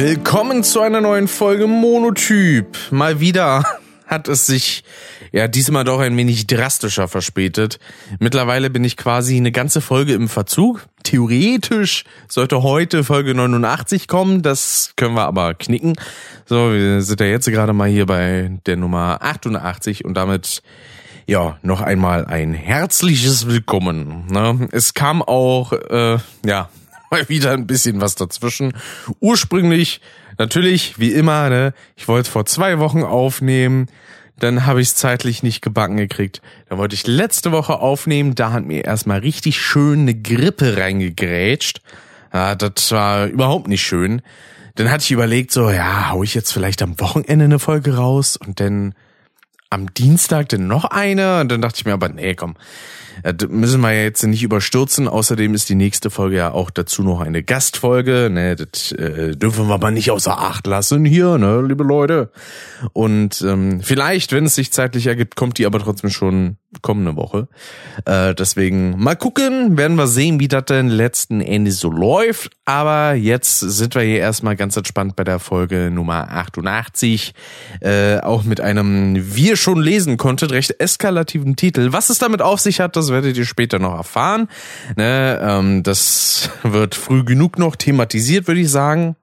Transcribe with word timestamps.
Willkommen 0.00 0.62
zu 0.62 0.80
einer 0.80 1.00
neuen 1.00 1.26
Folge 1.26 1.66
Monotyp. 1.66 2.78
Mal 2.92 3.18
wieder 3.18 3.64
hat 4.06 4.28
es 4.28 4.46
sich 4.46 4.84
ja 5.32 5.48
diesmal 5.48 5.82
doch 5.82 5.98
ein 5.98 6.16
wenig 6.16 6.46
drastischer 6.46 7.08
verspätet. 7.08 7.80
Mittlerweile 8.20 8.70
bin 8.70 8.84
ich 8.84 8.96
quasi 8.96 9.36
eine 9.36 9.50
ganze 9.50 9.80
Folge 9.80 10.12
im 10.12 10.28
Verzug. 10.28 10.86
Theoretisch 11.02 12.04
sollte 12.28 12.62
heute 12.62 13.02
Folge 13.02 13.34
89 13.34 14.06
kommen, 14.06 14.42
das 14.42 14.92
können 14.94 15.16
wir 15.16 15.24
aber 15.24 15.54
knicken. 15.54 15.96
So, 16.46 16.72
wir 16.72 17.02
sind 17.02 17.18
ja 17.18 17.26
jetzt 17.26 17.50
gerade 17.50 17.72
mal 17.72 17.88
hier 17.88 18.06
bei 18.06 18.52
der 18.66 18.76
Nummer 18.76 19.18
88 19.20 20.04
und 20.04 20.14
damit 20.14 20.62
ja, 21.26 21.58
noch 21.62 21.80
einmal 21.80 22.24
ein 22.24 22.54
herzliches 22.54 23.48
Willkommen. 23.48 24.26
Ne? 24.30 24.68
Es 24.70 24.94
kam 24.94 25.22
auch, 25.22 25.72
äh, 25.72 26.18
ja, 26.46 26.68
mal 27.10 27.28
wieder 27.28 27.52
ein 27.52 27.66
bisschen 27.66 28.00
was 28.00 28.14
dazwischen. 28.14 28.72
Ursprünglich, 29.20 30.00
natürlich, 30.38 30.98
wie 30.98 31.12
immer, 31.12 31.48
ne, 31.48 31.74
ich 31.96 32.08
wollte 32.08 32.30
vor 32.30 32.46
zwei 32.46 32.78
Wochen 32.78 33.02
aufnehmen, 33.02 33.86
dann 34.38 34.66
habe 34.66 34.80
ich 34.80 34.88
es 34.88 34.94
zeitlich 34.94 35.42
nicht 35.42 35.62
gebacken 35.62 35.96
gekriegt. 35.96 36.42
Dann 36.68 36.78
wollte 36.78 36.94
ich 36.94 37.06
letzte 37.06 37.50
Woche 37.50 37.80
aufnehmen, 37.80 38.34
da 38.34 38.52
hat 38.52 38.64
mir 38.64 38.84
erstmal 38.84 39.18
richtig 39.20 39.60
schön 39.60 40.00
eine 40.00 40.14
Grippe 40.14 40.76
reingegrätscht. 40.76 41.80
Ja, 42.32 42.54
das 42.54 42.92
war 42.92 43.26
überhaupt 43.26 43.68
nicht 43.68 43.82
schön. 43.82 44.22
Dann 44.76 44.90
hatte 44.90 45.02
ich 45.02 45.10
überlegt, 45.10 45.50
so, 45.50 45.70
ja, 45.70 46.10
hau 46.10 46.22
ich 46.22 46.34
jetzt 46.34 46.52
vielleicht 46.52 46.82
am 46.82 47.00
Wochenende 47.00 47.46
eine 47.46 47.58
Folge 47.58 47.96
raus 47.96 48.36
und 48.36 48.60
dann 48.60 48.94
am 49.70 49.92
Dienstag 49.92 50.48
dann 50.48 50.66
noch 50.66 50.84
eine 50.84 51.40
und 51.40 51.50
dann 51.50 51.60
dachte 51.60 51.76
ich 51.78 51.84
mir 51.84 51.92
aber, 51.92 52.08
nee, 52.08 52.34
komm, 52.34 52.54
äh, 53.22 53.34
müssen 53.48 53.80
wir 53.80 54.02
jetzt 54.02 54.22
nicht 54.24 54.42
überstürzen. 54.42 55.08
Außerdem 55.08 55.54
ist 55.54 55.68
die 55.68 55.74
nächste 55.74 56.10
Folge 56.10 56.36
ja 56.36 56.52
auch 56.52 56.70
dazu 56.70 57.02
noch 57.02 57.20
eine 57.20 57.42
Gastfolge. 57.42 58.30
Ne, 58.30 58.56
das 58.56 58.92
äh, 58.92 59.36
dürfen 59.36 59.68
wir 59.68 59.74
aber 59.74 59.90
nicht 59.90 60.10
außer 60.10 60.38
Acht 60.38 60.66
lassen 60.66 61.04
hier, 61.04 61.38
ne, 61.38 61.62
liebe 61.62 61.84
Leute. 61.84 62.30
Und 62.92 63.42
ähm, 63.42 63.80
vielleicht, 63.82 64.32
wenn 64.32 64.46
es 64.46 64.54
sich 64.54 64.72
zeitlich 64.72 65.06
ergibt, 65.06 65.36
kommt 65.36 65.58
die 65.58 65.66
aber 65.66 65.80
trotzdem 65.80 66.10
schon 66.10 66.56
kommende 66.82 67.16
Woche. 67.16 67.48
Äh, 68.04 68.34
deswegen 68.34 68.98
mal 68.98 69.16
gucken, 69.16 69.78
werden 69.78 69.96
wir 69.96 70.06
sehen, 70.06 70.38
wie 70.38 70.48
das 70.48 70.66
denn 70.66 70.88
letzten 70.88 71.40
Endes 71.40 71.80
so 71.80 71.90
läuft. 71.90 72.50
Aber 72.66 73.14
jetzt 73.14 73.60
sind 73.60 73.94
wir 73.94 74.02
hier 74.02 74.18
erstmal 74.18 74.54
ganz 74.54 74.76
entspannt 74.76 75.16
bei 75.16 75.24
der 75.24 75.38
Folge 75.38 75.90
Nummer 75.90 76.30
88. 76.30 77.32
Äh, 77.80 78.18
auch 78.18 78.44
mit 78.44 78.60
einem, 78.60 79.16
wie 79.34 79.48
ihr 79.48 79.56
schon 79.58 79.80
lesen 79.80 80.16
konntet, 80.16 80.52
recht 80.52 80.80
eskalativen 80.80 81.56
Titel. 81.56 81.92
Was 81.92 82.10
es 82.10 82.18
damit 82.18 82.42
auf 82.42 82.60
sich 82.60 82.80
hat, 82.80 82.96
das 82.96 83.10
werdet 83.10 83.36
ihr 83.36 83.44
später 83.44 83.78
noch 83.78 83.94
erfahren. 83.94 84.48
Ne, 84.96 85.40
ähm, 85.42 85.82
das 85.82 86.50
wird 86.62 86.94
früh 86.94 87.24
genug 87.24 87.58
noch 87.58 87.76
thematisiert, 87.76 88.46
würde 88.46 88.60
ich 88.60 88.70
sagen. 88.70 89.16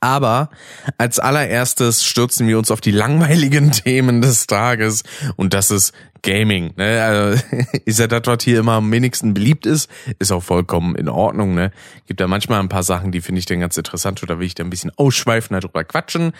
Aber 0.00 0.50
als 0.98 1.18
allererstes 1.18 2.04
stürzen 2.04 2.46
wir 2.46 2.58
uns 2.58 2.70
auf 2.70 2.80
die 2.80 2.90
langweiligen 2.90 3.72
Themen 3.72 4.20
des 4.20 4.46
Tages 4.46 5.02
und 5.36 5.54
das 5.54 5.70
ist 5.70 5.92
Gaming. 6.22 6.72
Ne? 6.76 7.02
Also, 7.02 7.42
ist 7.84 7.98
ja 7.98 8.06
das, 8.06 8.22
was 8.24 8.42
hier 8.42 8.60
immer 8.60 8.72
am 8.72 8.90
wenigsten 8.90 9.34
beliebt 9.34 9.66
ist, 9.66 9.90
ist 10.18 10.32
auch 10.32 10.42
vollkommen 10.42 10.94
in 10.96 11.08
Ordnung. 11.08 11.54
Ne? 11.54 11.72
Gibt 12.06 12.20
da 12.20 12.26
manchmal 12.26 12.60
ein 12.60 12.68
paar 12.68 12.82
Sachen, 12.82 13.12
die 13.12 13.20
finde 13.20 13.40
ich 13.40 13.46
dann 13.46 13.60
ganz 13.60 13.76
interessant 13.76 14.22
oder 14.22 14.38
will 14.38 14.46
ich 14.46 14.54
da 14.54 14.64
ein 14.64 14.70
bisschen 14.70 14.92
ausschweifender 14.96 15.60
drüber 15.60 15.84
quatschen. 15.84 16.32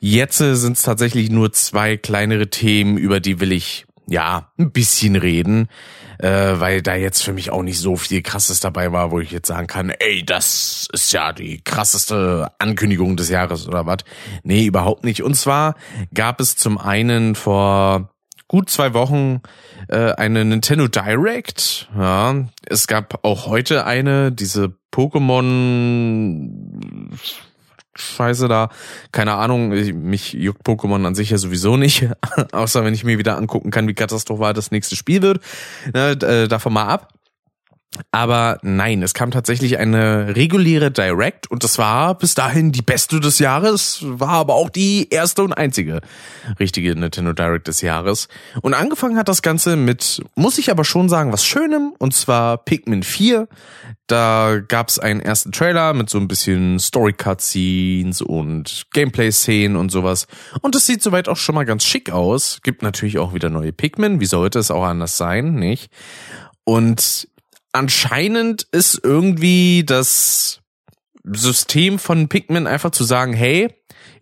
Jetzt 0.00 0.38
sind 0.38 0.76
es 0.76 0.82
tatsächlich 0.82 1.30
nur 1.30 1.52
zwei 1.52 1.96
kleinere 1.96 2.48
Themen, 2.50 2.98
über 2.98 3.20
die 3.20 3.40
will 3.40 3.52
ich 3.52 3.86
ja 4.06 4.50
ein 4.58 4.70
bisschen 4.70 5.16
reden 5.16 5.68
äh, 6.18 6.58
weil 6.58 6.82
da 6.82 6.94
jetzt 6.94 7.22
für 7.22 7.32
mich 7.32 7.50
auch 7.50 7.62
nicht 7.62 7.78
so 7.78 7.96
viel 7.96 8.22
krasses 8.22 8.60
dabei 8.60 8.92
war, 8.92 9.10
wo 9.10 9.20
ich 9.20 9.30
jetzt 9.30 9.48
sagen 9.48 9.66
kann, 9.66 9.90
ey, 9.90 10.24
das 10.24 10.88
ist 10.92 11.12
ja 11.12 11.32
die 11.32 11.60
krasseste 11.62 12.50
Ankündigung 12.58 13.16
des 13.16 13.28
Jahres 13.28 13.68
oder 13.68 13.86
was. 13.86 13.98
Nee, 14.42 14.66
überhaupt 14.66 15.04
nicht. 15.04 15.22
Und 15.22 15.34
zwar 15.34 15.76
gab 16.12 16.40
es 16.40 16.56
zum 16.56 16.78
einen 16.78 17.34
vor 17.34 18.10
gut 18.48 18.70
zwei 18.70 18.94
Wochen 18.94 19.42
äh, 19.88 20.12
eine 20.12 20.44
Nintendo 20.44 20.88
Direct. 20.88 21.88
Ja, 21.96 22.34
es 22.66 22.86
gab 22.86 23.24
auch 23.24 23.46
heute 23.46 23.84
eine, 23.86 24.32
diese 24.32 24.74
Pokémon 24.92 26.50
Scheiße 27.94 28.48
da. 28.48 28.70
Keine 29.12 29.34
Ahnung, 29.34 29.68
mich 29.68 30.32
juckt 30.32 30.66
Pokémon 30.66 31.04
an 31.04 31.14
sich 31.14 31.30
ja 31.30 31.38
sowieso 31.38 31.76
nicht. 31.76 32.08
Außer 32.52 32.84
wenn 32.84 32.94
ich 32.94 33.04
mir 33.04 33.18
wieder 33.18 33.36
angucken 33.36 33.70
kann, 33.70 33.88
wie 33.88 33.94
katastrophal 33.94 34.54
das 34.54 34.70
nächste 34.70 34.96
Spiel 34.96 35.22
wird. 35.22 35.40
Ne, 35.92 36.16
davon 36.48 36.72
mal 36.72 36.86
ab. 36.86 37.12
Aber 38.10 38.58
nein, 38.62 39.02
es 39.02 39.14
kam 39.14 39.30
tatsächlich 39.30 39.78
eine 39.78 40.36
reguläre 40.36 40.90
Direct 40.90 41.50
und 41.50 41.64
das 41.64 41.78
war 41.78 42.16
bis 42.16 42.34
dahin 42.34 42.72
die 42.72 42.82
beste 42.82 43.20
des 43.20 43.38
Jahres, 43.38 44.00
war 44.02 44.30
aber 44.30 44.54
auch 44.54 44.70
die 44.70 45.08
erste 45.10 45.42
und 45.42 45.52
einzige 45.52 46.00
richtige 46.58 46.94
Nintendo 46.94 47.32
Direct 47.32 47.68
des 47.68 47.80
Jahres. 47.80 48.28
Und 48.62 48.74
angefangen 48.74 49.16
hat 49.16 49.28
das 49.28 49.42
Ganze 49.42 49.76
mit, 49.76 50.22
muss 50.34 50.58
ich 50.58 50.70
aber 50.70 50.84
schon 50.84 51.08
sagen, 51.08 51.32
was 51.32 51.44
Schönem, 51.44 51.94
und 51.98 52.14
zwar 52.14 52.58
Pikmin 52.58 53.02
4. 53.02 53.48
Da 54.06 54.60
gab's 54.66 54.98
einen 54.98 55.20
ersten 55.20 55.52
Trailer 55.52 55.92
mit 55.92 56.08
so 56.08 56.18
ein 56.18 56.28
bisschen 56.28 56.78
Story-Cutscenes 56.78 58.22
und 58.22 58.86
Gameplay-Szenen 58.92 59.76
und 59.76 59.90
sowas. 59.90 60.26
Und 60.62 60.74
es 60.74 60.86
sieht 60.86 61.02
soweit 61.02 61.28
auch 61.28 61.36
schon 61.36 61.54
mal 61.54 61.66
ganz 61.66 61.84
schick 61.84 62.10
aus. 62.10 62.60
Gibt 62.62 62.82
natürlich 62.82 63.18
auch 63.18 63.34
wieder 63.34 63.50
neue 63.50 63.72
Pikmin, 63.72 64.18
wie 64.18 64.26
sollte 64.26 64.58
es 64.58 64.70
auch 64.70 64.84
anders 64.84 65.18
sein, 65.18 65.56
nicht? 65.56 65.90
Und 66.64 67.28
anscheinend 67.78 68.66
ist 68.72 69.00
irgendwie 69.02 69.84
das 69.86 70.60
System 71.24 71.98
von 71.98 72.28
Pikmin 72.28 72.66
einfach 72.66 72.90
zu 72.90 73.04
sagen, 73.04 73.32
hey, 73.32 73.72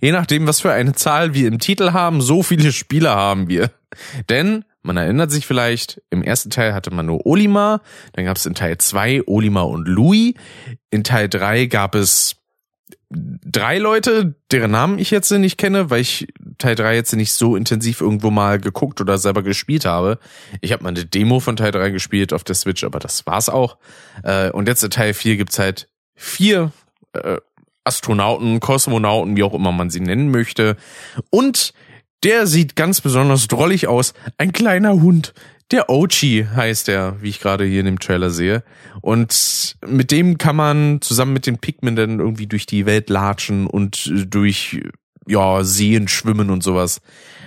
je 0.00 0.12
nachdem, 0.12 0.47
was 0.47 0.61
für 0.61 0.72
eine 0.72 0.93
Zahl 0.93 1.33
wir 1.33 1.49
im 1.49 1.59
Titel 1.59 1.93
haben, 1.93 2.21
so 2.21 2.43
viele 2.43 2.71
Spieler 2.71 3.16
haben 3.16 3.49
wir. 3.49 3.71
Denn 4.28 4.65
man 4.83 4.99
erinnert 4.99 5.31
sich 5.31 5.47
vielleicht, 5.47 6.03
im 6.11 6.22
ersten 6.22 6.50
Teil 6.50 6.75
hatte 6.75 6.91
man 6.91 7.06
nur 7.06 7.25
Olimar, 7.27 7.81
dann 8.12 8.27
gab 8.27 8.37
es 8.37 8.47
in 8.47 8.55
Teil 8.55 8.78
2 8.78 9.27
Olimar 9.27 9.69
und 9.69 9.89
Louis, 9.89 10.34
in 10.91 11.03
Teil 11.03 11.28
3 11.28 11.66
gab 11.66 11.95
es 11.95 12.37
drei 13.11 13.78
Leute, 13.78 14.34
deren 14.53 14.72
Namen 14.72 14.99
ich 14.99 15.11
jetzt 15.11 15.31
nicht 15.31 15.59
kenne, 15.59 15.91
weil 15.91 16.03
ich 16.03 16.28
Teil 16.59 16.75
3 16.75 16.94
jetzt 16.94 17.15
nicht 17.15 17.33
so 17.33 17.56
intensiv 17.56 18.00
irgendwo 18.00 18.31
mal 18.31 18.59
geguckt 18.59 19.00
oder 19.00 19.19
selber 19.19 19.43
gespielt 19.43 19.84
habe. 19.84 20.19
Ich 20.61 20.72
habe 20.72 20.83
mal 20.83 20.91
eine 20.91 21.05
Demo 21.05 21.41
von 21.41 21.56
Teil 21.56 21.72
3 21.72 21.91
gespielt 21.91 22.33
auf 22.33 22.44
der 22.44 22.55
Switch, 22.55 22.84
aber 22.84 22.99
das 22.99 23.27
war's 23.27 23.49
auch. 23.49 23.78
Äh, 24.22 24.50
und 24.50 24.69
jetzt 24.69 24.83
in 24.83 24.91
Teil 24.91 25.15
4 25.15 25.37
gibt's 25.37 25.59
halt 25.59 25.89
vier 26.15 26.72
äh, 27.12 27.39
Astronauten, 27.84 28.61
Kosmonauten, 28.61 29.37
wie 29.37 29.43
auch 29.43 29.55
immer 29.55 29.72
man 29.72 29.91
sie 29.91 30.00
nennen 30.00 30.31
möchte. 30.31 30.77
Und 31.31 31.72
der 32.25 32.47
sieht 32.47 32.75
ganz 32.75 33.00
besonders 33.00 33.47
drollig 33.47 33.87
aus. 33.87 34.15
Ein 34.39 34.53
kleiner 34.53 34.95
Hund, 34.95 35.34
der 35.71 35.91
Ochi 35.91 36.47
heißt 36.55 36.89
er, 36.89 37.21
wie 37.22 37.28
ich 37.28 37.41
gerade 37.41 37.65
hier 37.65 37.81
in 37.81 37.87
dem 37.87 37.99
Trailer 37.99 38.31
sehe. 38.31 38.62
Und 39.00 39.77
mit 39.87 40.11
dem 40.11 40.39
kann 40.39 40.56
man 40.56 41.00
zusammen 41.00 41.33
mit 41.33 41.47
den 41.47 41.59
Pikmin 41.59 41.97
dann 41.97 42.21
irgendwie 42.21 42.47
durch 42.47 42.66
die 42.66 42.87
Welt 42.87 43.11
latschen 43.11 43.66
und 43.66 44.12
durch 44.27 44.81
ja 45.26 45.64
Seen 45.64 46.09
schwimmen 46.09 46.50
und 46.50 46.62
sowas. 46.62 47.00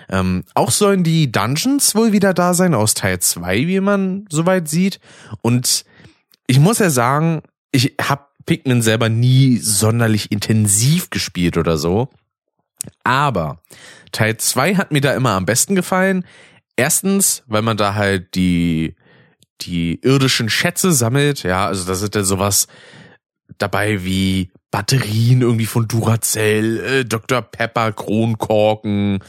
Ähm, 0.09 0.43
auch 0.55 0.71
sollen 0.71 1.03
die 1.03 1.31
Dungeons 1.31 1.95
wohl 1.95 2.11
wieder 2.11 2.33
da 2.33 2.53
sein 2.53 2.73
aus 2.73 2.93
Teil 2.93 3.19
2, 3.19 3.67
wie 3.67 3.79
man 3.79 4.25
soweit 4.29 4.67
sieht. 4.67 4.99
Und 5.41 5.85
ich 6.47 6.59
muss 6.59 6.79
ja 6.79 6.89
sagen, 6.89 7.43
ich 7.71 7.95
habe 8.01 8.25
Pikmin 8.45 8.81
selber 8.81 9.09
nie 9.09 9.57
sonderlich 9.57 10.31
intensiv 10.31 11.11
gespielt 11.11 11.57
oder 11.57 11.77
so. 11.77 12.09
Aber 13.03 13.61
Teil 14.11 14.37
2 14.37 14.75
hat 14.75 14.91
mir 14.91 15.01
da 15.01 15.13
immer 15.13 15.31
am 15.31 15.45
besten 15.45 15.75
gefallen. 15.75 16.25
Erstens, 16.75 17.43
weil 17.45 17.61
man 17.61 17.77
da 17.77 17.93
halt 17.93 18.33
die, 18.33 18.95
die 19.61 19.99
irdischen 20.01 20.49
Schätze 20.49 20.91
sammelt. 20.91 21.43
Ja, 21.43 21.67
also 21.67 21.85
da 21.85 21.93
sind 21.93 22.15
ja 22.15 22.23
sowas 22.23 22.67
dabei 23.59 24.03
wie 24.03 24.49
Batterien 24.71 25.41
irgendwie 25.41 25.65
von 25.65 25.87
Duracell, 25.87 26.79
äh, 26.79 27.05
Dr. 27.05 27.41
Pepper, 27.41 27.91
Kronkorken 27.91 29.19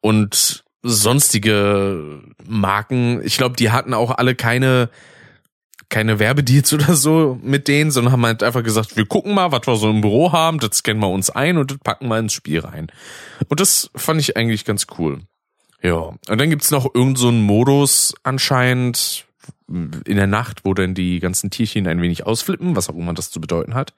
und 0.00 0.64
sonstige 0.82 2.20
Marken. 2.46 3.22
Ich 3.24 3.38
glaube, 3.38 3.56
die 3.56 3.70
hatten 3.70 3.94
auch 3.94 4.10
alle 4.10 4.34
keine 4.34 4.90
keine 5.88 6.18
Werbedeals 6.18 6.72
oder 6.74 6.96
so 6.96 7.38
mit 7.42 7.68
denen, 7.68 7.90
sondern 7.90 8.12
haben 8.12 8.26
halt 8.26 8.42
einfach 8.42 8.62
gesagt, 8.62 8.96
wir 8.96 9.06
gucken 9.06 9.34
mal, 9.34 9.52
was 9.52 9.66
wir 9.66 9.76
so 9.76 9.90
im 9.90 10.00
Büro 10.00 10.32
haben, 10.32 10.58
das 10.58 10.78
scannen 10.78 11.02
wir 11.02 11.08
uns 11.08 11.30
ein 11.30 11.56
und 11.56 11.70
das 11.70 11.78
packen 11.78 12.08
wir 12.08 12.18
ins 12.18 12.32
Spiel 12.32 12.60
rein. 12.60 12.88
Und 13.48 13.60
das 13.60 13.90
fand 13.94 14.20
ich 14.20 14.36
eigentlich 14.36 14.64
ganz 14.64 14.86
cool. 14.98 15.20
Ja, 15.82 15.94
und 15.94 16.40
dann 16.40 16.50
gibt's 16.50 16.70
noch 16.70 16.86
irgendeinen 16.86 17.16
so 17.16 17.30
Modus 17.30 18.14
anscheinend 18.22 19.26
in 19.68 20.16
der 20.16 20.26
Nacht, 20.26 20.64
wo 20.64 20.74
dann 20.74 20.94
die 20.94 21.20
ganzen 21.20 21.50
Tierchen 21.50 21.86
ein 21.86 22.02
wenig 22.02 22.26
ausflippen, 22.26 22.76
was 22.76 22.90
auch 22.90 22.96
immer 22.96 23.14
das 23.14 23.30
zu 23.30 23.40
bedeuten 23.40 23.74
hat. 23.74 23.94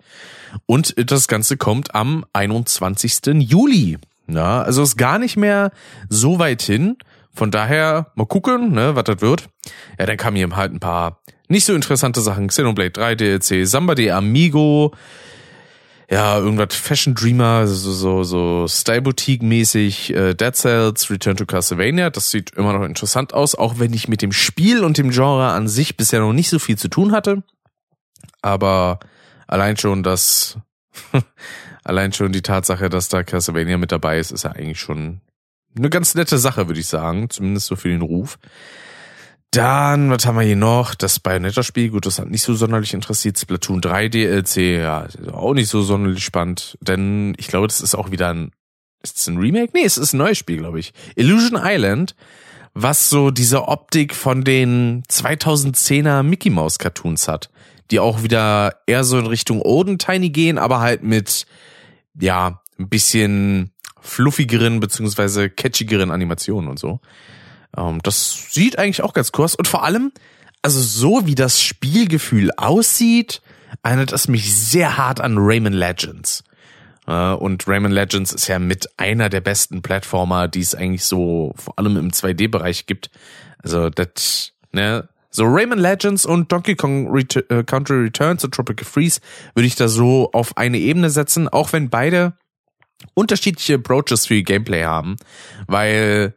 Und 0.66 0.94
das 1.10 1.28
Ganze 1.28 1.56
kommt 1.56 1.94
am 1.94 2.24
21. 2.32 3.34
Juli. 3.40 3.98
Ja, 4.28 4.62
also 4.62 4.82
ist 4.82 4.96
gar 4.96 5.18
nicht 5.18 5.36
mehr 5.36 5.72
so 6.08 6.38
weit 6.38 6.62
hin. 6.62 6.96
Von 7.32 7.50
daher 7.50 8.12
mal 8.14 8.26
gucken, 8.26 8.72
ne, 8.72 8.96
was 8.96 9.04
das 9.04 9.20
wird. 9.20 9.48
Ja, 9.98 10.06
dann 10.06 10.16
kamen 10.16 10.36
hier 10.36 10.48
halt 10.56 10.72
ein 10.72 10.80
paar 10.80 11.20
nicht 11.48 11.64
so 11.64 11.74
interessante 11.74 12.20
Sachen. 12.20 12.48
Xenoblade 12.48 12.90
3 12.90 13.14
DLC, 13.14 13.66
Samba 13.66 13.94
de 13.94 14.10
Amigo, 14.10 14.92
ja, 16.08 16.38
irgendwas 16.38 16.76
Fashion 16.76 17.14
Dreamer, 17.14 17.66
so, 17.66 17.92
so, 17.92 18.22
so 18.22 18.68
Style 18.68 19.02
Boutique 19.02 19.42
mäßig, 19.42 20.14
äh, 20.14 20.34
Dead 20.34 20.54
Cells, 20.54 21.10
Return 21.10 21.36
to 21.36 21.46
Castlevania. 21.46 22.10
Das 22.10 22.30
sieht 22.30 22.50
immer 22.50 22.72
noch 22.72 22.84
interessant 22.84 23.34
aus, 23.34 23.56
auch 23.56 23.78
wenn 23.78 23.92
ich 23.92 24.06
mit 24.06 24.22
dem 24.22 24.32
Spiel 24.32 24.84
und 24.84 24.98
dem 24.98 25.10
Genre 25.10 25.48
an 25.48 25.66
sich 25.66 25.96
bisher 25.96 26.20
noch 26.20 26.32
nicht 26.32 26.48
so 26.48 26.60
viel 26.60 26.78
zu 26.78 26.88
tun 26.88 27.10
hatte. 27.10 27.42
Aber 28.40 29.00
allein 29.48 29.76
schon 29.76 30.04
das, 30.04 30.58
allein 31.84 32.12
schon 32.12 32.30
die 32.30 32.42
Tatsache, 32.42 32.88
dass 32.88 33.08
da 33.08 33.24
Castlevania 33.24 33.76
mit 33.76 33.90
dabei 33.90 34.20
ist, 34.20 34.30
ist 34.30 34.44
ja 34.44 34.52
eigentlich 34.52 34.80
schon 34.80 35.20
eine 35.76 35.90
ganz 35.90 36.14
nette 36.14 36.38
Sache, 36.38 36.68
würde 36.68 36.80
ich 36.80 36.86
sagen. 36.86 37.30
Zumindest 37.30 37.66
so 37.66 37.74
für 37.74 37.88
den 37.88 38.02
Ruf. 38.02 38.38
Dann, 39.56 40.10
was 40.10 40.26
haben 40.26 40.36
wir 40.36 40.42
hier 40.42 40.54
noch? 40.54 40.94
Das 40.94 41.18
Bayonetta-Spiel, 41.18 41.88
gut, 41.88 42.04
das 42.04 42.18
hat 42.18 42.28
nicht 42.28 42.42
so 42.42 42.54
sonderlich 42.54 42.92
interessiert. 42.92 43.38
Splatoon 43.38 43.80
3 43.80 44.10
DLC, 44.10 44.56
ja, 44.80 45.06
auch 45.32 45.54
nicht 45.54 45.70
so 45.70 45.80
sonderlich 45.80 46.22
spannend. 46.22 46.76
Denn 46.82 47.34
ich 47.38 47.48
glaube, 47.48 47.66
das 47.66 47.80
ist 47.80 47.94
auch 47.94 48.10
wieder 48.10 48.28
ein, 48.34 48.50
ist 49.02 49.16
es 49.16 49.28
ein 49.28 49.38
Remake? 49.38 49.70
Nee, 49.72 49.84
es 49.84 49.96
ist 49.96 50.12
ein 50.12 50.18
neues 50.18 50.36
Spiel, 50.36 50.58
glaube 50.58 50.78
ich. 50.78 50.92
Illusion 51.14 51.58
Island, 51.62 52.14
was 52.74 53.08
so 53.08 53.30
diese 53.30 53.66
Optik 53.66 54.14
von 54.14 54.44
den 54.44 55.04
2010er 55.04 56.22
Mickey 56.22 56.50
Mouse 56.50 56.78
Cartoons 56.78 57.26
hat. 57.26 57.48
Die 57.90 57.98
auch 57.98 58.22
wieder 58.22 58.82
eher 58.86 59.04
so 59.04 59.18
in 59.18 59.26
Richtung 59.26 59.62
Oden 59.62 59.96
Tiny 59.96 60.28
gehen, 60.28 60.58
aber 60.58 60.80
halt 60.80 61.02
mit, 61.02 61.46
ja, 62.20 62.60
ein 62.78 62.90
bisschen 62.90 63.70
fluffigeren 64.02 64.80
beziehungsweise 64.80 65.48
catchigeren 65.48 66.10
Animationen 66.10 66.68
und 66.68 66.78
so. 66.78 67.00
Ähm, 67.76 68.00
das 68.02 68.48
sieht 68.50 68.78
eigentlich 68.78 69.02
auch 69.02 69.12
ganz 69.12 69.30
aus. 69.32 69.54
Und 69.54 69.68
vor 69.68 69.84
allem, 69.84 70.12
also 70.62 70.80
so 70.80 71.26
wie 71.26 71.34
das 71.34 71.62
Spielgefühl 71.62 72.50
aussieht, 72.56 73.40
erinnert 73.82 74.12
es 74.12 74.28
mich 74.28 74.54
sehr 74.54 74.96
hart 74.96 75.20
an 75.20 75.36
Rayman 75.38 75.72
Legends. 75.72 76.44
Äh, 77.06 77.32
und 77.32 77.66
Rayman 77.66 77.92
Legends 77.92 78.32
ist 78.32 78.48
ja 78.48 78.58
mit 78.58 78.88
einer 78.96 79.28
der 79.28 79.40
besten 79.40 79.82
Plattformer, 79.82 80.48
die 80.48 80.60
es 80.60 80.74
eigentlich 80.74 81.04
so 81.04 81.52
vor 81.56 81.78
allem 81.78 81.96
im 81.96 82.10
2D-Bereich 82.10 82.86
gibt. 82.86 83.10
Also 83.62 83.90
das, 83.90 84.52
ne, 84.72 85.08
so 85.30 85.44
Rayman 85.44 85.78
Legends 85.78 86.24
und 86.24 86.50
Donkey 86.50 86.76
Kong 86.76 87.10
Ret 87.10 87.36
äh, 87.50 87.62
Country 87.62 88.04
Returns 88.04 88.42
und 88.44 88.54
Tropical 88.54 88.86
Freeze 88.86 89.20
würde 89.54 89.66
ich 89.66 89.76
da 89.76 89.88
so 89.88 90.30
auf 90.32 90.56
eine 90.56 90.78
Ebene 90.78 91.10
setzen, 91.10 91.48
auch 91.48 91.72
wenn 91.72 91.90
beide 91.90 92.32
unterschiedliche 93.14 93.74
Approaches 93.74 94.26
für 94.26 94.34
ihr 94.36 94.42
Gameplay 94.42 94.84
haben, 94.84 95.16
weil 95.66 96.34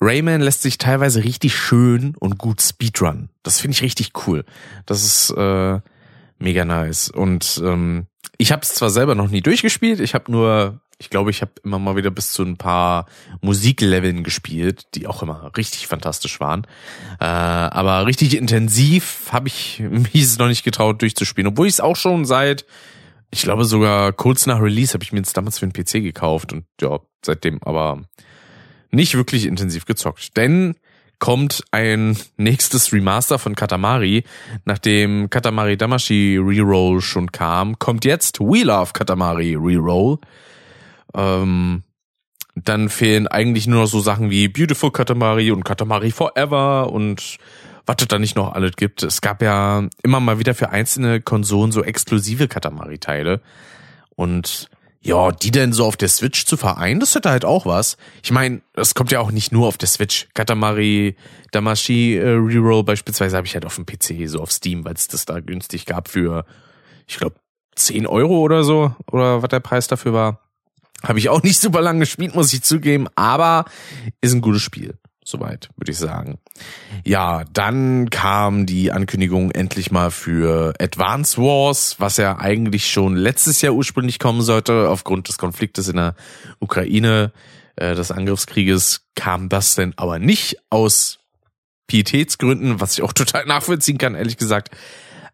Rayman 0.00 0.40
lässt 0.40 0.62
sich 0.62 0.78
teilweise 0.78 1.24
richtig 1.24 1.56
schön 1.56 2.14
und 2.18 2.38
gut 2.38 2.60
speedrun. 2.60 3.30
Das 3.42 3.60
finde 3.60 3.74
ich 3.74 3.82
richtig 3.82 4.12
cool. 4.26 4.44
Das 4.84 5.04
ist 5.04 5.30
äh, 5.30 5.80
mega 6.38 6.64
nice. 6.64 7.10
Und 7.10 7.60
ähm, 7.64 8.06
ich 8.38 8.52
habe 8.52 8.62
es 8.62 8.74
zwar 8.74 8.90
selber 8.90 9.14
noch 9.14 9.28
nie 9.28 9.40
durchgespielt, 9.40 10.00
ich 10.00 10.14
habe 10.14 10.30
nur, 10.30 10.80
ich 10.98 11.08
glaube, 11.08 11.30
ich 11.30 11.40
habe 11.40 11.52
immer 11.64 11.78
mal 11.78 11.96
wieder 11.96 12.10
bis 12.10 12.32
zu 12.32 12.42
ein 12.42 12.58
paar 12.58 13.06
Musikleveln 13.40 14.22
gespielt, 14.22 14.86
die 14.94 15.06
auch 15.06 15.22
immer 15.22 15.50
richtig 15.56 15.86
fantastisch 15.86 16.40
waren. 16.40 16.66
Äh, 17.18 17.24
aber 17.24 18.06
richtig 18.06 18.36
intensiv 18.36 19.28
habe 19.32 19.48
ich 19.48 19.82
mich 20.12 20.38
noch 20.38 20.48
nicht 20.48 20.64
getraut 20.64 21.00
durchzuspielen, 21.00 21.52
obwohl 21.52 21.66
ich 21.66 21.74
es 21.74 21.80
auch 21.80 21.96
schon 21.96 22.26
seit 22.26 22.66
ich 23.30 23.42
glaube 23.42 23.64
sogar 23.64 24.12
kurz 24.12 24.46
nach 24.46 24.60
Release 24.60 24.94
habe 24.94 25.02
ich 25.02 25.12
mir 25.12 25.18
jetzt 25.18 25.36
damals 25.36 25.58
für 25.58 25.66
den 25.66 25.72
PC 25.72 26.02
gekauft 26.02 26.52
und 26.52 26.64
ja, 26.80 27.00
seitdem 27.24 27.62
aber 27.62 28.02
nicht 28.90 29.14
wirklich 29.14 29.46
intensiv 29.46 29.84
gezockt. 29.84 30.36
Denn 30.36 30.74
kommt 31.18 31.64
ein 31.70 32.16
nächstes 32.36 32.92
Remaster 32.92 33.38
von 33.38 33.54
Katamari. 33.54 34.24
Nachdem 34.64 35.30
Katamari 35.30 35.76
Damashi 35.76 36.38
Reroll 36.40 37.00
schon 37.00 37.32
kam, 37.32 37.78
kommt 37.78 38.04
jetzt 38.04 38.40
We 38.40 38.64
Love 38.64 38.92
Katamari 38.92 39.54
Reroll. 39.54 40.18
Ähm, 41.14 41.82
dann 42.54 42.88
fehlen 42.88 43.26
eigentlich 43.26 43.66
nur 43.66 43.82
noch 43.82 43.88
so 43.88 44.00
Sachen 44.00 44.30
wie 44.30 44.48
Beautiful 44.48 44.90
Katamari 44.90 45.50
und 45.50 45.64
Katamari 45.64 46.10
Forever 46.10 46.90
und 46.90 47.36
was 47.86 47.96
es 48.00 48.08
da 48.08 48.18
nicht 48.18 48.34
noch 48.36 48.52
alles 48.52 48.72
gibt. 48.76 49.02
Es 49.02 49.20
gab 49.20 49.42
ja 49.42 49.86
immer 50.02 50.20
mal 50.20 50.38
wieder 50.38 50.54
für 50.54 50.70
einzelne 50.70 51.20
Konsolen 51.20 51.70
so 51.70 51.84
exklusive 51.84 52.48
Katamari-Teile. 52.48 53.40
Und 54.16 54.68
ja, 55.06 55.30
die 55.30 55.52
denn 55.52 55.72
so 55.72 55.84
auf 55.86 55.96
der 55.96 56.08
Switch 56.08 56.46
zu 56.46 56.56
vereinen, 56.56 56.98
das 56.98 57.14
hätte 57.14 57.30
halt 57.30 57.44
auch 57.44 57.64
was. 57.64 57.96
Ich 58.24 58.32
meine, 58.32 58.60
das 58.72 58.94
kommt 58.94 59.12
ja 59.12 59.20
auch 59.20 59.30
nicht 59.30 59.52
nur 59.52 59.68
auf 59.68 59.78
der 59.78 59.86
Switch. 59.86 60.26
Katamari 60.34 61.14
Damashi 61.52 62.16
äh, 62.16 62.30
Reroll 62.30 62.82
beispielsweise 62.82 63.36
habe 63.36 63.46
ich 63.46 63.54
halt 63.54 63.64
auf 63.64 63.76
dem 63.76 63.86
PC, 63.86 64.28
so 64.28 64.40
auf 64.40 64.50
Steam, 64.50 64.84
weil 64.84 64.94
es 64.94 65.06
das 65.06 65.24
da 65.24 65.38
günstig 65.38 65.86
gab 65.86 66.08
für, 66.08 66.44
ich 67.06 67.18
glaube, 67.18 67.36
10 67.76 68.08
Euro 68.08 68.40
oder 68.40 68.64
so, 68.64 68.96
oder 69.12 69.42
was 69.42 69.48
der 69.48 69.60
Preis 69.60 69.86
dafür 69.86 70.12
war. 70.12 70.40
Habe 71.04 71.20
ich 71.20 71.28
auch 71.28 71.42
nicht 71.42 71.60
super 71.60 71.82
lang 71.82 72.00
gespielt, 72.00 72.34
muss 72.34 72.52
ich 72.52 72.62
zugeben, 72.62 73.06
aber 73.14 73.66
ist 74.20 74.34
ein 74.34 74.40
gutes 74.40 74.62
Spiel. 74.62 74.98
Soweit, 75.28 75.70
würde 75.74 75.90
ich 75.90 75.98
sagen. 75.98 76.38
Ja, 77.04 77.42
dann 77.52 78.10
kam 78.10 78.64
die 78.64 78.92
Ankündigung 78.92 79.50
endlich 79.50 79.90
mal 79.90 80.12
für 80.12 80.72
Advance 80.78 81.36
Wars, 81.42 81.96
was 81.98 82.16
ja 82.16 82.38
eigentlich 82.38 82.88
schon 82.88 83.16
letztes 83.16 83.60
Jahr 83.60 83.74
ursprünglich 83.74 84.20
kommen 84.20 84.40
sollte. 84.40 84.88
Aufgrund 84.88 85.26
des 85.26 85.36
Konfliktes 85.36 85.88
in 85.88 85.96
der 85.96 86.14
Ukraine, 86.60 87.32
äh, 87.74 87.96
des 87.96 88.12
Angriffskrieges, 88.12 89.08
kam 89.16 89.48
das 89.48 89.74
denn 89.74 89.94
aber 89.96 90.20
nicht 90.20 90.58
aus 90.70 91.18
Pietätsgründen, 91.88 92.80
was 92.80 92.92
ich 92.92 93.02
auch 93.02 93.12
total 93.12 93.46
nachvollziehen 93.46 93.98
kann, 93.98 94.14
ehrlich 94.14 94.36
gesagt. 94.36 94.70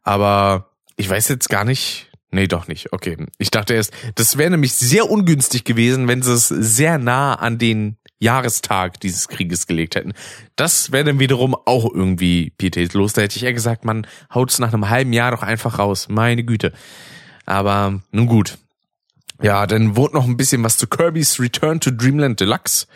Aber 0.03 0.71
ich 0.97 1.11
weiß 1.11 1.29
jetzt 1.29 1.51
gar 1.51 1.67
nicht, 1.67 2.09
Nee, 2.35 2.49
doch 2.49 2.67
nicht. 2.67 2.95
Okay. 2.95 3.19
Ich 3.37 3.51
dachte 3.51 3.75
erst, 3.75 3.93
das 4.15 4.39
wäre 4.39 4.51
nämlich 4.51 4.73
sehr 4.73 5.11
ungünstig 5.11 5.65
gewesen, 5.65 6.09
wenn 6.09 6.23
sie 6.23 6.33
es 6.33 6.49
sehr 6.49 6.97
nah 6.97 7.35
an 7.35 7.59
den 7.59 7.99
Jahrestag 8.23 9.01
dieses 9.01 9.29
Krieges 9.29 9.67
gelegt 9.67 9.97
hätten. 9.97 10.13
Das 10.57 10.93
wäre 10.93 11.05
dann 11.05 11.19
wiederum 11.19 11.55
auch 11.55 11.93
irgendwie 11.93 12.51
pietätlos. 12.51 13.13
Da 13.13 13.23
hätte 13.23 13.37
ich 13.37 13.43
eher 13.43 13.53
gesagt, 13.53 13.85
man 13.85 14.07
haut's 14.33 14.59
nach 14.59 14.73
einem 14.73 14.89
halben 14.89 15.13
Jahr 15.13 15.33
doch 15.33 15.43
einfach 15.43 15.79
raus. 15.79 16.09
Meine 16.09 16.45
Güte. 16.45 16.73
Aber 17.45 18.01
nun 18.13 18.27
gut. 18.27 18.59
Ja, 19.43 19.67
dann 19.67 19.97
wurde 19.97 20.15
noch 20.15 20.25
ein 20.25 20.37
bisschen 20.37 20.63
was 20.63 20.79
zu 20.79 20.87
Kirby's 20.87 21.41
Return 21.41 21.81
to 21.81 21.91
Dreamland 21.91 22.39
Deluxe 22.39 22.87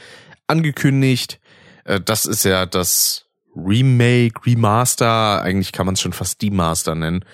angekündigt. 0.46 1.40
Äh, 1.84 2.00
das 2.00 2.24
ist 2.24 2.44
ja 2.44 2.64
das 2.64 3.25
Remake, 3.56 4.44
Remaster, 4.44 5.42
eigentlich 5.42 5.72
kann 5.72 5.86
man 5.86 5.94
es 5.94 6.00
schon 6.00 6.12
fast 6.12 6.42
Demaster 6.42 6.94
nennen, 6.94 7.24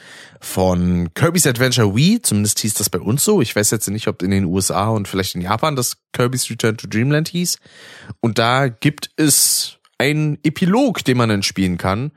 von 0.41 1.13
Kirby's 1.15 1.47
Adventure 1.47 1.95
Wii, 1.95 2.23
zumindest 2.23 2.61
hieß 2.61 2.75
das 2.75 2.91
bei 2.91 3.01
uns 3.01 3.25
so. 3.25 3.41
Ich 3.41 3.55
weiß 3.55 3.71
jetzt 3.71 3.89
nicht, 3.89 4.09
ob 4.09 4.23
in 4.23 4.31
den 4.31 4.45
USA 4.45 4.89
und 4.89 5.09
vielleicht 5.09 5.35
in 5.35 5.41
Japan 5.41 5.77
das 5.77 5.97
Kirby's 6.13 6.49
Return 6.51 6.77
to 6.77 6.87
Dreamland 6.87 7.29
hieß. 7.29 7.59
Und 8.21 8.39
da 8.39 8.69
gibt 8.69 9.11
es 9.17 9.79
einen 9.99 10.39
Epilog, 10.43 11.05
den 11.05 11.17
man 11.17 11.29
dann 11.29 11.43
spielen 11.43 11.79
kann. 11.79 12.13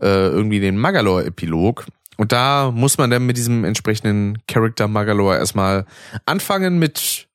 Äh, 0.00 0.06
irgendwie 0.06 0.60
den 0.60 0.76
Magalore-Epilog. 0.78 1.86
Und 2.16 2.32
da 2.32 2.70
muss 2.72 2.98
man 2.98 3.10
dann 3.10 3.26
mit 3.26 3.36
diesem 3.36 3.64
entsprechenden 3.64 4.38
Character 4.46 4.88
Magalore 4.88 5.36
erstmal 5.36 5.86
anfangen 6.26 6.78
mit, 6.78 7.28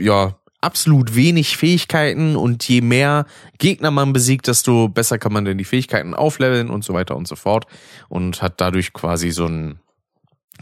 ja, 0.00 0.36
absolut 0.62 1.14
wenig 1.14 1.56
Fähigkeiten 1.56 2.36
und 2.36 2.66
je 2.66 2.80
mehr 2.80 3.26
Gegner 3.58 3.90
man 3.90 4.12
besiegt, 4.12 4.46
desto 4.46 4.88
besser 4.88 5.18
kann 5.18 5.32
man 5.32 5.44
denn 5.44 5.58
die 5.58 5.64
Fähigkeiten 5.64 6.14
aufleveln 6.14 6.70
und 6.70 6.84
so 6.84 6.94
weiter 6.94 7.16
und 7.16 7.28
so 7.28 7.36
fort 7.36 7.66
und 8.08 8.40
hat 8.40 8.60
dadurch 8.60 8.92
quasi 8.92 9.30
so 9.30 9.46
ein 9.46 9.80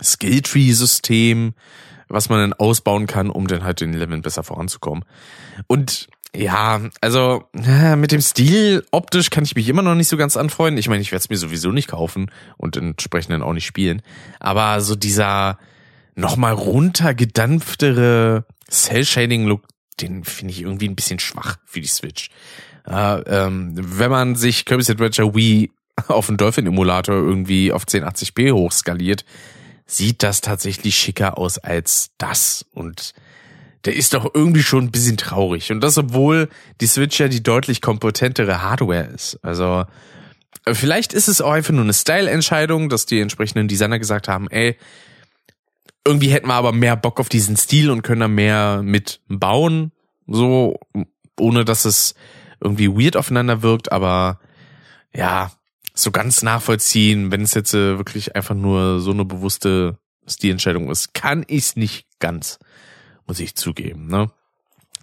Skilltree-System, 0.02 1.52
was 2.09 2.28
man 2.28 2.40
dann 2.40 2.52
ausbauen 2.54 3.07
kann, 3.07 3.30
um 3.30 3.47
dann 3.47 3.62
halt 3.62 3.80
den 3.80 3.92
Leveln 3.92 4.23
besser 4.23 4.42
voranzukommen. 4.42 5.04
Und 5.66 6.09
ja, 6.35 6.80
also 7.00 7.45
mit 7.52 8.12
dem 8.12 8.21
Stil 8.21 8.87
optisch 8.92 9.30
kann 9.30 9.45
ich 9.45 9.57
mich 9.57 9.69
immer 9.69 9.83
noch 9.83 9.97
nicht 9.97 10.09
so 10.09 10.16
ganz 10.16 10.37
anfreunden. 10.37 10.78
Ich 10.78 10.88
meine, 10.88 11.02
ich 11.02 11.12
werde 11.12 11.23
es 11.23 11.28
mir 11.28 11.37
sowieso 11.37 11.73
nicht 11.73 11.88
kaufen 11.88 12.30
und 12.57 12.76
entsprechend 12.76 13.33
dann 13.33 13.42
auch 13.42 13.52
nicht 13.52 13.66
spielen. 13.66 14.00
Aber 14.38 14.80
so 14.80 14.95
dieser 14.95 15.59
nochmal 16.14 16.52
runtergedampftere 16.52 18.45
Cell-Shading-Look, 18.71 19.62
den 20.02 20.25
finde 20.25 20.52
ich 20.52 20.62
irgendwie 20.62 20.88
ein 20.88 20.97
bisschen 20.97 21.19
schwach 21.19 21.57
für 21.64 21.80
die 21.80 21.88
Switch. 21.88 22.30
Äh, 22.87 23.21
ähm, 23.21 23.73
wenn 23.75 24.11
man 24.11 24.35
sich 24.35 24.64
Kirby's 24.64 24.90
Adventure 24.90 25.35
Wii 25.35 25.71
auf 26.09 26.26
den 26.26 26.37
Dolphin-Emulator 26.37 27.14
irgendwie 27.14 27.73
auf 27.73 27.85
1080p 27.85 28.52
hochskaliert, 28.52 29.25
sieht 29.87 30.23
das 30.23 30.40
tatsächlich 30.40 30.97
schicker 30.97 31.38
aus 31.38 31.59
als 31.59 32.11
das. 32.19 32.64
Und 32.73 33.12
der 33.85 33.97
ist 33.97 34.14
doch 34.14 34.30
irgendwie 34.35 34.62
schon 34.62 34.85
ein 34.85 34.90
bisschen 34.90 35.16
traurig. 35.16 35.73
Und 35.73 35.80
das, 35.80 35.99
obwohl 35.99 36.49
die 36.80 36.87
Switch 36.87 37.19
ja 37.19 37.28
die 37.28 37.42
deutlich 37.42 37.80
kompetentere 37.80 38.62
Hardware 38.62 39.09
ist. 39.14 39.38
Also 39.42 39.85
vielleicht 40.71 41.12
ist 41.12 41.28
es 41.28 41.40
auch 41.40 41.52
einfach 41.52 41.73
nur 41.73 41.85
eine 41.85 41.95
Style-Entscheidung, 41.95 42.88
dass 42.88 43.07
die 43.07 43.21
entsprechenden 43.21 43.69
Designer 43.69 43.99
gesagt 43.99 44.28
haben, 44.28 44.49
ey, 44.50 44.76
irgendwie 46.07 46.30
hätten 46.30 46.49
wir 46.49 46.54
aber 46.54 46.73
mehr 46.73 46.97
Bock 46.97 47.21
auf 47.21 47.28
diesen 47.28 47.57
Stil 47.57 47.90
und 47.90 48.02
können 48.02 48.21
da 48.21 48.28
mehr 48.28 48.83
mit 48.83 49.21
bauen, 49.28 49.92
so, 50.26 50.78
ohne 51.38 51.64
dass 51.64 51.85
es 51.85 52.14
irgendwie 52.61 52.88
weird 52.88 53.16
aufeinander 53.16 53.62
wirkt, 53.62 53.92
aber 53.92 54.38
ja, 55.14 55.50
so 55.95 56.11
ganz 56.11 56.42
nachvollziehen, 56.42 57.30
wenn 57.30 57.42
es 57.42 57.54
jetzt 57.54 57.75
äh, 57.75 57.99
wirklich 57.99 58.37
einfach 58.37 58.54
nur 58.54 59.00
so 59.00 59.11
eine 59.11 59.25
bewusste 59.25 59.99
es 60.30 60.37
die 60.37 60.50
Entscheidung 60.50 60.90
ist, 60.90 61.14
kann 61.14 61.45
ich 61.49 61.64
es 61.64 61.76
nicht 61.76 62.07
ganz, 62.19 62.59
muss 63.26 63.40
ich 63.40 63.57
zugeben. 63.57 64.07
Ne? 64.07 64.30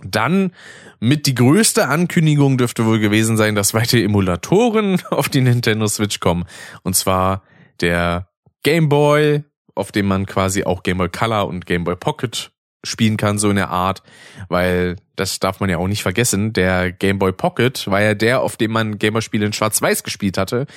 Dann 0.03 0.53
mit 0.99 1.25
die 1.25 1.35
größte 1.35 1.87
Ankündigung 1.87 2.57
dürfte 2.57 2.85
wohl 2.85 2.99
gewesen 2.99 3.37
sein, 3.37 3.55
dass 3.55 3.73
weitere 3.73 4.03
Emulatoren 4.03 5.01
auf 5.09 5.29
die 5.29 5.41
Nintendo 5.41 5.87
Switch 5.87 6.19
kommen. 6.19 6.45
Und 6.83 6.95
zwar 6.95 7.43
der 7.81 8.29
Game 8.63 8.89
Boy, 8.89 9.43
auf 9.77 9.91
dem 9.91 10.07
man 10.07 10.25
quasi 10.25 10.63
auch 10.63 10.83
Game 10.83 10.97
Boy 10.97 11.09
Color 11.09 11.47
und 11.47 11.65
Game 11.65 11.83
Boy 11.83 11.95
Pocket 11.95 12.51
spielen 12.83 13.17
kann, 13.17 13.37
so 13.37 13.49
in 13.49 13.55
der 13.55 13.69
Art, 13.69 14.03
weil 14.49 14.97
das 15.15 15.39
darf 15.39 15.59
man 15.59 15.69
ja 15.69 15.77
auch 15.77 15.87
nicht 15.87 16.03
vergessen, 16.03 16.53
der 16.53 16.91
Game 16.91 17.19
Boy 17.19 17.31
Pocket 17.31 17.87
war 17.87 18.01
ja 18.01 18.13
der, 18.13 18.41
auf 18.41 18.55
dem 18.55 18.71
man 18.71 18.97
Game 18.99 19.13
Boy 19.13 19.21
Spiele 19.21 19.45
in 19.45 19.53
Schwarz-Weiß 19.53 20.03
gespielt 20.03 20.37
hatte, 20.37 20.67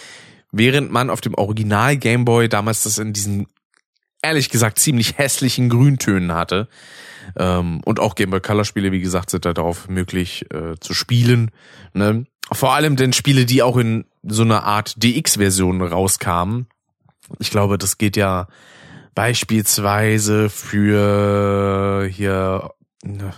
während 0.50 0.90
man 0.90 1.10
auf 1.10 1.20
dem 1.20 1.34
Original 1.34 1.96
Game 1.96 2.24
Boy 2.24 2.48
damals 2.48 2.82
das 2.82 2.98
in 2.98 3.12
diesen 3.12 3.46
ehrlich 4.22 4.50
gesagt 4.50 4.78
ziemlich 4.78 5.18
hässlichen 5.18 5.68
Grüntönen 5.68 6.32
hatte. 6.34 6.68
Ähm, 7.36 7.80
und 7.84 8.00
auch 8.00 8.14
Game 8.14 8.30
Boy 8.30 8.40
Color 8.40 8.64
Spiele, 8.64 8.92
wie 8.92 9.00
gesagt, 9.00 9.30
sind 9.30 9.44
da 9.44 9.52
darauf 9.52 9.88
möglich 9.88 10.46
äh, 10.52 10.74
zu 10.80 10.94
spielen. 10.94 11.50
Ne? 11.94 12.26
Vor 12.52 12.74
allem 12.74 12.96
denn 12.96 13.12
Spiele, 13.12 13.44
die 13.44 13.62
auch 13.62 13.76
in 13.76 14.04
so 14.22 14.42
einer 14.42 14.64
Art 14.64 15.02
DX-Version 15.02 15.80
rauskamen. 15.80 16.66
Ich 17.38 17.50
glaube, 17.50 17.78
das 17.78 17.98
geht 17.98 18.16
ja 18.16 18.48
beispielsweise 19.20 20.48
für 20.48 22.08
hier, 22.10 22.70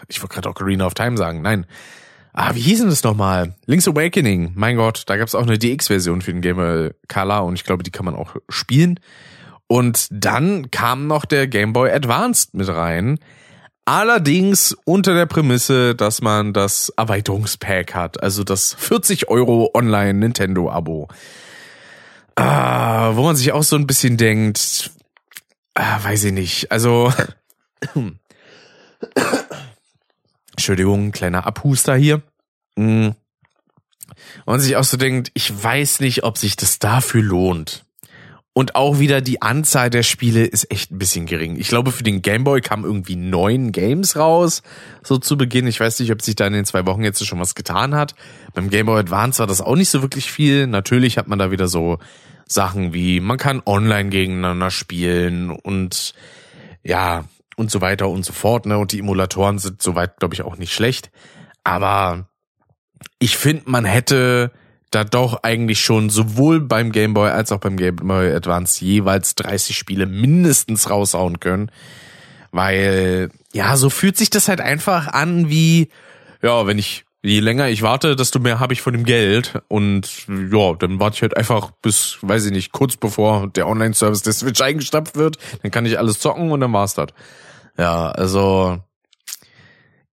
ich 0.06 0.22
wollte 0.22 0.34
gerade 0.34 0.48
Ocarina 0.48 0.86
of 0.86 0.94
Time 0.94 1.16
sagen, 1.16 1.42
nein. 1.42 1.66
Ah, 2.32 2.54
wie 2.54 2.60
hieß 2.60 2.78
denn 2.78 2.88
das 2.88 3.02
nochmal? 3.02 3.56
Link's 3.66 3.88
Awakening. 3.88 4.52
Mein 4.54 4.76
Gott, 4.76 5.02
da 5.06 5.16
gab's 5.16 5.34
auch 5.34 5.42
eine 5.42 5.58
DX-Version 5.58 6.22
für 6.22 6.30
den 6.30 6.40
Game 6.40 6.92
Color 7.08 7.44
und 7.44 7.54
ich 7.54 7.64
glaube, 7.64 7.82
die 7.82 7.90
kann 7.90 8.04
man 8.04 8.14
auch 8.14 8.36
spielen. 8.48 9.00
Und 9.66 10.06
dann 10.12 10.70
kam 10.70 11.08
noch 11.08 11.24
der 11.24 11.48
Game 11.48 11.72
Boy 11.72 11.90
Advanced 11.90 12.54
mit 12.54 12.68
rein. 12.68 13.18
Allerdings 13.84 14.76
unter 14.84 15.14
der 15.14 15.26
Prämisse, 15.26 15.96
dass 15.96 16.22
man 16.22 16.52
das 16.52 16.90
Erweiterungspack 16.90 17.92
hat, 17.92 18.22
also 18.22 18.44
das 18.44 18.74
40 18.74 19.28
Euro 19.30 19.72
Online 19.74 20.14
Nintendo 20.14 20.70
Abo. 20.70 21.08
Ah, 22.36 23.16
wo 23.16 23.24
man 23.24 23.34
sich 23.34 23.50
auch 23.50 23.64
so 23.64 23.74
ein 23.74 23.88
bisschen 23.88 24.16
denkt, 24.16 24.92
ah, 25.74 26.02
weiß 26.02 26.24
ich 26.24 26.32
nicht, 26.32 26.72
also 26.72 27.12
Entschuldigung, 30.52 31.12
kleiner 31.12 31.46
Abhuster 31.46 31.96
hier. 31.96 32.22
Und 32.76 33.16
man 34.46 34.60
sich 34.60 34.76
auch 34.76 34.84
so 34.84 34.96
denkt, 34.96 35.30
ich 35.34 35.62
weiß 35.62 36.00
nicht, 36.00 36.24
ob 36.24 36.38
sich 36.38 36.56
das 36.56 36.78
dafür 36.78 37.22
lohnt. 37.22 37.84
Und 38.54 38.74
auch 38.74 38.98
wieder 38.98 39.22
die 39.22 39.40
Anzahl 39.40 39.88
der 39.88 40.02
Spiele 40.02 40.44
ist 40.44 40.70
echt 40.70 40.90
ein 40.90 40.98
bisschen 40.98 41.24
gering. 41.24 41.56
Ich 41.56 41.68
glaube, 41.68 41.90
für 41.90 42.02
den 42.02 42.20
Gameboy 42.20 42.60
kamen 42.60 42.84
irgendwie 42.84 43.16
neun 43.16 43.72
Games 43.72 44.14
raus, 44.14 44.62
so 45.02 45.16
zu 45.16 45.38
Beginn. 45.38 45.66
Ich 45.66 45.80
weiß 45.80 45.98
nicht, 46.00 46.12
ob 46.12 46.20
sich 46.20 46.36
da 46.36 46.46
in 46.46 46.52
den 46.52 46.66
zwei 46.66 46.84
Wochen 46.84 47.02
jetzt 47.02 47.24
schon 47.26 47.40
was 47.40 47.54
getan 47.54 47.94
hat. 47.94 48.14
Beim 48.52 48.68
Gameboy 48.68 49.00
Advance 49.00 49.38
war 49.38 49.46
das 49.46 49.62
auch 49.62 49.74
nicht 49.74 49.88
so 49.88 50.02
wirklich 50.02 50.30
viel. 50.30 50.66
Natürlich 50.66 51.16
hat 51.16 51.28
man 51.28 51.38
da 51.38 51.50
wieder 51.50 51.66
so 51.66 51.98
Sachen 52.52 52.92
wie, 52.92 53.20
man 53.20 53.38
kann 53.38 53.62
online 53.64 54.10
gegeneinander 54.10 54.70
spielen 54.70 55.50
und 55.50 56.14
ja, 56.82 57.24
und 57.56 57.70
so 57.70 57.80
weiter 57.80 58.08
und 58.08 58.24
so 58.24 58.32
fort. 58.32 58.66
Ne? 58.66 58.78
Und 58.78 58.92
die 58.92 58.98
Emulatoren 58.98 59.58
sind 59.58 59.82
soweit, 59.82 60.18
glaube 60.18 60.34
ich, 60.34 60.42
auch 60.42 60.56
nicht 60.56 60.72
schlecht. 60.72 61.10
Aber 61.64 62.28
ich 63.18 63.36
finde, 63.36 63.64
man 63.66 63.84
hätte 63.84 64.52
da 64.90 65.04
doch 65.04 65.42
eigentlich 65.42 65.80
schon 65.80 66.10
sowohl 66.10 66.60
beim 66.60 66.92
Game 66.92 67.14
Boy 67.14 67.30
als 67.30 67.50
auch 67.50 67.60
beim 67.60 67.76
Game 67.76 67.96
Boy 67.96 68.32
Advance 68.32 68.84
jeweils 68.84 69.34
30 69.36 69.76
Spiele 69.76 70.06
mindestens 70.06 70.90
raushauen 70.90 71.40
können. 71.40 71.70
Weil, 72.50 73.30
ja, 73.52 73.76
so 73.76 73.88
fühlt 73.88 74.18
sich 74.18 74.28
das 74.28 74.48
halt 74.48 74.60
einfach 74.60 75.08
an 75.08 75.48
wie, 75.48 75.88
ja, 76.42 76.66
wenn 76.66 76.78
ich, 76.78 77.04
je 77.22 77.40
länger 77.40 77.68
ich 77.68 77.82
warte, 77.82 78.16
desto 78.16 78.40
mehr 78.40 78.60
habe 78.60 78.72
ich 78.72 78.82
von 78.82 78.92
dem 78.92 79.04
Geld. 79.04 79.60
Und 79.68 80.26
ja, 80.28 80.74
dann 80.74 81.00
warte 81.00 81.16
ich 81.16 81.22
halt 81.22 81.36
einfach 81.36 81.70
bis, 81.82 82.18
weiß 82.22 82.46
ich 82.46 82.52
nicht, 82.52 82.72
kurz 82.72 82.96
bevor 82.96 83.48
der 83.48 83.68
Online-Service 83.68 84.22
der 84.22 84.32
Switch 84.32 84.60
eingestapft 84.60 85.16
wird. 85.16 85.38
Dann 85.62 85.70
kann 85.70 85.86
ich 85.86 85.98
alles 85.98 86.18
zocken 86.18 86.50
und 86.50 86.60
dann 86.60 86.72
war's 86.72 86.94
das. 86.94 87.08
Ja, 87.78 88.10
also 88.10 88.80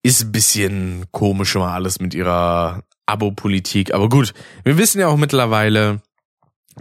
ist 0.04 0.24
ein 0.24 0.32
bisschen 0.32 1.06
komisch 1.12 1.56
immer 1.56 1.72
alles 1.72 2.00
mit 2.00 2.14
ihrer 2.14 2.84
Abo-Politik. 3.06 3.94
Aber 3.94 4.10
gut, 4.10 4.34
wir 4.64 4.78
wissen 4.78 5.00
ja 5.00 5.08
auch 5.08 5.18
mittlerweile, 5.18 6.02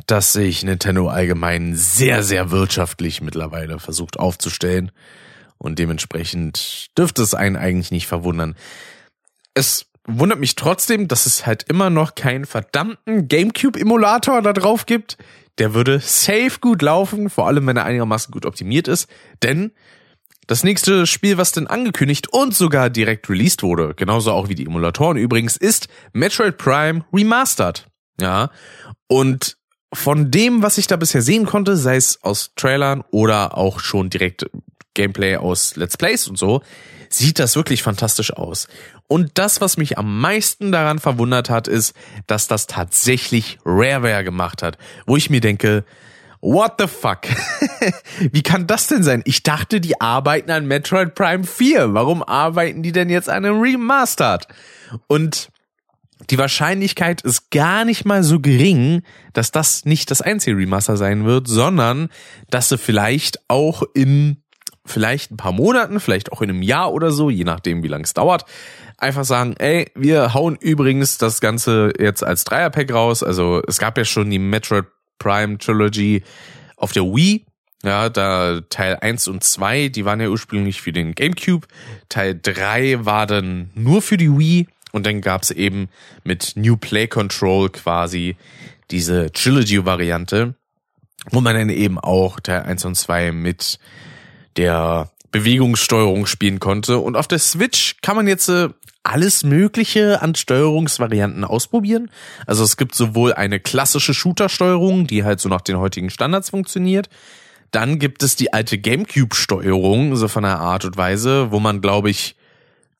dass 0.07 0.33
sich 0.33 0.63
Nintendo 0.63 1.09
allgemein 1.09 1.75
sehr, 1.75 2.23
sehr 2.23 2.51
wirtschaftlich 2.51 3.23
mittlerweile 3.23 3.79
versucht 3.79 4.19
aufzustellen. 4.19 4.93
Und 5.59 5.79
dementsprechend 5.79 6.89
dürfte 6.99 7.23
es 7.23 7.35
einen 7.35 7.57
eigentlich 7.57 7.91
nicht 7.91 8.07
verwundern. 8.07 8.57
Es 9.55 9.87
wundert 10.07 10.41
mich 10.41 10.55
trotzdem, 10.55 11.09
dass 11.09 11.27
es 11.27 11.47
halt 11.47 11.65
immer 11.69 11.91
noch 11.91 12.15
keinen 12.15 12.47
verdammten 12.47 13.29
GameCube-Emulator 13.29 14.43
da 14.43 14.53
drauf 14.53 14.87
gibt. 14.87 15.19
Der 15.59 15.75
würde 15.75 16.01
safe 16.01 16.59
gut 16.61 16.83
laufen, 16.83 17.31
vor 17.31 17.47
allem 17.47 17.67
wenn 17.67 17.77
er 17.77 17.85
einigermaßen 17.85 18.31
gut 18.31 18.47
optimiert 18.47 18.89
ist. 18.89 19.09
Denn 19.43 19.73
das 20.47 20.63
nächste 20.63 21.07
Spiel, 21.07 21.39
was 21.39 21.53
denn 21.53 21.67
angekündigt 21.67 22.29
und 22.33 22.55
sogar 22.55 22.89
direkt 22.89 23.29
released 23.29 23.63
wurde, 23.63 23.95
genauso 23.95 24.33
auch 24.33 24.49
wie 24.49 24.55
die 24.55 24.67
Emulatoren 24.67 25.17
übrigens, 25.17 25.57
ist 25.57 25.89
Metroid 26.13 26.57
Prime 26.57 27.05
Remastered. 27.13 27.87
Ja. 28.21 28.51
Und 29.09 29.57
von 29.93 30.31
dem, 30.31 30.63
was 30.63 30.79
ich 30.79 30.87
da 30.87 30.97
bisher 30.97 31.23
sehen 31.23 31.47
konnte, 31.47 31.77
sei 31.77 31.97
es 31.97 32.23
aus 32.23 32.53
Trailern 32.55 33.03
oder 33.11 33.57
auch 33.57 33.81
schon 33.81 34.11
direkt 34.11 34.47
Gameplay 34.95 35.37
aus 35.37 35.77
Let's 35.77 35.97
Plays 35.97 36.29
und 36.29 36.39
so, 36.39 36.63
sieht 37.09 37.39
das 37.39 37.57
wirklich 37.57 37.83
fantastisch 37.83 38.33
aus. 38.33 38.69
Und 39.09 39.33
das, 39.35 39.61
was 39.61 39.77
mich 39.77 39.99
am 39.99 40.21
meisten 40.21 40.73
daran 40.73 40.99
verwundert 40.99 41.51
hat, 41.51 41.69
ist, 41.69 41.95
dass 42.27 42.49
das 42.49 42.67
tatsächlich 42.67 43.59
Rareware 43.65 44.25
gemacht 44.25 44.63
hat, 44.63 44.79
wo 45.07 45.17
ich 45.17 45.31
mir 45.31 45.41
denke, 45.41 45.85
What 46.43 46.75
the 46.79 46.87
fuck? 46.87 47.23
Wie 48.33 48.43
kann 48.43 48.67
das 48.67 48.87
denn 48.87 49.03
sein? 49.03 49.23
Ich 49.25 49.43
dachte, 49.43 49.81
die 49.81 50.01
arbeiten 50.01 50.51
an 50.51 50.67
Metroid 50.67 51.15
Prime 51.15 51.45
4. 51.45 51.95
Warum 51.95 52.23
arbeiten 52.23 52.83
die 52.83 52.93
denn 52.93 53.09
jetzt 53.09 53.29
an 53.29 53.45
einem 53.45 53.61
Remastered? 53.61 54.47
Und 55.09 55.51
die 56.31 56.39
Wahrscheinlichkeit 56.39 57.23
ist 57.23 57.51
gar 57.51 57.85
nicht 57.85 58.05
mal 58.05 58.23
so 58.23 58.41
gering, 58.41 59.03
dass 59.33 59.51
das 59.51 59.85
nicht 59.85 60.11
das 60.11 60.23
einzige 60.23 60.57
Remaster 60.57 60.97
sein 60.97 61.25
wird, 61.25 61.49
sondern 61.49 62.09
dass 62.51 62.69
sie 62.69 62.79
vielleicht 62.79 63.41
auch 63.49 63.83
in 63.95 64.43
vielleicht 64.87 65.31
ein 65.31 65.37
paar 65.37 65.53
Monaten, 65.53 66.01
vielleicht 66.01 66.33
auch 66.33 66.43
in 66.43 66.51
einem 66.51 66.63
Jahr 66.63 66.93
oder 66.93 67.11
so, 67.11 67.31
je 67.31 67.45
nachdem, 67.45 67.83
wie 67.83 67.89
lange 67.89 68.05
es 68.05 68.15
dauert, 68.15 68.45
einfach 68.99 69.25
sagen, 69.25 69.55
ey, 69.59 69.91
wir 69.95 70.35
hauen 70.35 70.57
übrigens 70.57 71.19
das 71.19 71.41
Ganze 71.41 71.93
jetzt 71.99 72.25
als 72.25 72.45
Dreierpack 72.45 72.93
raus. 72.93 73.23
Also 73.23 73.63
es 73.67 73.79
gab 73.79 73.99
ja 73.99 74.05
schon 74.05 74.31
die 74.31 74.39
Metroid 74.39 74.87
Prime 75.19 75.59
Trilogy 75.59 76.23
auf 76.77 76.93
der 76.93 77.05
Wii. 77.05 77.45
Ja, 77.83 78.09
da 78.09 78.63
Teil 78.69 78.97
1 79.01 79.29
und 79.29 79.45
2, 79.45 79.89
die 79.89 80.05
waren 80.05 80.21
ja 80.21 80.29
ursprünglich 80.29 80.81
für 80.81 80.93
den 80.93 81.15
GameCube. 81.15 81.67
Teil 82.09 82.39
3 82.41 83.05
war 83.05 83.27
dann 83.27 83.71
nur 83.75 84.03
für 84.03 84.17
die 84.17 84.37
Wii. 84.37 84.67
Und 84.93 85.05
dann 85.05 85.21
gab's 85.21 85.51
eben 85.51 85.89
mit 86.25 86.55
New 86.57 86.77
Play 86.77 87.07
Control 87.07 87.69
quasi 87.69 88.37
diese 88.91 89.31
Trilogy-Variante, 89.31 90.55
wo 91.31 91.41
man 91.41 91.55
dann 91.55 91.69
eben 91.69 91.99
auch 91.99 92.41
Teil 92.41 92.63
1 92.63 92.85
und 92.87 92.95
2 92.95 93.33
mit 93.33 93.79
der 94.57 95.11
Bewegungssteuerung 95.31 96.27
spielen 96.27 96.61
konnte. 96.61 96.99
Und 96.99 97.17
auf 97.17 97.29
der 97.29 97.39
Switch 97.39 97.97
kann 98.03 98.17
man 98.17 98.27
jetzt 98.27 98.49
äh, 98.49 98.69
alles 99.03 99.45
Mögliche 99.45 100.23
an 100.23 100.35
Steuerungsvarianten 100.35 101.45
ausprobieren. 101.45 102.11
Also 102.47 102.65
es 102.65 102.77
gibt 102.77 102.95
sowohl 102.95 103.35
eine 103.35 103.61
klassische 103.61 104.15
Shooter-Steuerung, 104.15 105.07
die 105.07 105.25
halt 105.25 105.41
so 105.41 105.49
nach 105.49 105.61
den 105.61 105.79
heutigen 105.79 106.11
Standards 106.11 106.51
funktioniert. 106.51 107.09
Dann 107.71 107.99
gibt 107.99 108.23
es 108.23 108.37
die 108.37 108.53
alte 108.53 108.79
GameCube-Steuerung, 108.79 110.17
so 110.17 110.29
von 110.29 110.43
der 110.43 110.59
Art 110.59 110.85
und 110.85 110.97
Weise, 110.97 111.53
wo 111.53 111.61
man, 111.61 111.81
glaube 111.81 112.11
ich, 112.11 112.37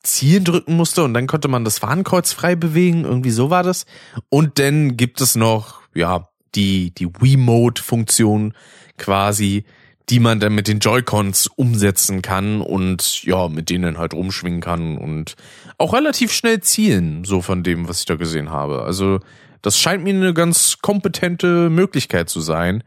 Zielen 0.03 0.43
drücken 0.43 0.75
musste 0.75 1.03
und 1.03 1.13
dann 1.13 1.27
konnte 1.27 1.49
man 1.49 1.65
das 1.65 1.79
Fahnenkreuz 1.79 2.31
frei 2.31 2.55
bewegen. 2.55 3.03
Irgendwie 3.03 3.31
so 3.31 3.49
war 3.49 3.63
das. 3.63 3.85
Und 4.29 4.59
dann 4.59 4.95
gibt 4.95 5.19
es 5.19 5.35
noch, 5.35 5.81
ja, 5.93 6.29
die, 6.55 6.91
die 6.91 7.07
Wii-Mode-Funktion 7.07 8.53
quasi, 8.97 9.65
die 10.09 10.19
man 10.19 10.39
dann 10.39 10.55
mit 10.55 10.67
den 10.67 10.79
Joy-Cons 10.79 11.47
umsetzen 11.47 12.21
kann 12.21 12.61
und 12.61 13.23
ja, 13.23 13.49
mit 13.49 13.69
denen 13.69 13.97
halt 13.97 14.13
rumschwingen 14.13 14.61
kann 14.61 14.97
und 14.97 15.35
auch 15.77 15.93
relativ 15.93 16.31
schnell 16.31 16.61
zielen, 16.61 17.25
so 17.25 17.41
von 17.41 17.63
dem, 17.63 17.89
was 17.89 17.99
ich 17.99 18.05
da 18.05 18.15
gesehen 18.15 18.49
habe. 18.49 18.83
Also 18.83 19.19
das 19.61 19.77
scheint 19.77 20.03
mir 20.03 20.13
eine 20.13 20.33
ganz 20.33 20.77
kompetente 20.81 21.69
Möglichkeit 21.69 22.29
zu 22.29 22.39
sein, 22.39 22.83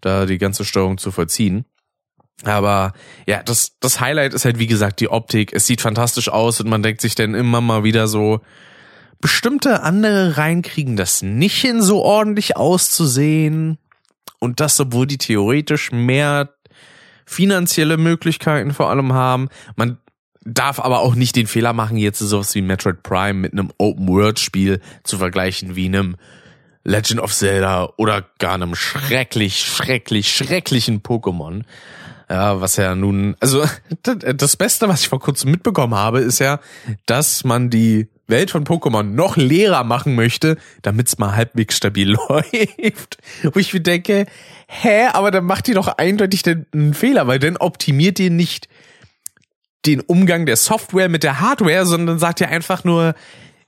da 0.00 0.24
die 0.24 0.38
ganze 0.38 0.64
Steuerung 0.64 0.96
zu 0.96 1.10
vollziehen. 1.10 1.66
Aber 2.42 2.92
ja, 3.26 3.42
das, 3.42 3.76
das 3.80 4.00
Highlight 4.00 4.34
ist 4.34 4.44
halt 4.44 4.58
wie 4.58 4.66
gesagt 4.66 5.00
die 5.00 5.10
Optik. 5.10 5.52
Es 5.52 5.66
sieht 5.66 5.80
fantastisch 5.80 6.28
aus 6.28 6.60
und 6.60 6.68
man 6.68 6.82
denkt 6.82 7.00
sich 7.00 7.14
dann 7.14 7.34
immer 7.34 7.60
mal 7.60 7.84
wieder 7.84 8.08
so, 8.08 8.40
bestimmte 9.20 9.82
andere 9.82 10.36
Reihen 10.36 10.62
kriegen 10.62 10.96
das 10.96 11.22
nicht 11.22 11.60
hin, 11.60 11.82
so 11.82 12.02
ordentlich 12.02 12.56
auszusehen. 12.56 13.78
Und 14.44 14.60
das, 14.60 14.78
obwohl 14.78 15.06
die 15.06 15.16
theoretisch 15.16 15.90
mehr 15.90 16.50
finanzielle 17.24 17.96
Möglichkeiten 17.96 18.74
vor 18.74 18.90
allem 18.90 19.14
haben. 19.14 19.48
Man 19.76 19.96
darf 20.44 20.78
aber 20.78 21.00
auch 21.00 21.14
nicht 21.14 21.36
den 21.36 21.46
Fehler 21.46 21.72
machen, 21.72 21.96
jetzt 21.96 22.18
sowas 22.18 22.54
wie 22.54 22.60
Metroid 22.60 23.02
Prime 23.02 23.32
mit 23.32 23.52
einem 23.52 23.72
Open-World-Spiel 23.78 24.82
zu 25.02 25.16
vergleichen 25.16 25.76
wie 25.76 25.86
einem 25.86 26.16
Legend 26.84 27.20
of 27.20 27.32
Zelda 27.32 27.88
oder 27.96 28.26
gar 28.38 28.54
einem 28.54 28.74
schrecklich, 28.74 29.60
schrecklich, 29.60 30.30
schrecklichen 30.30 31.02
Pokémon. 31.02 31.62
Ja, 32.28 32.60
was 32.60 32.76
ja 32.76 32.94
nun, 32.94 33.36
also 33.40 33.64
das 34.02 34.56
Beste, 34.58 34.88
was 34.88 35.00
ich 35.00 35.08
vor 35.08 35.20
kurzem 35.20 35.52
mitbekommen 35.52 35.94
habe, 35.94 36.20
ist 36.20 36.38
ja, 36.38 36.60
dass 37.06 37.44
man 37.44 37.70
die 37.70 38.08
Welt 38.26 38.50
von 38.50 38.64
Pokémon 38.64 39.02
noch 39.02 39.36
leerer 39.36 39.84
machen 39.84 40.14
möchte, 40.14 40.56
damit 40.82 41.08
es 41.08 41.18
mal 41.18 41.36
halbwegs 41.36 41.76
stabil 41.76 42.10
läuft. 42.28 43.18
Wo 43.42 43.58
ich 43.58 43.72
mir 43.72 43.80
denke, 43.80 44.26
hä, 44.66 45.06
aber 45.12 45.30
dann 45.30 45.44
macht 45.44 45.68
ihr 45.68 45.74
doch 45.74 45.88
eindeutig 45.88 46.42
den, 46.42 46.66
einen 46.72 46.94
Fehler, 46.94 47.26
weil 47.26 47.38
dann 47.38 47.56
optimiert 47.56 48.18
ihr 48.18 48.30
nicht 48.30 48.68
den 49.86 50.00
Umgang 50.00 50.46
der 50.46 50.56
Software 50.56 51.08
mit 51.08 51.22
der 51.22 51.40
Hardware, 51.40 51.84
sondern 51.84 52.18
sagt 52.18 52.40
ihr 52.40 52.48
einfach 52.48 52.84
nur, 52.84 53.14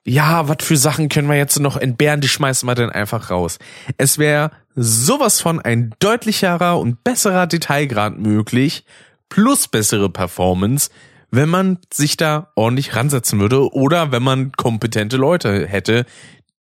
ja, 0.05 0.49
was 0.49 0.59
für 0.61 0.77
Sachen 0.77 1.09
können 1.09 1.29
wir 1.29 1.37
jetzt 1.37 1.59
noch 1.59 1.77
entbehren, 1.77 2.21
die 2.21 2.29
schmeißen 2.29 2.67
wir 2.67 2.75
dann 2.75 2.91
einfach 2.91 3.31
raus. 3.31 3.59
Es 3.99 4.19
wäre 4.19 4.53
sowas 4.77 5.41
von 5.41 5.61
ein 5.61 5.95
deutlicherer 5.99 6.79
und 6.79 7.03
besserer 7.03 7.47
Detailgrad 7.47 8.17
möglich, 8.19 8.85
plus 9.29 9.67
bessere 9.69 10.09
Performance, 10.09 10.91
wenn 11.37 11.49
man 11.49 11.79
sich 11.93 12.17
da 12.17 12.51
ordentlich 12.57 12.97
ransetzen 12.97 13.39
würde 13.39 13.73
oder 13.73 14.11
wenn 14.11 14.23
man 14.23 14.53
kompetente 14.53 15.17
Leute 15.17 15.67
hätte, 15.67 16.07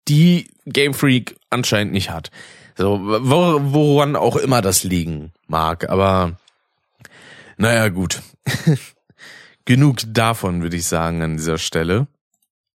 die 0.08 0.48
Game 0.64 0.94
Freak 0.94 1.36
anscheinend 1.50 1.92
nicht 1.92 2.10
hat. 2.10 2.30
So, 2.76 3.00
woran 3.02 4.16
auch 4.16 4.36
immer 4.36 4.62
das 4.62 4.84
liegen 4.84 5.32
mag, 5.46 5.90
aber 5.90 6.38
naja, 7.56 7.88
gut. 7.88 8.22
Genug 9.66 9.98
davon, 10.06 10.62
würde 10.62 10.76
ich 10.76 10.86
sagen, 10.86 11.22
an 11.22 11.36
dieser 11.36 11.58
Stelle. 11.58 12.06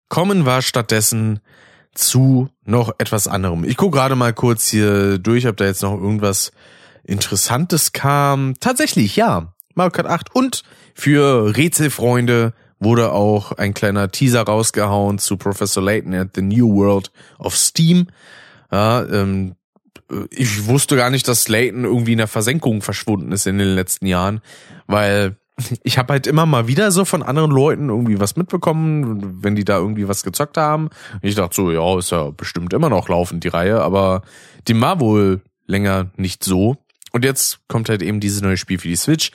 Kommen 0.09 0.45
wir 0.45 0.61
stattdessen 0.61 1.41
zu 1.95 2.49
noch 2.65 2.93
etwas 2.99 3.29
anderem. 3.29 3.65
Ich 3.65 3.77
gucke 3.77 3.97
gerade 3.97 4.17
mal 4.17 4.33
kurz 4.33 4.69
hier 4.69 5.19
durch, 5.19 5.47
ob 5.47 5.57
da 5.57 5.67
jetzt 5.67 5.83
noch 5.83 5.93
irgendwas 5.93 6.51
Interessantes 7.05 7.93
kam. 7.93 8.55
Tatsächlich, 8.59 9.15
ja. 9.15 9.55
Mario 9.75 9.93
Kart 9.93 10.07
8 10.07 10.35
und 10.35 10.65
für 10.95 11.57
Rätselfreunde 11.57 12.53
wurde 12.81 13.13
auch 13.13 13.53
ein 13.53 13.75
kleiner 13.75 14.11
Teaser 14.11 14.43
rausgehauen 14.43 15.19
zu 15.19 15.37
Professor 15.37 15.83
Layton 15.83 16.15
at 16.15 16.31
the 16.35 16.43
New 16.43 16.75
World 16.75 17.13
of 17.39 17.57
Steam. 17.57 18.09
Ja, 18.71 19.05
ähm, 19.05 19.55
ich 20.31 20.67
wusste 20.67 20.97
gar 20.97 21.11
nicht, 21.11 21.29
dass 21.29 21.49
Layton 21.49 21.85
irgendwie 21.85 22.13
in 22.13 22.19
der 22.19 22.29
Versenkung 22.29 22.83
verschwunden 22.83 23.33
ist 23.33 23.47
in 23.47 23.59
den 23.59 23.75
letzten 23.75 24.07
Jahren, 24.07 24.41
weil 24.87 25.37
ich 25.83 25.99
habe 25.99 26.13
halt 26.13 26.27
immer 26.27 26.47
mal 26.47 26.67
wieder 26.67 26.91
so 26.91 27.05
von 27.05 27.23
anderen 27.23 27.51
Leuten 27.51 27.89
irgendwie 27.89 28.21
was 28.21 28.37
mitbekommen, 28.37 29.43
wenn 29.43 29.55
die 29.55 29.65
da 29.65 29.79
irgendwie 29.79 30.09
was 30.09 30.23
gezockt 30.23 30.57
haben. 30.57 30.91
Ich 31.21 31.35
dachte 31.35 31.55
so, 31.55 31.71
ja, 31.71 31.99
ist 31.99 32.11
ja 32.11 32.31
bestimmt 32.31 32.73
immer 32.73 32.89
noch 32.89 33.09
laufend 33.09 33.45
die 33.45 33.49
Reihe, 33.49 33.81
aber 33.81 34.23
die 34.69 34.81
war 34.81 35.01
wohl 35.01 35.41
länger 35.67 36.11
nicht 36.17 36.45
so. 36.45 36.77
Und 37.13 37.25
jetzt 37.25 37.61
kommt 37.69 37.89
halt 37.89 38.03
eben 38.03 38.21
dieses 38.21 38.41
neue 38.43 38.57
Spiel 38.57 38.79
für 38.79 38.89
die 38.89 38.97
Switch. 38.97 39.31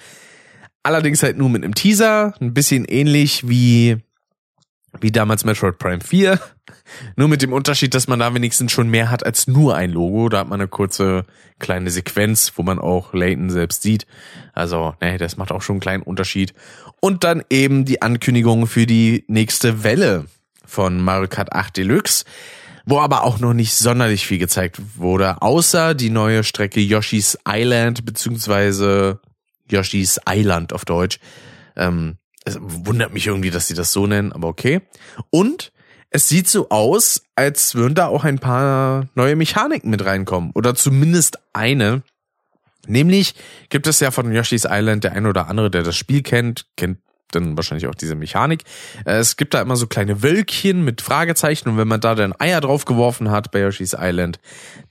Allerdings 0.88 1.22
halt 1.22 1.38
nur 1.38 1.50
mit 1.50 1.66
einem 1.66 1.76
Teaser, 1.76 2.34
ein 2.40 2.54
bisschen 2.54 2.86
ähnlich 2.86 3.50
wie 3.50 3.98
wie 5.02 5.12
damals 5.12 5.44
Metroid 5.44 5.78
Prime 5.78 6.00
4. 6.00 6.40
Nur 7.18 7.28
mit 7.28 7.42
dem 7.42 7.52
Unterschied, 7.52 7.94
dass 7.94 8.08
man 8.08 8.20
da 8.20 8.34
wenigstens 8.34 8.72
schon 8.72 8.88
mehr 8.88 9.12
hat 9.12 9.26
als 9.26 9.48
nur 9.48 9.76
ein 9.76 9.92
Logo. 9.92 10.30
Da 10.30 10.40
hat 10.40 10.48
man 10.48 10.62
eine 10.62 10.70
kurze 10.70 11.26
kleine 11.60 11.92
Sequenz, 11.92 12.54
wo 12.56 12.64
man 12.64 12.80
auch 12.80 13.14
Layton 13.14 13.50
selbst 13.50 13.82
sieht. 13.82 14.08
Also, 14.54 14.96
ne, 15.02 15.18
das 15.18 15.36
macht 15.36 15.52
auch 15.52 15.62
schon 15.62 15.74
einen 15.74 15.82
kleinen 15.82 16.04
Unterschied. 16.04 16.54
Und 17.02 17.26
dann 17.26 17.44
eben 17.50 17.84
die 17.84 18.02
Ankündigung 18.02 18.66
für 18.66 18.86
die 18.86 19.26
nächste 19.28 19.84
Welle 19.84 20.28
von 20.66 21.02
Mario 21.02 21.28
Kart 21.28 21.52
8 21.52 21.76
Deluxe, 21.76 22.24
wo 22.86 23.02
aber 23.02 23.26
auch 23.26 23.40
noch 23.40 23.54
nicht 23.54 23.74
sonderlich 23.74 24.26
viel 24.26 24.40
gezeigt 24.40 24.80
wurde, 24.96 25.42
außer 25.42 25.96
die 25.96 26.12
neue 26.12 26.46
Strecke 26.46 26.80
Yoshi's 26.80 27.38
Island, 27.46 28.06
beziehungsweise 28.06 29.20
Yoshi's 29.72 30.20
Island 30.28 30.74
auf 30.74 30.86
Deutsch. 30.86 31.20
Ähm, 31.76 32.18
es 32.46 32.58
wundert 32.62 33.14
mich 33.14 33.28
irgendwie, 33.28 33.52
dass 33.52 33.68
sie 33.68 33.74
das 33.74 33.92
so 33.92 34.08
nennen, 34.08 34.32
aber 34.32 34.48
okay. 34.48 34.82
Und 35.30 35.72
es 36.10 36.30
sieht 36.30 36.48
so 36.48 36.70
aus, 36.70 37.24
als 37.36 37.76
würden 37.76 37.96
da 37.96 38.08
auch 38.08 38.24
ein 38.24 38.40
paar 38.40 39.08
neue 39.16 39.36
Mechaniken 39.36 39.90
mit 39.90 40.06
reinkommen. 40.06 40.52
Oder 40.54 40.74
zumindest 40.76 41.40
eine. 41.54 42.04
Nämlich 42.88 43.36
gibt 43.70 43.88
es 43.88 44.00
ja 44.00 44.12
von 44.12 44.32
Yoshi's 44.34 44.66
Island 44.70 45.04
der 45.04 45.12
ein 45.12 45.26
oder 45.26 45.50
andere, 45.50 45.70
der 45.70 45.84
das 45.84 45.98
Spiel 45.98 46.24
kennt, 46.24 46.68
kennt 46.78 47.00
dann 47.32 47.58
wahrscheinlich 47.58 47.88
auch 47.88 47.96
diese 47.96 48.16
Mechanik. 48.16 48.64
Äh, 49.06 49.18
es 49.18 49.38
gibt 49.38 49.54
da 49.54 49.62
immer 49.62 49.76
so 49.76 49.88
kleine 49.88 50.24
Wölkchen 50.24 50.84
mit 50.84 51.02
Fragezeichen 51.02 51.70
und 51.70 51.78
wenn 51.78 51.88
man 51.88 52.02
da 52.02 52.16
dann 52.16 52.34
Eier 52.40 52.62
drauf 52.62 52.86
geworfen 52.86 53.32
hat 53.32 53.52
bei 53.52 53.62
Yoshi's 53.62 53.96
Island, 53.98 54.40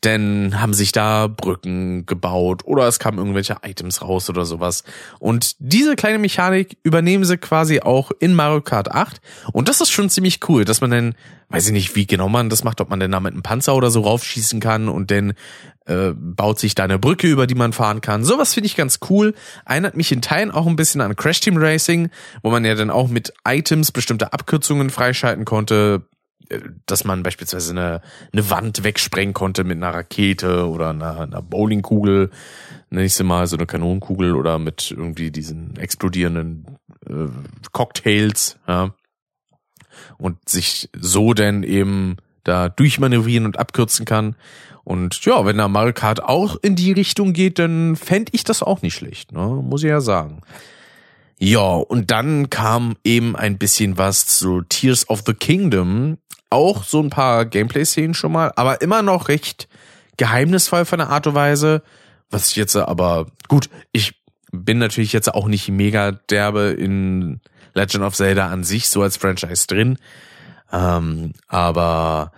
dann 0.02 0.60
haben 0.60 0.74
sich 0.74 0.92
da 0.92 1.26
Brücken 1.26 2.06
gebaut 2.06 2.62
oder 2.64 2.86
es 2.86 2.98
kamen 2.98 3.18
irgendwelche 3.18 3.56
Items 3.62 4.02
raus 4.02 4.28
oder 4.30 4.44
sowas. 4.44 4.84
Und 5.18 5.56
diese 5.58 5.96
kleine 5.96 6.18
Mechanik 6.18 6.76
übernehmen 6.82 7.24
sie 7.24 7.38
quasi 7.38 7.80
auch 7.80 8.10
in 8.18 8.34
Mario 8.34 8.60
Kart 8.60 8.90
8 8.90 9.20
und 9.52 9.68
das 9.68 9.80
ist 9.80 9.90
schon 9.90 10.10
ziemlich 10.10 10.40
cool, 10.48 10.64
dass 10.64 10.80
man 10.80 10.90
dann, 10.90 11.14
weiß 11.48 11.66
ich 11.66 11.72
nicht, 11.72 11.94
wie 11.94 12.06
genau 12.06 12.28
man 12.28 12.50
das 12.50 12.64
macht, 12.64 12.80
ob 12.80 12.90
man 12.90 13.00
denn 13.00 13.12
da 13.12 13.20
mit 13.20 13.32
einem 13.32 13.42
Panzer 13.42 13.74
oder 13.74 13.90
so 13.90 14.00
raufschießen 14.00 14.60
kann 14.60 14.88
und 14.88 15.10
dann 15.10 15.34
äh, 15.86 16.12
baut 16.14 16.58
sich 16.58 16.74
da 16.74 16.84
eine 16.84 16.98
Brücke, 16.98 17.28
über 17.28 17.46
die 17.46 17.54
man 17.54 17.72
fahren 17.72 18.00
kann. 18.00 18.24
Sowas 18.24 18.54
finde 18.54 18.66
ich 18.66 18.76
ganz 18.76 18.98
cool. 19.08 19.34
Erinnert 19.64 19.96
mich 19.96 20.10
in 20.10 20.22
Teilen 20.22 20.50
auch 20.50 20.66
ein 20.66 20.76
bisschen 20.76 21.00
an 21.00 21.14
Crash 21.14 21.40
Team 21.40 21.56
Racing, 21.56 22.10
wo 22.42 22.50
man 22.50 22.64
ja 22.64 22.74
dann 22.74 22.90
auch 22.90 23.08
mit 23.08 23.32
Items 23.46 23.92
bestimmte 23.92 24.32
Abkürzungen 24.32 24.90
freischalten 24.90 25.44
konnte, 25.44 26.02
äh, 26.48 26.60
dass 26.86 27.04
man 27.04 27.22
beispielsweise 27.22 27.70
eine, 27.70 28.02
eine 28.32 28.50
Wand 28.50 28.82
wegsprengen 28.82 29.34
konnte 29.34 29.62
mit 29.62 29.76
einer 29.76 29.94
Rakete 29.94 30.68
oder 30.68 30.90
einer, 30.90 31.20
einer 31.20 31.42
Bowlingkugel, 31.42 32.30
nächste 32.90 33.22
Mal 33.22 33.46
so 33.46 33.56
eine 33.56 33.66
Kanonenkugel 33.66 34.34
oder 34.34 34.58
mit 34.58 34.90
irgendwie 34.90 35.30
diesen 35.30 35.76
explodierenden 35.76 36.66
äh, 37.08 37.28
Cocktails, 37.70 38.58
ja. 38.66 38.92
Und 40.18 40.48
sich 40.48 40.88
so 40.98 41.34
denn 41.34 41.62
eben 41.62 42.16
da 42.44 42.68
durchmanövrieren 42.68 43.46
und 43.46 43.58
abkürzen 43.58 44.04
kann. 44.04 44.36
Und 44.84 45.24
ja, 45.24 45.44
wenn 45.44 45.58
da 45.58 45.66
Mario 45.66 45.92
Kart 45.92 46.22
auch 46.22 46.56
in 46.62 46.76
die 46.76 46.92
Richtung 46.92 47.32
geht, 47.32 47.58
dann 47.58 47.96
fände 47.96 48.30
ich 48.34 48.44
das 48.44 48.62
auch 48.62 48.82
nicht 48.82 48.94
schlecht, 48.94 49.32
ne? 49.32 49.40
muss 49.40 49.82
ich 49.82 49.88
ja 49.88 50.00
sagen. 50.00 50.42
Ja, 51.38 51.60
und 51.60 52.10
dann 52.10 52.48
kam 52.50 52.96
eben 53.04 53.36
ein 53.36 53.58
bisschen 53.58 53.98
was 53.98 54.26
zu 54.26 54.62
Tears 54.62 55.08
of 55.10 55.24
the 55.26 55.34
Kingdom. 55.34 56.18
Auch 56.48 56.84
so 56.84 57.02
ein 57.02 57.10
paar 57.10 57.44
Gameplay-Szenen 57.44 58.14
schon 58.14 58.32
mal, 58.32 58.52
aber 58.56 58.80
immer 58.80 59.02
noch 59.02 59.28
recht 59.28 59.68
geheimnisvoll 60.16 60.84
von 60.84 61.00
der 61.00 61.10
Art 61.10 61.26
und 61.26 61.34
Weise. 61.34 61.82
Was 62.30 62.50
ich 62.50 62.56
jetzt 62.56 62.76
aber, 62.76 63.26
gut, 63.48 63.68
ich 63.92 64.14
bin 64.52 64.78
natürlich 64.78 65.12
jetzt 65.12 65.34
auch 65.34 65.48
nicht 65.48 65.68
mega 65.68 66.12
derbe 66.12 66.68
in 66.70 67.40
Legend 67.76 68.04
of 68.04 68.14
Zelda 68.14 68.48
an 68.48 68.64
sich, 68.64 68.88
so 68.88 69.02
als 69.02 69.16
Franchise 69.16 69.66
drin. 69.66 69.98
Ähm, 70.72 71.32
aber 71.46 72.32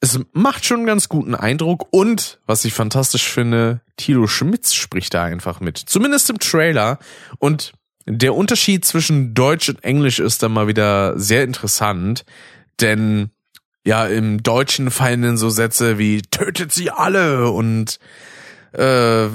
es 0.00 0.18
macht 0.32 0.64
schon 0.64 0.78
einen 0.78 0.86
ganz 0.86 1.08
guten 1.08 1.34
Eindruck 1.34 1.88
und 1.90 2.40
was 2.46 2.64
ich 2.64 2.72
fantastisch 2.72 3.28
finde, 3.28 3.82
Tilo 3.96 4.26
Schmitz 4.26 4.72
spricht 4.72 5.12
da 5.12 5.24
einfach 5.24 5.60
mit. 5.60 5.76
Zumindest 5.76 6.30
im 6.30 6.38
Trailer. 6.38 6.98
Und 7.38 7.72
der 8.06 8.34
Unterschied 8.34 8.84
zwischen 8.84 9.34
Deutsch 9.34 9.68
und 9.68 9.84
Englisch 9.84 10.20
ist 10.20 10.42
dann 10.42 10.52
mal 10.52 10.68
wieder 10.68 11.18
sehr 11.18 11.44
interessant, 11.44 12.24
denn 12.80 13.30
ja, 13.84 14.06
im 14.06 14.42
Deutschen 14.42 14.90
fallen 14.90 15.22
dann 15.22 15.38
so 15.38 15.50
Sätze 15.50 15.98
wie 15.98 16.22
tötet 16.22 16.72
sie 16.72 16.90
alle 16.90 17.50
und 17.50 17.98
äh, 18.72 19.26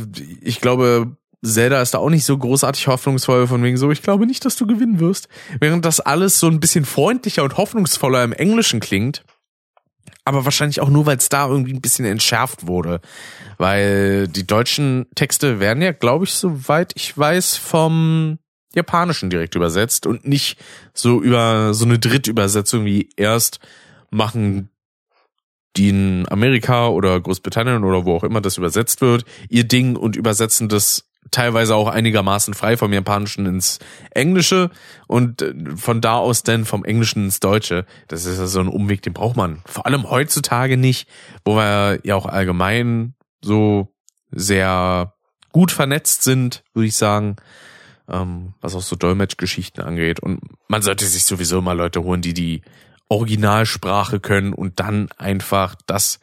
ich 0.41 0.61
glaube, 0.61 1.17
Zelda 1.45 1.81
ist 1.81 1.93
da 1.93 1.99
auch 1.99 2.09
nicht 2.09 2.25
so 2.25 2.37
großartig 2.37 2.87
hoffnungsvoll 2.87 3.47
von 3.47 3.63
wegen 3.63 3.77
so, 3.77 3.91
ich 3.91 4.01
glaube 4.01 4.25
nicht, 4.25 4.43
dass 4.45 4.55
du 4.55 4.65
gewinnen 4.67 4.99
wirst. 4.99 5.27
Während 5.59 5.85
das 5.85 5.99
alles 5.99 6.39
so 6.39 6.47
ein 6.47 6.59
bisschen 6.59 6.85
freundlicher 6.85 7.43
und 7.43 7.57
hoffnungsvoller 7.57 8.23
im 8.23 8.33
Englischen 8.33 8.79
klingt 8.79 9.23
aber 10.25 10.43
wahrscheinlich 10.43 10.81
auch 10.81 10.89
nur, 10.89 11.05
weil 11.05 11.17
es 11.17 11.29
da 11.29 11.47
irgendwie 11.47 11.73
ein 11.73 11.81
bisschen 11.81 12.05
entschärft 12.05 12.65
wurde. 12.65 12.99
Weil 13.57 14.27
die 14.27 14.45
deutschen 14.45 15.05
Texte 15.13 15.59
werden 15.59 15.83
ja, 15.83 15.91
glaube 15.91 16.25
ich, 16.25 16.33
soweit 16.33 16.93
ich 16.95 17.15
weiß, 17.15 17.57
vom 17.57 18.39
Japanischen 18.73 19.29
direkt 19.29 19.55
übersetzt 19.55 20.07
und 20.07 20.27
nicht 20.27 20.59
so 20.93 21.21
über 21.21 21.73
so 21.73 21.85
eine 21.85 21.99
Drittübersetzung 21.99 22.85
wie 22.85 23.09
erst 23.15 23.59
machen 24.09 24.69
die 25.77 25.89
in 25.89 26.25
Amerika 26.29 26.87
oder 26.87 27.19
Großbritannien 27.19 27.83
oder 27.83 28.05
wo 28.05 28.15
auch 28.15 28.23
immer 28.23 28.39
das 28.39 28.57
übersetzt 28.57 29.01
wird, 29.01 29.25
ihr 29.49 29.65
Ding 29.65 29.97
und 29.97 30.15
übersetzen 30.15 30.69
das 30.69 31.03
teilweise 31.35 31.75
auch 31.75 31.87
einigermaßen 31.87 32.53
frei 32.53 32.77
vom 32.77 32.93
Japanischen 32.93 33.45
ins 33.45 33.79
Englische 34.11 34.71
und 35.07 35.41
äh, 35.41 35.53
von 35.75 36.01
da 36.01 36.17
aus 36.17 36.43
dann 36.43 36.65
vom 36.65 36.85
Englischen 36.85 37.25
ins 37.25 37.39
Deutsche. 37.39 37.85
Das 38.07 38.25
ist 38.25 38.39
ja 38.39 38.47
so 38.47 38.59
ein 38.59 38.67
Umweg, 38.67 39.01
den 39.01 39.13
braucht 39.13 39.35
man 39.35 39.61
vor 39.65 39.85
allem 39.85 40.09
heutzutage 40.09 40.77
nicht, 40.77 41.09
wo 41.43 41.55
wir 41.55 41.99
ja 42.03 42.15
auch 42.15 42.25
allgemein 42.25 43.15
so 43.41 43.93
sehr 44.31 45.13
gut 45.51 45.71
vernetzt 45.71 46.23
sind, 46.23 46.63
würde 46.73 46.87
ich 46.87 46.95
sagen, 46.95 47.35
ähm, 48.09 48.53
was 48.61 48.75
auch 48.75 48.81
so 48.81 48.95
Dolmetschgeschichten 48.95 49.83
angeht. 49.83 50.19
Und 50.19 50.39
man 50.67 50.81
sollte 50.81 51.05
sich 51.05 51.25
sowieso 51.25 51.61
mal 51.61 51.77
Leute 51.77 52.03
holen, 52.03 52.21
die 52.21 52.33
die 52.33 52.61
Originalsprache 53.09 54.19
können 54.19 54.53
und 54.53 54.79
dann 54.79 55.09
einfach 55.17 55.75
das 55.85 56.19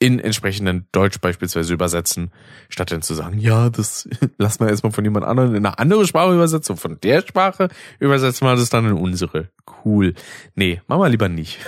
in 0.00 0.18
entsprechenden 0.18 0.86
Deutsch 0.92 1.20
beispielsweise 1.20 1.74
übersetzen, 1.74 2.32
statt 2.70 2.90
dann 2.90 3.02
zu 3.02 3.14
sagen, 3.14 3.38
ja, 3.38 3.68
das 3.68 4.08
lass 4.38 4.58
mal 4.58 4.70
erstmal 4.70 4.92
von 4.92 5.04
jemand 5.04 5.26
anderem 5.26 5.54
in 5.54 5.64
eine 5.64 5.78
andere 5.78 6.06
Sprache 6.06 6.34
übersetzen, 6.34 6.76
von 6.76 6.98
der 7.00 7.20
Sprache 7.20 7.68
übersetzen 8.00 8.46
wir 8.46 8.56
das 8.56 8.70
dann 8.70 8.86
in 8.86 8.94
unsere. 8.94 9.48
Cool. 9.84 10.14
Nee, 10.54 10.80
machen 10.88 11.02
wir 11.02 11.08
lieber 11.10 11.28
nicht. 11.28 11.58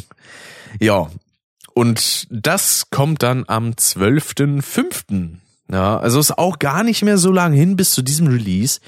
ja. 0.80 1.08
Und 1.74 2.26
das 2.30 2.90
kommt 2.90 3.22
dann 3.22 3.44
am 3.46 3.70
12.05. 3.70 5.36
Ja, 5.70 5.98
also 5.98 6.20
ist 6.20 6.36
auch 6.36 6.58
gar 6.58 6.82
nicht 6.82 7.02
mehr 7.02 7.16
so 7.16 7.32
lange 7.32 7.56
hin 7.56 7.76
bis 7.76 7.92
zu 7.92 8.02
diesem 8.02 8.26
Release. 8.26 8.80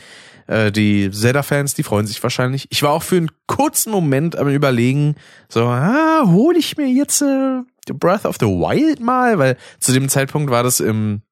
Äh, 0.47 0.71
die 0.71 1.11
Zelda-Fans, 1.11 1.75
die 1.75 1.83
freuen 1.83 2.07
sich 2.07 2.23
wahrscheinlich. 2.23 2.67
Ich 2.71 2.83
war 2.83 2.91
auch 2.91 3.03
für 3.03 3.17
einen 3.17 3.31
kurzen 3.47 3.91
Moment 3.91 4.37
am 4.37 4.49
überlegen, 4.49 5.15
so, 5.49 5.65
ah, 5.65 6.25
hole 6.27 6.59
ich 6.59 6.77
mir 6.77 6.89
jetzt 6.89 7.23
äh, 7.23 7.61
Breath 7.93 8.25
of 8.25 8.37
the 8.41 8.47
Wild 8.47 9.01
mal, 9.01 9.39
weil 9.39 9.57
zu 9.81 9.93
dem 9.93 10.09
Zeitpunkt 10.09 10.51
war 10.51 10.63
das 10.63 10.81
im 10.81 11.23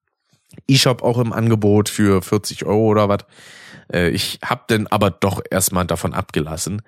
eShop 0.69 1.03
auch 1.03 1.19
im 1.19 1.33
Angebot 1.33 1.89
für 1.89 2.21
40 2.21 2.67
Euro 2.67 2.89
oder 2.89 3.09
was. 3.09 3.25
Äh, 3.93 4.11
ich 4.11 4.41
hab 4.45 4.69
denn 4.69 4.87
aber 4.87 5.11
doch 5.11 5.41
erstmal 5.51 5.87
davon 5.87 6.13
abgelassen. 6.13 6.83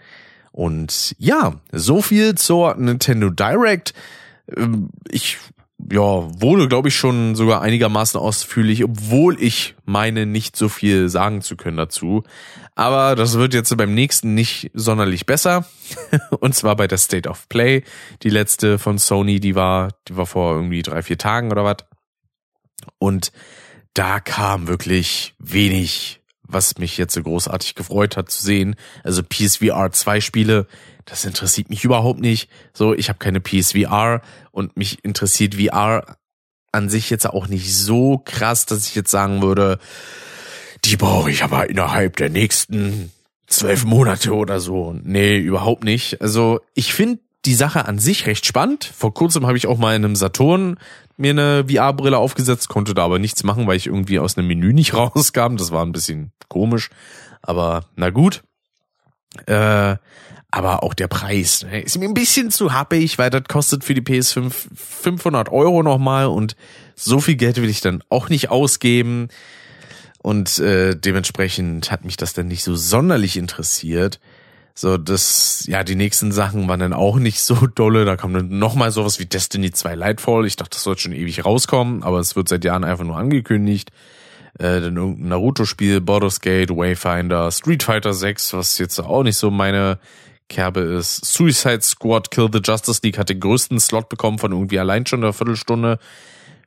Und 0.52 1.16
ja, 1.18 1.60
so 1.72 2.02
viel 2.02 2.34
zur 2.36 2.76
Nintendo 2.76 3.30
Direct. 3.30 3.94
Ähm, 4.54 4.90
ich 5.08 5.38
ja, 5.90 6.00
wurde, 6.40 6.68
glaube 6.68 6.88
ich, 6.88 6.96
schon 6.96 7.34
sogar 7.34 7.60
einigermaßen 7.60 8.18
ausführlich, 8.18 8.84
obwohl 8.84 9.40
ich 9.42 9.74
meine, 9.84 10.26
nicht 10.26 10.56
so 10.56 10.68
viel 10.68 11.08
sagen 11.08 11.42
zu 11.42 11.56
können 11.56 11.76
dazu. 11.76 12.24
Aber 12.74 13.14
das 13.14 13.34
wird 13.34 13.54
jetzt 13.54 13.76
beim 13.76 13.94
nächsten 13.94 14.34
nicht 14.34 14.70
sonderlich 14.74 15.26
besser. 15.26 15.66
Und 16.40 16.54
zwar 16.54 16.76
bei 16.76 16.86
der 16.86 16.98
State 16.98 17.28
of 17.28 17.48
Play. 17.48 17.84
Die 18.22 18.30
letzte 18.30 18.78
von 18.78 18.98
Sony, 18.98 19.40
die 19.40 19.54
war, 19.54 19.90
die 20.08 20.16
war 20.16 20.26
vor 20.26 20.54
irgendwie 20.54 20.82
drei, 20.82 21.02
vier 21.02 21.18
Tagen 21.18 21.52
oder 21.52 21.64
was. 21.64 21.76
Und 22.98 23.32
da 23.94 24.20
kam 24.20 24.66
wirklich 24.66 25.34
wenig, 25.38 26.20
was 26.42 26.78
mich 26.78 26.96
jetzt 26.96 27.14
so 27.14 27.22
großartig 27.22 27.74
gefreut 27.74 28.16
hat 28.16 28.30
zu 28.30 28.42
sehen. 28.42 28.74
Also 29.04 29.22
PSVR 29.22 29.92
2 29.92 30.20
Spiele, 30.20 30.66
das 31.04 31.24
interessiert 31.24 31.70
mich 31.70 31.84
überhaupt 31.84 32.20
nicht. 32.20 32.48
So, 32.72 32.94
ich 32.94 33.08
habe 33.08 33.18
keine 33.18 33.40
PSVR 33.40 34.22
und 34.50 34.76
mich 34.76 35.04
interessiert 35.04 35.56
VR 35.56 36.16
an 36.72 36.88
sich 36.88 37.10
jetzt 37.10 37.28
auch 37.28 37.46
nicht 37.46 37.74
so 37.74 38.20
krass, 38.24 38.66
dass 38.66 38.86
ich 38.86 38.94
jetzt 38.94 39.10
sagen 39.10 39.42
würde, 39.42 39.78
die 40.84 40.96
brauche 40.96 41.30
ich 41.30 41.44
aber 41.44 41.70
innerhalb 41.70 42.16
der 42.16 42.30
nächsten 42.30 43.12
zwölf 43.46 43.84
Monate 43.84 44.34
oder 44.34 44.60
so. 44.60 44.94
Nee, 45.02 45.38
überhaupt 45.38 45.84
nicht. 45.84 46.20
Also 46.20 46.60
ich 46.74 46.92
finde 46.94 47.20
die 47.44 47.54
Sache 47.54 47.86
an 47.86 47.98
sich 47.98 48.26
recht 48.26 48.46
spannend. 48.46 48.84
Vor 48.84 49.14
kurzem 49.14 49.46
habe 49.46 49.56
ich 49.56 49.66
auch 49.66 49.78
mal 49.78 49.94
in 49.94 50.04
einem 50.04 50.16
Saturn 50.16 50.78
mir 51.16 51.30
eine 51.30 51.66
VR-Brille 51.68 52.18
aufgesetzt, 52.18 52.68
konnte 52.68 52.94
da 52.94 53.04
aber 53.04 53.18
nichts 53.18 53.44
machen, 53.44 53.66
weil 53.66 53.76
ich 53.76 53.86
irgendwie 53.86 54.18
aus 54.18 54.36
einem 54.36 54.48
Menü 54.48 54.72
nicht 54.72 54.94
rauskam. 54.94 55.56
Das 55.56 55.70
war 55.70 55.84
ein 55.84 55.92
bisschen 55.92 56.32
komisch. 56.48 56.90
Aber 57.42 57.84
na 57.96 58.10
gut. 58.10 58.42
Äh, 59.46 59.96
aber 60.54 60.84
auch 60.84 60.94
der 60.94 61.08
Preis 61.08 61.64
ne, 61.64 61.80
ist 61.80 61.98
mir 61.98 62.06
ein 62.06 62.14
bisschen 62.14 62.52
zu 62.52 62.72
happig, 62.72 63.18
weil 63.18 63.28
das 63.28 63.42
kostet 63.48 63.82
für 63.82 63.92
die 63.92 64.02
PS5 64.02 64.52
500 64.76 65.48
Euro 65.50 65.82
nochmal 65.82 66.26
und 66.26 66.54
so 66.94 67.18
viel 67.18 67.34
Geld 67.34 67.56
will 67.56 67.68
ich 67.68 67.80
dann 67.80 68.04
auch 68.08 68.28
nicht 68.28 68.50
ausgeben. 68.50 69.28
Und 70.18 70.60
äh, 70.60 70.94
dementsprechend 70.94 71.90
hat 71.90 72.04
mich 72.04 72.16
das 72.16 72.34
dann 72.34 72.46
nicht 72.46 72.62
so 72.62 72.76
sonderlich 72.76 73.36
interessiert. 73.36 74.20
So, 74.76 74.96
das, 74.96 75.64
ja, 75.66 75.82
die 75.82 75.96
nächsten 75.96 76.30
Sachen 76.30 76.68
waren 76.68 76.80
dann 76.80 76.92
auch 76.92 77.16
nicht 77.16 77.40
so 77.42 77.66
dolle. 77.74 78.04
Da 78.04 78.16
kam 78.16 78.32
dann 78.32 78.56
nochmal 78.56 78.92
sowas 78.92 79.18
wie 79.18 79.26
Destiny 79.26 79.72
2 79.72 79.96
Lightfall. 79.96 80.46
Ich 80.46 80.54
dachte, 80.54 80.70
das 80.76 80.84
sollte 80.84 81.02
schon 81.02 81.12
ewig 81.12 81.44
rauskommen, 81.44 82.04
aber 82.04 82.20
es 82.20 82.36
wird 82.36 82.48
seit 82.48 82.64
Jahren 82.64 82.84
einfach 82.84 83.04
nur 83.04 83.16
angekündigt. 83.16 83.90
Äh, 84.56 84.80
dann 84.80 84.96
irgendein 84.96 85.30
Naruto-Spiel, 85.30 86.00
Baldur's 86.00 86.40
Gate, 86.40 86.70
Wayfinder, 86.70 87.50
Street 87.50 87.82
Fighter 87.82 88.14
6, 88.14 88.52
was 88.52 88.78
jetzt 88.78 89.00
auch 89.00 89.24
nicht 89.24 89.36
so 89.36 89.50
meine 89.50 89.98
Kerbe 90.48 90.80
ist. 90.80 91.24
Suicide 91.24 91.82
Squad 91.82 92.30
Kill 92.30 92.48
the 92.52 92.60
Justice 92.62 93.00
League 93.02 93.18
hat 93.18 93.28
den 93.28 93.40
größten 93.40 93.80
Slot 93.80 94.08
bekommen 94.08 94.38
von 94.38 94.52
irgendwie 94.52 94.78
allein 94.78 95.06
schon 95.06 95.22
einer 95.22 95.32
Viertelstunde. 95.32 95.98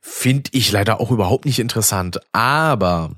Finde 0.00 0.50
ich 0.52 0.72
leider 0.72 1.00
auch 1.00 1.10
überhaupt 1.10 1.44
nicht 1.44 1.58
interessant. 1.58 2.20
Aber 2.32 3.16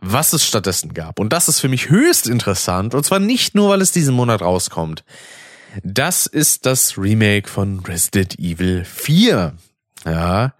was 0.00 0.32
es 0.32 0.44
stattdessen 0.44 0.94
gab, 0.94 1.20
und 1.20 1.32
das 1.32 1.48
ist 1.48 1.60
für 1.60 1.68
mich 1.68 1.88
höchst 1.88 2.28
interessant, 2.28 2.94
und 2.94 3.04
zwar 3.04 3.20
nicht 3.20 3.54
nur, 3.54 3.70
weil 3.70 3.80
es 3.80 3.92
diesen 3.92 4.14
Monat 4.14 4.42
rauskommt, 4.42 5.04
das 5.82 6.26
ist 6.26 6.66
das 6.66 6.98
Remake 6.98 7.48
von 7.48 7.80
Resident 7.80 8.38
Evil 8.38 8.84
4. 8.84 9.54
Ja, 10.04 10.54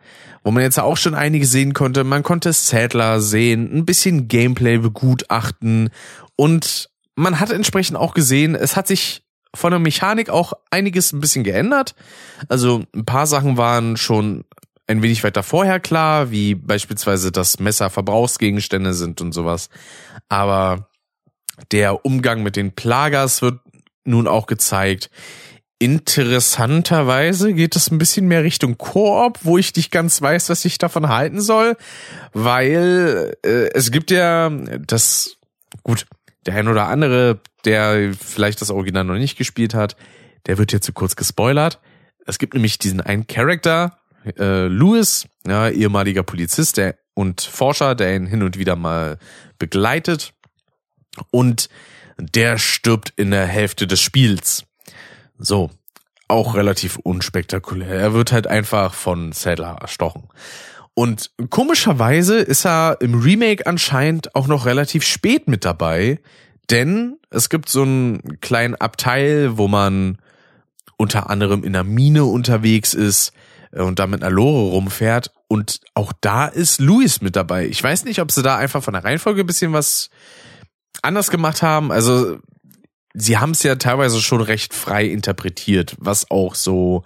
wo 0.44 0.50
man 0.50 0.62
jetzt 0.62 0.78
auch 0.78 0.96
schon 0.96 1.14
einige 1.14 1.46
sehen 1.46 1.72
konnte. 1.72 2.04
Man 2.04 2.22
konnte 2.22 2.52
Sadler 2.52 3.20
sehen, 3.20 3.76
ein 3.76 3.84
bisschen 3.84 4.28
Gameplay 4.28 4.78
begutachten 4.78 5.90
und 6.36 6.88
man 7.14 7.40
hat 7.40 7.50
entsprechend 7.50 7.96
auch 7.96 8.14
gesehen, 8.14 8.54
es 8.54 8.76
hat 8.76 8.86
sich 8.86 9.22
von 9.54 9.70
der 9.70 9.80
Mechanik 9.80 10.30
auch 10.30 10.54
einiges 10.70 11.12
ein 11.12 11.20
bisschen 11.20 11.44
geändert. 11.44 11.94
Also 12.48 12.84
ein 12.94 13.04
paar 13.04 13.26
Sachen 13.26 13.56
waren 13.56 13.96
schon 13.96 14.44
ein 14.86 15.02
wenig 15.02 15.22
weiter 15.24 15.42
vorher 15.42 15.78
klar, 15.78 16.30
wie 16.30 16.54
beispielsweise, 16.54 17.32
dass 17.32 17.60
Messer 17.60 17.90
Verbrauchsgegenstände 17.90 18.94
sind 18.94 19.20
und 19.20 19.32
sowas. 19.32 19.68
Aber 20.28 20.88
der 21.70 22.04
Umgang 22.04 22.42
mit 22.42 22.56
den 22.56 22.72
Plagers 22.72 23.42
wird 23.42 23.60
nun 24.04 24.26
auch 24.26 24.46
gezeigt. 24.46 25.10
Interessanterweise 25.78 27.54
geht 27.54 27.76
es 27.76 27.90
ein 27.90 27.98
bisschen 27.98 28.28
mehr 28.28 28.44
Richtung 28.44 28.78
Koop, 28.78 29.40
wo 29.42 29.58
ich 29.58 29.74
nicht 29.74 29.90
ganz 29.90 30.22
weiß, 30.22 30.48
was 30.48 30.64
ich 30.64 30.78
davon 30.78 31.08
halten 31.08 31.40
soll, 31.40 31.76
weil 32.32 33.36
äh, 33.44 33.68
es 33.74 33.90
gibt 33.90 34.10
ja 34.10 34.50
das 34.86 35.38
gut, 35.82 36.06
der 36.46 36.54
ein 36.54 36.68
oder 36.68 36.88
andere, 36.88 37.40
der 37.64 38.12
vielleicht 38.14 38.60
das 38.60 38.70
Original 38.70 39.04
noch 39.04 39.14
nicht 39.14 39.36
gespielt 39.36 39.74
hat, 39.74 39.96
der 40.46 40.58
wird 40.58 40.72
jetzt 40.72 40.86
zu 40.86 40.92
kurz 40.92 41.16
gespoilert. 41.16 41.80
Es 42.26 42.38
gibt 42.38 42.54
nämlich 42.54 42.78
diesen 42.78 43.00
einen 43.00 43.26
Charakter, 43.26 43.98
äh, 44.38 44.66
Louis, 44.66 45.26
ja, 45.46 45.68
ehemaliger 45.68 46.22
Polizist 46.22 46.76
der, 46.76 46.96
und 47.14 47.40
Forscher, 47.42 47.94
der 47.94 48.16
ihn 48.16 48.26
hin 48.26 48.42
und 48.42 48.58
wieder 48.58 48.76
mal 48.76 49.18
begleitet. 49.58 50.32
Und 51.30 51.68
der 52.18 52.58
stirbt 52.58 53.12
in 53.16 53.30
der 53.30 53.46
Hälfte 53.46 53.86
des 53.86 54.00
Spiels. 54.00 54.64
So, 55.38 55.70
auch 56.28 56.54
relativ 56.54 56.96
unspektakulär. 56.96 57.88
Er 57.88 58.14
wird 58.14 58.32
halt 58.32 58.46
einfach 58.46 58.94
von 58.94 59.32
Sadler 59.32 59.78
erstochen. 59.80 60.28
Und 60.94 61.30
komischerweise 61.50 62.36
ist 62.36 62.66
er 62.66 62.98
im 63.00 63.14
Remake 63.20 63.66
anscheinend 63.66 64.34
auch 64.34 64.46
noch 64.46 64.66
relativ 64.66 65.04
spät 65.04 65.48
mit 65.48 65.64
dabei, 65.64 66.20
denn 66.70 67.18
es 67.30 67.48
gibt 67.48 67.68
so 67.68 67.82
einen 67.82 68.40
kleinen 68.40 68.74
Abteil, 68.74 69.56
wo 69.56 69.68
man 69.68 70.18
unter 70.96 71.30
anderem 71.30 71.64
in 71.64 71.72
der 71.72 71.84
Mine 71.84 72.24
unterwegs 72.24 72.94
ist 72.94 73.32
äh, 73.72 73.82
und 73.82 73.98
da 73.98 74.06
mit 74.06 74.22
einer 74.22 74.30
Lore 74.30 74.70
rumfährt 74.72 75.32
und 75.48 75.80
auch 75.94 76.12
da 76.20 76.46
ist 76.46 76.80
Louis 76.80 77.20
mit 77.20 77.36
dabei. 77.36 77.66
Ich 77.66 77.82
weiß 77.82 78.04
nicht, 78.04 78.20
ob 78.20 78.30
sie 78.30 78.42
da 78.42 78.56
einfach 78.56 78.82
von 78.82 78.94
der 78.94 79.04
Reihenfolge 79.04 79.42
ein 79.42 79.46
bisschen 79.46 79.72
was 79.72 80.08
anders 81.02 81.30
gemacht 81.30 81.62
haben. 81.62 81.92
Also 81.92 82.38
sie 83.12 83.36
haben 83.36 83.50
es 83.50 83.62
ja 83.62 83.74
teilweise 83.76 84.22
schon 84.22 84.40
recht 84.40 84.72
frei 84.72 85.04
interpretiert, 85.04 85.94
was 85.98 86.30
auch 86.30 86.54
so 86.54 87.04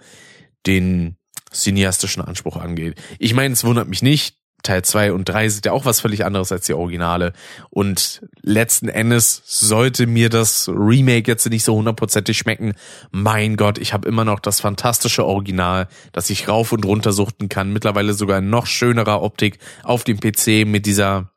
den 0.65 1.16
cineastischen 1.51 2.23
Anspruch 2.23 2.57
angeht. 2.57 2.99
Ich 3.19 3.33
meine, 3.33 3.53
es 3.53 3.63
wundert 3.63 3.87
mich 3.87 4.01
nicht. 4.01 4.35
Teil 4.63 4.81
2 4.81 5.13
und 5.13 5.29
3 5.29 5.49
sind 5.49 5.65
ja 5.65 5.71
auch 5.71 5.85
was 5.85 6.01
völlig 6.01 6.25
anderes 6.25 6.51
als 6.51 6.65
die 6.65 6.73
Originale. 6.73 7.33
Und 7.69 8.21
letzten 8.41 8.89
Endes 8.89 9.41
sollte 9.45 10.07
mir 10.07 10.29
das 10.29 10.67
Remake 10.67 11.31
jetzt 11.31 11.47
nicht 11.49 11.63
so 11.63 11.75
hundertprozentig 11.75 12.37
schmecken. 12.37 12.73
Mein 13.11 13.55
Gott, 13.55 13.77
ich 13.77 13.93
habe 13.93 14.07
immer 14.07 14.25
noch 14.25 14.39
das 14.39 14.59
fantastische 14.59 15.25
Original, 15.25 15.87
das 16.11 16.29
ich 16.29 16.47
rauf 16.47 16.71
und 16.71 16.85
runter 16.85 17.13
suchten 17.13 17.49
kann. 17.49 17.71
Mittlerweile 17.71 18.13
sogar 18.13 18.39
in 18.39 18.49
noch 18.49 18.65
schönerer 18.65 19.21
Optik 19.21 19.59
auf 19.83 20.03
dem 20.03 20.19
PC 20.19 20.67
mit 20.67 20.85
dieser 20.85 21.31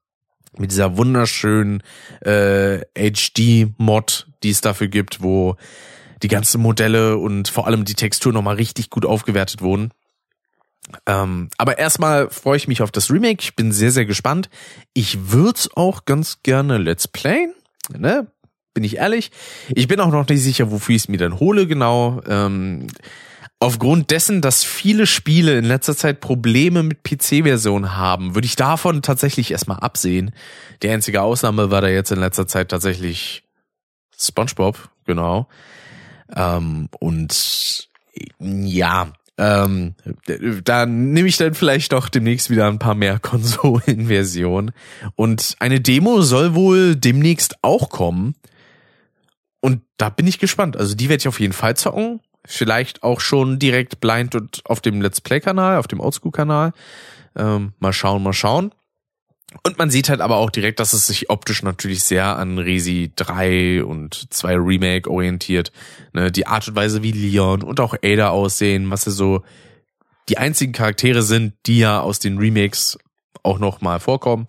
mit 0.58 0.72
dieser 0.72 0.96
wunderschönen 0.96 1.82
äh, 2.22 2.80
HD-Mod, 2.94 4.26
die 4.42 4.50
es 4.50 4.60
dafür 4.60 4.88
gibt, 4.88 5.22
wo 5.22 5.54
die 6.22 6.28
ganzen 6.28 6.60
Modelle 6.60 7.16
und 7.16 7.48
vor 7.48 7.66
allem 7.66 7.84
die 7.84 7.94
Textur 7.94 8.32
nochmal 8.32 8.56
richtig 8.56 8.90
gut 8.90 9.06
aufgewertet 9.06 9.62
wurden. 9.62 9.90
Ähm, 11.06 11.48
aber 11.56 11.78
erstmal 11.78 12.30
freue 12.30 12.56
ich 12.56 12.68
mich 12.68 12.82
auf 12.82 12.90
das 12.90 13.10
Remake. 13.10 13.42
Ich 13.42 13.56
bin 13.56 13.72
sehr, 13.72 13.92
sehr 13.92 14.06
gespannt. 14.06 14.48
Ich 14.92 15.30
würde 15.30 15.60
auch 15.74 16.04
ganz 16.04 16.42
gerne 16.42 16.78
Let's 16.78 17.08
Playen. 17.08 17.54
Ne? 17.96 18.26
Bin 18.74 18.84
ich 18.84 18.96
ehrlich. 18.96 19.30
Ich 19.68 19.88
bin 19.88 20.00
auch 20.00 20.10
noch 20.10 20.28
nicht 20.28 20.42
sicher, 20.42 20.70
wofür 20.70 20.94
ich 20.94 21.02
es 21.02 21.08
mir 21.08 21.18
dann 21.18 21.38
hole, 21.38 21.66
genau. 21.66 22.20
Ähm, 22.26 22.86
aufgrund 23.58 24.10
dessen, 24.10 24.40
dass 24.40 24.64
viele 24.64 25.06
Spiele 25.06 25.58
in 25.58 25.64
letzter 25.64 25.96
Zeit 25.96 26.20
Probleme 26.20 26.82
mit 26.82 27.02
PC-Versionen 27.02 27.96
haben, 27.96 28.34
würde 28.34 28.46
ich 28.46 28.56
davon 28.56 29.02
tatsächlich 29.02 29.50
erstmal 29.50 29.78
absehen. 29.78 30.32
Die 30.82 30.88
einzige 30.88 31.22
Ausnahme 31.22 31.70
war 31.70 31.80
da 31.80 31.88
jetzt 31.88 32.10
in 32.10 32.20
letzter 32.20 32.46
Zeit 32.46 32.70
tatsächlich 32.70 33.44
SpongeBob, 34.16 34.90
genau. 35.04 35.48
Ähm, 36.34 36.88
und 36.98 37.88
ja, 38.38 39.12
ähm, 39.40 39.94
da 40.64 40.84
nehme 40.84 41.26
ich 41.26 41.38
dann 41.38 41.54
vielleicht 41.54 41.92
doch 41.92 42.10
demnächst 42.10 42.50
wieder 42.50 42.66
ein 42.66 42.78
paar 42.78 42.94
mehr 42.94 43.18
Konsolenversionen. 43.22 44.72
Und 45.16 45.56
eine 45.60 45.80
Demo 45.80 46.20
soll 46.20 46.54
wohl 46.54 46.94
demnächst 46.94 47.56
auch 47.62 47.88
kommen. 47.88 48.34
Und 49.60 49.80
da 49.96 50.10
bin 50.10 50.26
ich 50.26 50.38
gespannt. 50.38 50.76
Also 50.76 50.94
die 50.94 51.08
werde 51.08 51.22
ich 51.22 51.28
auf 51.28 51.40
jeden 51.40 51.54
Fall 51.54 51.74
zocken. 51.74 52.20
Vielleicht 52.44 53.02
auch 53.02 53.20
schon 53.20 53.58
direkt 53.58 54.00
blind 54.00 54.34
und 54.34 54.60
auf 54.64 54.82
dem 54.82 55.00
Let's 55.00 55.22
Play-Kanal, 55.22 55.78
auf 55.78 55.86
dem 55.86 56.00
Oldschool-Kanal. 56.00 56.72
Ähm, 57.34 57.72
mal 57.78 57.94
schauen, 57.94 58.22
mal 58.22 58.34
schauen. 58.34 58.72
Und 59.64 59.78
man 59.78 59.90
sieht 59.90 60.08
halt 60.08 60.20
aber 60.20 60.36
auch 60.36 60.50
direkt, 60.50 60.78
dass 60.78 60.92
es 60.92 61.08
sich 61.08 61.28
optisch 61.28 61.62
natürlich 61.62 62.04
sehr 62.04 62.36
an 62.36 62.58
Resi 62.58 63.12
3 63.16 63.84
und 63.84 64.32
2 64.32 64.54
Remake 64.54 65.10
orientiert. 65.10 65.72
Ne, 66.12 66.30
die 66.30 66.46
Art 66.46 66.68
und 66.68 66.76
Weise, 66.76 67.02
wie 67.02 67.12
Leon 67.12 67.62
und 67.62 67.80
auch 67.80 67.94
Ada 68.02 68.30
aussehen, 68.30 68.90
was 68.90 69.06
ja 69.06 69.12
so 69.12 69.42
die 70.28 70.38
einzigen 70.38 70.72
Charaktere 70.72 71.22
sind, 71.22 71.54
die 71.66 71.80
ja 71.80 72.00
aus 72.00 72.20
den 72.20 72.38
Remakes 72.38 72.96
auch 73.42 73.58
noch 73.58 73.80
mal 73.80 73.98
vorkommen. 73.98 74.46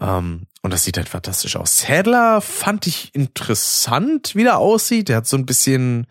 Ähm, 0.00 0.46
und 0.62 0.72
das 0.72 0.84
sieht 0.84 0.96
halt 0.96 1.08
fantastisch 1.08 1.56
aus. 1.56 1.80
Sadler 1.80 2.40
fand 2.40 2.86
ich 2.86 3.14
interessant, 3.14 4.36
wie 4.36 4.44
der 4.44 4.58
aussieht. 4.58 5.08
Der 5.08 5.16
hat 5.16 5.26
so 5.26 5.36
ein 5.36 5.46
bisschen, 5.46 6.06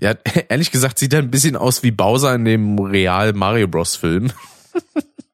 ja, 0.00 0.14
ehrlich 0.48 0.72
gesagt, 0.72 0.98
sieht 0.98 1.12
er 1.12 1.20
ein 1.20 1.30
bisschen 1.30 1.56
aus 1.56 1.82
wie 1.82 1.92
Bowser 1.92 2.34
in 2.34 2.44
dem 2.44 2.78
Real 2.78 3.32
Mario 3.34 3.68
Bros. 3.68 3.94
Film. 3.96 4.32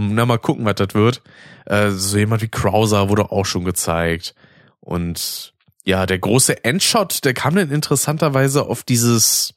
Na, 0.00 0.26
mal 0.26 0.38
gucken, 0.38 0.64
was 0.64 0.76
das 0.76 0.94
wird. 0.94 1.22
Äh, 1.66 1.90
so 1.90 2.18
jemand 2.18 2.40
wie 2.40 2.48
Krauser 2.48 3.08
wurde 3.08 3.32
auch 3.32 3.44
schon 3.44 3.64
gezeigt. 3.64 4.36
Und 4.78 5.54
ja, 5.84 6.06
der 6.06 6.20
große 6.20 6.62
Endshot, 6.62 7.24
der 7.24 7.34
kam 7.34 7.56
dann 7.56 7.72
interessanterweise 7.72 8.66
auf 8.66 8.84
dieses 8.84 9.54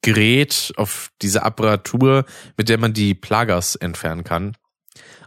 Gerät, 0.00 0.72
auf 0.78 1.10
diese 1.20 1.42
Apparatur, 1.42 2.24
mit 2.56 2.70
der 2.70 2.78
man 2.78 2.94
die 2.94 3.14
Plagas 3.14 3.76
entfernen 3.76 4.24
kann. 4.24 4.56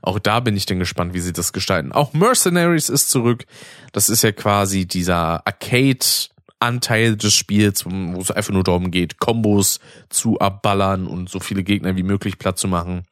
Auch 0.02 0.18
da 0.18 0.40
bin 0.40 0.58
ich 0.58 0.66
dann 0.66 0.80
gespannt, 0.80 1.14
wie 1.14 1.20
sie 1.20 1.34
das 1.34 1.54
gestalten. 1.54 1.92
Auch 1.92 2.14
Mercenaries 2.14 2.90
ist 2.90 3.12
zurück. 3.12 3.46
Das 3.92 4.10
ist 4.10 4.24
ja 4.24 4.32
quasi 4.32 4.88
dieser 4.88 5.46
Arcade-Anteil 5.46 7.16
des 7.16 7.36
Spiels, 7.36 7.86
wo 7.86 8.20
es 8.20 8.32
einfach 8.32 8.54
nur 8.54 8.64
darum 8.64 8.90
geht, 8.90 9.20
Kombos 9.20 9.80
zu 10.10 10.40
abballern 10.40 11.06
und 11.06 11.30
so 11.30 11.40
viele 11.40 11.64
Gegner 11.64 11.96
wie 11.96 12.02
möglich 12.04 12.40
platt 12.40 12.58
zu 12.58 12.68
machen. 12.68 13.06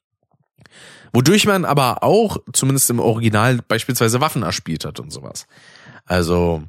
Wodurch 1.16 1.46
man 1.46 1.64
aber 1.64 2.04
auch, 2.04 2.40
zumindest 2.52 2.90
im 2.90 3.00
Original, 3.00 3.60
beispielsweise 3.66 4.20
Waffen 4.20 4.44
erspielt 4.44 4.84
hat 4.84 5.00
und 5.00 5.14
sowas. 5.14 5.48
Also, 6.04 6.64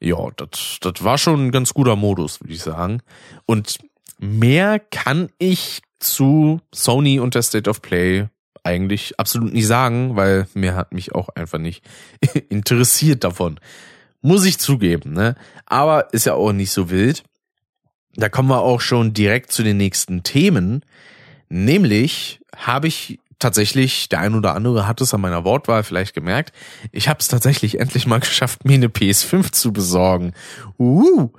ja, 0.00 0.16
das 0.36 0.78
das 0.80 1.04
war 1.04 1.18
schon 1.18 1.46
ein 1.46 1.52
ganz 1.52 1.72
guter 1.72 1.94
Modus, 1.94 2.40
würde 2.40 2.52
ich 2.52 2.62
sagen. 2.62 3.00
Und 3.46 3.78
mehr 4.18 4.80
kann 4.80 5.28
ich 5.38 5.82
zu 6.00 6.60
Sony 6.74 7.20
und 7.20 7.36
der 7.36 7.42
State 7.42 7.70
of 7.70 7.80
Play 7.80 8.26
eigentlich 8.64 9.20
absolut 9.20 9.52
nicht 9.52 9.68
sagen, 9.68 10.16
weil 10.16 10.48
mir 10.54 10.74
hat 10.74 10.92
mich 10.92 11.14
auch 11.14 11.28
einfach 11.28 11.60
nicht 11.60 11.84
interessiert 12.48 13.22
davon. 13.22 13.60
Muss 14.20 14.44
ich 14.46 14.58
zugeben, 14.58 15.12
ne? 15.12 15.36
Aber 15.66 16.12
ist 16.12 16.26
ja 16.26 16.34
auch 16.34 16.50
nicht 16.50 16.72
so 16.72 16.90
wild. 16.90 17.22
Da 18.16 18.28
kommen 18.28 18.48
wir 18.48 18.62
auch 18.62 18.80
schon 18.80 19.14
direkt 19.14 19.52
zu 19.52 19.62
den 19.62 19.76
nächsten 19.76 20.24
Themen. 20.24 20.84
Nämlich 21.48 22.40
habe 22.56 22.88
ich 22.88 23.20
tatsächlich, 23.40 24.08
der 24.08 24.20
ein 24.20 24.34
oder 24.36 24.54
andere 24.54 24.86
hat 24.86 25.00
es 25.00 25.12
an 25.12 25.20
meiner 25.20 25.44
Wortwahl 25.44 25.82
vielleicht 25.82 26.14
gemerkt, 26.14 26.52
ich 26.92 27.08
habe 27.08 27.18
es 27.18 27.28
tatsächlich 27.28 27.80
endlich 27.80 28.06
mal 28.06 28.20
geschafft, 28.20 28.64
mir 28.64 28.74
eine 28.74 28.88
PS5 28.88 29.50
zu 29.50 29.72
besorgen. 29.72 30.32
Uh, 30.78 31.30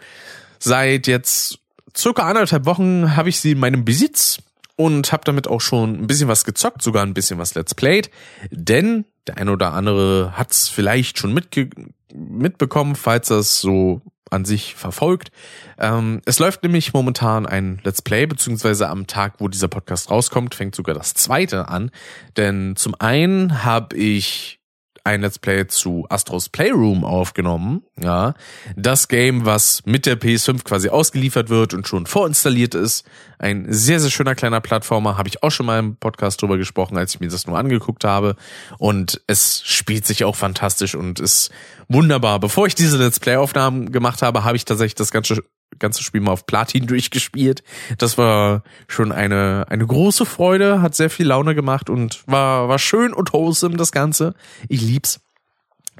seit 0.59 1.07
jetzt 1.07 1.59
circa 1.95 2.23
anderthalb 2.23 2.65
Wochen 2.65 3.15
habe 3.15 3.29
ich 3.29 3.39
sie 3.39 3.51
in 3.51 3.59
meinem 3.59 3.85
Besitz 3.85 4.39
und 4.75 5.11
habe 5.11 5.23
damit 5.23 5.47
auch 5.47 5.61
schon 5.61 5.95
ein 6.01 6.07
bisschen 6.07 6.27
was 6.27 6.43
gezockt, 6.43 6.81
sogar 6.81 7.03
ein 7.03 7.13
bisschen 7.13 7.37
was 7.37 7.53
Let's 7.53 7.75
Played, 7.75 8.09
denn 8.49 9.05
der 9.27 9.37
ein 9.37 9.49
oder 9.49 9.73
andere 9.73 10.33
hat 10.35 10.51
es 10.51 10.67
vielleicht 10.67 11.19
schon 11.19 11.33
mitge 11.33 11.69
mitbekommen, 12.13 12.95
falls 12.95 13.29
das 13.29 13.61
so 13.61 14.01
an 14.31 14.45
sich 14.45 14.75
verfolgt. 14.75 15.31
Ähm, 15.77 16.21
es 16.25 16.39
läuft 16.39 16.63
nämlich 16.63 16.93
momentan 16.93 17.45
ein 17.45 17.79
Let's 17.83 18.01
Play, 18.01 18.25
beziehungsweise 18.25 18.89
am 18.89 19.05
Tag, 19.05 19.35
wo 19.39 19.47
dieser 19.47 19.67
Podcast 19.67 20.09
rauskommt, 20.09 20.55
fängt 20.55 20.73
sogar 20.73 20.95
das 20.95 21.13
zweite 21.13 21.67
an. 21.67 21.91
Denn 22.37 22.75
zum 22.75 22.95
einen 22.97 23.63
habe 23.63 23.95
ich 23.95 24.60
ein 25.03 25.21
Let's 25.21 25.39
Play 25.39 25.67
zu 25.67 26.05
Astros 26.09 26.49
Playroom 26.49 27.03
aufgenommen. 27.03 27.83
Ja, 28.01 28.33
das 28.75 29.07
Game, 29.07 29.45
was 29.45 29.83
mit 29.85 30.05
der 30.05 30.19
PS5 30.19 30.63
quasi 30.63 30.89
ausgeliefert 30.89 31.49
wird 31.49 31.73
und 31.73 31.87
schon 31.87 32.05
vorinstalliert 32.05 32.75
ist. 32.75 33.05
Ein 33.39 33.65
sehr, 33.69 33.99
sehr 33.99 34.11
schöner 34.11 34.35
kleiner 34.35 34.61
Plattformer. 34.61 35.17
Habe 35.17 35.29
ich 35.29 35.43
auch 35.43 35.49
schon 35.49 35.65
mal 35.65 35.79
im 35.79 35.95
Podcast 35.95 36.41
drüber 36.41 36.57
gesprochen, 36.57 36.97
als 36.97 37.15
ich 37.15 37.19
mir 37.19 37.29
das 37.29 37.47
nur 37.47 37.57
angeguckt 37.57 38.03
habe. 38.03 38.35
Und 38.77 39.21
es 39.27 39.63
spielt 39.65 40.05
sich 40.05 40.23
auch 40.23 40.35
fantastisch 40.35 40.95
und 40.95 41.19
ist 41.19 41.51
wunderbar. 41.87 42.39
Bevor 42.39 42.67
ich 42.67 42.75
diese 42.75 42.97
Let's 42.97 43.19
Play-Aufnahmen 43.19 43.91
gemacht 43.91 44.21
habe, 44.21 44.43
habe 44.43 44.57
ich 44.57 44.65
tatsächlich 44.65 44.95
das 44.95 45.11
ganze 45.11 45.43
ganze 45.79 46.03
Spiel 46.03 46.21
mal 46.21 46.31
auf 46.31 46.45
Platin 46.45 46.87
durchgespielt. 46.87 47.63
Das 47.97 48.17
war 48.17 48.63
schon 48.87 49.11
eine, 49.11 49.65
eine 49.69 49.85
große 49.85 50.25
Freude, 50.25 50.81
hat 50.81 50.95
sehr 50.95 51.09
viel 51.09 51.27
Laune 51.27 51.55
gemacht 51.55 51.89
und 51.89 52.23
war, 52.27 52.69
war 52.69 52.79
schön 52.79 53.13
und 53.13 53.33
wholesome, 53.33 53.77
das 53.77 53.91
Ganze. 53.91 54.33
Ich 54.67 54.81
lieb's. 54.81 55.21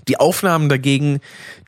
Die 0.08 0.20
Aufnahmen 0.20 0.70
dagegen, 0.70 1.20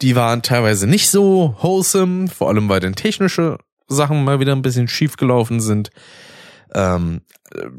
die 0.02 0.16
waren 0.16 0.42
teilweise 0.42 0.88
nicht 0.88 1.10
so 1.10 1.56
wholesome, 1.60 2.30
vor 2.30 2.50
allem 2.50 2.70
weil 2.70 2.80
dann 2.80 2.96
technische 2.96 3.58
Sachen 3.88 4.24
mal 4.24 4.40
wieder 4.40 4.54
ein 4.54 4.62
bisschen 4.62 4.88
schief 4.88 5.18
gelaufen 5.18 5.60
sind. 5.60 5.92
Ähm, 6.74 7.22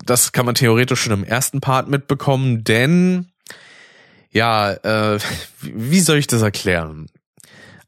das 0.05 0.33
kann 0.33 0.47
man 0.47 0.55
theoretisch 0.55 1.01
schon 1.01 1.13
im 1.13 1.25
ersten 1.25 1.61
Part 1.61 1.89
mitbekommen, 1.89 2.63
denn 2.63 3.31
ja, 4.31 4.73
äh, 4.73 5.19
wie 5.61 6.01
soll 6.01 6.19
ich 6.19 6.27
das 6.27 6.43
erklären? 6.43 7.07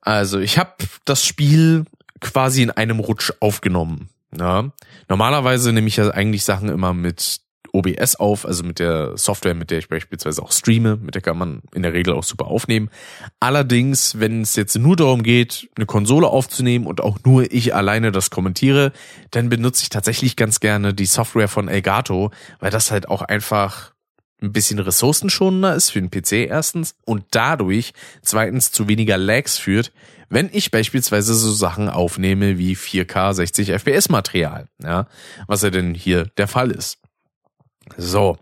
Also 0.01 0.39
ich 0.39 0.59
habe 0.59 0.73
das 1.05 1.25
Spiel 1.25 1.85
quasi 2.21 2.63
in 2.63 2.71
einem 2.71 3.01
Rutsch 3.01 3.33
aufgenommen. 3.41 4.09
Ja. 4.37 4.71
Normalerweise 5.09 5.73
nehme 5.73 5.89
ich 5.89 5.97
ja 5.97 6.11
eigentlich 6.11 6.45
Sachen 6.45 6.69
immer 6.69 6.93
mit 6.93 7.41
OBS 7.73 8.17
auf, 8.17 8.47
also 8.47 8.65
mit 8.65 8.79
der 8.79 9.17
Software, 9.17 9.55
mit 9.55 9.71
der 9.71 9.79
ich 9.79 9.89
beispielsweise 9.89 10.43
auch 10.43 10.53
streame, 10.53 10.97
mit 10.97 11.15
der 11.15 11.23
kann 11.23 11.37
man 11.37 11.63
in 11.75 11.83
der 11.83 11.93
Regel 11.93 12.15
auch 12.15 12.23
super 12.23 12.47
aufnehmen. 12.47 12.91
Allerdings, 13.39 14.19
wenn 14.19 14.43
es 14.43 14.57
jetzt 14.57 14.77
nur 14.77 14.97
darum 14.97 15.23
geht, 15.23 15.69
eine 15.77 15.87
Konsole 15.87 16.29
aufzunehmen 16.29 16.87
und 16.87 17.01
auch 17.01 17.19
nur 17.25 17.53
ich 17.53 17.75
alleine 17.75 18.13
das 18.13 18.31
kommentiere, 18.31 18.93
dann 19.31 19.49
benutze 19.49 19.83
ich 19.83 19.91
tatsächlich 19.91 20.37
ganz 20.37 20.61
gerne 20.61 20.95
die 20.95 21.07
Software 21.07 21.49
von 21.49 21.69
Elgato, 21.69 22.31
weil 22.61 22.71
das 22.71 22.91
halt 22.91 23.09
auch 23.09 23.23
einfach 23.23 23.93
ein 24.43 24.53
bisschen 24.53 24.79
ressourcenschonender 24.79 25.75
ist 25.75 25.91
für 25.91 26.01
den 26.01 26.11
PC 26.11 26.49
erstens 26.49 26.95
und 27.05 27.25
dadurch 27.31 27.93
zweitens 28.23 28.71
zu 28.71 28.87
weniger 28.89 29.17
Lags 29.17 29.57
führt, 29.57 29.93
wenn 30.29 30.51
ich 30.53 30.71
beispielsweise 30.71 31.35
so 31.35 31.53
Sachen 31.53 31.89
aufnehme 31.89 32.59
wie 32.59 32.75
4K 32.75 33.35
60 33.35 33.71
FPS 33.71 34.09
Material, 34.09 34.67
ja, 34.83 35.07
was 35.47 35.63
ja 35.63 35.71
denn 35.71 35.95
hier 35.95 36.27
der 36.37 36.49
Fall 36.49 36.71
ist. 36.71 36.99
So. 37.97 38.37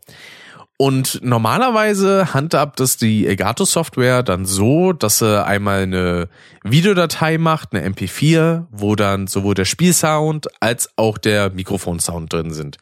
Und 0.76 1.20
normalerweise 1.22 2.34
handhabt 2.34 2.80
das 2.80 2.96
die 2.96 3.28
Elgato 3.28 3.64
Software 3.64 4.24
dann 4.24 4.44
so, 4.44 4.92
dass 4.92 5.18
sie 5.18 5.44
einmal 5.44 5.82
eine 5.82 6.28
Videodatei 6.64 7.38
macht, 7.38 7.72
eine 7.72 7.88
MP4, 7.88 8.64
wo 8.72 8.96
dann 8.96 9.28
sowohl 9.28 9.54
der 9.54 9.66
Spielsound 9.66 10.48
als 10.60 10.90
auch 10.96 11.16
der 11.16 11.50
Mikrofonsound 11.50 12.32
drin 12.32 12.52
sind 12.52 12.78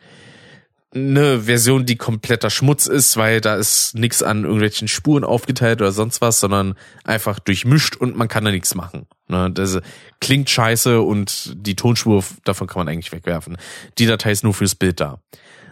eine 0.95 1.43
Version, 1.43 1.87
die 1.87 1.97
kompletter 1.97 2.51
Schmutz 2.51 2.87
ist, 2.87 3.17
weil 3.17 3.41
da 3.41 3.57
ist 3.57 3.95
nichts 3.95 4.23
an 4.23 4.45
irgendwelchen 4.45 4.89
Spuren 4.89 5.25
aufgeteilt 5.25 5.81
oder 5.81 5.93
sonst 5.93 6.21
was, 6.21 6.41
sondern 6.41 6.75
einfach 7.05 7.39
durchmischt 7.39 7.97
und 7.97 8.17
man 8.17 8.29
kann 8.29 8.45
da 8.45 8.51
nichts 8.51 8.75
machen. 8.75 9.07
Ne, 9.29 9.51
das 9.51 9.81
klingt 10.21 10.51
scheiße 10.51 11.01
und 11.01 11.55
die 11.57 11.77
Tonspur 11.77 12.23
davon 12.45 12.67
kann 12.67 12.81
man 12.81 12.89
eigentlich 12.89 13.13
wegwerfen. 13.13 13.57
Die 13.99 14.07
Datei 14.07 14.33
ist 14.33 14.45
nur 14.45 14.55
fürs 14.55 14.75
Bild 14.75 15.01
da. 15.01 15.21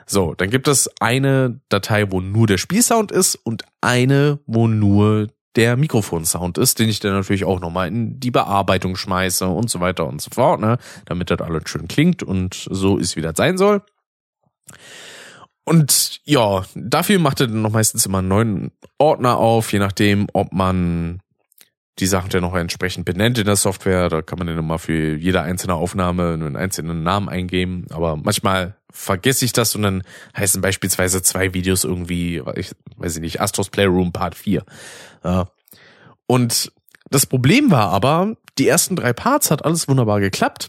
So, 0.06 0.34
dann 0.34 0.50
gibt 0.50 0.66
es 0.66 0.90
eine 1.00 1.60
Datei, 1.68 2.10
wo 2.10 2.20
nur 2.20 2.46
der 2.46 2.58
Spielsound 2.58 3.12
ist 3.12 3.36
und 3.36 3.64
eine, 3.80 4.40
wo 4.46 4.66
nur 4.66 5.28
der 5.56 5.76
Mikrofonsound 5.76 6.58
ist, 6.58 6.78
den 6.78 6.88
ich 6.88 7.00
dann 7.00 7.12
natürlich 7.12 7.44
auch 7.44 7.60
nochmal 7.60 7.88
in 7.88 8.18
die 8.18 8.30
Bearbeitung 8.30 8.96
schmeiße 8.96 9.46
und 9.46 9.68
so 9.68 9.80
weiter 9.80 10.06
und 10.06 10.22
so 10.22 10.30
fort, 10.32 10.60
ne, 10.60 10.78
damit 11.04 11.30
das 11.30 11.40
alles 11.40 11.64
schön 11.66 11.88
klingt 11.88 12.22
und 12.22 12.68
so 12.70 12.96
ist, 12.96 13.16
wie 13.16 13.22
das 13.22 13.36
sein 13.36 13.58
soll. 13.58 13.82
Und 15.70 16.20
ja, 16.24 16.64
dafür 16.74 17.20
macht 17.20 17.38
er 17.40 17.46
dann 17.46 17.62
noch 17.62 17.70
meistens 17.70 18.04
immer 18.04 18.18
einen 18.18 18.26
neuen 18.26 18.72
Ordner 18.98 19.36
auf, 19.36 19.72
je 19.72 19.78
nachdem, 19.78 20.26
ob 20.32 20.52
man 20.52 21.20
die 22.00 22.08
Sachen 22.08 22.28
dann 22.28 22.40
noch 22.40 22.56
entsprechend 22.56 23.04
benennt 23.04 23.38
in 23.38 23.44
der 23.44 23.54
Software. 23.54 24.08
Da 24.08 24.20
kann 24.20 24.38
man 24.38 24.48
dann 24.48 24.58
immer 24.58 24.80
für 24.80 25.14
jede 25.14 25.42
einzelne 25.42 25.74
Aufnahme 25.74 26.32
einen 26.32 26.56
einzelnen 26.56 27.04
Namen 27.04 27.28
eingeben. 27.28 27.86
Aber 27.90 28.16
manchmal 28.16 28.78
vergesse 28.90 29.44
ich 29.44 29.52
das 29.52 29.76
und 29.76 29.82
dann 29.82 30.02
heißen 30.36 30.60
beispielsweise 30.60 31.22
zwei 31.22 31.54
Videos 31.54 31.84
irgendwie, 31.84 32.42
ich 32.56 32.72
weiß 32.96 33.14
ich 33.14 33.22
nicht, 33.22 33.40
Astros 33.40 33.70
Playroom 33.70 34.10
Part 34.10 34.34
4. 34.34 34.64
Ja. 35.22 35.52
Und 36.26 36.72
das 37.10 37.26
Problem 37.26 37.70
war 37.70 37.90
aber, 37.90 38.34
die 38.58 38.66
ersten 38.66 38.96
drei 38.96 39.12
Parts 39.12 39.52
hat 39.52 39.64
alles 39.64 39.86
wunderbar 39.86 40.18
geklappt. 40.18 40.68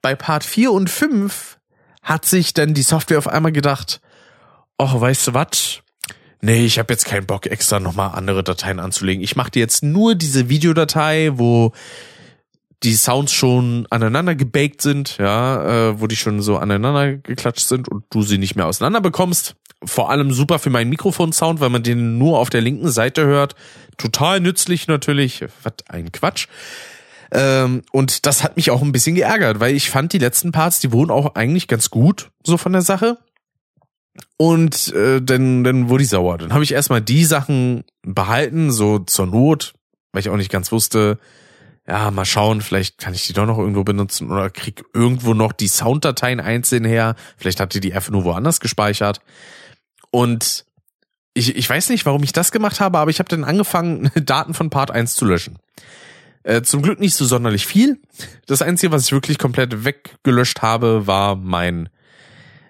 Bei 0.00 0.16
Part 0.16 0.42
4 0.42 0.72
und 0.72 0.90
5 0.90 1.60
hat 2.02 2.24
sich 2.24 2.54
dann 2.54 2.74
die 2.74 2.82
Software 2.82 3.18
auf 3.18 3.28
einmal 3.28 3.52
gedacht, 3.52 4.00
ach, 4.82 5.00
weißt 5.00 5.28
du 5.28 5.34
was? 5.34 5.82
Nee, 6.40 6.64
ich 6.64 6.78
habe 6.78 6.92
jetzt 6.92 7.04
keinen 7.04 7.26
Bock, 7.26 7.46
extra 7.46 7.78
nochmal 7.78 8.16
andere 8.16 8.42
Dateien 8.42 8.80
anzulegen. 8.80 9.22
Ich 9.22 9.36
mache 9.36 9.52
dir 9.52 9.60
jetzt 9.60 9.82
nur 9.84 10.16
diese 10.16 10.48
Videodatei, 10.48 11.30
wo 11.34 11.72
die 12.82 12.94
Sounds 12.94 13.32
schon 13.32 13.86
aneinander 13.90 14.34
gebaked 14.34 14.82
sind, 14.82 15.18
ja, 15.18 15.90
äh, 15.90 16.00
wo 16.00 16.08
die 16.08 16.16
schon 16.16 16.42
so 16.42 16.58
aneinander 16.58 17.14
geklatscht 17.16 17.68
sind 17.68 17.88
und 17.88 18.04
du 18.10 18.22
sie 18.22 18.38
nicht 18.38 18.56
mehr 18.56 18.66
auseinander 18.66 19.00
bekommst. 19.00 19.54
Vor 19.84 20.10
allem 20.10 20.32
super 20.32 20.58
für 20.58 20.70
meinen 20.70 20.90
Mikrofon-Sound, 20.90 21.60
weil 21.60 21.70
man 21.70 21.84
den 21.84 22.18
nur 22.18 22.38
auf 22.38 22.50
der 22.50 22.60
linken 22.60 22.90
Seite 22.90 23.24
hört. 23.24 23.54
Total 23.96 24.40
nützlich 24.40 24.88
natürlich. 24.88 25.44
Was 25.62 25.74
ein 25.88 26.10
Quatsch. 26.10 26.48
Ähm, 27.30 27.82
und 27.92 28.26
das 28.26 28.42
hat 28.42 28.56
mich 28.56 28.70
auch 28.70 28.82
ein 28.82 28.92
bisschen 28.92 29.14
geärgert, 29.14 29.60
weil 29.60 29.74
ich 29.74 29.90
fand 29.90 30.12
die 30.12 30.18
letzten 30.18 30.50
Parts, 30.52 30.80
die 30.80 30.92
wurden 30.92 31.10
auch 31.10 31.34
eigentlich 31.34 31.68
ganz 31.68 31.88
gut, 31.88 32.30
so 32.44 32.56
von 32.56 32.72
der 32.72 32.82
Sache. 32.82 33.18
Und 34.36 34.92
äh, 34.94 35.22
dann, 35.22 35.64
dann 35.64 35.88
wurde 35.88 36.04
ich 36.04 36.10
sauer. 36.10 36.38
Dann 36.38 36.52
habe 36.52 36.64
ich 36.64 36.72
erstmal 36.72 37.00
die 37.00 37.24
Sachen 37.24 37.84
behalten, 38.02 38.70
so 38.70 38.98
zur 38.98 39.26
Not, 39.26 39.74
weil 40.12 40.20
ich 40.20 40.28
auch 40.28 40.36
nicht 40.36 40.50
ganz 40.50 40.72
wusste, 40.72 41.18
ja, 41.86 42.10
mal 42.10 42.24
schauen, 42.24 42.60
vielleicht 42.60 42.98
kann 42.98 43.14
ich 43.14 43.26
die 43.26 43.32
doch 43.32 43.46
noch 43.46 43.58
irgendwo 43.58 43.82
benutzen 43.82 44.30
oder 44.30 44.50
krieg 44.50 44.84
irgendwo 44.94 45.34
noch 45.34 45.52
die 45.52 45.68
Sounddateien 45.68 46.40
einzeln 46.40 46.84
her. 46.84 47.16
Vielleicht 47.36 47.58
hat 47.58 47.74
die 47.74 47.80
die 47.80 47.92
einfach 47.92 48.12
nur 48.12 48.24
woanders 48.24 48.60
gespeichert. 48.60 49.20
Und 50.10 50.64
ich, 51.34 51.56
ich 51.56 51.68
weiß 51.68 51.88
nicht, 51.88 52.06
warum 52.06 52.22
ich 52.22 52.32
das 52.32 52.52
gemacht 52.52 52.80
habe, 52.80 52.98
aber 52.98 53.10
ich 53.10 53.18
habe 53.18 53.28
dann 53.28 53.44
angefangen, 53.44 54.10
Daten 54.24 54.54
von 54.54 54.70
Part 54.70 54.90
1 54.90 55.14
zu 55.14 55.24
löschen. 55.24 55.58
Äh, 56.44 56.62
zum 56.62 56.82
Glück 56.82 57.00
nicht 57.00 57.14
so 57.14 57.24
sonderlich 57.24 57.66
viel. 57.66 58.00
Das 58.46 58.62
Einzige, 58.62 58.92
was 58.92 59.06
ich 59.06 59.12
wirklich 59.12 59.38
komplett 59.38 59.84
weggelöscht 59.84 60.62
habe, 60.62 61.06
war 61.06 61.36
mein 61.36 61.88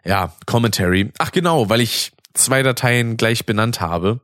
ja, 0.04 0.32
Commentary. 0.46 1.12
Ach 1.18 1.32
genau, 1.32 1.68
weil 1.68 1.80
ich 1.80 2.12
zwei 2.34 2.62
Dateien 2.62 3.16
gleich 3.16 3.46
benannt 3.46 3.80
habe. 3.80 4.20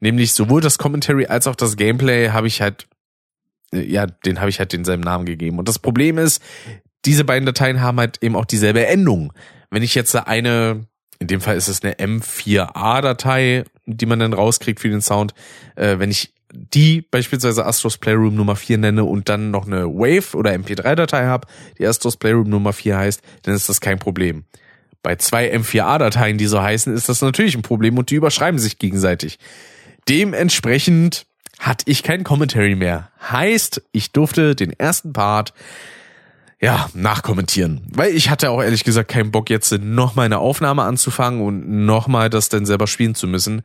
Nämlich 0.00 0.32
sowohl 0.32 0.60
das 0.60 0.78
Commentary 0.78 1.26
als 1.26 1.46
auch 1.46 1.56
das 1.56 1.76
Gameplay 1.76 2.30
habe 2.30 2.46
ich 2.46 2.62
halt, 2.62 2.86
äh, 3.72 3.82
ja, 3.82 4.06
den 4.06 4.40
habe 4.40 4.50
ich 4.50 4.58
halt 4.58 4.72
denselben 4.72 5.02
Namen 5.02 5.26
gegeben. 5.26 5.58
Und 5.58 5.68
das 5.68 5.78
Problem 5.78 6.16
ist, 6.16 6.42
diese 7.04 7.24
beiden 7.24 7.46
Dateien 7.46 7.80
haben 7.80 7.98
halt 7.98 8.22
eben 8.22 8.36
auch 8.36 8.44
dieselbe 8.44 8.86
Endung. 8.86 9.32
Wenn 9.70 9.82
ich 9.82 9.94
jetzt 9.94 10.14
eine, 10.16 10.86
in 11.18 11.26
dem 11.26 11.40
Fall 11.40 11.56
ist 11.56 11.68
es 11.68 11.82
eine 11.82 11.94
M4A-Datei, 11.94 13.64
die 13.86 14.06
man 14.06 14.18
dann 14.18 14.32
rauskriegt 14.32 14.80
für 14.80 14.88
den 14.88 15.02
Sound, 15.02 15.34
äh, 15.76 15.98
wenn 15.98 16.10
ich 16.10 16.32
die 16.52 17.02
beispielsweise 17.02 17.64
Astros 17.64 17.98
Playroom 17.98 18.34
Nummer 18.34 18.56
4 18.56 18.78
nenne 18.78 19.04
und 19.04 19.28
dann 19.28 19.50
noch 19.50 19.66
eine 19.66 19.86
Wave 19.86 20.36
oder 20.36 20.50
MP3-Datei 20.52 21.26
habe, 21.26 21.46
die 21.78 21.86
Astros 21.86 22.16
Playroom 22.16 22.48
Nummer 22.48 22.72
4 22.72 22.98
heißt, 22.98 23.22
dann 23.42 23.54
ist 23.54 23.68
das 23.68 23.80
kein 23.80 23.98
Problem. 23.98 24.44
Bei 25.02 25.16
zwei 25.16 25.54
M4A-Dateien, 25.54 26.38
die 26.38 26.46
so 26.46 26.60
heißen, 26.60 26.94
ist 26.94 27.08
das 27.08 27.22
natürlich 27.22 27.56
ein 27.56 27.62
Problem 27.62 27.96
und 27.98 28.10
die 28.10 28.16
überschreiben 28.16 28.58
sich 28.58 28.78
gegenseitig. 28.78 29.38
Dementsprechend 30.08 31.26
hatte 31.58 31.84
ich 31.86 32.02
kein 32.02 32.24
Commentary 32.24 32.74
mehr. 32.74 33.10
Heißt, 33.30 33.82
ich 33.92 34.12
durfte 34.12 34.54
den 34.54 34.72
ersten 34.72 35.12
Part 35.12 35.52
ja, 36.60 36.90
nachkommentieren. 36.92 37.80
Weil 37.90 38.14
ich 38.14 38.28
hatte 38.28 38.50
auch 38.50 38.62
ehrlich 38.62 38.84
gesagt 38.84 39.10
keinen 39.10 39.30
Bock, 39.30 39.48
jetzt 39.48 39.72
nochmal 39.72 40.26
eine 40.26 40.38
Aufnahme 40.38 40.82
anzufangen 40.82 41.40
und 41.40 41.86
nochmal 41.86 42.28
das 42.28 42.50
dann 42.50 42.66
selber 42.66 42.86
spielen 42.86 43.14
zu 43.14 43.26
müssen. 43.26 43.62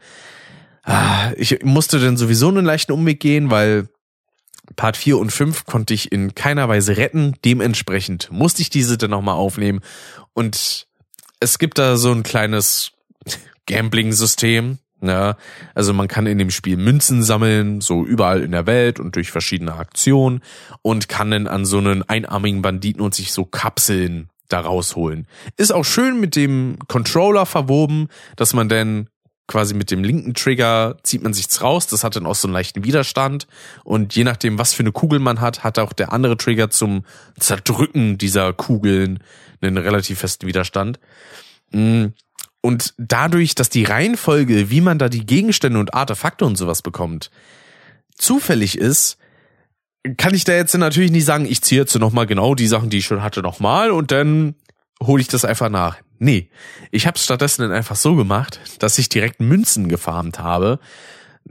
Ah, 0.84 1.32
ich 1.36 1.64
musste 1.64 2.00
dann 2.00 2.16
sowieso 2.16 2.48
einen 2.48 2.66
leichten 2.66 2.94
Umweg 2.94 3.20
gehen, 3.20 3.50
weil 3.52 3.90
Part 4.76 4.98
4 4.98 5.18
und 5.18 5.32
5 5.32 5.66
konnte 5.66 5.94
ich 5.94 6.12
in 6.12 6.36
keiner 6.36 6.70
Weise 6.70 6.98
retten. 6.98 7.34
Dementsprechend 7.44 8.30
musste 8.32 8.62
ich 8.62 8.70
diese 8.70 8.98
dann 8.98 9.12
nochmal 9.12 9.36
aufnehmen. 9.36 9.82
Und 10.34 10.88
es 11.40 11.60
gibt 11.60 11.78
da 11.78 11.98
so 11.98 12.12
ein 12.12 12.24
kleines 12.24 12.92
Gambling-System. 13.68 14.80
Ja, 15.02 15.38
also 15.76 15.94
man 15.94 16.08
kann 16.08 16.26
in 16.26 16.38
dem 16.38 16.50
Spiel 16.50 16.78
Münzen 16.78 17.22
sammeln, 17.22 17.82
so 17.82 18.06
überall 18.06 18.42
in 18.42 18.52
der 18.52 18.66
Welt 18.66 19.00
und 19.00 19.16
durch 19.16 19.30
verschiedene 19.30 19.76
Aktionen 19.76 20.42
und 20.82 21.10
kann 21.10 21.32
dann 21.32 21.48
an 21.48 21.66
so 21.66 21.78
einen 21.78 22.02
einarmigen 22.04 22.62
Banditen 22.62 23.02
und 23.02 23.14
sich 23.14 23.32
so 23.32 23.46
Kapseln 23.46 24.30
da 24.48 24.62
rausholen. 24.62 25.28
Ist 25.58 25.74
auch 25.74 25.84
schön 25.84 26.20
mit 26.20 26.36
dem 26.36 26.78
Controller 26.88 27.46
verwoben, 27.46 28.08
dass 28.36 28.54
man 28.54 28.70
dann 28.70 29.10
quasi 29.48 29.76
mit 29.76 29.92
dem 29.92 30.04
linken 30.04 30.34
Trigger 30.34 30.98
zieht 31.04 31.22
man 31.22 31.34
sich's 31.34 31.62
raus, 31.62 31.86
das 31.88 32.04
hat 32.04 32.16
dann 32.16 32.26
auch 32.26 32.36
so 32.36 32.48
einen 32.48 32.54
leichten 32.54 32.84
Widerstand 32.84 33.48
und 33.84 34.16
je 34.16 34.24
nachdem, 34.24 34.58
was 34.58 34.74
für 34.74 34.82
eine 34.82 34.92
Kugel 34.92 35.20
man 35.20 35.40
hat, 35.40 35.64
hat 35.64 35.78
auch 35.78 35.94
der 35.94 36.12
andere 36.12 36.38
Trigger 36.38 36.72
zum 36.72 37.06
Zerdrücken 37.40 38.18
dieser 38.18 38.54
Kugeln 38.54 39.20
einen 39.62 39.78
relativ 39.78 40.20
festen 40.20 40.48
Widerstand. 40.48 41.00
Mm. 41.72 42.08
Und 42.62 42.96
dadurch, 42.98 43.54
dass 43.54 43.70
die 43.70 43.84
Reihenfolge, 43.84 44.72
wie 44.72 44.82
man 44.82 44.98
da 44.98 45.08
die 45.08 45.26
Gegenstände 45.26 45.80
und 45.80 45.94
Artefakte 45.94 46.46
und 46.46 46.56
sowas 46.56 46.82
bekommt, 46.82 47.30
zufällig 48.18 48.78
ist, 48.78 49.18
kann 50.18 50.34
ich 50.34 50.44
da 50.44 50.54
jetzt 50.54 50.76
natürlich 50.76 51.12
nicht 51.12 51.26
sagen, 51.26 51.46
ich 51.46 51.62
ziehe 51.62 51.82
jetzt 51.82 51.96
nochmal 51.96 52.26
genau 52.26 52.56
die 52.56 52.68
Sachen, 52.68 52.90
die 52.90 52.98
ich 52.98 53.06
schon 53.06 53.22
hatte, 53.22 53.42
nochmal 53.42 53.92
und 53.92 54.12
dann 54.12 54.56
hole 55.02 55.22
ich 55.22 55.28
das 55.28 55.46
einfach 55.46 55.70
nach. 55.70 55.98
Nee, 56.18 56.50
ich 56.92 57.08
habe 57.08 57.18
es 57.18 57.24
stattdessen 57.24 57.64
dann 57.64 57.72
einfach 57.72 57.96
so 57.96 58.16
gemacht, 58.16 58.60
dass 58.80 58.98
ich 58.98 59.10
direkt 59.10 59.42
Münzen 59.42 59.90
gefarmt 59.90 60.40
habe, 60.40 60.80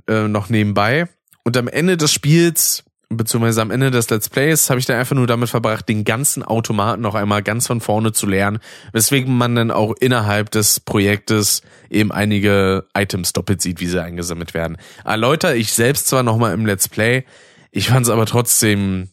äh, 0.09 0.27
noch 0.27 0.49
nebenbei. 0.49 1.09
Und 1.45 1.57
am 1.57 1.69
Ende 1.69 1.97
des 1.97 2.13
Spiels 2.13 2.85
beziehungsweise 3.15 3.63
am 3.63 3.71
Ende 3.71 3.91
des 3.91 4.11
Let's 4.11 4.29
Plays 4.29 4.71
habe 4.71 4.81
ich 4.81 4.87
dann 4.87 4.99
einfach 4.99 5.17
nur 5.17 5.27
damit 5.27 5.49
verbracht, 5.49 5.89
den 5.89 6.05
ganzen 6.05 6.43
Automaten 6.43 7.03
noch 7.03 7.15
einmal 7.15 7.43
ganz 7.43 7.67
von 7.67 7.81
vorne 7.81 8.13
zu 8.13 8.27
lernen, 8.27 8.59
weswegen 8.93 9.37
man 9.37 9.55
dann 9.55 9.71
auch 9.71 9.95
innerhalb 10.01 10.51
des 10.51 10.81
Projektes 10.81 11.63
eben 11.91 12.13
einige 12.13 12.87
Items 12.95 13.33
doppelt 13.33 13.63
sieht, 13.63 13.81
wie 13.81 13.87
sie 13.87 14.03
eingesammelt 14.03 14.55
werden. 14.55 14.77
Erläuter 15.05 15.55
ich 15.57 15.73
selbst 15.73 16.09
zwar 16.09 16.23
nochmal 16.23 16.55
im 16.55 16.67
Let's 16.67 16.89
Play, 16.89 17.25
ich 17.71 17.89
fand 17.89 18.07
es 18.07 18.11
aber 18.11 18.27
trotzdem 18.27 19.09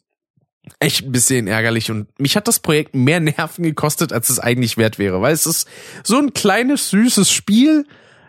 echt 0.80 1.06
ein 1.06 1.12
bisschen 1.12 1.48
ärgerlich 1.48 1.90
und 1.90 2.08
mich 2.20 2.36
hat 2.36 2.48
das 2.48 2.60
Projekt 2.60 2.96
mehr 2.96 3.20
Nerven 3.22 3.64
gekostet, 3.64 4.14
als 4.14 4.30
es 4.30 4.40
eigentlich 4.40 4.78
wert 4.78 5.00
wäre, 5.00 5.22
weil 5.22 5.34
es 5.34 5.46
ist 5.46 5.68
so 6.04 6.18
ein 6.18 6.34
kleines, 6.34 6.90
süßes 6.90 7.32
Spiel, 7.32 7.86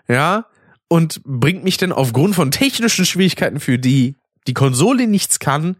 ja, 0.08 0.46
und 0.88 1.22
bringt 1.24 1.64
mich 1.64 1.78
dann 1.78 1.92
aufgrund 1.92 2.34
von 2.34 2.50
technischen 2.50 3.06
Schwierigkeiten, 3.06 3.60
für 3.60 3.78
die 3.78 4.16
die 4.46 4.54
Konsole 4.54 5.06
nichts 5.06 5.38
kann, 5.38 5.76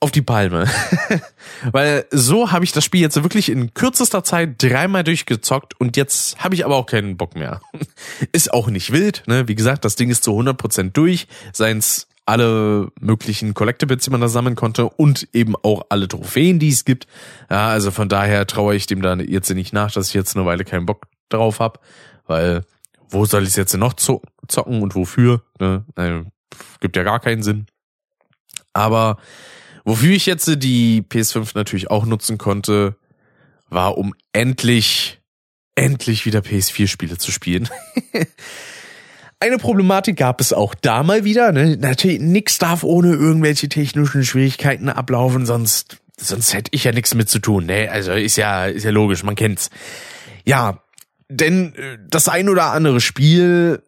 auf 0.00 0.10
die 0.10 0.22
Palme. 0.22 0.68
Weil 1.72 2.06
so 2.10 2.52
habe 2.52 2.64
ich 2.64 2.72
das 2.72 2.84
Spiel 2.84 3.00
jetzt 3.00 3.22
wirklich 3.22 3.48
in 3.48 3.72
kürzester 3.74 4.24
Zeit 4.24 4.62
dreimal 4.62 5.04
durchgezockt 5.04 5.78
und 5.80 5.96
jetzt 5.96 6.38
habe 6.38 6.54
ich 6.54 6.64
aber 6.64 6.76
auch 6.76 6.86
keinen 6.86 7.16
Bock 7.16 7.34
mehr. 7.34 7.60
ist 8.32 8.52
auch 8.52 8.68
nicht 8.68 8.92
wild, 8.92 9.22
ne? 9.26 9.48
Wie 9.48 9.54
gesagt, 9.54 9.84
das 9.84 9.96
Ding 9.96 10.10
ist 10.10 10.24
zu 10.24 10.32
100% 10.38 10.92
durch, 10.92 11.26
seien's 11.52 12.08
alle 12.26 12.90
möglichen 13.00 13.54
Collectibles, 13.54 14.04
die 14.04 14.10
man 14.10 14.20
da 14.20 14.28
sammeln 14.28 14.56
konnte 14.56 14.88
und 14.88 15.28
eben 15.32 15.54
auch 15.56 15.86
alle 15.90 16.08
Trophäen, 16.08 16.58
die 16.58 16.70
es 16.70 16.84
gibt. 16.84 17.06
Ja, 17.48 17.68
also 17.68 17.92
von 17.92 18.08
daher 18.08 18.46
traue 18.48 18.74
ich 18.74 18.86
dem 18.86 19.00
dann 19.00 19.20
jetzt 19.20 19.48
nicht 19.50 19.72
nach, 19.72 19.92
dass 19.92 20.08
ich 20.08 20.14
jetzt 20.14 20.36
eine 20.36 20.44
Weile 20.44 20.64
keinen 20.64 20.86
Bock 20.86 21.06
drauf 21.28 21.60
habe, 21.60 21.78
weil 22.26 22.64
wo 23.08 23.24
soll 23.24 23.44
ich 23.44 23.50
es 23.50 23.56
jetzt 23.56 23.76
noch 23.76 23.94
zocken 23.94 24.82
und 24.82 24.96
wofür? 24.96 25.42
Ne? 25.60 25.84
Gibt 26.80 26.96
ja 26.96 27.02
gar 27.02 27.20
keinen 27.20 27.42
Sinn. 27.42 27.66
Aber 28.72 29.18
wofür 29.84 30.12
ich 30.12 30.26
jetzt 30.26 30.46
die 30.62 31.02
PS5 31.02 31.52
natürlich 31.54 31.90
auch 31.90 32.04
nutzen 32.04 32.38
konnte, 32.38 32.96
war 33.68 33.98
um 33.98 34.14
endlich, 34.32 35.20
endlich 35.74 36.26
wieder 36.26 36.40
PS4-Spiele 36.40 37.18
zu 37.18 37.32
spielen. 37.32 37.68
Eine 39.38 39.58
Problematik 39.58 40.16
gab 40.16 40.40
es 40.40 40.52
auch 40.52 40.74
da 40.74 41.02
mal 41.02 41.24
wieder. 41.24 41.52
Ne? 41.52 41.76
Natürlich, 41.76 42.20
nix 42.20 42.58
darf 42.58 42.84
ohne 42.84 43.12
irgendwelche 43.12 43.68
technischen 43.68 44.24
Schwierigkeiten 44.24 44.88
ablaufen, 44.88 45.44
sonst, 45.44 45.98
sonst 46.16 46.54
hätte 46.54 46.70
ich 46.72 46.84
ja 46.84 46.92
nichts 46.92 47.14
mit 47.14 47.28
zu 47.28 47.38
tun. 47.38 47.66
Ne? 47.66 47.90
Also 47.90 48.12
ist 48.12 48.36
ja, 48.36 48.66
ist 48.66 48.84
ja 48.84 48.90
logisch, 48.90 49.22
man 49.24 49.34
kennt's. 49.34 49.68
Ja, 50.46 50.82
denn 51.28 51.74
äh, 51.74 51.98
das 52.08 52.28
ein 52.28 52.48
oder 52.48 52.72
andere 52.72 53.00
Spiel 53.00 53.82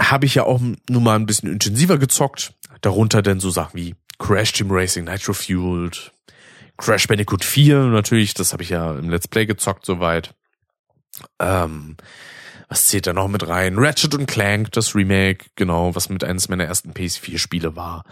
habe 0.00 0.26
ich 0.26 0.34
ja 0.34 0.44
auch 0.44 0.60
nun 0.60 1.02
mal 1.02 1.16
ein 1.16 1.26
bisschen 1.26 1.52
intensiver 1.52 1.98
gezockt. 1.98 2.54
Darunter 2.80 3.22
denn 3.22 3.40
so 3.40 3.50
Sachen 3.50 3.78
wie 3.78 3.94
Crash 4.18 4.52
Team 4.52 4.70
Racing, 4.70 5.04
Nitro 5.04 5.34
Fueled, 5.34 6.12
Crash 6.78 7.06
Bandicoot 7.06 7.44
4 7.44 7.84
natürlich, 7.84 8.34
das 8.34 8.52
habe 8.52 8.62
ich 8.62 8.70
ja 8.70 8.92
im 8.92 9.10
Let's 9.10 9.28
Play 9.28 9.46
gezockt 9.46 9.84
soweit. 9.84 10.34
Ähm, 11.38 11.96
Was 12.68 12.86
zählt 12.86 13.06
da 13.06 13.12
noch 13.12 13.28
mit 13.28 13.46
rein? 13.48 13.78
Ratchet 13.78 14.14
und 14.14 14.26
Clank, 14.26 14.72
das 14.72 14.94
Remake, 14.94 15.46
genau, 15.56 15.94
was 15.94 16.08
mit 16.08 16.24
eines 16.24 16.48
meiner 16.48 16.64
ersten 16.64 16.92
PS4-Spiele 16.92 17.76
war. 17.76 18.04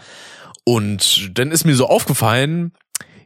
Und 0.65 1.31
dann 1.37 1.51
ist 1.51 1.65
mir 1.65 1.75
so 1.75 1.87
aufgefallen, 1.87 2.73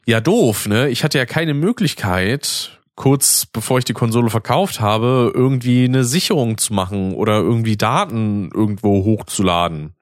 ja 0.06 0.22
doof, 0.22 0.68
ne? 0.68 0.90
Ich 0.90 1.04
hatte 1.04 1.18
ja 1.18 1.26
keine 1.26 1.54
Möglichkeit, 1.54 2.80
kurz 2.96 3.46
bevor 3.46 3.80
ich 3.80 3.86
die 3.86 3.94
Konsole 3.94 4.30
verkauft 4.30 4.80
habe, 4.80 5.32
irgendwie 5.34 5.86
eine 5.86 6.04
Sicherung 6.04 6.58
zu 6.58 6.74
machen 6.74 7.14
oder 7.14 7.38
irgendwie 7.38 7.78
Daten 7.78 8.50
irgendwo 8.54 9.04
hochzuladen. 9.04 9.94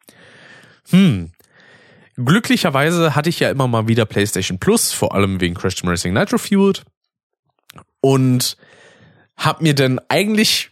Hm. 0.89 1.31
Glücklicherweise 2.17 3.15
hatte 3.15 3.29
ich 3.29 3.39
ja 3.39 3.49
immer 3.49 3.67
mal 3.67 3.87
wieder 3.87 4.05
PlayStation 4.05 4.59
Plus, 4.59 4.91
vor 4.91 5.15
allem 5.15 5.39
wegen 5.39 5.55
Crash 5.55 5.75
Team 5.75 5.89
Racing 5.89 6.13
Nitro 6.13 6.37
Fueled. 6.37 6.83
Und 8.01 8.57
hab 9.37 9.61
mir 9.61 9.73
dann 9.73 9.99
eigentlich 10.09 10.71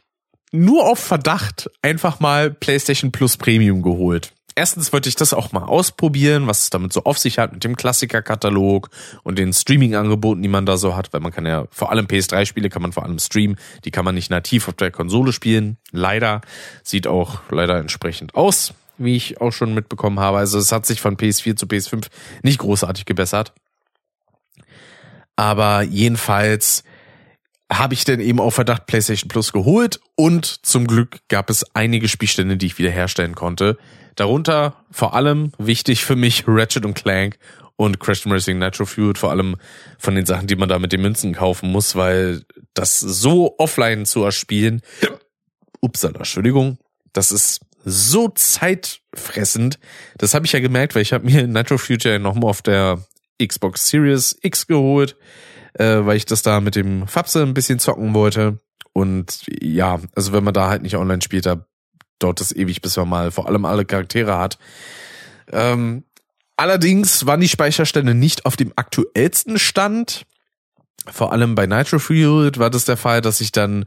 nur 0.51 0.85
auf 0.85 0.99
Verdacht 0.99 1.69
einfach 1.81 2.19
mal 2.19 2.51
PlayStation 2.51 3.11
Plus 3.11 3.37
Premium 3.37 3.81
geholt 3.81 4.33
erstens 4.59 4.91
wollte 4.91 5.07
ich 5.07 5.15
das 5.15 5.33
auch 5.33 5.53
mal 5.53 5.63
ausprobieren, 5.63 6.45
was 6.45 6.63
es 6.63 6.69
damit 6.69 6.91
so 6.91 7.05
auf 7.05 7.17
sich 7.17 7.39
hat 7.39 7.53
mit 7.53 7.63
dem 7.63 7.77
Klassikerkatalog 7.77 8.89
und 9.23 9.39
den 9.39 9.53
Streaming-Angeboten, 9.53 10.41
die 10.41 10.49
man 10.49 10.65
da 10.65 10.75
so 10.75 10.97
hat, 10.97 11.13
weil 11.13 11.21
man 11.21 11.31
kann 11.31 11.45
ja 11.45 11.65
vor 11.71 11.91
allem 11.91 12.07
PS3-Spiele 12.07 12.67
kann 12.69 12.81
man 12.81 12.91
vor 12.91 13.03
allem 13.03 13.19
streamen, 13.19 13.57
die 13.85 13.91
kann 13.91 14.03
man 14.03 14.15
nicht 14.15 14.29
nativ 14.29 14.67
auf 14.67 14.73
der 14.73 14.91
Konsole 14.91 15.31
spielen. 15.31 15.77
Leider 15.91 16.41
sieht 16.83 17.07
auch 17.07 17.39
leider 17.49 17.77
entsprechend 17.77 18.35
aus, 18.35 18.73
wie 18.97 19.15
ich 19.15 19.39
auch 19.39 19.51
schon 19.51 19.73
mitbekommen 19.73 20.19
habe. 20.19 20.39
Also 20.39 20.59
es 20.59 20.73
hat 20.73 20.85
sich 20.85 20.99
von 20.99 21.15
PS4 21.15 21.55
zu 21.55 21.65
PS5 21.65 22.07
nicht 22.43 22.59
großartig 22.59 23.05
gebessert. 23.05 23.53
Aber 25.37 25.83
jedenfalls 25.83 26.83
habe 27.71 27.93
ich 27.93 28.03
denn 28.03 28.19
eben 28.19 28.41
auf 28.41 28.55
Verdacht 28.55 28.87
PlayStation 28.87 29.29
Plus 29.29 29.53
geholt 29.53 30.01
und 30.15 30.45
zum 30.45 30.85
Glück 30.85 31.19
gab 31.29 31.49
es 31.49 31.63
einige 31.73 32.09
Spielstände, 32.09 32.57
die 32.57 32.65
ich 32.65 32.77
wiederherstellen 32.77 33.35
konnte. 33.35 33.77
Darunter 34.19 34.75
vor 34.91 35.13
allem 35.13 35.53
wichtig 35.57 36.03
für 36.03 36.15
mich 36.15 36.43
Ratchet 36.47 36.85
und 36.85 36.93
Clank 36.93 37.37
und 37.77 38.01
Crash 38.01 38.25
Racing 38.25 38.59
Nitro 38.59 38.85
Fueled, 38.85 39.17
vor 39.17 39.31
allem 39.31 39.55
von 39.97 40.15
den 40.15 40.25
Sachen, 40.25 40.47
die 40.47 40.57
man 40.57 40.67
da 40.67 40.77
mit 40.79 40.91
den 40.91 41.01
Münzen 41.01 41.33
kaufen 41.33 41.71
muss, 41.71 41.95
weil 41.95 42.43
das 42.73 42.99
so 42.99 43.55
offline 43.57 44.05
zu 44.05 44.23
erspielen, 44.23 44.81
upsala, 45.79 46.17
Entschuldigung, 46.17 46.77
das 47.13 47.31
ist 47.31 47.61
so 47.85 48.27
zeitfressend. 48.27 49.79
Das 50.17 50.33
habe 50.33 50.45
ich 50.45 50.51
ja 50.51 50.59
gemerkt, 50.59 50.95
weil 50.95 51.01
ich 51.01 51.13
habe 51.13 51.25
mir 51.25 51.47
Nitro 51.47 51.77
Future 51.77 52.19
nochmal 52.19 52.49
auf 52.49 52.61
der 52.61 53.01
Xbox 53.41 53.87
Series 53.87 54.37
X 54.41 54.67
geholt, 54.67 55.15
äh, 55.75 55.99
weil 56.01 56.17
ich 56.17 56.25
das 56.25 56.41
da 56.41 56.59
mit 56.59 56.75
dem 56.75 57.07
Fapse 57.07 57.41
ein 57.41 57.53
bisschen 57.53 57.79
zocken 57.79 58.13
wollte. 58.13 58.59
Und 58.91 59.43
ja, 59.61 60.01
also 60.13 60.33
wenn 60.33 60.43
man 60.43 60.53
da 60.53 60.67
halt 60.67 60.81
nicht 60.81 60.97
online 60.97 61.21
spielt, 61.21 61.45
da 61.45 61.65
dauert 62.19 62.41
es 62.41 62.55
ewig, 62.55 62.81
bis 62.81 62.97
man 62.97 63.09
mal 63.09 63.31
vor 63.31 63.47
allem 63.47 63.65
alle 63.65 63.85
Charaktere 63.85 64.37
hat. 64.37 64.57
Ähm, 65.51 66.03
allerdings 66.57 67.25
waren 67.25 67.39
die 67.39 67.49
Speicherstände 67.49 68.13
nicht 68.13 68.45
auf 68.45 68.55
dem 68.55 68.73
aktuellsten 68.75 69.57
Stand. 69.57 70.25
Vor 71.07 71.31
allem 71.31 71.55
bei 71.55 71.65
Nitro 71.65 71.99
Fueled 71.99 72.59
war 72.59 72.69
das 72.69 72.85
der 72.85 72.97
Fall, 72.97 73.21
dass 73.21 73.41
ich 73.41 73.51
dann 73.51 73.85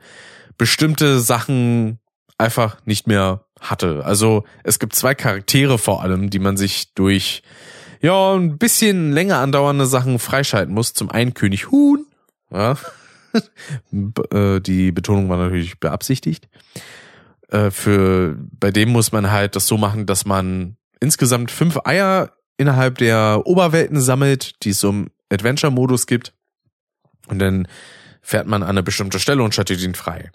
bestimmte 0.59 1.21
Sachen 1.21 1.99
einfach 2.39 2.79
nicht 2.85 3.07
mehr 3.07 3.45
hatte. 3.61 4.05
Also 4.05 4.45
es 4.65 4.79
gibt 4.79 4.95
zwei 4.95 5.15
Charaktere 5.15 5.79
vor 5.79 6.03
allem, 6.03 6.31
die 6.31 6.41
man 6.41 6.57
sich 6.57 6.95
durch 6.95 7.43
ja 8.01 8.35
ein 8.35 8.59
bisschen 8.59 9.13
länger 9.13 9.39
andauernde 9.39 9.87
Sachen 9.87 10.19
freischalten 10.19 10.75
muss. 10.75 10.95
Zum 10.95 11.11
einen 11.11 11.35
König 11.35 11.71
Huhn, 11.71 12.07
ja. 12.51 12.77
Äh, 14.31 14.61
die 14.61 14.93
Betonung 14.93 15.31
war 15.31 15.39
natürlich 15.39 15.81
beabsichtigt 15.81 16.49
äh, 17.53 17.71
für, 17.71 18.37
bei 18.59 18.71
dem 18.71 18.89
muss 18.89 19.13
man 19.13 19.31
halt 19.31 19.57
das 19.57 19.67
so 19.67 19.77
machen, 19.77 20.07
dass 20.07 20.25
man 20.25 20.77
insgesamt 21.01 21.51
fünf 21.51 21.79
Eier 21.85 22.33
innerhalb 22.57 22.99
der 22.99 23.43
Oberwelten 23.45 24.01
sammelt, 24.01 24.65
die 24.65 24.71
es 24.71 24.81
so 24.81 24.89
im 24.89 25.11
Adventure-Modus 25.31 26.07
gibt. 26.07 26.33
Und 27.29 27.39
dann 27.39 27.69
fährt 28.23 28.47
man 28.47 28.63
an 28.63 28.71
eine 28.71 28.83
bestimmte 28.83 29.19
Stelle 29.19 29.43
und 29.43 29.55
schaltet 29.55 29.83
ihn 29.83 29.95
frei. 29.95 30.31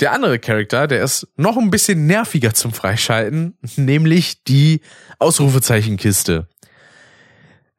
Der 0.00 0.12
andere 0.12 0.38
Charakter, 0.38 0.86
der 0.86 1.04
ist 1.04 1.28
noch 1.36 1.56
ein 1.56 1.70
bisschen 1.70 2.06
nerviger 2.06 2.52
zum 2.54 2.72
Freischalten, 2.72 3.56
nämlich 3.76 4.42
die 4.44 4.80
Ausrufezeichenkiste. 5.18 6.48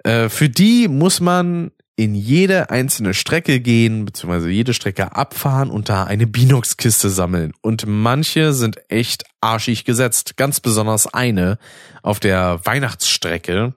Äh, 0.04 0.30
für 0.30 0.48
die 0.48 0.88
muss 0.88 1.20
man 1.20 1.72
in 1.98 2.14
jede 2.14 2.70
einzelne 2.70 3.16
Strecke 3.16 3.60
gehen, 3.60 4.06
beziehungsweise 4.06 4.52
jede 4.52 4.76
Strecke 4.76 5.16
abfahren 5.16 5.72
und 5.72 5.90
da 5.90 6.04
eine 6.04 6.28
Binox-Kiste 6.28 7.10
sammeln. 7.10 7.54
Und 7.62 7.86
manche 7.88 8.54
sind 8.54 8.78
echt 8.88 9.26
arschig 9.42 9.84
gesetzt. 9.84 10.38
Ganz 10.38 10.60
besonders 10.60 11.12
eine 11.12 11.58
auf 12.04 12.20
der 12.20 12.62
Weihnachtsstrecke, 12.64 13.74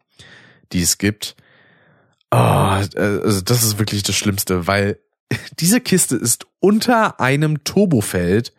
die 0.72 0.82
es 0.82 0.98
gibt. 0.98 1.34
Oh, 2.30 2.36
also 2.36 3.40
das 3.40 3.62
ist 3.62 3.78
wirklich 3.78 4.02
das 4.02 4.16
Schlimmste, 4.16 4.66
weil 4.66 4.98
diese 5.58 5.80
Kiste 5.80 6.14
ist 6.14 6.46
unter 6.60 7.20
einem 7.20 7.64
Turbofeld 7.64 8.52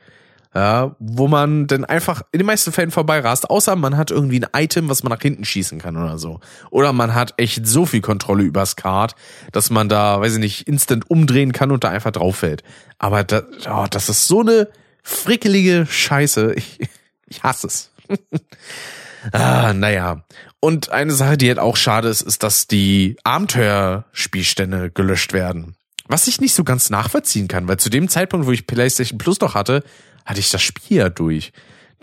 ja, 0.54 0.95
wo 0.99 1.30
man 1.30 1.68
dann 1.68 1.86
einfach 1.86 2.24
in 2.34 2.39
den 2.39 2.45
meisten 2.45 2.74
Fällen 2.74 2.91
vorbeirast, 2.91 3.49
außer 3.49 3.78
man 3.78 3.95
hat 3.95 4.12
irgendwie 4.12 4.41
ein 4.41 4.64
Item, 4.64 4.89
was 4.89 5.02
man 5.02 5.12
nach 5.12 5.22
hinten 5.22 5.45
schießen 5.45 5.80
kann 5.80 5.95
oder 5.95 6.18
so. 6.18 6.41
Oder 6.72 6.91
man 6.91 7.14
hat 7.14 7.34
echt 7.38 7.66
so 7.66 7.86
viel 7.86 8.02
Kontrolle 8.02 8.43
übers 8.43 8.76
Kart, 8.76 9.16
dass 9.54 9.70
man 9.70 9.88
da, 9.88 10.20
weiß 10.20 10.34
ich 10.34 10.39
nicht, 10.39 10.68
instant 10.68 11.10
umdrehen 11.10 11.54
kann 11.54 11.72
und 11.72 11.86
da 11.86 11.89
einfach 11.89 12.12
drauf 12.12 12.38
fällt. 12.38 12.64
Aber 12.99 13.24
das, 13.24 13.43
oh, 13.70 13.86
das 13.89 14.10
ist 14.10 14.28
so 14.28 14.41
eine 14.41 14.68
frickelige 15.04 15.86
Scheiße. 15.89 16.54
Ich, 16.56 16.80
ich 17.28 17.43
hasse 17.43 17.68
es. 17.68 17.91
ah, 19.32 19.74
naja. 19.74 20.24
Und 20.60 20.89
eine 20.89 21.14
Sache, 21.14 21.38
die 21.38 21.47
halt 21.47 21.60
auch 21.60 21.78
schade 21.78 22.10
ist, 22.10 22.22
ist, 22.22 22.43
dass 22.43 22.68
die 22.68 23.16
Abenteuerspielstände 23.24 24.91
gelöscht 24.91 25.32
werden. 25.32 25.76
Was 26.08 26.28
ich 26.28 26.41
nicht 26.41 26.54
so 26.54 26.66
ganz 26.66 26.89
nachvollziehen 26.89 27.47
kann, 27.47 27.70
weil 27.70 27.78
zu 27.78 27.89
dem 27.89 28.10
Zeitpunkt, 28.10 28.45
wo 28.45 28.52
ich 28.52 28.68
PlayStation 28.68 29.18
Plus 29.18 29.39
noch 29.39 29.56
hatte, 29.56 29.82
hatte 30.26 30.40
ich 30.40 30.52
das 30.52 30.62
Spiel 30.62 30.98
ja 30.98 31.10
durch. 31.10 31.52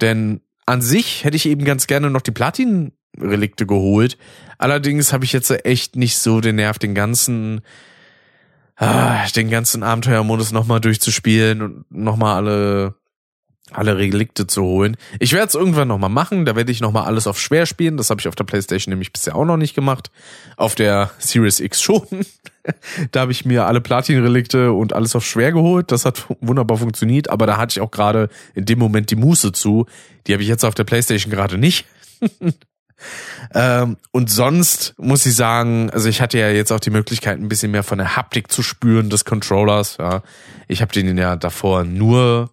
Denn 0.01 0.41
an 0.67 0.83
sich 0.83 1.25
hätte 1.25 1.37
ich 1.37 1.47
eben 1.47 1.65
ganz 1.65 1.87
gerne 1.87 2.11
noch 2.11 2.21
die 2.21 2.31
Platin-Relikte 2.31 3.67
geholt. 3.67 4.19
Allerdings 4.59 5.13
habe 5.13 5.25
ich 5.25 5.33
jetzt 5.33 5.51
echt 5.65 5.97
nicht 5.97 6.19
so 6.19 6.41
den 6.41 6.57
Nerv, 6.57 6.79
den 6.79 6.95
ganzen, 6.95 7.63
ah, 8.77 9.27
den 9.35 9.51
ganzen 9.51 9.83
Abenteuermodus 9.83 10.53
nochmal 10.53 10.81
durchzuspielen 10.81 11.63
und 11.63 11.91
nochmal 11.91 12.37
alle 12.37 12.98
alle 13.73 13.97
Relikte 13.97 14.47
zu 14.47 14.63
holen. 14.63 14.97
Ich 15.19 15.33
werde 15.33 15.49
es 15.49 15.55
irgendwann 15.55 15.89
nochmal 15.89 16.11
machen, 16.11 16.45
da 16.45 16.57
werde 16.57 16.73
ich 16.73 16.81
nochmal 16.81 17.05
alles 17.05 17.27
auf 17.27 17.41
schwer 17.41 17.67
spielen. 17.67 17.97
Das 17.97 18.11
habe 18.11 18.21
ich 18.21 18.29
auf 18.29 18.35
der 18.35 18.45
Playstation 18.45 18.91
nämlich 18.91 19.13
bisher 19.13 19.37
auch 19.37 19.45
noch 19.45 19.57
nicht 19.57 19.75
gemacht. 19.75 20.11
Auf 20.57 20.75
der 20.75 21.11
Series 21.19 21.61
X 21.61 21.83
schon. 21.83 22.07
da 23.13 23.21
habe 23.21 23.33
ich 23.33 23.45
mir 23.45 23.67
alle 23.67 23.81
Platin-Relikte 23.81 24.73
und 24.73 24.93
alles 24.93 25.15
auf 25.17 25.25
schwer 25.25 25.53
geholt. 25.53 25.93
Das 25.93 26.05
hat 26.05 26.27
wunderbar 26.41 26.79
funktioniert, 26.79 27.31
aber 27.31 27.47
da 27.47 27.57
hatte 27.57 27.73
ich 27.73 27.81
auch 27.81 27.91
gerade 27.91 28.29
in 28.55 28.65
dem 28.65 28.79
Moment 28.79 29.11
die 29.11 29.17
Muße 29.17 29.53
zu. 29.53 29.87
Die 30.27 30.33
habe 30.33 30.43
ich 30.43 30.49
jetzt 30.49 30.65
auf 30.65 30.75
der 30.75 30.85
Playstation 30.85 31.31
gerade 31.31 31.59
nicht. 31.59 31.87
ähm, 33.55 33.97
und 34.13 34.31
sonst 34.31 34.95
muss 34.99 35.27
ich 35.27 35.37
sagen, 35.37 35.91
also 35.91 36.09
ich 36.09 36.21
hatte 36.21 36.39
ja 36.39 36.51
jetzt 36.51 36.73
auch 36.73 36.81
die 36.81 36.91
Möglichkeit, 36.91 37.39
ein 37.39 37.49
bisschen 37.49 37.71
mehr 37.71 37.83
von 37.83 37.99
der 37.99 38.17
Haptik 38.17 38.51
zu 38.51 38.63
spüren 38.63 39.11
des 39.11 39.25
Controllers. 39.25 39.97
Ja. 39.99 40.23
Ich 40.67 40.81
habe 40.83 40.93
den 40.93 41.17
ja 41.17 41.37
davor 41.37 41.85
nur 41.85 42.51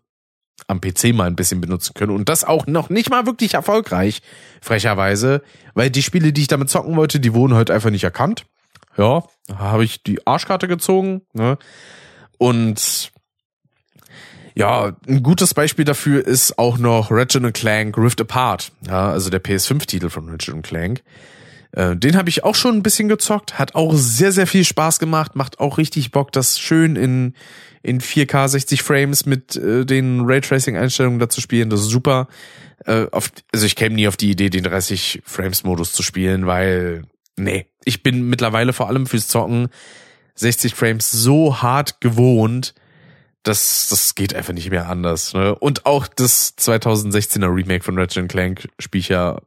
am 0.67 0.81
PC 0.81 1.13
mal 1.13 1.27
ein 1.27 1.35
bisschen 1.35 1.61
benutzen 1.61 1.93
können. 1.93 2.11
Und 2.11 2.29
das 2.29 2.43
auch 2.43 2.67
noch 2.67 2.89
nicht 2.89 3.09
mal 3.09 3.25
wirklich 3.25 3.53
erfolgreich, 3.53 4.21
frecherweise, 4.61 5.41
weil 5.73 5.89
die 5.89 6.03
Spiele, 6.03 6.33
die 6.33 6.41
ich 6.41 6.47
damit 6.47 6.69
zocken 6.69 6.95
wollte, 6.95 7.19
die 7.19 7.33
wurden 7.33 7.55
halt 7.55 7.69
einfach 7.69 7.89
nicht 7.89 8.03
erkannt. 8.03 8.45
Ja, 8.97 9.23
habe 9.53 9.83
ich 9.83 10.03
die 10.03 10.25
Arschkarte 10.25 10.67
gezogen. 10.67 11.21
Ne? 11.33 11.57
Und 12.37 13.11
ja, 14.55 14.95
ein 15.07 15.21
gutes 15.21 15.53
Beispiel 15.53 15.83
dafür 15.83 16.25
ist 16.25 16.57
auch 16.57 16.77
noch 16.77 17.11
Ratchet 17.11 17.53
Clank 17.53 17.97
Rift 17.97 18.21
Apart. 18.21 18.71
Ja, 18.87 19.09
also 19.09 19.29
der 19.29 19.43
PS5-Titel 19.43 20.09
von 20.09 20.29
Ratchet 20.29 20.63
Clank. 20.63 21.03
Äh, 21.75 21.95
den 21.95 22.15
habe 22.15 22.29
ich 22.29 22.43
auch 22.43 22.55
schon 22.55 22.75
ein 22.75 22.83
bisschen 22.83 23.09
gezockt, 23.09 23.59
hat 23.59 23.75
auch 23.75 23.93
sehr, 23.95 24.31
sehr 24.31 24.47
viel 24.47 24.63
Spaß 24.63 24.97
gemacht, 24.99 25.35
macht 25.35 25.59
auch 25.59 25.77
richtig 25.77 26.11
Bock, 26.11 26.31
das 26.31 26.59
schön 26.59 26.95
in 26.95 27.33
in 27.83 28.01
4K 28.01 28.47
60 28.47 28.81
Frames 28.81 29.27
mit 29.27 29.55
äh, 29.55 29.85
den 29.85 30.21
Raytracing-Einstellungen 30.21 31.19
dazu 31.19 31.39
spielen. 31.39 31.69
Das 31.69 31.81
ist 31.81 31.89
super. 31.89 32.27
Äh, 32.85 33.05
auf, 33.11 33.31
also 33.53 33.65
ich 33.67 33.75
käme 33.75 33.93
nie 33.93 34.07
auf 34.07 34.17
die 34.17 34.31
Idee, 34.31 34.49
den 34.49 34.63
30 34.63 35.21
Frames-Modus 35.23 35.93
zu 35.93 36.01
spielen, 36.01 36.47
weil, 36.47 37.03
nee, 37.37 37.67
ich 37.83 38.01
bin 38.01 38.27
mittlerweile 38.27 38.73
vor 38.73 38.87
allem 38.87 39.05
fürs 39.05 39.27
Zocken 39.27 39.67
60 40.33 40.73
Frames 40.73 41.11
so 41.11 41.61
hart 41.61 42.01
gewohnt, 42.01 42.73
dass 43.43 43.89
das 43.89 44.15
geht 44.15 44.33
einfach 44.33 44.53
nicht 44.53 44.71
mehr 44.71 44.89
anders. 44.89 45.35
Ne? 45.35 45.53
Und 45.53 45.85
auch 45.85 46.07
das 46.07 46.57
2016er 46.57 47.55
Remake 47.55 47.83
von 47.83 47.99
Ratchet 47.99 48.27
Clank 48.29 48.67
spiele 48.79 48.99
ich 48.99 49.09
ja 49.09 49.39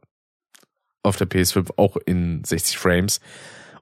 auf 1.03 1.17
der 1.17 1.29
PS5 1.29 1.71
auch 1.77 1.97
in 2.05 2.43
60 2.43 2.77
Frames. 2.77 3.19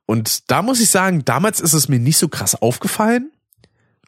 Und 0.05 0.49
da 0.49 0.61
muss 0.61 0.79
ich 0.79 0.89
sagen, 0.89 1.25
damals 1.25 1.59
ist 1.59 1.73
es 1.73 1.89
mir 1.89 1.99
nicht 1.99 2.17
so 2.17 2.29
krass 2.29 2.55
aufgefallen. 2.55 3.31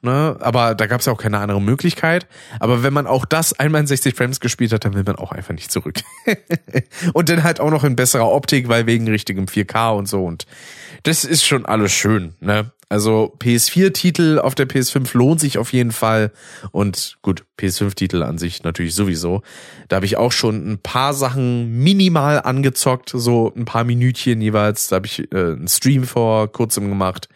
Ne? 0.01 0.37
Aber 0.39 0.75
da 0.75 0.87
gab 0.87 0.99
es 0.99 1.05
ja 1.05 1.13
auch 1.13 1.21
keine 1.21 1.39
andere 1.39 1.61
Möglichkeit. 1.61 2.27
Aber 2.59 2.83
wenn 2.83 2.93
man 2.93 3.07
auch 3.07 3.25
das 3.25 3.53
einmal 3.59 3.81
in 3.81 3.87
60 3.87 4.15
Frames 4.15 4.39
gespielt 4.39 4.73
hat, 4.73 4.85
dann 4.85 4.93
will 4.93 5.03
man 5.03 5.15
auch 5.15 5.31
einfach 5.31 5.53
nicht 5.53 5.71
zurück. 5.71 5.95
und 7.13 7.29
dann 7.29 7.43
halt 7.43 7.59
auch 7.59 7.71
noch 7.71 7.83
in 7.83 7.95
besserer 7.95 8.31
Optik, 8.31 8.69
weil 8.69 8.85
wegen 8.85 9.07
richtigem 9.07 9.45
4K 9.45 9.97
und 9.97 10.07
so. 10.07 10.25
Und 10.25 10.45
das 11.03 11.23
ist 11.23 11.45
schon 11.45 11.65
alles 11.65 11.91
schön, 11.91 12.35
ne? 12.39 12.71
Also 12.91 13.35
PS4-Titel 13.37 14.39
auf 14.39 14.55
der 14.55 14.67
PS5 14.67 15.15
lohnt 15.15 15.39
sich 15.39 15.59
auf 15.59 15.73
jeden 15.73 15.91
Fall. 15.91 16.31
Und 16.71 17.19
gut, 17.21 17.45
PS5-Titel 17.59 18.23
an 18.23 18.39
sich 18.39 18.63
natürlich 18.63 18.95
sowieso. 18.95 19.43
Da 19.89 19.97
habe 19.97 20.07
ich 20.07 20.17
auch 20.17 20.31
schon 20.31 20.71
ein 20.71 20.79
paar 20.79 21.13
Sachen 21.13 21.83
minimal 21.83 22.41
angezockt, 22.41 23.11
so 23.13 23.53
ein 23.55 23.65
paar 23.65 23.83
Minütchen 23.83 24.41
jeweils. 24.41 24.87
Da 24.87 24.95
habe 24.95 25.05
ich 25.05 25.31
äh, 25.31 25.37
einen 25.37 25.67
Stream 25.67 26.03
vor 26.03 26.51
kurzem 26.51 26.89
gemacht, 26.89 27.29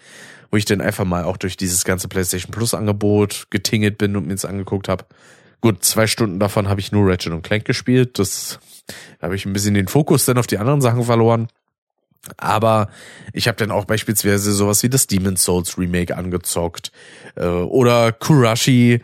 wo 0.53 0.57
ich 0.57 0.65
dann 0.65 0.81
einfach 0.81 1.03
mal 1.03 1.23
auch 1.23 1.37
durch 1.37 1.57
dieses 1.57 1.83
ganze 1.83 2.07
PlayStation 2.07 2.51
Plus-Angebot 2.51 3.47
getingelt 3.49 3.97
bin 3.97 4.15
und 4.15 4.27
mir 4.27 4.35
es 4.35 4.45
angeguckt 4.45 4.87
habe. 4.87 5.03
Gut, 5.61 5.83
zwei 5.83 6.05
Stunden 6.05 6.37
davon 6.37 6.69
habe 6.69 6.79
ich 6.79 6.91
nur 6.91 7.09
Ratchet 7.09 7.41
Clank 7.41 7.65
gespielt. 7.65 8.19
Das 8.19 8.59
da 9.17 9.25
habe 9.25 9.35
ich 9.35 9.47
ein 9.47 9.53
bisschen 9.53 9.73
den 9.73 9.87
Fokus 9.87 10.25
dann 10.25 10.37
auf 10.37 10.45
die 10.45 10.59
anderen 10.59 10.79
Sachen 10.79 11.05
verloren. 11.05 11.47
Aber 12.37 12.89
ich 13.33 13.47
habe 13.47 13.57
dann 13.57 13.71
auch 13.71 13.85
beispielsweise 13.85 14.53
sowas 14.53 14.83
wie 14.83 14.89
das 14.89 15.07
Demon's 15.07 15.43
Souls 15.43 15.75
Remake 15.79 16.15
angezockt 16.15 16.91
äh, 17.35 17.47
oder 17.47 18.11
Kurashi 18.11 19.01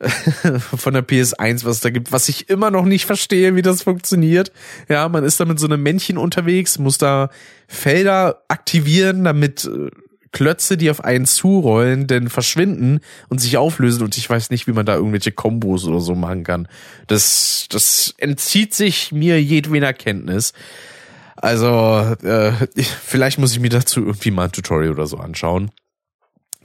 von 0.76 0.94
der 0.94 1.06
PS1, 1.06 1.64
was 1.64 1.78
da 1.78 1.90
gibt, 1.90 2.10
was 2.10 2.28
ich 2.28 2.50
immer 2.50 2.72
noch 2.72 2.84
nicht 2.84 3.06
verstehe, 3.06 3.54
wie 3.54 3.62
das 3.62 3.84
funktioniert. 3.84 4.50
Ja, 4.88 5.08
man 5.08 5.22
ist 5.22 5.38
da 5.38 5.44
mit 5.44 5.60
so 5.60 5.68
einem 5.68 5.80
Männchen 5.80 6.18
unterwegs, 6.18 6.80
muss 6.80 6.98
da 6.98 7.30
Felder 7.68 8.42
aktivieren, 8.48 9.22
damit 9.22 9.64
äh, 9.64 9.90
Klötze, 10.32 10.76
die 10.76 10.90
auf 10.90 11.02
einen 11.02 11.26
zurollen, 11.26 12.06
denn 12.06 12.28
verschwinden 12.28 13.00
und 13.28 13.40
sich 13.40 13.56
auflösen 13.56 14.02
und 14.02 14.16
ich 14.16 14.28
weiß 14.28 14.50
nicht, 14.50 14.66
wie 14.66 14.72
man 14.72 14.86
da 14.86 14.94
irgendwelche 14.94 15.32
Kombos 15.32 15.84
oder 15.84 16.00
so 16.00 16.14
machen 16.14 16.44
kann. 16.44 16.68
Das, 17.06 17.66
das 17.70 18.14
entzieht 18.18 18.74
sich 18.74 19.12
mir 19.12 19.42
jedweder 19.42 19.92
Kenntnis. 19.92 20.52
Also, 21.36 22.16
äh, 22.22 22.52
vielleicht 23.04 23.38
muss 23.38 23.52
ich 23.52 23.60
mir 23.60 23.70
dazu 23.70 24.00
irgendwie 24.00 24.30
mal 24.30 24.44
ein 24.44 24.52
Tutorial 24.52 24.92
oder 24.92 25.06
so 25.06 25.18
anschauen. 25.18 25.70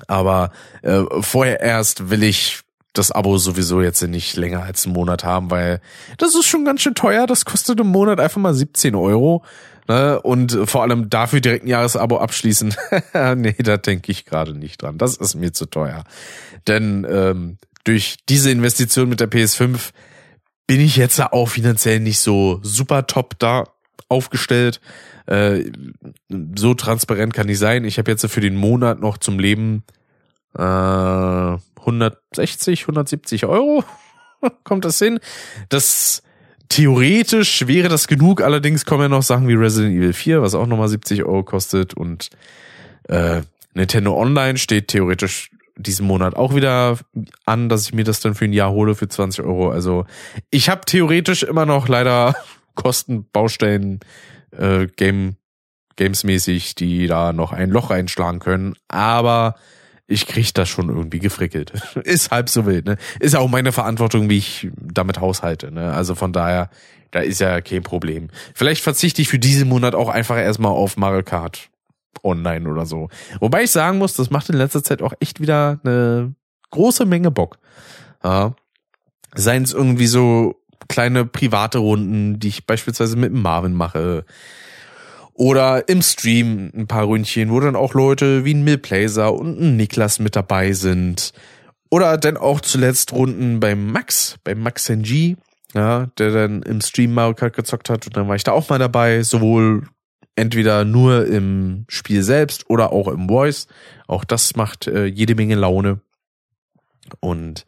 Aber 0.08 0.52
äh, 0.82 1.04
vorher 1.22 1.60
erst 1.62 2.10
will 2.10 2.24
ich 2.24 2.62
das 2.94 3.12
Abo 3.12 3.38
sowieso 3.38 3.82
jetzt 3.82 4.02
nicht 4.04 4.36
länger 4.38 4.64
als 4.64 4.86
einen 4.86 4.94
Monat 4.94 5.24
haben, 5.24 5.50
weil 5.50 5.82
das 6.18 6.36
ist 6.36 6.46
schon 6.46 6.64
ganz 6.64 6.82
schön 6.82 6.94
teuer. 6.94 7.26
Das 7.26 7.44
kostet 7.44 7.80
im 7.80 7.88
Monat 7.88 8.20
einfach 8.20 8.40
mal 8.40 8.54
17 8.54 8.96
Euro. 8.96 9.44
Ne? 9.88 10.22
Und 10.22 10.58
vor 10.66 10.84
allem 10.84 11.10
dafür 11.10 11.42
direkt 11.42 11.66
ein 11.66 11.70
Jahresabo 11.70 12.20
abschließen. 12.20 12.76
nee, 13.36 13.56
da 13.60 13.78
denke 13.78 14.12
ich 14.12 14.26
gerade 14.26 14.54
nicht 14.54 14.82
dran. 14.82 14.98
Das 14.98 15.18
ist 15.18 15.36
mir 15.36 15.54
zu 15.54 15.66
teuer. 15.66 16.04
Denn 16.68 17.06
ähm, 17.10 17.58
durch 17.84 18.18
diese 18.30 18.52
Investition 18.52 19.10
mit 19.10 19.20
der 19.20 19.30
PS5 19.30 19.92
bin 20.68 20.80
ich 20.80 20.96
jetzt 20.96 21.20
auch 21.20 21.50
finanziell 21.50 22.00
nicht 22.00 22.20
so 22.20 22.60
super 22.64 23.08
top 23.08 23.38
da 23.40 23.66
aufgestellt. 24.08 24.80
Äh, 25.26 25.72
so 26.56 26.74
transparent 26.74 27.34
kann 27.34 27.50
ich 27.50 27.60
sein. 27.60 27.86
Ich 27.86 27.98
habe 27.98 28.12
jetzt 28.12 28.26
für 28.26 28.42
den 28.42 28.56
Monat 28.56 29.00
noch 29.00 29.18
zum 29.18 29.40
Leben 29.40 29.84
äh, 30.58 30.62
160, 30.62 32.82
170 32.82 33.46
Euro. 33.46 33.84
Kommt 34.64 34.86
das 34.86 35.00
hin? 35.00 35.20
Das 35.70 36.23
theoretisch 36.74 37.68
wäre 37.68 37.88
das 37.88 38.08
genug. 38.08 38.42
Allerdings 38.42 38.86
kommen 38.86 39.04
ja 39.04 39.10
noch 39.10 39.22
Sachen 39.22 39.48
wie 39.48 39.54
Resident 39.54 39.96
Evil 39.96 40.14
4, 40.14 40.42
was 40.42 40.56
auch 40.56 40.66
nochmal 40.66 40.88
70 40.88 41.24
Euro 41.24 41.44
kostet 41.44 41.94
und 41.94 42.30
äh, 43.08 43.42
Nintendo 43.76 44.20
Online 44.20 44.58
steht 44.58 44.88
theoretisch 44.88 45.52
diesen 45.76 46.08
Monat 46.08 46.36
auch 46.36 46.56
wieder 46.56 46.98
an, 47.46 47.70
dass 47.70 47.86
ich 47.86 47.94
mir 47.94 48.04
das 48.04 48.22
dann 48.22 48.34
für 48.34 48.46
ein 48.46 48.54
Jahr 48.54 48.72
hole 48.72 48.96
für 48.96 49.08
20 49.08 49.46
Euro. 49.46 49.70
Also 49.70 50.06
ich 50.50 50.70
habe 50.70 50.82
theoretisch 50.86 51.44
immer 51.44 51.66
noch 51.66 51.88
leider 51.88 52.36
Kosten, 52.76 53.28
Baustellen, 53.32 54.00
äh, 54.52 54.88
Game, 54.88 55.36
Gamesmäßig, 55.96 56.74
die 56.74 57.06
da 57.06 57.34
noch 57.34 57.54
ein 57.54 57.70
Loch 57.70 57.92
einschlagen 57.92 58.40
können. 58.40 58.76
Aber 58.88 59.56
ich 60.14 60.28
krieg 60.28 60.54
das 60.54 60.70
schon 60.70 60.90
irgendwie 60.90 61.20
gefrickelt. 61.20 61.74
Ist 62.04 62.32
halb 62.32 62.50
so 62.50 62.66
wild, 62.66 62.86
ne? 62.86 62.98
Ist 63.20 63.34
ja 63.34 63.40
auch 63.40 63.50
meine 63.50 63.72
Verantwortung, 63.72 64.30
wie 64.30 64.38
ich 64.38 64.70
damit 64.80 65.20
haushalte, 65.20 65.72
ne? 65.72 65.94
Also 65.94 66.16
von 66.16 66.32
daher, 66.32 66.70
da 67.12 67.20
ist 67.20 67.40
ja 67.40 67.62
kein 67.62 67.84
Problem. 67.84 68.30
Vielleicht 68.56 68.82
verzichte 68.82 69.22
ich 69.22 69.30
für 69.30 69.40
diesen 69.40 69.70
Monat 69.70 69.94
auch 69.94 70.10
einfach 70.10 70.38
erstmal 70.38 70.72
auf 70.72 70.98
Mario 70.98 71.24
Kart 71.24 71.70
online 72.24 72.70
oder 72.70 72.86
so. 72.86 73.10
Wobei 73.40 73.64
ich 73.64 73.72
sagen 73.72 73.98
muss, 73.98 74.16
das 74.16 74.30
macht 74.30 74.50
in 74.50 74.56
letzter 74.56 74.84
Zeit 74.84 75.02
auch 75.02 75.14
echt 75.20 75.40
wieder 75.40 75.80
eine 75.84 76.34
große 76.72 77.06
Menge 77.06 77.32
Bock. 77.32 77.60
Ja. 78.24 78.56
Seien 79.36 79.64
es 79.64 79.74
irgendwie 79.74 80.08
so 80.08 80.56
kleine 80.88 81.26
private 81.26 81.80
Runden, 81.80 82.40
die 82.40 82.50
ich 82.50 82.66
beispielsweise 82.66 83.16
mit 83.16 83.34
Marvin 83.34 83.74
mache. 83.74 84.26
Oder 85.34 85.88
im 85.90 86.02
Stream 86.02 86.72
ein 86.76 86.88
paar 86.88 87.08
Ründchen, 87.08 87.52
wo 87.52 87.60
dann 87.60 87.76
auch 87.76 87.94
Leute 87.94 88.46
wie 88.46 88.54
ein 88.54 88.64
Millplaser 88.64 89.34
und 89.34 89.60
ein 89.60 89.76
Niklas 89.78 90.20
mit 90.20 90.36
dabei 90.36 90.74
sind. 90.74 91.34
Oder 91.90 92.18
dann 92.18 92.38
auch 92.38 92.62
zuletzt 92.62 93.14
Runden 93.14 93.60
beim 93.60 93.92
Max, 93.92 94.38
beim 94.44 94.60
Max 94.60 94.90
NG, 94.90 95.36
ja, 95.74 96.08
der 96.18 96.32
dann 96.32 96.62
im 96.64 96.82
Stream 96.82 97.14
Mario 97.14 97.34
Kart 97.34 97.56
gezockt 97.56 97.90
hat 97.90 98.06
und 98.06 98.16
dann 98.16 98.28
war 98.28 98.36
ich 98.36 98.44
da 98.44 98.52
auch 98.52 98.70
mal 98.70 98.80
dabei, 98.80 99.24
sowohl 99.24 99.88
entweder 100.36 100.86
nur 100.86 101.26
im 101.26 101.86
Spiel 101.88 102.24
selbst 102.24 102.70
oder 102.70 102.92
auch 102.92 103.08
im 103.08 103.28
Voice. 103.28 103.68
Auch 104.08 104.24
das 104.24 104.56
macht 104.56 104.88
äh, 104.88 105.06
jede 105.06 105.36
Menge 105.36 105.56
Laune. 105.56 106.00
Und 107.20 107.66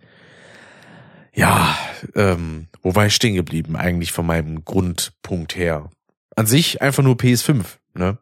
ja, 1.34 1.78
ähm, 2.16 2.68
wo 2.82 2.96
war 2.96 3.08
ich 3.08 3.16
stehen 3.16 3.36
geblieben 3.36 3.76
eigentlich 3.76 4.12
von 4.12 4.26
meinem 4.26 4.64
Grundpunkt 4.66 5.56
her? 5.56 5.90
An 6.36 6.46
sich 6.46 6.82
einfach 6.82 7.04
nur 7.04 7.16
PS5, 7.16 7.64
ne? 7.94 8.18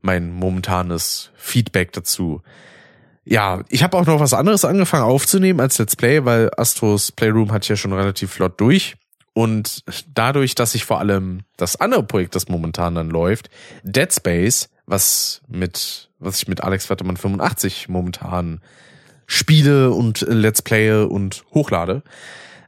Mein 0.00 0.32
momentanes 0.32 1.30
Feedback 1.36 1.92
dazu. 1.92 2.42
Ja, 3.24 3.62
ich 3.68 3.82
habe 3.84 3.96
auch 3.96 4.06
noch 4.06 4.18
was 4.18 4.34
anderes 4.34 4.64
angefangen 4.64 5.04
aufzunehmen 5.04 5.60
als 5.60 5.78
Let's 5.78 5.94
Play, 5.94 6.24
weil 6.24 6.50
Astros 6.56 7.12
Playroom 7.12 7.52
hat 7.52 7.68
ja 7.68 7.76
schon 7.76 7.92
relativ 7.92 8.32
flott 8.32 8.60
durch. 8.60 8.96
Und 9.34 9.84
dadurch, 10.12 10.54
dass 10.54 10.74
ich 10.74 10.84
vor 10.84 10.98
allem 10.98 11.42
das 11.56 11.76
andere 11.76 12.02
Projekt, 12.02 12.34
das 12.34 12.48
momentan 12.48 12.94
dann 12.94 13.10
läuft, 13.10 13.48
Dead 13.82 14.12
Space, 14.12 14.68
was 14.86 15.40
mit, 15.48 16.10
was 16.18 16.42
ich 16.42 16.48
mit 16.48 16.62
Alex 16.62 16.90
Wattermann 16.90 17.16
85 17.16 17.88
momentan 17.88 18.60
spiele 19.26 19.92
und 19.92 20.20
Let's 20.28 20.62
Playe 20.62 21.06
und 21.06 21.44
hochlade. 21.54 22.02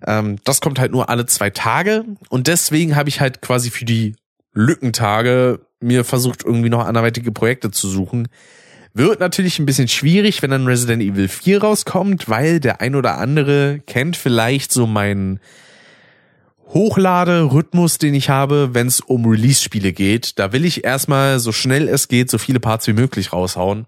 Ähm, 0.07 0.39
das 0.45 0.61
kommt 0.61 0.79
halt 0.79 0.93
nur 0.93 1.11
alle 1.11 1.27
zwei 1.27 1.51
Tage 1.51 2.05
und 2.31 2.47
deswegen 2.47 2.97
habe 2.97 3.09
ich 3.09 3.21
halt 3.21 3.43
quasi 3.43 3.71
für 3.71 3.85
die 3.85 4.15
Lückentage 4.55 5.61
mir 5.81 6.05
versucht, 6.05 6.45
irgendwie 6.45 6.71
noch 6.71 6.87
anderweitige 6.87 7.33
Projekte 7.33 7.71
zu 7.71 7.89
suchen. 7.89 8.29
Wird 8.95 9.19
natürlich 9.19 9.59
ein 9.59 9.67
bisschen 9.67 9.89
schwierig, 9.89 10.41
wenn 10.41 10.53
dann 10.53 10.67
Resident 10.67 11.03
Evil 11.03 11.29
4 11.29 11.63
rauskommt, 11.63 12.29
weil 12.29 12.61
der 12.61 12.81
ein 12.81 12.95
oder 12.95 13.19
andere 13.19 13.81
kennt 13.87 14.17
vielleicht 14.17 14.73
so 14.73 14.87
meinen 14.87 15.41
Hochladerhythmus, 16.69 17.99
den 17.99 18.15
ich 18.15 18.31
habe, 18.31 18.71
wenn 18.73 18.87
es 18.87 19.01
um 19.01 19.27
Release-Spiele 19.27 19.93
geht. 19.93 20.39
Da 20.39 20.53
will 20.53 20.65
ich 20.65 20.85
erstmal 20.85 21.41
so 21.41 21.53
schnell 21.53 21.89
es 21.89 22.09
geht 22.09 22.31
so 22.31 22.39
viele 22.39 22.61
Parts 22.61 22.87
wie 22.87 22.93
möglich 22.93 23.33
raushauen. 23.33 23.87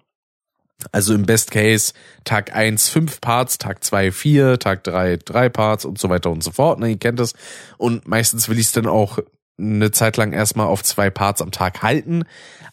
Also 0.92 1.14
im 1.14 1.24
Best 1.24 1.52
Case 1.52 1.94
Tag 2.24 2.54
1 2.54 2.88
5 2.88 3.20
Parts, 3.20 3.58
Tag 3.58 3.82
2 3.82 4.12
4, 4.12 4.58
Tag 4.58 4.84
3 4.84 5.18
3 5.24 5.48
Parts 5.48 5.84
und 5.84 5.98
so 5.98 6.10
weiter 6.10 6.30
und 6.30 6.44
so 6.44 6.50
fort. 6.50 6.78
Ne, 6.78 6.90
ihr 6.90 6.98
kennt 6.98 7.18
das. 7.18 7.32
Und 7.78 8.06
meistens 8.06 8.48
will 8.48 8.58
ich 8.58 8.66
es 8.66 8.72
dann 8.72 8.86
auch 8.86 9.18
eine 9.58 9.90
Zeit 9.90 10.16
lang 10.16 10.32
erstmal 10.32 10.66
auf 10.66 10.82
zwei 10.82 11.10
Parts 11.10 11.42
am 11.42 11.50
Tag 11.50 11.82
halten. 11.82 12.24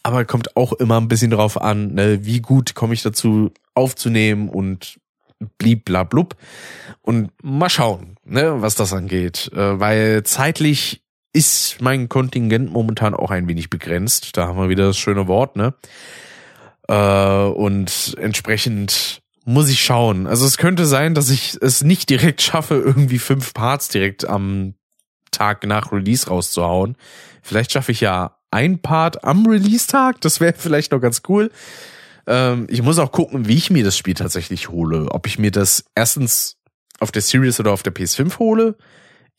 Aber 0.04 0.26
kommt 0.26 0.56
auch 0.58 0.74
immer 0.74 1.00
ein 1.00 1.08
bisschen 1.08 1.32
drauf 1.32 1.62
an, 1.62 1.94
ne, 1.94 2.26
wie 2.26 2.42
gut 2.42 2.76
komme 2.76 2.94
ich 2.94 3.04
dazu 3.04 3.52
aufzunehmen 3.74 4.50
und 4.50 5.00
blieb 5.58 5.86
bla 5.86 6.04
blub. 6.04 6.36
Und 7.02 7.32
mal 7.42 7.70
schauen, 7.70 8.18
ne, 8.26 8.62
was 8.62 8.76
das 8.76 8.94
angeht. 8.94 9.52
Äh, 9.54 9.80
weil 9.80 10.24
zeitlich 10.24 11.04
ist 11.34 11.82
mein 11.82 12.10
Kontingent 12.10 12.72
momentan 12.72 13.16
auch 13.16 13.32
ein 13.32 13.48
wenig 13.48 13.70
begrenzt. 13.70 14.38
Da 14.38 14.48
haben 14.48 14.58
wir 14.58 14.70
wieder 14.70 14.88
das 14.88 14.98
schöne 14.98 15.28
Wort, 15.28 15.56
ne? 15.56 15.74
Äh, 16.88 16.94
und 16.96 18.16
entsprechend 18.20 19.22
muss 19.46 19.70
ich 19.70 19.84
schauen. 19.84 20.28
Also 20.28 20.46
es 20.46 20.58
könnte 20.58 20.86
sein, 20.86 21.16
dass 21.16 21.30
ich 21.30 21.58
es 21.62 21.84
nicht 21.84 22.10
direkt 22.10 22.42
schaffe, 22.42 22.76
irgendwie 22.76 23.20
fünf 23.20 23.54
Parts 23.54 23.90
direkt 23.90 24.26
am 24.26 24.76
Tag 25.34 25.66
nach 25.66 25.92
Release 25.92 26.28
rauszuhauen. 26.28 26.96
Vielleicht 27.42 27.72
schaffe 27.72 27.92
ich 27.92 28.02
ja 28.02 28.38
ein 28.52 28.80
Part 28.80 29.24
am 29.24 29.46
Release-Tag. 29.46 30.22
Das 30.22 30.40
wäre 30.40 30.54
vielleicht 30.58 30.92
noch 30.92 31.02
ganz 31.02 31.22
cool. 31.28 31.52
Ähm, 32.26 32.68
ich 32.70 32.82
muss 32.82 33.00
auch 33.00 33.12
gucken, 33.12 33.48
wie 33.48 33.58
ich 33.58 33.70
mir 33.70 33.84
das 33.84 33.98
Spiel 33.98 34.14
tatsächlich 34.14 34.70
hole. 34.70 35.12
Ob 35.12 35.28
ich 35.28 35.40
mir 35.40 35.52
das 35.52 35.84
erstens 35.96 36.58
auf 37.00 37.12
der 37.12 37.22
Series 37.22 37.60
oder 37.60 37.72
auf 37.72 37.84
der 37.84 37.94
PS5 37.94 38.40
hole. 38.40 38.76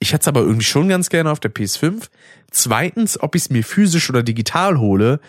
Ich 0.00 0.12
hätte 0.12 0.22
es 0.22 0.28
aber 0.28 0.40
irgendwie 0.40 0.64
schon 0.64 0.88
ganz 0.88 1.08
gerne 1.08 1.30
auf 1.30 1.40
der 1.40 1.54
PS5. 1.54 2.08
Zweitens, 2.50 3.18
ob 3.18 3.34
ich 3.34 3.42
es 3.42 3.50
mir 3.50 3.64
physisch 3.64 4.10
oder 4.10 4.22
digital 4.22 4.78
hole 4.78 5.20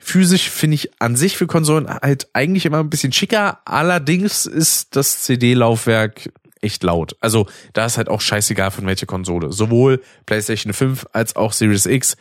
Physisch 0.00 0.48
finde 0.48 0.76
ich 0.76 0.90
an 1.00 1.16
sich 1.16 1.36
für 1.36 1.48
Konsolen 1.48 1.88
halt 1.90 2.28
eigentlich 2.32 2.64
immer 2.66 2.78
ein 2.78 2.88
bisschen 2.88 3.12
schicker. 3.12 3.58
Allerdings 3.64 4.46
ist 4.46 4.94
das 4.94 5.24
CD-Laufwerk 5.24 6.30
echt 6.62 6.82
laut. 6.82 7.16
Also 7.20 7.46
da 7.72 7.86
ist 7.86 7.96
halt 7.96 8.08
auch 8.08 8.20
scheißegal 8.20 8.70
von 8.70 8.86
welcher 8.86 9.06
Konsole. 9.06 9.52
Sowohl 9.52 10.02
PlayStation 10.26 10.72
5 10.72 11.06
als 11.12 11.36
auch 11.36 11.52
Series 11.52 11.86
X, 11.86 12.16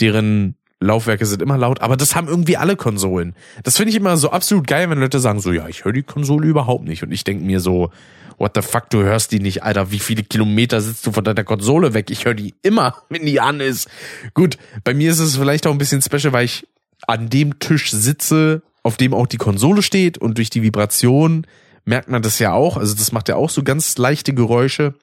deren 0.00 0.56
Laufwerke 0.80 1.26
sind 1.26 1.42
immer 1.42 1.58
laut, 1.58 1.82
aber 1.82 1.96
das 1.96 2.16
haben 2.16 2.26
irgendwie 2.26 2.56
alle 2.56 2.74
Konsolen. 2.74 3.34
Das 3.64 3.76
finde 3.76 3.90
ich 3.90 3.96
immer 3.96 4.16
so 4.16 4.30
absolut 4.30 4.66
geil, 4.66 4.88
wenn 4.88 4.98
Leute 4.98 5.20
sagen 5.20 5.40
so, 5.40 5.52
ja, 5.52 5.68
ich 5.68 5.84
höre 5.84 5.92
die 5.92 6.02
Konsole 6.02 6.46
überhaupt 6.48 6.84
nicht. 6.84 7.02
Und 7.02 7.12
ich 7.12 7.22
denke 7.22 7.44
mir 7.44 7.60
so, 7.60 7.90
what 8.38 8.52
the 8.54 8.62
fuck, 8.62 8.88
du 8.88 9.02
hörst 9.02 9.30
die 9.32 9.40
nicht, 9.40 9.62
Alter, 9.62 9.90
wie 9.90 9.98
viele 9.98 10.22
Kilometer 10.22 10.80
sitzt 10.80 11.06
du 11.06 11.12
von 11.12 11.22
deiner 11.22 11.44
Konsole 11.44 11.92
weg? 11.92 12.10
Ich 12.10 12.24
höre 12.24 12.34
die 12.34 12.54
immer, 12.62 12.96
wenn 13.10 13.26
die 13.26 13.40
an 13.40 13.60
ist. 13.60 13.88
Gut, 14.32 14.56
bei 14.82 14.94
mir 14.94 15.10
ist 15.12 15.20
es 15.20 15.36
vielleicht 15.36 15.66
auch 15.66 15.72
ein 15.72 15.78
bisschen 15.78 16.00
special, 16.00 16.32
weil 16.32 16.46
ich 16.46 16.66
an 17.06 17.28
dem 17.28 17.58
Tisch 17.58 17.90
sitze, 17.90 18.62
auf 18.82 18.96
dem 18.96 19.12
auch 19.12 19.26
die 19.26 19.36
Konsole 19.36 19.82
steht 19.82 20.16
und 20.16 20.38
durch 20.38 20.48
die 20.48 20.62
Vibration 20.62 21.46
merkt 21.84 22.08
man 22.08 22.22
das 22.22 22.38
ja 22.38 22.52
auch. 22.52 22.76
Also 22.76 22.94
das 22.94 23.12
macht 23.12 23.28
ja 23.28 23.36
auch 23.36 23.50
so 23.50 23.62
ganz 23.62 23.96
leichte 23.98 24.34
Geräusche. 24.34 24.94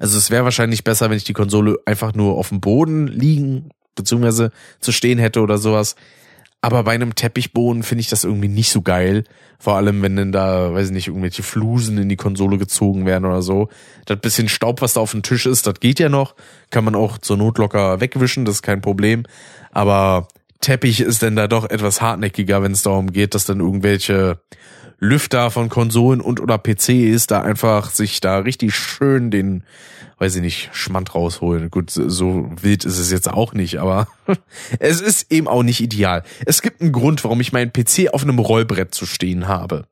Also 0.00 0.16
es 0.18 0.30
wäre 0.30 0.44
wahrscheinlich 0.44 0.84
besser, 0.84 1.10
wenn 1.10 1.16
ich 1.16 1.24
die 1.24 1.32
Konsole 1.32 1.78
einfach 1.84 2.14
nur 2.14 2.36
auf 2.36 2.48
dem 2.48 2.60
Boden 2.60 3.06
liegen 3.06 3.70
beziehungsweise 3.96 4.52
zu 4.80 4.92
stehen 4.92 5.18
hätte 5.18 5.40
oder 5.40 5.58
sowas. 5.58 5.96
Aber 6.60 6.82
bei 6.84 6.92
einem 6.92 7.14
Teppichboden 7.14 7.82
finde 7.82 8.00
ich 8.00 8.08
das 8.08 8.24
irgendwie 8.24 8.48
nicht 8.48 8.70
so 8.70 8.82
geil. 8.82 9.24
Vor 9.58 9.76
allem, 9.76 10.02
wenn 10.02 10.16
denn 10.16 10.32
da, 10.32 10.72
weiß 10.74 10.88
ich 10.88 10.92
nicht, 10.92 11.08
irgendwelche 11.08 11.42
Flusen 11.42 11.98
in 11.98 12.08
die 12.08 12.16
Konsole 12.16 12.58
gezogen 12.58 13.06
werden 13.06 13.24
oder 13.24 13.42
so. 13.42 13.68
Das 14.04 14.18
bisschen 14.20 14.48
Staub, 14.48 14.82
was 14.82 14.94
da 14.94 15.00
auf 15.00 15.12
dem 15.12 15.22
Tisch 15.22 15.46
ist, 15.46 15.66
das 15.66 15.80
geht 15.80 15.98
ja 15.98 16.08
noch. 16.08 16.34
Kann 16.70 16.84
man 16.84 16.94
auch 16.94 17.18
zur 17.18 17.36
Not 17.36 17.58
locker 17.58 18.00
wegwischen, 18.00 18.44
das 18.44 18.56
ist 18.56 18.62
kein 18.62 18.80
Problem. 18.80 19.24
Aber 19.70 20.28
Teppich 20.60 21.00
ist 21.00 21.22
denn 21.22 21.36
da 21.36 21.46
doch 21.46 21.68
etwas 21.68 22.00
hartnäckiger, 22.00 22.62
wenn 22.62 22.72
es 22.72 22.82
darum 22.82 23.12
geht, 23.12 23.34
dass 23.34 23.44
dann 23.44 23.60
irgendwelche 23.60 24.40
Lüfter 24.98 25.50
von 25.50 25.68
Konsolen 25.68 26.20
und 26.20 26.40
oder 26.40 26.58
PCs 26.58 27.26
da 27.26 27.42
einfach 27.42 27.90
sich 27.90 28.20
da 28.20 28.38
richtig 28.38 28.74
schön 28.74 29.30
den, 29.30 29.62
weiß 30.18 30.36
ich 30.36 30.42
nicht, 30.42 30.70
Schmand 30.72 31.14
rausholen. 31.14 31.70
Gut, 31.70 31.90
so 31.90 32.50
wild 32.60 32.84
ist 32.84 32.98
es 32.98 33.10
jetzt 33.10 33.30
auch 33.30 33.52
nicht, 33.52 33.78
aber 33.78 34.08
es 34.78 35.00
ist 35.00 35.30
eben 35.30 35.48
auch 35.48 35.62
nicht 35.62 35.80
ideal. 35.80 36.22
Es 36.46 36.62
gibt 36.62 36.80
einen 36.80 36.92
Grund, 36.92 37.24
warum 37.24 37.40
ich 37.40 37.52
meinen 37.52 37.72
PC 37.72 38.08
auf 38.12 38.22
einem 38.22 38.38
Rollbrett 38.38 38.94
zu 38.94 39.04
stehen 39.04 39.48
habe. 39.48 39.86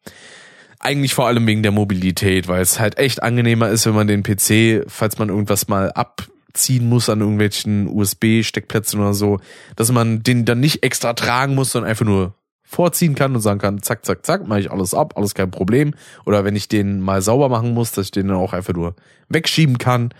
Eigentlich 0.80 1.14
vor 1.14 1.26
allem 1.26 1.46
wegen 1.46 1.62
der 1.62 1.72
Mobilität, 1.72 2.48
weil 2.48 2.62
es 2.62 2.78
halt 2.78 2.98
echt 2.98 3.22
angenehmer 3.22 3.68
ist, 3.68 3.86
wenn 3.86 3.94
man 3.94 4.06
den 4.06 4.22
PC, 4.22 4.84
falls 4.90 5.18
man 5.18 5.28
irgendwas 5.28 5.68
mal 5.68 5.92
abziehen 5.92 6.88
muss 6.88 7.10
an 7.10 7.20
irgendwelchen 7.20 7.88
USB-Steckplätzen 7.88 9.00
oder 9.00 9.14
so, 9.14 9.40
dass 9.76 9.92
man 9.92 10.22
den 10.22 10.44
dann 10.46 10.60
nicht 10.60 10.82
extra 10.82 11.12
tragen 11.12 11.54
muss, 11.54 11.72
sondern 11.72 11.90
einfach 11.90 12.06
nur 12.06 12.34
vorziehen 12.64 13.14
kann 13.14 13.34
und 13.34 13.40
sagen 13.40 13.60
kann, 13.60 13.82
zack, 13.82 14.04
zack, 14.04 14.24
zack, 14.26 14.48
mache 14.48 14.60
ich 14.60 14.70
alles 14.70 14.94
ab, 14.94 15.14
alles 15.16 15.34
kein 15.34 15.50
Problem. 15.50 15.94
Oder 16.24 16.44
wenn 16.44 16.56
ich 16.56 16.66
den 16.66 17.00
mal 17.00 17.22
sauber 17.22 17.48
machen 17.48 17.74
muss, 17.74 17.92
dass 17.92 18.06
ich 18.06 18.10
den 18.10 18.28
dann 18.28 18.38
auch 18.38 18.52
einfach 18.52 18.74
nur 18.74 18.96
wegschieben 19.28 19.78
kann 19.78 20.10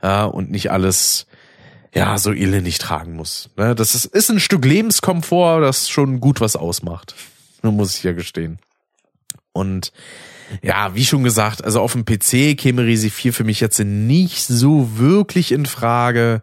äh, 0.00 0.24
und 0.24 0.50
nicht 0.50 0.70
alles 0.70 1.26
ja 1.94 2.18
so 2.18 2.32
elendig 2.32 2.78
tragen 2.78 3.14
muss. 3.14 3.50
Ne? 3.56 3.74
Das 3.74 3.94
ist, 3.94 4.06
ist 4.06 4.30
ein 4.30 4.40
Stück 4.40 4.64
Lebenskomfort, 4.64 5.60
das 5.60 5.88
schon 5.88 6.20
gut 6.20 6.40
was 6.40 6.56
ausmacht. 6.56 7.14
Nur 7.62 7.72
muss 7.72 7.96
ich 7.96 8.04
ja 8.04 8.12
gestehen. 8.12 8.58
Und 9.52 9.92
ja, 10.62 10.94
wie 10.94 11.04
schon 11.04 11.24
gesagt, 11.24 11.64
also 11.64 11.80
auf 11.80 11.92
dem 11.92 12.04
PC 12.04 12.56
käme 12.56 12.84
Resi 12.84 13.10
4 13.10 13.32
für 13.32 13.44
mich 13.44 13.60
jetzt 13.60 13.78
nicht 13.80 14.46
so 14.46 14.98
wirklich 14.98 15.52
in 15.52 15.66
Frage 15.66 16.40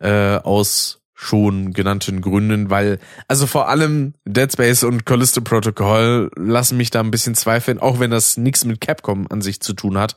äh, 0.00 0.36
aus 0.36 1.01
schon 1.22 1.72
genannten 1.72 2.20
Gründen, 2.20 2.68
weil, 2.68 2.98
also 3.28 3.46
vor 3.46 3.68
allem 3.68 4.14
Dead 4.24 4.52
Space 4.52 4.82
und 4.82 5.06
Callisto 5.06 5.40
Protocol 5.40 6.30
lassen 6.34 6.76
mich 6.76 6.90
da 6.90 6.98
ein 6.98 7.12
bisschen 7.12 7.36
zweifeln, 7.36 7.78
auch 7.78 8.00
wenn 8.00 8.10
das 8.10 8.36
nichts 8.36 8.64
mit 8.64 8.80
Capcom 8.80 9.28
an 9.30 9.40
sich 9.40 9.60
zu 9.60 9.72
tun 9.72 9.98
hat. 9.98 10.16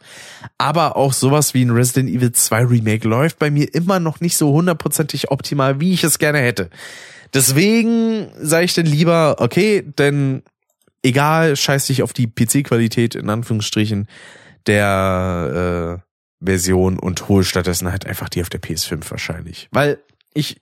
Aber 0.58 0.96
auch 0.96 1.14
sowas 1.14 1.54
wie 1.54 1.64
ein 1.64 1.70
Resident 1.70 2.10
Evil 2.10 2.32
2 2.32 2.66
Remake 2.66 3.08
läuft 3.08 3.38
bei 3.38 3.52
mir 3.52 3.72
immer 3.76 4.00
noch 4.00 4.20
nicht 4.20 4.36
so 4.36 4.52
hundertprozentig 4.52 5.30
optimal, 5.30 5.80
wie 5.80 5.94
ich 5.94 6.04
es 6.04 6.18
gerne 6.18 6.40
hätte. 6.40 6.72
Deswegen 7.36 8.28
sage 8.40 8.66
ich 8.66 8.74
dann 8.74 8.88
lieber, 8.88 9.36
okay, 9.40 9.84
denn 10.00 10.42
egal, 11.04 11.56
scheiß 11.56 11.86
dich 11.86 12.02
auf 12.02 12.14
die 12.14 12.28
PC-Qualität 12.28 13.14
in 13.14 13.30
Anführungsstrichen 13.30 14.08
der 14.66 16.02
äh, 16.02 16.46
Version 16.46 16.98
und 16.98 17.30
hol 17.30 17.44
stattdessen 17.44 17.92
halt 17.92 18.08
einfach 18.08 18.30
die 18.30 18.42
auf 18.42 18.50
der 18.50 18.62
PS5 18.62 19.12
wahrscheinlich. 19.12 19.68
Weil 19.72 20.00
ich, 20.36 20.62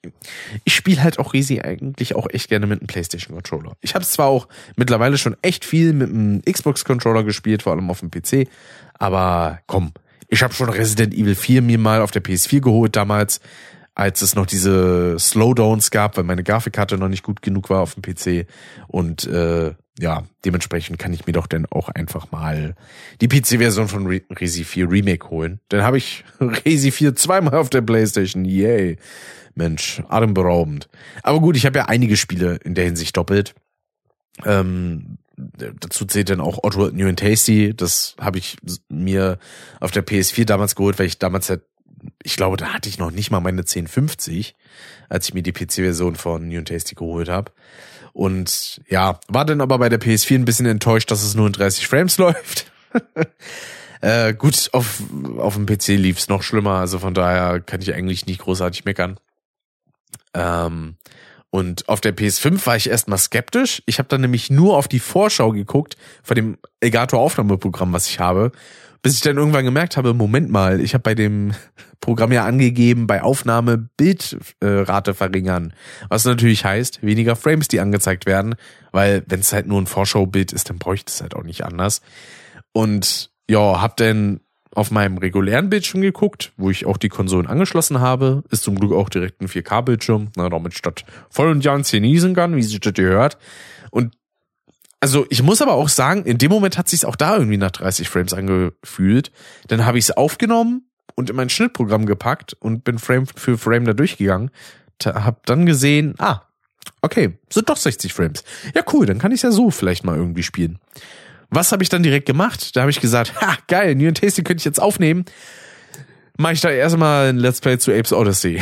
ich 0.64 0.76
spiele 0.76 1.04
halt 1.04 1.20
auch 1.20 1.34
Resi 1.34 1.60
eigentlich 1.60 2.16
auch 2.16 2.28
echt 2.30 2.48
gerne 2.48 2.68
mit 2.68 2.80
einem 2.80 2.88
PlayStation 2.88 3.36
Controller. 3.36 3.76
Ich 3.82 3.96
habe 3.96 4.06
zwar 4.06 4.28
auch 4.28 4.48
mittlerweile 4.76 5.18
schon 5.18 5.36
echt 5.42 5.66
viel 5.66 5.94
mit 5.94 6.10
einem 6.10 6.42
Xbox 6.44 6.86
Controller 6.86 7.24
gespielt, 7.24 7.64
vor 7.64 7.74
allem 7.74 7.90
auf 7.90 8.00
dem 8.00 8.12
PC, 8.12 8.48
aber 8.94 9.60
komm, 9.66 9.92
ich 10.30 10.44
habe 10.44 10.54
schon 10.54 10.70
Resident 10.70 11.14
Evil 11.14 11.36
4 11.36 11.64
mir 11.64 11.80
mal 11.80 12.02
auf 12.02 12.12
der 12.12 12.24
PS4 12.24 12.62
geholt 12.62 12.96
damals, 12.96 13.42
als 13.96 14.22
es 14.22 14.36
noch 14.36 14.46
diese 14.46 15.18
Slowdowns 15.20 15.90
gab, 15.90 16.18
weil 16.18 16.24
meine 16.24 16.44
Grafikkarte 16.44 16.98
noch 16.98 17.10
nicht 17.10 17.24
gut 17.24 17.42
genug 17.42 17.72
war 17.72 17.82
auf 17.82 17.96
dem 17.96 18.04
PC 18.04 18.48
und 18.88 19.26
äh, 19.26 19.74
ja, 20.00 20.24
dementsprechend 20.46 20.98
kann 20.98 21.14
ich 21.14 21.26
mir 21.28 21.34
doch 21.34 21.48
dann 21.48 21.66
auch 21.68 21.90
einfach 21.90 22.32
mal 22.32 22.76
die 23.22 23.28
PC-Version 23.28 23.88
von 23.88 24.08
Re 24.08 24.22
Resi 24.32 24.64
4 24.64 24.90
Remake 24.90 25.30
holen. 25.30 25.60
Dann 25.70 25.84
habe 25.84 25.98
ich 25.98 26.24
Resi 26.40 26.92
4 26.92 27.16
zweimal 27.16 27.56
auf 27.56 27.70
der 27.70 27.82
PlayStation. 27.82 28.46
Yay. 28.46 28.98
Mensch, 29.56 30.02
atemberaubend. 30.08 30.90
Aber 31.22 31.40
gut, 31.40 31.56
ich 31.56 31.66
habe 31.66 31.78
ja 31.78 31.86
einige 31.86 32.18
Spiele 32.18 32.56
in 32.64 32.76
der 32.76 32.86
Hinsicht 32.86 33.16
doppelt. 33.18 33.56
Ähm, 34.46 35.18
dazu 35.36 36.06
zählt 36.06 36.30
dann 36.30 36.42
auch 36.42 36.60
Otto 36.64 36.90
New 36.90 37.08
and 37.08 37.20
Tasty. 37.20 37.74
Das 37.76 38.16
habe 38.20 38.38
ich 38.38 38.58
mir 38.90 39.40
auf 39.80 39.92
der 39.92 40.06
PS4 40.06 40.46
damals 40.46 40.76
geholt, 40.76 41.00
weil 41.00 41.08
ich 41.08 41.20
damals 41.20 41.50
halt, 41.50 41.64
ich 42.22 42.36
glaube, 42.36 42.58
da 42.58 42.74
hatte 42.74 42.90
ich 42.90 42.98
noch 42.98 43.12
nicht 43.12 43.32
mal 43.32 43.40
meine 43.40 43.62
1050, 43.62 44.56
als 45.10 45.28
ich 45.28 45.34
mir 45.34 45.44
die 45.44 45.54
PC-Version 45.54 46.16
von 46.16 46.48
New 46.48 46.58
and 46.58 46.68
Tasty 46.68 46.96
geholt 46.96 47.30
habe. 47.30 47.52
Und 48.14 48.82
ja, 48.90 49.20
war 49.28 49.46
dann 49.46 49.62
aber 49.62 49.80
bei 49.80 49.90
der 49.90 50.00
PS4 50.00 50.36
ein 50.36 50.46
bisschen 50.46 50.68
enttäuscht, 50.68 51.10
dass 51.10 51.24
es 51.24 51.36
nur 51.36 51.48
in 51.48 51.54
30 51.54 51.88
Frames 51.88 52.18
läuft. 52.20 52.72
äh, 54.02 54.34
gut, 54.34 54.70
auf, 54.74 55.02
auf 55.38 55.56
dem 55.56 55.66
PC 55.66 55.88
lief's 55.90 56.30
noch 56.30 56.44
schlimmer, 56.44 56.76
also 56.76 57.00
von 57.00 57.16
daher 57.16 57.60
kann 57.60 57.82
ich 57.82 57.94
eigentlich 57.94 58.28
nicht 58.28 58.42
großartig 58.42 58.86
meckern. 58.86 59.18
Ähm, 60.34 60.96
und 61.50 61.88
auf 61.88 62.02
der 62.02 62.16
PS5 62.16 62.66
war 62.66 62.76
ich 62.76 62.90
erstmal 62.90 63.20
skeptisch. 63.20 63.84
Ich 63.86 64.00
habe 64.00 64.10
dann 64.10 64.22
nämlich 64.22 64.50
nur 64.50 64.76
auf 64.76 64.88
die 64.88 65.00
Vorschau 65.00 65.52
geguckt 65.52 65.98
von 66.24 66.34
dem 66.34 66.58
Elgato 66.80 67.18
Aufnahmeprogramm, 67.20 67.94
was 67.94 68.08
ich 68.08 68.20
habe, 68.20 68.52
bis 69.04 69.14
ich 69.14 69.22
dann 69.22 69.38
irgendwann 69.38 69.64
gemerkt 69.64 69.96
habe, 69.96 70.16
Moment 70.16 70.50
mal, 70.50 70.82
ich 70.82 70.96
habe 70.96 71.04
bei 71.04 71.14
dem 71.14 71.54
Programm 72.02 72.32
ja 72.32 72.44
angegeben, 72.46 73.06
bei 73.06 73.22
Aufnahme 73.22 73.78
Bildrate 73.98 75.14
verringern. 75.14 75.74
Was 76.10 76.26
natürlich 76.26 76.66
heißt, 76.66 77.04
weniger 77.04 77.36
Frames, 77.36 77.68
die 77.68 77.80
angezeigt 77.80 78.26
werden, 78.26 78.56
weil 78.92 79.24
wenn 79.28 79.42
es 79.42 79.54
halt 79.54 79.68
nur 79.68 79.80
ein 79.80 79.88
Vorschaubild 79.88 80.54
ist, 80.54 80.72
dann 80.72 80.80
bräuchte 80.80 81.12
es 81.12 81.22
halt 81.22 81.36
auch 81.36 81.44
nicht 81.44 81.64
anders. 81.64 82.02
Und 82.72 83.30
ja, 83.48 83.80
hab 83.80 83.98
dann 83.98 84.40
auf 84.76 84.92
meinem 84.92 85.18
regulären 85.18 85.70
Bildschirm 85.70 86.02
geguckt, 86.02 86.52
wo 86.58 86.70
ich 86.70 86.86
auch 86.86 86.98
die 86.98 87.10
Konsolen 87.10 87.48
angeschlossen 87.48 88.00
habe. 88.00 88.44
Ist 88.50 88.64
zum 88.64 88.80
Glück 88.80 88.94
auch 88.94 89.10
direkt 89.10 89.42
ein 89.42 89.48
4K-Bildschirm, 89.48 90.30
na, 90.36 90.50
damit 90.50 90.74
statt 90.74 91.06
voll 91.30 91.50
und 91.50 91.64
ganz 91.64 91.92
genießen 91.92 92.34
kann, 92.34 92.56
wie 92.56 92.64
sich 92.64 92.80
das 92.80 92.94
gehört. 92.94 93.38
Und 93.92 94.16
also 95.00 95.26
ich 95.30 95.44
muss 95.44 95.62
aber 95.62 95.74
auch 95.74 95.90
sagen, 95.90 96.24
in 96.24 96.38
dem 96.38 96.50
Moment 96.50 96.78
hat 96.78 96.88
sich 96.88 97.06
auch 97.06 97.16
da 97.16 97.36
irgendwie 97.36 97.58
nach 97.58 97.72
30 97.72 98.08
Frames 98.08 98.34
angefühlt. 98.34 99.32
Dann 99.68 99.86
habe 99.86 99.98
ich 99.98 100.06
es 100.06 100.12
aufgenommen 100.12 100.88
und 101.16 101.30
in 101.30 101.36
mein 101.36 101.50
Schnittprogramm 101.50 102.06
gepackt 102.06 102.54
und 102.60 102.84
bin 102.84 103.00
Frame 103.00 103.28
für 103.28 103.58
Frame 103.58 103.86
da 103.86 103.94
durchgegangen. 103.94 104.50
Hab 105.04 105.46
dann 105.46 105.66
gesehen, 105.66 106.16
ah, 106.20 106.44
okay, 107.02 107.38
sind 107.50 107.70
doch 107.70 107.78
60 107.78 108.14
Frames. 108.14 108.44
Ja, 108.74 108.84
cool, 108.94 109.06
dann 109.06 109.20
kann 109.20 109.34
ich 109.34 109.42
ja 109.42 109.52
so 109.52 109.72
vielleicht 109.72 110.06
mal 110.06 110.16
irgendwie 110.16 110.44
spielen. 110.44 110.80
Was 111.56 111.72
habe 111.72 111.84
ich 111.84 111.90
dann 111.90 112.02
direkt 112.02 112.26
gemacht? 112.26 112.76
Da 112.76 112.82
habe 112.82 112.90
ich 112.90 113.00
gesagt, 113.00 113.40
ha, 113.40 113.56
geil, 113.68 113.94
New 113.94 114.08
and 114.08 114.20
Tasty 114.20 114.42
könnte 114.42 114.62
ich 114.62 114.66
jetzt 114.66 114.82
aufnehmen. 114.82 115.26
Mache 116.36 116.54
ich 116.54 116.62
da 116.62 116.72
erstmal 116.72 117.30
ein 117.30 117.38
Let's 117.38 117.62
Play 117.62 117.78
zu 117.78 117.92
Apes 117.92 118.12
Odyssey. 118.12 118.60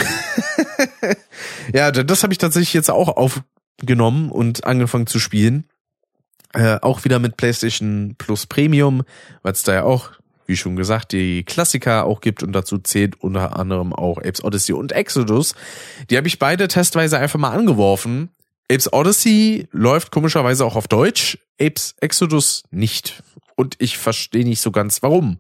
ja, 1.74 1.92
das 1.92 2.24
habe 2.24 2.34
ich 2.34 2.38
tatsächlich 2.38 2.74
jetzt 2.74 2.92
auch 2.92 3.08
aufgenommen 3.08 4.30
und 4.30 4.66
angefangen 4.66 5.08
zu 5.08 5.20
spielen. 5.20 5.70
Äh, 6.54 6.80
auch 6.82 7.06
wieder 7.06 7.20
mit 7.20 7.38
PlayStation 7.38 8.16
Plus 8.18 8.46
Premium, 8.46 9.04
weil 9.42 9.54
es 9.54 9.64
da 9.64 9.74
ja 9.74 9.84
auch, 9.84 10.12
wie 10.46 10.58
schon 10.58 10.76
gesagt, 10.76 11.14
die 11.14 11.46
Klassiker 11.46 12.04
auch 12.04 12.20
gibt 12.20 12.44
und 12.44 12.52
dazu 12.52 12.78
zählt 12.78 13.16
unter 13.22 13.58
anderem 13.58 13.94
auch 13.94 14.18
Apes 14.18 14.44
Odyssey 14.44 14.74
und 14.74 14.92
Exodus. 14.92 15.56
Die 16.10 16.18
habe 16.18 16.28
ich 16.28 16.40
beide 16.40 16.68
testweise 16.68 17.18
einfach 17.20 17.40
mal 17.40 17.52
angeworfen 17.52 18.32
Apes 18.72 18.94
Odyssey 18.94 19.68
läuft 19.72 20.12
komischerweise 20.12 20.64
auch 20.64 20.78
auf 20.78 20.88
Deutsch, 20.88 21.38
Apes 21.60 21.94
Exodus 22.00 22.64
nicht. 22.72 23.22
Und 23.56 23.76
ich 23.80 23.98
verstehe 23.98 24.46
nicht 24.46 24.62
so 24.62 24.72
ganz 24.72 25.04
warum. 25.04 25.40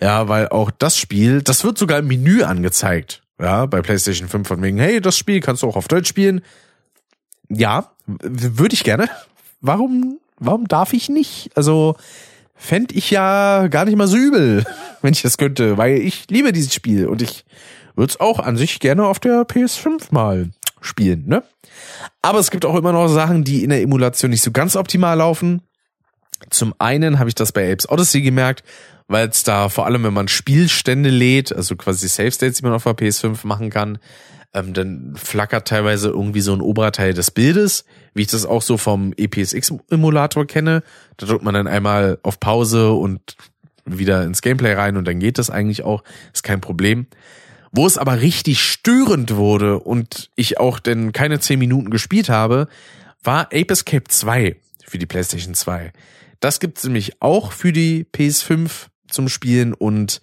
Ja, 0.00 0.28
weil 0.28 0.48
auch 0.48 0.72
das 0.72 0.98
Spiel, 0.98 1.40
das 1.40 1.62
wird 1.62 1.78
sogar 1.78 2.00
im 2.00 2.08
Menü 2.08 2.42
angezeigt. 2.42 3.22
Ja, 3.40 3.66
bei 3.66 3.80
PlayStation 3.80 4.28
5 4.28 4.46
von 4.46 4.62
wegen, 4.62 4.78
hey, 4.78 5.00
das 5.00 5.16
Spiel 5.16 5.40
kannst 5.40 5.62
du 5.62 5.68
auch 5.68 5.76
auf 5.76 5.86
Deutsch 5.86 6.08
spielen. 6.08 6.42
Ja, 7.48 7.92
würde 8.06 8.74
ich 8.74 8.82
gerne. 8.82 9.08
Warum, 9.60 10.18
warum 10.38 10.66
darf 10.66 10.92
ich 10.92 11.08
nicht? 11.08 11.50
Also, 11.54 11.96
fände 12.56 12.94
ich 12.94 13.10
ja 13.10 13.68
gar 13.68 13.84
nicht 13.84 13.96
mal 13.96 14.08
so 14.08 14.16
übel, 14.16 14.64
wenn 15.02 15.12
ich 15.12 15.22
das 15.22 15.38
könnte, 15.38 15.78
weil 15.78 15.98
ich 15.98 16.28
liebe 16.28 16.52
dieses 16.52 16.74
Spiel 16.74 17.06
und 17.06 17.22
ich 17.22 17.44
würde 17.94 18.10
es 18.10 18.20
auch 18.20 18.40
an 18.40 18.56
sich 18.56 18.80
gerne 18.80 19.06
auf 19.06 19.20
der 19.20 19.46
PS5 19.46 20.08
mal 20.10 20.50
spielen, 20.80 21.26
ne? 21.26 21.44
Aber 22.22 22.38
es 22.38 22.50
gibt 22.50 22.64
auch 22.64 22.76
immer 22.76 22.92
noch 22.92 23.08
Sachen, 23.08 23.44
die 23.44 23.62
in 23.62 23.70
der 23.70 23.82
Emulation 23.82 24.30
nicht 24.30 24.42
so 24.42 24.50
ganz 24.50 24.76
optimal 24.76 25.18
laufen. 25.18 25.62
Zum 26.50 26.74
einen 26.78 27.18
habe 27.18 27.28
ich 27.28 27.34
das 27.34 27.52
bei 27.52 27.70
Apes 27.72 27.88
Odyssey 27.88 28.22
gemerkt, 28.22 28.64
weil 29.08 29.28
es 29.28 29.42
da 29.44 29.68
vor 29.68 29.86
allem, 29.86 30.04
wenn 30.04 30.14
man 30.14 30.28
Spielstände 30.28 31.10
lädt, 31.10 31.54
also 31.54 31.76
quasi 31.76 32.08
Save 32.08 32.32
States, 32.32 32.58
die 32.58 32.64
man 32.64 32.72
auf 32.72 32.84
der 32.84 32.96
PS5 32.96 33.46
machen 33.46 33.70
kann, 33.70 33.98
ähm, 34.54 34.72
dann 34.72 35.14
flackert 35.16 35.68
teilweise 35.68 36.08
irgendwie 36.08 36.40
so 36.40 36.52
ein 36.52 36.60
oberer 36.60 36.92
Teil 36.92 37.12
des 37.12 37.30
Bildes, 37.30 37.84
wie 38.14 38.22
ich 38.22 38.28
das 38.28 38.46
auch 38.46 38.62
so 38.62 38.76
vom 38.76 39.12
EPSX-Emulator 39.16 40.46
kenne. 40.46 40.82
Da 41.16 41.26
drückt 41.26 41.44
man 41.44 41.54
dann 41.54 41.66
einmal 41.66 42.18
auf 42.22 42.40
Pause 42.40 42.92
und 42.92 43.36
wieder 43.84 44.22
ins 44.24 44.40
Gameplay 44.40 44.72
rein 44.72 44.96
und 44.96 45.06
dann 45.06 45.18
geht 45.18 45.38
das 45.38 45.50
eigentlich 45.50 45.82
auch, 45.82 46.04
ist 46.32 46.44
kein 46.44 46.60
Problem. 46.60 47.06
Wo 47.76 47.86
es 47.86 47.98
aber 47.98 48.20
richtig 48.20 48.62
störend 48.62 49.34
wurde 49.34 49.80
und 49.80 50.30
ich 50.36 50.58
auch 50.58 50.78
denn 50.78 51.12
keine 51.12 51.40
zehn 51.40 51.58
Minuten 51.58 51.90
gespielt 51.90 52.28
habe, 52.28 52.68
war 53.24 53.46
Ape 53.46 53.70
Escape 53.70 54.04
2 54.06 54.54
für 54.86 54.98
die 54.98 55.06
PlayStation 55.06 55.54
2. 55.54 55.92
Das 56.38 56.60
gibt's 56.60 56.84
nämlich 56.84 57.20
auch 57.20 57.50
für 57.50 57.72
die 57.72 58.06
PS5 58.14 58.70
zum 59.08 59.28
Spielen 59.28 59.74
und 59.74 60.20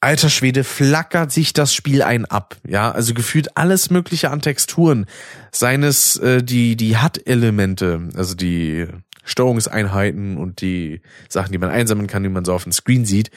alter 0.00 0.30
Schwede 0.30 0.64
flackert 0.64 1.32
sich 1.32 1.52
das 1.52 1.74
Spiel 1.74 2.02
ein 2.02 2.24
ab. 2.24 2.56
Ja, 2.66 2.92
also 2.92 3.12
gefühlt 3.12 3.58
alles 3.58 3.90
mögliche 3.90 4.30
an 4.30 4.40
Texturen. 4.40 5.04
Seines 5.50 6.16
äh, 6.16 6.42
die 6.42 6.76
die 6.76 6.96
HUD-Elemente, 6.96 8.08
also 8.16 8.34
die 8.34 8.86
Steuerungseinheiten 9.24 10.36
und 10.38 10.60
die 10.60 11.00
Sachen, 11.28 11.52
die 11.52 11.58
man 11.58 11.70
einsammeln 11.70 12.06
kann, 12.06 12.22
die 12.22 12.28
man 12.28 12.44
so 12.44 12.54
auf 12.54 12.64
dem 12.64 12.72
Screen 12.72 13.04
sieht, 13.04 13.30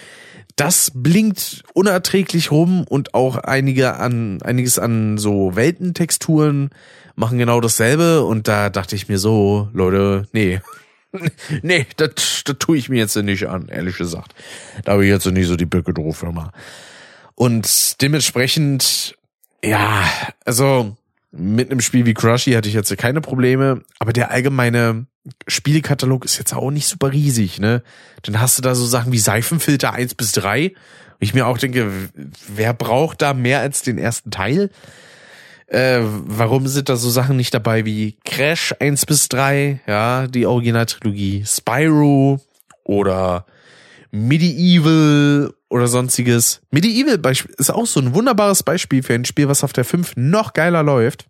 das 0.58 0.92
blinkt 0.94 1.64
unerträglich 1.74 2.52
rum 2.52 2.84
und 2.84 3.14
auch 3.14 3.38
einige 3.38 3.96
an, 3.96 4.42
einiges 4.42 4.80
an 4.80 5.18
so 5.18 5.56
Weltentexturen 5.56 6.72
machen 7.16 7.38
genau 7.38 7.62
dasselbe 7.62 8.24
und 8.24 8.48
da 8.48 8.70
dachte 8.70 8.96
ich 8.96 9.08
mir 9.08 9.20
so, 9.20 9.70
Leute, 9.72 10.28
nee. 10.34 10.60
nee, 11.62 11.86
das, 11.96 12.44
das 12.44 12.56
tue 12.60 12.78
ich 12.78 12.90
mir 12.90 12.98
jetzt 12.98 13.16
nicht 13.16 13.48
an, 13.48 13.70
ehrlich 13.70 13.98
gesagt. 13.98 14.34
Da 14.84 14.94
habe 14.94 15.06
ich 15.06 15.12
jetzt 15.12 15.26
nicht 15.28 15.48
so 15.48 15.56
die 15.56 15.66
Böcke 15.66 15.94
drauf 15.94 16.24
immer. 16.24 16.52
Und 17.36 18.02
dementsprechend, 18.02 19.16
ja, 19.64 20.04
also 20.44 20.98
mit 21.32 21.70
einem 21.70 21.82
Spiel 21.82 22.06
wie 22.08 22.16
Crushy 22.16 22.54
hatte 22.54 22.68
ich 22.68 22.76
jetzt 22.76 22.96
keine 22.98 23.22
Probleme, 23.22 23.84
aber 24.00 24.12
der 24.12 24.32
allgemeine 24.32 25.06
Spielekatalog 25.48 26.26
ist 26.26 26.38
jetzt 26.38 26.54
auch 26.54 26.72
nicht 26.72 26.88
super 26.88 27.12
riesig, 27.12 27.60
ne? 27.60 27.84
Dann 28.24 28.40
hast 28.40 28.58
du 28.58 28.62
da 28.62 28.76
so 28.76 28.86
Sachen 28.86 29.12
wie 29.12 29.20
Seifenfilter 29.20 29.94
eins 29.94 30.16
bis 30.16 30.32
drei. 30.32 30.74
Ich 31.20 31.34
mir 31.34 31.48
auch 31.48 31.58
denke, 31.58 31.92
wer 32.48 32.74
braucht 32.74 33.22
da 33.22 33.34
mehr 33.34 33.60
als 33.60 33.82
den 33.82 33.98
ersten 33.98 34.32
Teil? 34.32 34.70
Äh, 35.68 36.00
warum 36.02 36.68
sind 36.68 36.90
da 36.90 36.96
so 36.96 37.10
Sachen 37.10 37.36
nicht 37.36 37.54
dabei 37.54 37.86
wie 37.86 38.18
Crash 38.24 38.74
eins 38.80 39.06
bis 39.06 39.28
drei, 39.28 39.82
ja, 39.86 40.28
die 40.28 40.46
Originaltrilogie, 40.46 41.44
Spyro 41.46 42.40
oder 42.84 43.46
Medieval 44.12 45.54
oder 45.70 45.88
sonstiges. 45.88 46.62
Medieval 46.72 47.20
ist 47.58 47.70
auch 47.70 47.86
so 47.86 48.00
ein 48.00 48.14
wunderbares 48.14 48.64
Beispiel 48.64 49.04
für 49.04 49.14
ein 49.14 49.26
Spiel, 49.26 49.50
was 49.50 49.64
auf 49.64 49.74
der 49.74 49.84
5 49.84 50.14
noch 50.16 50.54
geiler 50.54 50.84
läuft. 50.84 51.28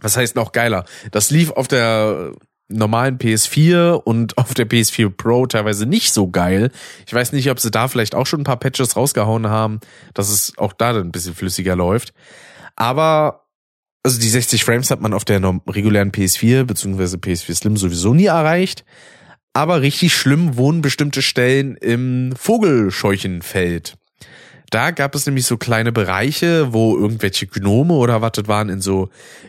Was 0.00 0.16
heißt 0.16 0.36
noch 0.36 0.52
geiler? 0.52 0.84
Das 1.10 1.30
lief 1.30 1.50
auf 1.50 1.68
der 1.68 2.32
normalen 2.68 3.18
PS4 3.18 3.92
und 3.92 4.36
auf 4.38 4.54
der 4.54 4.68
PS4 4.68 5.10
Pro 5.10 5.46
teilweise 5.46 5.86
nicht 5.86 6.12
so 6.12 6.28
geil. 6.28 6.70
Ich 7.06 7.14
weiß 7.14 7.32
nicht, 7.32 7.50
ob 7.50 7.60
sie 7.60 7.70
da 7.70 7.88
vielleicht 7.88 8.14
auch 8.14 8.26
schon 8.26 8.42
ein 8.42 8.44
paar 8.44 8.58
Patches 8.58 8.96
rausgehauen 8.96 9.48
haben, 9.48 9.80
dass 10.14 10.30
es 10.30 10.52
auch 10.58 10.72
da 10.72 10.92
dann 10.92 11.08
ein 11.08 11.12
bisschen 11.12 11.34
flüssiger 11.34 11.76
läuft. 11.76 12.12
Aber 12.76 13.48
also 14.02 14.20
die 14.20 14.28
60 14.28 14.64
Frames 14.64 14.90
hat 14.90 15.00
man 15.02 15.12
auf 15.12 15.26
der 15.26 15.42
regulären 15.66 16.12
PS4 16.12 16.64
bzw. 16.64 17.16
PS4 17.16 17.54
Slim 17.54 17.76
sowieso 17.76 18.14
nie 18.14 18.26
erreicht. 18.26 18.84
Aber 19.52 19.82
richtig 19.82 20.14
schlimm 20.14 20.56
wohnen 20.56 20.80
bestimmte 20.80 21.20
Stellen 21.20 21.76
im 21.76 22.32
Vogelscheuchenfeld. 22.34 23.97
Da 24.70 24.90
gab 24.90 25.14
es 25.14 25.24
nämlich 25.24 25.46
so 25.46 25.56
kleine 25.56 25.92
Bereiche, 25.92 26.74
wo 26.74 26.94
irgendwelche 26.96 27.46
Gnome 27.46 27.94
oder 27.94 28.20
was 28.20 28.32
das 28.32 28.48
waren 28.48 28.68
in 28.68 28.82
so 28.82 29.08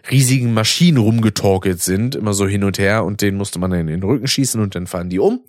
riesigen 0.10 0.54
Maschinen 0.54 0.98
rumgetorkelt 0.98 1.82
sind, 1.82 2.16
immer 2.16 2.34
so 2.34 2.48
hin 2.48 2.64
und 2.64 2.80
her 2.80 3.04
und 3.04 3.22
den 3.22 3.36
musste 3.36 3.60
man 3.60 3.74
in 3.74 3.88
den 3.88 4.02
Rücken 4.02 4.28
schießen 4.28 4.62
und 4.62 4.76
dann 4.76 4.88
fallen 4.88 5.10
die 5.10 5.20
um. 5.20 5.42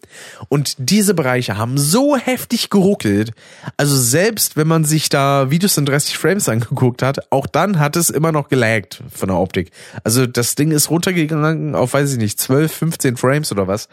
Und 0.48 0.74
diese 0.78 1.14
Bereiche 1.14 1.56
haben 1.56 1.78
so 1.78 2.16
heftig 2.16 2.70
geruckelt, 2.70 3.30
also 3.76 3.96
selbst 3.96 4.56
wenn 4.56 4.66
man 4.66 4.84
sich 4.84 5.08
da 5.08 5.50
Videos 5.50 5.76
in 5.76 5.86
30 5.86 6.18
Frames 6.18 6.48
angeguckt 6.48 7.02
hat, 7.02 7.30
auch 7.30 7.46
dann 7.46 7.78
hat 7.78 7.94
es 7.94 8.10
immer 8.10 8.32
noch 8.32 8.48
gelaggt 8.48 9.02
von 9.14 9.28
der 9.28 9.38
Optik. 9.38 9.70
Also 10.02 10.26
das 10.26 10.56
Ding 10.56 10.72
ist 10.72 10.90
runtergegangen 10.90 11.76
auf, 11.76 11.94
weiß 11.94 12.12
ich 12.12 12.18
nicht, 12.18 12.40
12, 12.40 12.72
15 12.72 13.16
Frames 13.16 13.52
oder 13.52 13.68
was 13.68 13.88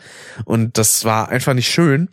und 0.45 0.80
das 0.80 1.05
war 1.05 1.30
einfach 1.30 1.53
nicht 1.53 1.69
schön. 1.69 2.09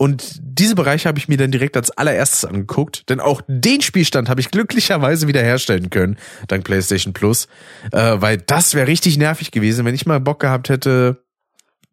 Und 0.00 0.40
diese 0.40 0.76
Bereiche 0.76 1.10
habe 1.10 1.18
ich 1.18 1.28
mir 1.28 1.36
dann 1.36 1.50
direkt 1.50 1.76
als 1.76 1.90
allererstes 1.90 2.46
angeguckt, 2.46 3.10
denn 3.10 3.20
auch 3.20 3.42
den 3.46 3.82
Spielstand 3.82 4.30
habe 4.30 4.40
ich 4.40 4.50
glücklicherweise 4.50 5.28
wiederherstellen 5.28 5.90
können, 5.90 6.16
dank 6.48 6.64
PlayStation 6.64 7.12
Plus, 7.12 7.48
äh, 7.92 8.16
weil 8.18 8.38
das 8.38 8.72
wäre 8.72 8.86
richtig 8.86 9.18
nervig 9.18 9.50
gewesen, 9.50 9.84
wenn 9.84 9.94
ich 9.94 10.06
mal 10.06 10.18
Bock 10.18 10.40
gehabt 10.40 10.70
hätte, 10.70 11.22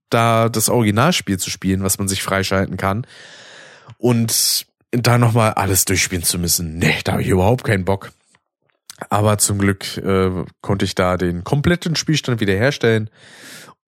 da 0.09 0.47
das 0.47 0.69
Originalspiel 0.69 1.37
zu 1.37 1.49
spielen, 1.49 1.83
was 1.83 1.97
man 1.97 2.07
sich 2.07 2.23
freischalten 2.23 2.77
kann 2.77 3.05
und 3.97 4.65
da 4.91 5.17
nochmal 5.17 5.55
alles 5.55 5.83
durchspielen 5.83 6.23
zu 6.23 6.39
müssen. 6.39 6.77
Nee, 6.77 6.99
da 7.03 7.11
habe 7.11 7.23
ich 7.23 7.27
überhaupt 7.27 7.65
keinen 7.65 7.83
Bock. 7.83 8.13
Aber 9.09 9.37
zum 9.37 9.57
Glück 9.57 9.97
äh, 9.97 10.45
konnte 10.61 10.85
ich 10.85 10.95
da 10.95 11.17
den 11.17 11.43
kompletten 11.43 11.97
Spielstand 11.97 12.39
wiederherstellen 12.39 13.09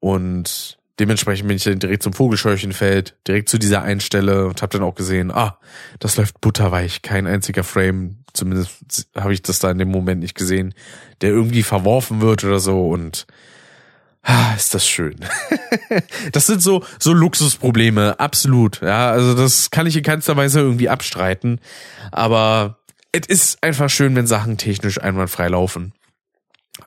und 0.01 0.77
dementsprechend 0.99 1.47
bin 1.47 1.57
ich 1.57 1.63
dann 1.63 1.79
direkt 1.79 2.03
zum 2.03 2.13
Vogelscheuchenfeld, 2.13 3.15
direkt 3.27 3.49
zu 3.49 3.57
dieser 3.57 3.81
Einstelle 3.81 4.45
und 4.47 4.61
habe 4.61 4.77
dann 4.77 4.87
auch 4.87 4.95
gesehen, 4.95 5.31
ah, 5.31 5.57
das 5.99 6.17
läuft 6.17 6.41
butterweich, 6.41 7.01
kein 7.01 7.27
einziger 7.27 7.63
Frame, 7.63 8.17
zumindest 8.33 9.07
habe 9.15 9.33
ich 9.33 9.41
das 9.41 9.59
da 9.59 9.71
in 9.71 9.77
dem 9.77 9.89
Moment 9.89 10.21
nicht 10.21 10.35
gesehen, 10.35 10.73
der 11.21 11.29
irgendwie 11.29 11.63
verworfen 11.63 12.21
wird 12.21 12.43
oder 12.43 12.59
so 12.59 12.89
und 12.89 13.25
ah, 14.23 14.53
ist 14.55 14.73
das 14.73 14.87
schön. 14.87 15.15
das 16.31 16.47
sind 16.47 16.61
so 16.61 16.83
so 16.99 17.13
Luxusprobleme, 17.13 18.19
absolut. 18.19 18.81
Ja, 18.81 19.11
also 19.11 19.33
das 19.33 19.71
kann 19.71 19.87
ich 19.87 19.95
in 19.95 20.03
keinster 20.03 20.35
Weise 20.35 20.59
irgendwie 20.59 20.89
abstreiten, 20.89 21.59
aber 22.11 22.79
es 23.11 23.27
ist 23.27 23.63
einfach 23.63 23.89
schön, 23.89 24.15
wenn 24.15 24.27
Sachen 24.27 24.57
technisch 24.57 25.01
einwandfrei 25.01 25.47
laufen. 25.47 25.93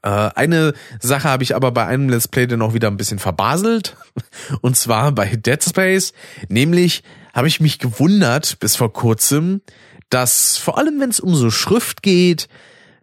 Äh, 0.02 0.08
eine 0.08 0.74
Sache 1.00 1.28
habe 1.28 1.42
ich 1.42 1.54
aber 1.54 1.70
bei 1.72 1.86
einem 1.86 2.08
Let's 2.08 2.28
Play 2.28 2.46
dann 2.46 2.62
auch 2.62 2.74
wieder 2.74 2.88
ein 2.88 2.96
bisschen 2.96 3.18
verbaselt. 3.18 3.96
Und 4.60 4.76
zwar 4.76 5.12
bei 5.12 5.36
Dead 5.36 5.62
Space. 5.62 6.12
Nämlich 6.48 7.02
habe 7.32 7.48
ich 7.48 7.60
mich 7.60 7.78
gewundert 7.78 8.58
bis 8.60 8.76
vor 8.76 8.92
kurzem, 8.92 9.62
dass 10.10 10.58
vor 10.58 10.78
allem 10.78 11.00
wenn 11.00 11.10
es 11.10 11.20
um 11.20 11.34
so 11.34 11.50
Schrift 11.50 12.02
geht, 12.02 12.48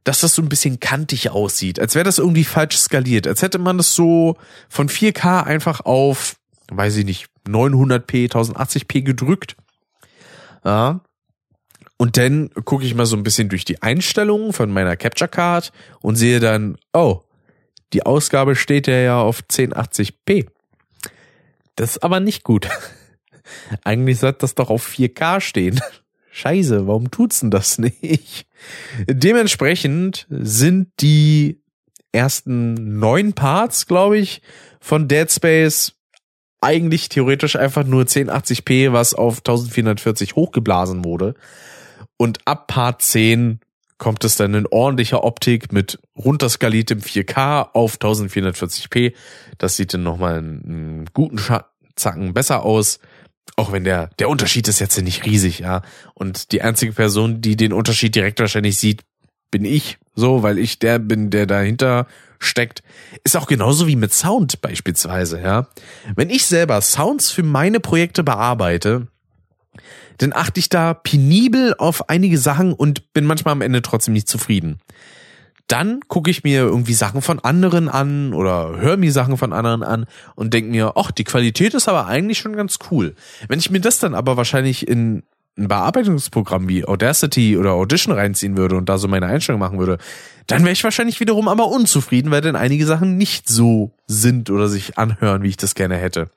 dass 0.04 0.22
das 0.22 0.36
so 0.36 0.42
ein 0.42 0.50
bisschen 0.50 0.80
kantig 0.80 1.30
aussieht, 1.30 1.80
als 1.80 1.96
wäre 1.96 2.06
das 2.06 2.20
irgendwie 2.20 2.44
falsch 2.44 2.78
skaliert, 2.78 3.28
als 3.28 3.42
hätte 3.42 3.60
man 3.60 3.78
das 3.78 3.94
so 3.94 4.38
von 4.70 4.90
4K 4.90 5.44
einfach 5.44 5.82
auf, 5.82 6.36
weiß 6.72 6.98
ich 6.98 7.06
nicht, 7.06 7.28
900p, 7.48 8.32
1080p 8.32 9.02
gedrückt. 9.02 9.56
Ja, 10.64 11.02
und 12.00 12.16
dann 12.16 12.50
gucke 12.64 12.86
ich 12.86 12.96
mal 12.96 13.06
so 13.06 13.18
ein 13.18 13.24
bisschen 13.24 13.50
durch 13.50 13.66
die 13.66 13.82
Einstellungen 13.82 14.54
von 14.54 14.72
meiner 14.72 14.96
Capture 14.96 15.28
Card 15.28 15.74
und 16.00 16.16
sehe 16.16 16.40
dann, 16.40 16.78
oh, 16.94 17.20
die 17.92 18.04
Ausgabe 18.06 18.56
steht 18.56 18.88
ja 18.88 19.22
auf 19.22 19.42
1080p. 19.42 20.48
Das 21.76 21.92
ist 21.92 22.04
aber 22.04 22.22
nicht 22.22 22.46
gut. 22.46 22.70
Eigentlich 23.84 24.20
sollte 24.20 24.40
das 24.40 24.56
doch 24.56 24.70
auf 24.70 24.88
4K 24.88 25.42
stehen. 25.42 25.82
Scheiße, 26.32 26.88
warum 26.88 27.12
tut's 27.12 27.42
denn 27.42 27.52
das 27.52 27.80
nicht? 27.80 28.48
Dementsprechend 29.06 30.26
sind 30.30 30.88
die 31.02 31.62
ersten 32.14 32.98
neun 33.00 33.34
Parts, 33.34 33.88
glaube 33.88 34.18
ich, 34.20 34.42
von 34.80 35.10
Dead 35.10 35.30
Space 35.30 35.96
eigentlich 36.62 37.10
theoretisch 37.10 37.58
einfach 37.58 37.84
nur 37.84 38.04
1080p, 38.04 38.94
was 38.94 39.14
auf 39.14 39.40
1440 39.40 40.36
hochgeblasen 40.36 41.04
wurde. 41.04 41.36
Und 42.22 42.46
ab 42.46 42.68
Part 42.68 43.02
10 43.02 43.62
kommt 43.98 44.26
es 44.26 44.36
dann 44.36 44.54
in 44.54 44.68
ordentlicher 44.68 45.24
Optik 45.24 45.72
mit 45.72 46.00
runterskaliertem 46.18 47.00
4K 47.00 47.70
auf 47.74 47.98
1440p. 47.98 49.14
Das 49.58 49.78
sieht 49.78 49.94
dann 49.94 50.04
nochmal 50.04 50.40
einen 50.40 51.06
guten 51.14 51.40
Zacken 51.96 52.34
besser 52.34 52.64
aus. 52.64 53.00
Auch 53.56 53.72
wenn 53.72 53.86
der, 53.86 54.10
der 54.20 54.28
Unterschied 54.28 54.68
ist 54.68 54.80
jetzt 54.80 55.02
nicht 55.02 55.26
riesig, 55.26 55.60
ja. 55.60 55.82
Und 56.14 56.52
die 56.52 56.62
einzige 56.62 56.92
Person, 56.92 57.40
die 57.40 57.56
den 57.56 57.72
Unterschied 57.72 58.16
direkt 58.16 58.40
wahrscheinlich 58.42 58.78
sieht, 58.78 59.02
bin 59.50 59.64
ich 59.64 59.98
so, 60.14 60.44
weil 60.44 60.60
ich 60.60 60.78
der 60.80 61.00
bin, 61.00 61.30
der 61.30 61.46
dahinter 61.46 62.06
steckt. 62.38 62.84
Ist 63.24 63.38
auch 63.38 63.48
genauso 63.48 63.88
wie 63.88 63.96
mit 63.96 64.14
Sound 64.14 64.62
beispielsweise, 64.62 65.42
ja. 65.42 65.68
Wenn 66.16 66.30
ich 66.30 66.46
selber 66.46 66.82
Sounds 66.82 67.32
für 67.32 67.44
meine 67.44 67.80
Projekte 67.80 68.24
bearbeite, 68.24 69.08
dann 70.20 70.34
achte 70.34 70.60
ich 70.60 70.70
da 70.70 70.94
penibel 70.94 71.74
auf 71.78 72.10
einige 72.10 72.38
Sachen 72.38 72.74
und 72.74 73.12
bin 73.14 73.26
manchmal 73.26 73.54
am 73.54 73.62
Ende 73.62 73.82
trotzdem 73.82 74.14
nicht 74.14 74.28
zufrieden. 74.28 74.80
Dann 75.68 76.00
gucke 76.08 76.32
ich 76.32 76.44
mir 76.44 76.62
irgendwie 76.62 76.94
Sachen 76.94 77.22
von 77.22 77.40
anderen 77.40 77.90
an 77.90 78.34
oder 78.34 78.78
höre 78.78 78.98
mir 78.98 79.12
Sachen 79.12 79.38
von 79.38 79.54
anderen 79.54 79.84
an 79.84 80.06
und 80.36 80.54
denke 80.54 80.72
mir, 80.72 80.94
ach, 80.96 81.12
die 81.12 81.24
Qualität 81.24 81.74
ist 81.74 81.88
aber 81.88 82.08
eigentlich 82.08 82.40
schon 82.40 82.56
ganz 82.56 82.80
cool. 82.90 83.16
Wenn 83.48 83.60
ich 83.60 83.70
mir 83.70 83.80
das 83.80 84.00
dann 84.00 84.16
aber 84.16 84.36
wahrscheinlich 84.36 84.88
in 84.88 85.24
ein 85.58 85.68
Bearbeitungsprogramm 85.68 86.68
wie 86.68 86.86
Audacity 86.86 87.58
oder 87.58 87.74
Audition 87.74 88.14
reinziehen 88.14 88.58
würde 88.58 88.78
und 88.78 88.90
da 88.90 88.98
so 88.98 89.08
meine 89.08 89.28
Einstellung 89.28 89.60
machen 89.60 89.78
würde, 89.78 90.00
dann 90.48 90.62
wäre 90.64 90.72
ich 90.72 90.84
wahrscheinlich 90.84 91.20
wiederum 91.20 91.48
aber 91.48 91.68
unzufrieden, 91.68 92.32
weil 92.32 92.42
dann 92.42 92.56
einige 92.56 92.86
Sachen 92.86 93.18
nicht 93.18 93.48
so 93.48 93.92
sind 94.08 94.50
oder 94.50 94.68
sich 94.68 94.98
anhören, 94.98 95.44
wie 95.44 95.50
ich 95.50 95.58
das 95.58 95.76
gerne 95.76 95.98
hätte. 95.98 96.32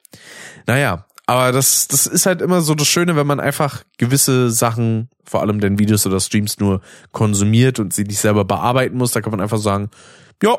Naja, 0.66 1.07
aber 1.33 1.51
das, 1.51 1.89
das 1.89 2.07
ist 2.07 2.26
halt 2.26 2.43
immer 2.43 2.61
so 2.61 2.74
das 2.74 2.89
Schöne, 2.89 3.16
wenn 3.16 3.26
man 3.26 3.41
einfach 3.41 3.85
gewisse 3.97 4.51
Sachen, 4.51 5.09
vor 5.24 5.41
allem 5.41 5.61
den 5.61 5.78
Videos 5.78 6.07
oder 6.07 6.20
Streams 6.20 6.59
nur 6.59 6.83
konsumiert 7.12 7.78
und 7.78 7.95
sie 7.95 8.05
nicht 8.05 8.18
selber 8.18 8.45
bearbeiten 8.45 8.99
muss, 8.99 9.12
da 9.12 9.22
kann 9.22 9.30
man 9.30 9.41
einfach 9.41 9.57
sagen, 9.57 9.89
ja, 10.43 10.59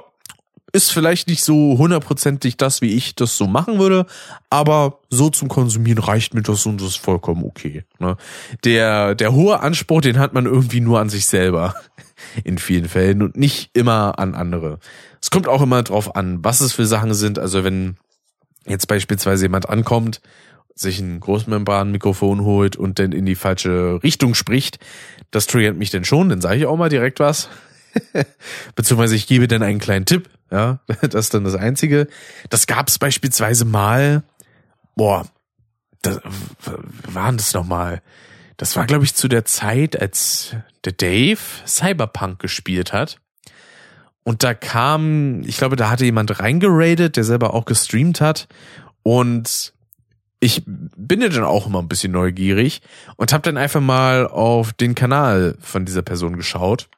ist 0.72 0.92
vielleicht 0.92 1.28
nicht 1.28 1.44
so 1.44 1.78
hundertprozentig 1.78 2.58
das, 2.58 2.82
wie 2.82 2.96
ich 2.96 3.14
das 3.14 3.38
so 3.38 3.46
machen 3.46 3.78
würde, 3.78 4.08
aber 4.50 5.02
so 5.12 5.30
zum 5.30 5.48
Konsumieren 5.48 6.04
reicht 6.04 6.34
mir 6.34 6.42
das 6.42 6.66
und 6.66 6.82
das 6.82 6.88
ist 6.88 6.98
vollkommen 6.98 7.44
okay. 7.44 7.84
Ne? 8.00 8.18
Der, 8.64 9.14
der 9.14 9.34
hohe 9.34 9.60
Anspruch, 9.60 10.02
den 10.02 10.18
hat 10.18 10.34
man 10.34 10.48
irgendwie 10.48 10.82
nur 10.82 11.00
an 11.00 11.10
sich 11.10 11.28
selber 11.28 11.76
in 12.44 12.58
vielen 12.58 12.90
Fällen 12.90 13.22
und 13.22 13.38
nicht 13.38 13.70
immer 13.74 14.18
an 14.18 14.34
andere. 14.34 14.80
Es 15.22 15.30
kommt 15.30 15.48
auch 15.48 15.62
immer 15.62 15.84
drauf 15.84 16.16
an, 16.16 16.44
was 16.44 16.62
es 16.62 16.74
für 16.74 16.88
Sachen 16.88 17.14
sind. 17.14 17.38
Also 17.38 17.64
wenn 17.64 17.98
jetzt 18.66 18.88
beispielsweise 18.88 19.46
jemand 19.46 19.70
ankommt, 19.70 20.20
sich 20.76 21.00
ein 21.00 21.20
Großmembran-Mikrofon 21.20 22.42
holt 22.42 22.76
und 22.76 23.00
dann 23.00 23.12
in 23.12 23.26
die 23.26 23.36
falsche 23.36 24.00
Richtung 24.04 24.34
spricht, 24.34 24.80
das 25.32 25.48
triggert 25.48 25.78
mich 25.78 25.92
denn 25.92 26.06
schon, 26.06 26.30
dann 26.30 26.42
sage 26.42 26.58
ich 26.58 26.66
auch 26.66 26.78
mal 26.78 26.90
direkt 26.90 27.20
was. 27.20 27.50
Beziehungsweise 28.76 29.16
ich 29.16 29.28
gebe 29.28 29.48
dann 29.48 29.64
einen 29.64 29.80
kleinen 29.80 30.06
Tipp, 30.06 30.30
ja, 30.52 30.80
das 31.02 31.26
ist 31.26 31.34
dann 31.34 31.44
das 31.44 31.56
Einzige. 31.56 32.08
Das 32.50 32.68
gab 32.68 32.88
es 32.88 33.00
beispielsweise 33.00 33.66
mal, 33.66 34.24
boah, 34.96 35.26
das, 36.02 36.20
waren 37.08 37.38
das 37.38 37.54
nochmal? 37.54 38.02
Das 38.58 38.76
war, 38.76 38.86
glaube 38.86 39.04
ich, 39.04 39.16
zu 39.16 39.28
der 39.28 39.46
Zeit, 39.46 40.00
als 40.00 40.56
der 40.86 40.94
Dave 40.94 41.40
Cyberpunk 41.66 42.40
gespielt 42.40 42.94
hat. 42.94 43.20
Und 44.24 44.44
da 44.44 44.54
kam, 44.54 45.42
ich 45.44 45.58
glaube, 45.58 45.76
da 45.76 45.90
hatte 45.90 46.06
jemand 46.06 46.40
reingeradet, 46.40 47.18
der 47.18 47.24
selber 47.24 47.54
auch 47.54 47.66
gestreamt 47.66 48.22
hat. 48.22 48.48
Und 49.02 49.74
ich 50.44 50.62
bin 50.66 51.22
ja 51.22 51.30
dann 51.30 51.46
auch 51.46 51.68
immer 51.68 51.80
ein 51.80 51.88
bisschen 51.88 52.12
neugierig 52.12 52.82
und 53.16 53.32
habe 53.32 53.44
dann 53.44 53.56
einfach 53.56 53.80
mal 53.80 54.28
auf 54.28 54.74
den 54.74 54.94
Kanal 54.94 55.56
von 55.62 55.86
dieser 55.86 56.02
Person 56.02 56.36
geschaut. 56.36 56.90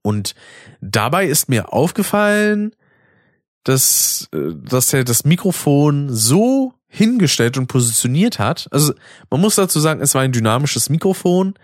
Und 0.00 0.36
dabei 0.80 1.26
ist 1.26 1.48
mir 1.48 1.72
aufgefallen, 1.72 2.76
dass, 3.64 4.28
äh, 4.32 4.52
dass 4.54 4.92
er 4.92 5.02
das 5.02 5.24
Mikrofon 5.24 6.08
so 6.08 6.72
hingestellt 6.86 7.58
und 7.58 7.66
positioniert 7.66 8.38
hat. 8.38 8.68
Also 8.70 8.94
man 9.28 9.40
muss 9.40 9.56
dazu 9.56 9.80
sagen, 9.80 10.00
es 10.00 10.14
war 10.14 10.22
ein 10.22 10.30
dynamisches 10.30 10.88
Mikrofon. 10.88 11.54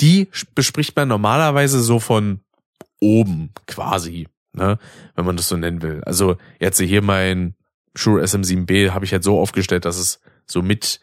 Die 0.00 0.28
bespricht 0.54 0.96
man 0.96 1.08
normalerweise 1.08 1.80
so 1.80 2.00
von 2.00 2.40
oben 3.00 3.50
quasi, 3.66 4.28
ne, 4.54 4.78
wenn 5.14 5.26
man 5.26 5.36
das 5.36 5.48
so 5.48 5.58
nennen 5.58 5.82
will. 5.82 6.02
Also 6.04 6.38
jetzt 6.58 6.80
hier 6.80 7.02
mein 7.02 7.54
Shure 7.94 8.22
SM7B 8.22 8.90
habe 8.90 9.04
ich 9.04 9.12
halt 9.12 9.24
so 9.24 9.38
aufgestellt, 9.38 9.84
dass 9.84 9.98
es 9.98 10.20
so 10.46 10.62
mit 10.62 11.00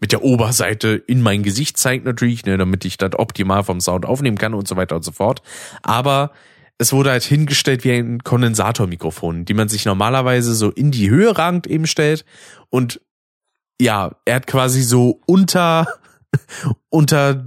mit 0.00 0.12
der 0.12 0.22
Oberseite 0.22 0.88
in 1.06 1.20
mein 1.20 1.42
Gesicht 1.42 1.76
zeigt 1.76 2.06
natürlich, 2.06 2.46
ne, 2.46 2.56
damit 2.56 2.86
ich 2.86 2.96
das 2.96 3.18
optimal 3.18 3.64
vom 3.64 3.80
Sound 3.80 4.06
aufnehmen 4.06 4.38
kann 4.38 4.54
und 4.54 4.66
so 4.66 4.76
weiter 4.76 4.96
und 4.96 5.04
so 5.04 5.12
fort. 5.12 5.42
Aber 5.82 6.32
es 6.78 6.92
wurde 6.92 7.10
halt 7.10 7.22
hingestellt 7.22 7.84
wie 7.84 7.92
ein 7.92 8.24
Kondensatormikrofon, 8.24 9.44
die 9.44 9.54
man 9.54 9.68
sich 9.68 9.84
normalerweise 9.84 10.54
so 10.54 10.70
in 10.70 10.90
die 10.90 11.10
Höhe 11.10 11.36
ragend 11.36 11.66
eben 11.66 11.86
stellt 11.86 12.24
und 12.70 13.00
ja, 13.80 14.16
er 14.24 14.36
hat 14.36 14.46
quasi 14.46 14.82
so 14.82 15.20
unter 15.26 15.86
unter 16.88 17.44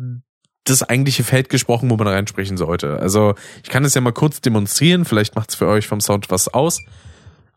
das 0.64 0.84
eigentliche 0.84 1.24
Feld 1.24 1.50
gesprochen, 1.50 1.90
wo 1.90 1.98
man 1.98 2.08
reinsprechen 2.08 2.58
sollte. 2.58 3.00
Also 3.00 3.34
ich 3.64 3.70
kann 3.70 3.84
es 3.84 3.96
ja 3.96 4.02
mal 4.02 4.14
kurz 4.14 4.42
demonstrieren, 4.42 5.06
vielleicht 5.06 5.36
macht 5.36 5.50
es 5.50 5.56
für 5.56 5.68
euch 5.68 5.88
vom 5.88 6.02
Sound 6.02 6.30
was 6.30 6.48
aus. 6.48 6.80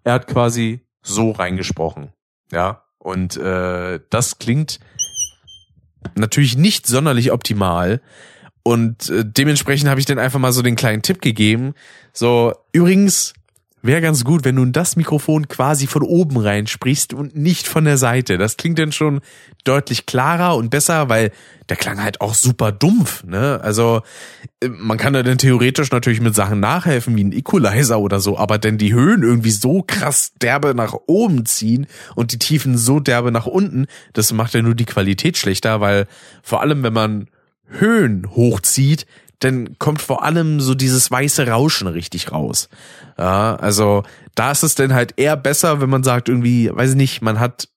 Er 0.04 0.14
hat 0.14 0.26
quasi 0.26 0.80
so 1.02 1.30
reingesprochen, 1.30 2.12
ja. 2.50 2.82
Und 2.98 3.36
äh, 3.36 4.00
das 4.10 4.38
klingt 4.38 4.78
natürlich 6.14 6.56
nicht 6.56 6.86
sonderlich 6.86 7.32
optimal. 7.32 8.00
Und 8.62 9.10
äh, 9.10 9.24
dementsprechend 9.26 9.88
habe 9.88 9.98
ich 9.98 10.06
dann 10.06 10.20
einfach 10.20 10.38
mal 10.38 10.52
so 10.52 10.62
den 10.62 10.76
kleinen 10.76 11.02
Tipp 11.02 11.20
gegeben. 11.20 11.74
So, 12.12 12.54
übrigens, 12.72 13.34
wäre 13.82 14.00
ganz 14.00 14.24
gut, 14.24 14.44
wenn 14.44 14.56
du 14.56 14.64
das 14.66 14.96
Mikrofon 14.96 15.48
quasi 15.48 15.86
von 15.86 16.02
oben 16.02 16.38
rein 16.38 16.66
sprichst 16.66 17.12
und 17.12 17.36
nicht 17.36 17.66
von 17.66 17.84
der 17.84 17.98
Seite. 17.98 18.38
Das 18.38 18.56
klingt 18.56 18.78
dann 18.78 18.92
schon 18.92 19.20
deutlich 19.64 20.06
klarer 20.06 20.56
und 20.56 20.70
besser, 20.70 21.08
weil 21.08 21.32
der 21.68 21.76
klang 21.76 22.02
halt 22.02 22.20
auch 22.20 22.34
super 22.34 22.72
dumpf, 22.72 23.24
ne? 23.24 23.60
Also 23.62 24.02
äh, 24.60 24.68
man 24.68 24.98
kann 24.98 25.12
da 25.12 25.22
dann 25.22 25.38
theoretisch 25.38 25.90
natürlich 25.90 26.20
mit 26.20 26.34
Sachen 26.34 26.60
nachhelfen, 26.60 27.16
wie 27.16 27.24
ein 27.24 27.32
Equalizer 27.32 27.98
oder 27.98 28.20
so, 28.20 28.38
aber 28.38 28.58
denn 28.58 28.78
die 28.78 28.94
Höhen 28.94 29.22
irgendwie 29.22 29.50
so 29.50 29.82
krass 29.82 30.32
derbe 30.40 30.74
nach 30.74 30.94
oben 31.06 31.44
ziehen 31.46 31.86
und 32.14 32.32
die 32.32 32.38
Tiefen 32.38 32.78
so 32.78 33.00
derbe 33.00 33.32
nach 33.32 33.46
unten, 33.46 33.86
das 34.12 34.32
macht 34.32 34.54
ja 34.54 34.62
nur 34.62 34.74
die 34.74 34.84
Qualität 34.84 35.36
schlechter, 35.36 35.80
weil 35.80 36.06
vor 36.42 36.60
allem 36.60 36.82
wenn 36.82 36.92
man 36.92 37.26
Höhen 37.68 38.30
hochzieht, 38.30 39.06
dann 39.44 39.78
kommt 39.78 40.02
vor 40.02 40.22
allem 40.22 40.60
so 40.60 40.74
dieses 40.74 41.10
weiße 41.10 41.48
Rauschen 41.48 41.88
richtig 41.88 42.32
raus. 42.32 42.68
Ja, 43.18 43.56
also 43.56 44.04
da 44.34 44.50
ist 44.52 44.62
es 44.62 44.74
dann 44.74 44.94
halt 44.94 45.14
eher 45.16 45.36
besser, 45.36 45.80
wenn 45.80 45.90
man 45.90 46.04
sagt 46.04 46.28
irgendwie, 46.28 46.70
weiß 46.72 46.90
ich 46.90 46.96
nicht, 46.96 47.22
man 47.22 47.40
hat 47.40 47.68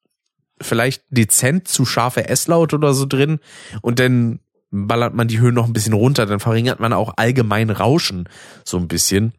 vielleicht 0.62 1.04
dezent 1.10 1.68
zu 1.68 1.86
scharfe 1.86 2.30
S-Laut 2.30 2.74
oder 2.74 2.94
so 2.94 3.06
drin 3.06 3.40
und 3.82 4.00
dann 4.00 4.40
ballert 4.72 5.14
man 5.14 5.28
die 5.28 5.40
Höhen 5.40 5.56
noch 5.56 5.66
ein 5.66 5.74
bisschen 5.74 5.94
runter, 5.94 6.26
dann 6.26 6.40
verringert 6.40 6.80
man 6.80 6.94
auch 6.94 7.14
allgemein 7.18 7.70
Rauschen 7.70 8.30
so 8.64 8.78
ein 8.78 8.88
bisschen. 8.88 9.34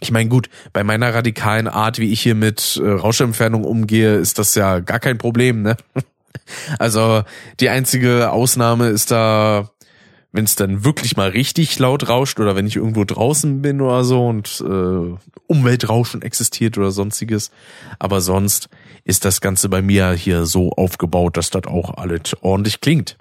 Ich 0.00 0.10
meine, 0.10 0.28
gut, 0.28 0.48
bei 0.72 0.84
meiner 0.84 1.14
radikalen 1.14 1.68
Art, 1.68 1.98
wie 1.98 2.12
ich 2.12 2.20
hier 2.20 2.34
mit 2.34 2.80
äh, 2.82 2.88
Rauschentfernung 2.88 3.64
umgehe, 3.64 4.16
ist 4.16 4.38
das 4.38 4.54
ja 4.54 4.80
gar 4.80 4.98
kein 4.98 5.18
Problem, 5.18 5.62
ne? 5.62 5.76
Also 6.78 7.22
die 7.60 7.70
einzige 7.70 8.30
Ausnahme 8.30 8.88
ist 8.88 9.10
da 9.10 9.70
wenn 10.34 10.44
es 10.46 10.56
dann 10.56 10.84
wirklich 10.84 11.16
mal 11.16 11.28
richtig 11.30 11.78
laut 11.78 12.08
rauscht 12.08 12.40
oder 12.40 12.56
wenn 12.56 12.66
ich 12.66 12.74
irgendwo 12.74 13.04
draußen 13.04 13.62
bin 13.62 13.80
oder 13.80 14.02
so 14.02 14.26
und 14.26 14.64
äh, 14.66 15.16
Umweltrauschen 15.46 16.22
existiert 16.22 16.76
oder 16.76 16.90
sonstiges. 16.90 17.52
Aber 18.00 18.20
sonst 18.20 18.68
ist 19.04 19.24
das 19.24 19.40
Ganze 19.40 19.68
bei 19.68 19.80
mir 19.80 20.10
hier 20.10 20.44
so 20.44 20.72
aufgebaut, 20.72 21.36
dass 21.36 21.50
das 21.50 21.66
auch 21.66 21.96
alles 21.96 22.36
ordentlich 22.40 22.80
klingt. 22.80 23.16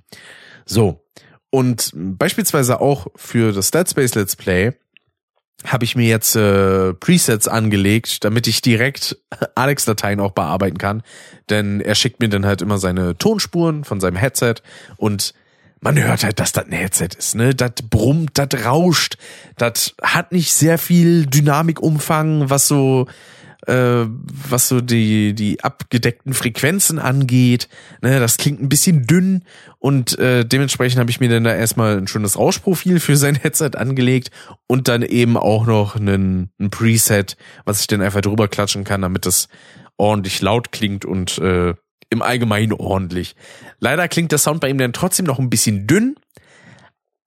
So. 0.65 1.05
Und 1.51 1.91
beispielsweise 1.93 2.81
auch 2.81 3.05
für 3.15 3.53
das 3.53 3.69
Dead 3.69 3.87
Space 3.87 4.15
Let's 4.15 4.35
Play 4.35 4.71
habe 5.65 5.85
ich 5.85 5.95
mir 5.95 6.07
jetzt 6.07 6.35
äh, 6.35 6.95
Presets 6.95 7.47
angelegt, 7.47 8.23
damit 8.23 8.47
ich 8.47 8.63
direkt 8.63 9.19
Alex-Dateien 9.55 10.19
auch 10.19 10.31
bearbeiten 10.31 10.79
kann. 10.79 11.03
Denn 11.51 11.79
er 11.79 11.93
schickt 11.93 12.21
mir 12.21 12.29
dann 12.29 12.47
halt 12.47 12.63
immer 12.63 12.79
seine 12.79 13.19
Tonspuren 13.19 13.83
von 13.83 13.99
seinem 13.99 14.17
Headset 14.17 14.55
und 14.97 15.35
man 15.83 16.01
hört 16.01 16.23
halt, 16.23 16.39
dass 16.39 16.53
das 16.53 16.65
ein 16.65 16.71
Headset 16.71 17.09
ist, 17.17 17.35
ne? 17.35 17.53
Das 17.53 17.73
brummt, 17.89 18.31
das 18.33 18.65
rauscht, 18.65 19.17
das 19.57 19.95
hat 20.01 20.31
nicht 20.31 20.53
sehr 20.53 20.77
viel 20.77 21.25
Dynamikumfang, 21.25 22.49
was 22.49 22.67
so 22.67 23.07
äh, 23.67 24.05
was 24.49 24.67
so 24.67 24.81
die 24.81 25.33
die 25.33 25.63
abgedeckten 25.63 26.33
Frequenzen 26.33 26.99
angeht. 26.99 27.69
Ne, 28.01 28.19
das 28.19 28.37
klingt 28.37 28.61
ein 28.61 28.69
bisschen 28.69 29.07
dünn 29.07 29.43
und 29.79 30.17
äh, 30.19 30.45
dementsprechend 30.45 30.99
habe 30.99 31.11
ich 31.11 31.19
mir 31.19 31.29
dann 31.29 31.43
da 31.43 31.53
erstmal 31.53 31.97
ein 31.97 32.07
schönes 32.07 32.37
Rauschprofil 32.37 32.99
für 32.99 33.17
sein 33.17 33.35
Headset 33.35 33.71
angelegt 33.75 34.31
und 34.67 34.87
dann 34.87 35.01
eben 35.01 35.37
auch 35.37 35.65
noch 35.65 35.95
einen, 35.95 36.49
ein 36.59 36.69
Preset, 36.69 37.37
was 37.65 37.81
ich 37.81 37.87
dann 37.87 38.01
einfach 38.01 38.21
drüber 38.21 38.47
klatschen 38.47 38.83
kann, 38.83 39.01
damit 39.01 39.25
das 39.25 39.47
ordentlich 39.97 40.41
laut 40.41 40.71
klingt 40.71 41.05
und 41.05 41.37
äh, 41.39 41.73
im 42.09 42.21
Allgemeinen 42.21 42.73
ordentlich. 42.73 43.35
Leider 43.79 44.07
klingt 44.07 44.31
der 44.31 44.39
Sound 44.39 44.61
bei 44.61 44.69
ihm 44.69 44.77
dann 44.77 44.93
trotzdem 44.93 45.25
noch 45.25 45.39
ein 45.39 45.49
bisschen 45.49 45.87
dünn, 45.87 46.15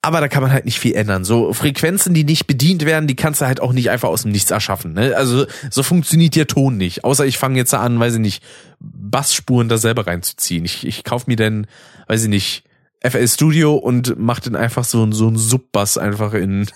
aber 0.02 0.20
da 0.20 0.28
kann 0.28 0.42
man 0.42 0.52
halt 0.52 0.64
nicht 0.66 0.78
viel 0.78 0.94
ändern. 0.94 1.24
So 1.24 1.52
Frequenzen, 1.52 2.14
die 2.14 2.22
nicht 2.22 2.46
bedient 2.46 2.84
werden, 2.86 3.08
die 3.08 3.16
kannst 3.16 3.40
du 3.40 3.46
halt 3.46 3.60
auch 3.60 3.72
nicht 3.72 3.90
einfach 3.90 4.08
aus 4.08 4.22
dem 4.22 4.30
Nichts 4.30 4.52
erschaffen. 4.52 4.92
Ne? 4.92 5.16
Also 5.16 5.46
so 5.68 5.82
funktioniert 5.82 6.36
der 6.36 6.46
Ton 6.46 6.76
nicht. 6.76 7.02
Außer 7.02 7.26
ich 7.26 7.38
fange 7.38 7.58
jetzt 7.58 7.74
an, 7.74 7.98
weiß 7.98 8.14
ich 8.14 8.20
nicht, 8.20 8.42
Bassspuren 8.78 9.68
da 9.68 9.78
selber 9.78 10.06
reinzuziehen. 10.06 10.64
Ich, 10.64 10.86
ich 10.86 11.02
kauf 11.02 11.26
mir 11.26 11.36
dann, 11.36 11.66
weiß 12.06 12.22
ich 12.22 12.28
nicht, 12.28 12.62
FL 13.02 13.26
Studio 13.26 13.74
und 13.74 14.14
mach 14.16 14.38
dann 14.38 14.54
einfach 14.54 14.84
so, 14.84 15.10
so 15.10 15.28
ein 15.28 15.36
Subbass 15.36 15.98
einfach 15.98 16.34
in 16.34 16.66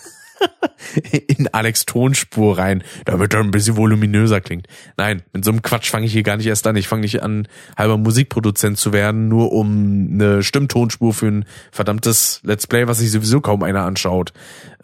in 1.26 1.48
Alex 1.48 1.86
Tonspur 1.86 2.58
rein, 2.58 2.82
damit 3.04 3.34
er 3.34 3.40
ein 3.40 3.50
bisschen 3.50 3.76
voluminöser 3.76 4.40
klingt. 4.40 4.66
Nein, 4.96 5.22
mit 5.32 5.44
so 5.44 5.50
einem 5.50 5.62
Quatsch 5.62 5.90
fange 5.90 6.06
ich 6.06 6.12
hier 6.12 6.22
gar 6.22 6.36
nicht 6.36 6.46
erst 6.46 6.66
an. 6.66 6.76
Ich 6.76 6.88
fange 6.88 7.02
nicht 7.02 7.22
an, 7.22 7.46
halber 7.76 7.96
Musikproduzent 7.96 8.78
zu 8.78 8.92
werden, 8.92 9.28
nur 9.28 9.52
um 9.52 10.10
eine 10.12 10.42
Stimmtonspur 10.42 11.12
für 11.12 11.28
ein 11.28 11.44
verdammtes 11.70 12.40
Let's 12.42 12.66
Play, 12.66 12.86
was 12.86 12.98
sich 12.98 13.10
sowieso 13.10 13.40
kaum 13.40 13.62
einer 13.62 13.84
anschaut, 13.84 14.32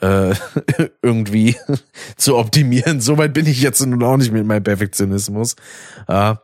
äh, 0.00 0.34
irgendwie 1.02 1.56
zu 2.16 2.36
optimieren. 2.36 3.00
Soweit 3.00 3.32
bin 3.32 3.46
ich 3.46 3.60
jetzt 3.62 3.84
nun 3.84 4.02
auch 4.02 4.16
nicht 4.16 4.32
mit 4.32 4.46
meinem 4.46 4.64
Perfektionismus. 4.64 5.56
Äh, 6.08 6.34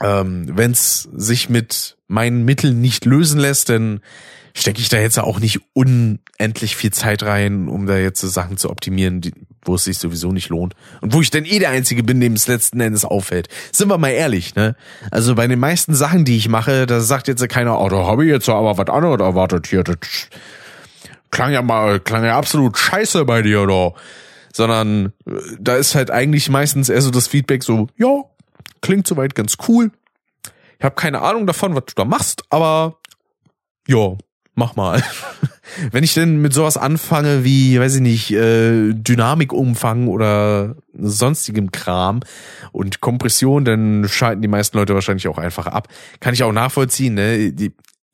ähm, 0.00 0.46
Wenn 0.52 0.70
es 0.70 1.08
sich 1.12 1.48
mit 1.48 1.96
meinen 2.06 2.44
Mitteln 2.44 2.80
nicht 2.80 3.04
lösen 3.04 3.40
lässt, 3.40 3.68
dann 3.68 4.00
stecke 4.58 4.80
ich 4.80 4.88
da 4.88 4.98
jetzt 4.98 5.18
auch 5.18 5.40
nicht 5.40 5.60
unendlich 5.72 6.76
viel 6.76 6.92
Zeit 6.92 7.22
rein, 7.22 7.68
um 7.68 7.86
da 7.86 7.96
jetzt 7.96 8.20
so 8.20 8.28
Sachen 8.28 8.56
zu 8.56 8.70
optimieren, 8.70 9.20
die, 9.20 9.32
wo 9.62 9.76
es 9.76 9.84
sich 9.84 9.98
sowieso 9.98 10.32
nicht 10.32 10.48
lohnt. 10.48 10.74
Und 11.00 11.12
wo 11.12 11.20
ich 11.20 11.30
dann 11.30 11.44
eh 11.44 11.58
der 11.58 11.70
Einzige 11.70 12.02
bin, 12.02 12.20
dem 12.20 12.32
es 12.32 12.48
letzten 12.48 12.80
Endes 12.80 13.04
auffällt. 13.04 13.48
Sind 13.72 13.88
wir 13.88 13.98
mal 13.98 14.10
ehrlich, 14.10 14.54
ne? 14.54 14.74
Also 15.10 15.34
bei 15.34 15.46
den 15.46 15.60
meisten 15.60 15.94
Sachen, 15.94 16.24
die 16.24 16.36
ich 16.36 16.48
mache, 16.48 16.86
da 16.86 17.00
sagt 17.00 17.28
jetzt 17.28 17.46
keiner, 17.48 17.80
oh, 17.80 17.88
da 17.88 18.06
habe 18.06 18.24
ich 18.24 18.30
jetzt 18.30 18.48
aber 18.48 18.76
was 18.76 18.88
anderes 18.88 19.20
erwartet 19.20 19.68
hier. 19.68 19.84
Das 19.84 19.96
klang 21.30 21.52
ja 21.52 21.62
mal, 21.62 22.00
klang 22.00 22.24
ja 22.24 22.36
absolut 22.36 22.76
scheiße 22.76 23.24
bei 23.24 23.42
dir, 23.42 23.62
oder? 23.62 23.94
Sondern 24.52 25.12
äh, 25.26 25.32
da 25.60 25.76
ist 25.76 25.94
halt 25.94 26.10
eigentlich 26.10 26.48
meistens 26.48 26.88
eher 26.88 27.02
so 27.02 27.10
das 27.10 27.28
Feedback 27.28 27.62
so, 27.62 27.88
ja, 27.96 28.24
klingt 28.80 29.06
soweit 29.06 29.34
ganz 29.34 29.56
cool. 29.68 29.92
Ich 30.78 30.84
habe 30.84 30.94
keine 30.94 31.22
Ahnung 31.22 31.46
davon, 31.46 31.74
was 31.74 31.84
du 31.86 31.94
da 31.94 32.04
machst, 32.04 32.42
aber 32.50 32.98
ja, 33.86 34.16
mach 34.58 34.76
mal. 34.76 35.02
Wenn 35.92 36.02
ich 36.02 36.14
denn 36.14 36.42
mit 36.42 36.52
sowas 36.52 36.76
anfange 36.76 37.44
wie, 37.44 37.78
weiß 37.78 37.96
ich 37.96 38.00
nicht, 38.00 38.32
äh, 38.32 38.92
Dynamikumfang 38.92 40.08
oder 40.08 40.76
sonstigem 40.92 41.70
Kram 41.70 42.20
und 42.72 43.00
Kompression, 43.00 43.64
dann 43.64 44.08
schalten 44.08 44.42
die 44.42 44.48
meisten 44.48 44.76
Leute 44.76 44.94
wahrscheinlich 44.94 45.28
auch 45.28 45.38
einfach 45.38 45.66
ab. 45.66 45.88
Kann 46.20 46.34
ich 46.34 46.42
auch 46.42 46.52
nachvollziehen, 46.52 47.14
ne? 47.14 47.54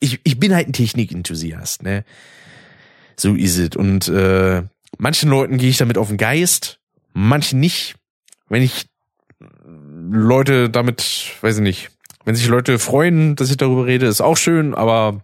Ich, 0.00 0.20
ich 0.22 0.38
bin 0.38 0.54
halt 0.54 0.68
ein 0.68 0.74
Technikenthusiast, 0.74 1.82
ne? 1.82 2.04
So 3.16 3.34
ist 3.34 3.56
es. 3.58 3.76
Und 3.76 4.08
äh, 4.08 4.62
manchen 4.98 5.30
Leuten 5.30 5.56
gehe 5.56 5.70
ich 5.70 5.78
damit 5.78 5.96
auf 5.96 6.08
den 6.08 6.18
Geist, 6.18 6.80
manchen 7.14 7.60
nicht. 7.60 7.94
Wenn 8.50 8.62
ich 8.62 8.86
Leute 10.10 10.68
damit, 10.68 11.32
weiß 11.40 11.56
ich 11.56 11.62
nicht, 11.62 11.90
wenn 12.26 12.34
sich 12.34 12.48
Leute 12.48 12.78
freuen, 12.78 13.36
dass 13.36 13.50
ich 13.50 13.56
darüber 13.56 13.86
rede, 13.86 14.06
ist 14.06 14.20
auch 14.20 14.36
schön, 14.36 14.74
aber 14.74 15.22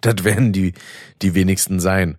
das 0.00 0.14
werden 0.24 0.52
die, 0.52 0.74
die 1.22 1.34
wenigsten 1.34 1.80
sein. 1.80 2.18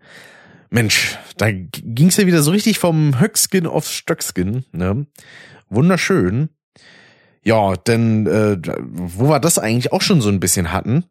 Mensch, 0.69 1.17
da 1.37 1.51
ging's 1.51 2.17
ja 2.17 2.25
wieder 2.25 2.41
so 2.41 2.51
richtig 2.51 2.79
vom 2.79 3.19
Höckskin 3.19 3.67
aufs 3.67 3.91
Stöckskin, 3.91 4.63
ne? 4.71 5.05
Wunderschön. 5.69 6.49
Ja, 7.43 7.75
denn 7.75 8.27
äh, 8.27 8.57
wo 8.79 9.29
wir 9.29 9.39
das 9.39 9.57
eigentlich 9.57 9.91
auch 9.91 10.01
schon 10.01 10.21
so 10.21 10.29
ein 10.29 10.39
bisschen 10.39 10.71
hatten, 10.71 11.05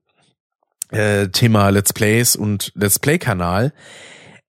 äh, 0.90 1.28
Thema 1.28 1.68
Let's 1.70 1.92
Plays 1.92 2.36
und 2.36 2.72
Let's 2.74 2.98
Play-Kanal. 2.98 3.72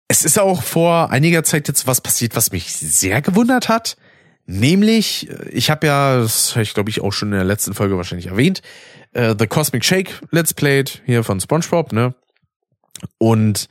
Es 0.08 0.24
ist 0.24 0.40
auch 0.40 0.64
vor 0.64 1.10
einiger 1.10 1.44
Zeit 1.44 1.68
jetzt 1.68 1.88
was 1.88 2.02
passiert, 2.02 2.36
was 2.36 2.52
mich 2.52 2.72
sehr 2.74 3.22
gewundert 3.22 3.70
hat. 3.70 3.98
Nämlich, 4.46 5.30
äh, 5.30 5.50
ich 5.50 5.70
habe 5.70 5.88
ja, 5.88 6.20
das 6.20 6.52
habe 6.52 6.64
ich 6.64 6.74
glaube 6.74 6.90
ich 6.90 7.02
auch 7.02 7.12
schon 7.12 7.30
in 7.30 7.38
der 7.38 7.44
letzten 7.44 7.74
Folge 7.74 7.98
wahrscheinlich 7.98 8.28
erwähnt, 8.28 8.62
äh, 9.14 9.36
The 9.38 9.48
Cosmic 9.48 9.84
Shake 9.84 10.22
Let's 10.32 10.54
Played 10.54 11.02
hier 11.06 11.24
von 11.24 11.40
SpongeBob, 11.40 11.94
ne? 11.94 12.14
Und 13.18 13.68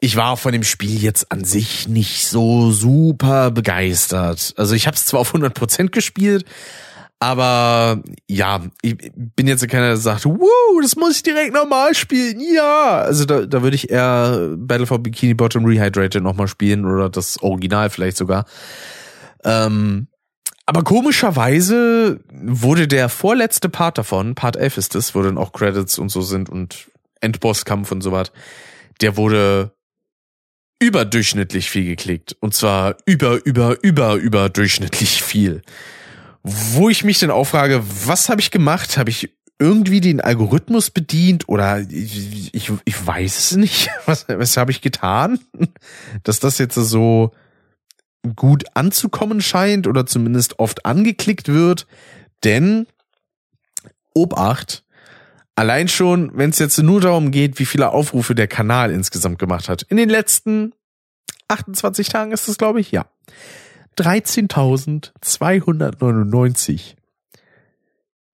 ich 0.00 0.16
war 0.16 0.36
von 0.36 0.52
dem 0.52 0.64
Spiel 0.64 1.00
jetzt 1.00 1.30
an 1.30 1.44
sich 1.44 1.86
nicht 1.86 2.26
so 2.26 2.72
super 2.72 3.52
begeistert. 3.52 4.52
Also 4.56 4.74
ich 4.74 4.88
habe 4.88 4.96
es 4.96 5.06
zwar 5.06 5.20
auf 5.20 5.32
100% 5.32 5.90
gespielt, 5.90 6.44
aber 7.20 8.02
ja, 8.26 8.62
ich 8.82 8.96
bin 9.14 9.46
jetzt 9.46 9.68
keiner, 9.68 9.86
der 9.86 9.96
sagt, 9.96 10.24
wow, 10.24 10.80
das 10.82 10.96
muss 10.96 11.14
ich 11.14 11.22
direkt 11.22 11.54
nochmal 11.54 11.94
spielen. 11.94 12.40
Ja, 12.40 12.98
also 13.02 13.24
da, 13.24 13.46
da 13.46 13.62
würde 13.62 13.76
ich 13.76 13.90
eher 13.90 14.56
Battle 14.56 14.86
for 14.86 14.98
Bikini 14.98 15.34
Bottom 15.34 15.64
Rehydrated 15.64 16.20
nochmal 16.20 16.48
spielen 16.48 16.84
oder 16.84 17.08
das 17.08 17.40
Original 17.40 17.90
vielleicht 17.90 18.16
sogar. 18.16 18.44
Ähm, 19.44 20.08
aber 20.66 20.84
komischerweise 20.84 22.20
wurde 22.32 22.86
der 22.86 23.08
vorletzte 23.08 23.68
Part 23.68 23.98
davon, 23.98 24.34
Part 24.34 24.56
11 24.56 24.78
ist 24.78 24.94
es, 24.94 25.14
wo 25.14 25.22
dann 25.22 25.38
auch 25.38 25.52
Credits 25.52 25.98
und 25.98 26.08
so 26.08 26.22
sind 26.22 26.48
und 26.48 26.90
Endbosskampf 27.20 27.90
und 27.90 28.00
so 28.00 28.12
was, 28.12 28.32
der 29.00 29.16
wurde 29.16 29.72
überdurchschnittlich 30.78 31.70
viel 31.70 31.84
geklickt. 31.84 32.36
Und 32.40 32.54
zwar 32.54 32.96
über, 33.06 33.44
über, 33.44 33.82
über, 33.82 34.14
überdurchschnittlich 34.14 35.22
viel. 35.22 35.62
Wo 36.42 36.88
ich 36.88 37.04
mich 37.04 37.20
dann 37.20 37.30
auch 37.30 37.44
frage, 37.44 37.82
was 38.04 38.28
habe 38.28 38.40
ich 38.40 38.50
gemacht? 38.50 38.98
Habe 38.98 39.10
ich 39.10 39.30
irgendwie 39.60 40.00
den 40.00 40.20
Algorithmus 40.20 40.90
bedient 40.90 41.48
oder 41.48 41.80
ich, 41.88 42.52
ich, 42.52 42.72
ich 42.84 43.06
weiß 43.06 43.38
es 43.38 43.56
nicht. 43.56 43.90
Was, 44.06 44.26
was 44.28 44.56
habe 44.56 44.72
ich 44.72 44.80
getan? 44.80 45.38
Dass 46.24 46.40
das 46.40 46.58
jetzt 46.58 46.74
so 46.74 47.32
gut 48.36 48.64
anzukommen 48.74 49.40
scheint 49.40 49.86
oder 49.86 50.06
zumindest 50.06 50.58
oft 50.58 50.86
angeklickt 50.86 51.48
wird. 51.48 51.86
Denn, 52.44 52.86
Obacht, 54.14 54.84
allein 55.56 55.88
schon, 55.88 56.36
wenn 56.36 56.50
es 56.50 56.58
jetzt 56.58 56.78
nur 56.78 57.00
darum 57.00 57.30
geht, 57.30 57.58
wie 57.58 57.66
viele 57.66 57.90
Aufrufe 57.90 58.34
der 58.34 58.48
Kanal 58.48 58.90
insgesamt 58.90 59.38
gemacht 59.38 59.68
hat. 59.68 59.82
In 59.82 59.96
den 59.96 60.08
letzten 60.08 60.72
28 61.48 62.08
Tagen 62.08 62.32
ist 62.32 62.48
es, 62.48 62.58
glaube 62.58 62.80
ich, 62.80 62.90
ja. 62.90 63.06
13.299. 63.98 66.94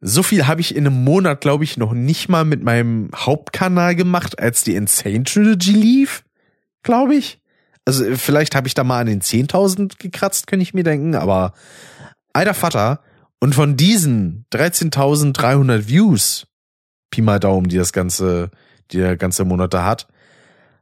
So 0.01 0.22
viel 0.22 0.47
habe 0.47 0.61
ich 0.61 0.76
in 0.76 0.86
einem 0.86 1.03
Monat, 1.03 1.41
glaube 1.41 1.64
ich, 1.64 1.76
noch 1.76 1.93
nicht 1.93 2.28
mal 2.28 2.45
mit 2.45 2.62
meinem 2.62 3.11
Hauptkanal 3.14 3.97
gemacht, 3.97 4.39
als 4.39 4.62
die 4.62 4.76
Insane 4.76 5.24
Trilogy 5.24 5.72
lief, 5.72 6.24
glaube 6.84 7.16
ich. 7.16 7.38
Also 7.89 8.05
vielleicht 8.16 8.55
habe 8.55 8.68
ich 8.68 8.74
da 8.74 8.84
mal 8.84 9.01
an 9.01 9.07
den 9.07 9.22
10.000 9.22 9.99
gekratzt, 9.99 10.47
könnte 10.47 10.62
ich 10.62 10.74
mir 10.74 10.84
denken, 10.84 11.14
aber 11.14 11.55
alter 12.34 12.53
Vater. 12.53 13.01
Und 13.41 13.55
von 13.55 13.78
diesen 13.78 14.45
13.300 14.53 15.89
Views, 15.89 16.47
Pi 17.11 17.22
mal 17.22 17.41
Daumen, 17.41 17.70
die 17.70 17.78
das 17.78 17.95
ganze, 17.95 18.51
die 18.91 18.99
der 18.99 19.16
ganze 19.16 19.47
Monat 19.47 19.72
da 19.72 19.86
hat, 19.86 20.07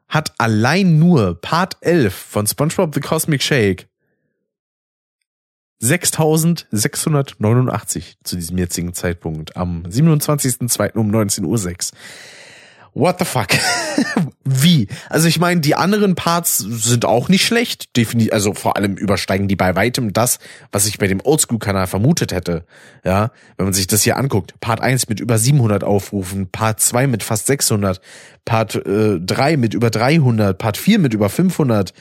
hat 0.09 0.35
allein 0.39 0.99
nur 0.99 1.41
Part 1.41 1.77
11 1.81 2.13
von 2.13 2.49
SpongeBob 2.49 2.93
The 2.93 3.01
Cosmic 3.01 3.41
Shake 3.41 3.87
6689 5.79 8.19
zu 8.25 8.35
diesem 8.35 8.59
jetzigen 8.59 8.95
Zeitpunkt 8.95 9.57
am 9.57 9.85
27.02. 9.85 10.97
um 10.97 11.13
19.06 11.13 11.45
Uhr. 11.45 11.79
What 12.97 13.19
the 13.19 13.27
fuck? 13.27 13.49
Wie? 14.45 14.89
Also 15.11 15.29
ich 15.29 15.39
meine, 15.39 15.61
die 15.61 15.75
anderen 15.75 16.15
Parts 16.15 16.57
sind 16.57 17.05
auch 17.05 17.29
nicht 17.29 17.45
schlecht, 17.45 17.95
definitiv, 17.95 18.33
also 18.33 18.55
vor 18.55 18.79
allem 18.79 18.97
übersteigen 18.97 19.49
die 19.49 19.57
bei 19.57 19.77
weitem 19.77 20.15
das, 20.15 20.39
was 20.73 20.87
ich 20.87 20.97
bei 20.97 21.07
dem 21.07 21.21
Oldschool-Kanal 21.23 21.89
vermutet 21.89 22.33
hätte. 22.33 22.65
Ja, 23.05 23.33
wenn 23.59 23.67
man 23.67 23.75
sich 23.75 23.87
das 23.87 24.03
hier 24.03 24.17
anguckt. 24.17 24.59
Part 24.61 24.81
1 24.81 25.11
mit 25.11 25.21
über 25.21 25.37
700 25.37 25.85
Aufrufen, 25.85 26.49
Part 26.51 26.81
2 26.81 27.07
mit 27.07 27.23
fast 27.23 27.49
600, 27.49 28.01
Part 28.47 28.77
äh, 28.77 29.21
3 29.21 29.59
mit 29.59 29.75
über 29.75 29.91
300, 29.91 30.57
Part 30.57 30.79
4 30.79 30.99
mit 30.99 31.13
über 31.13 31.29
500, 31.29 31.93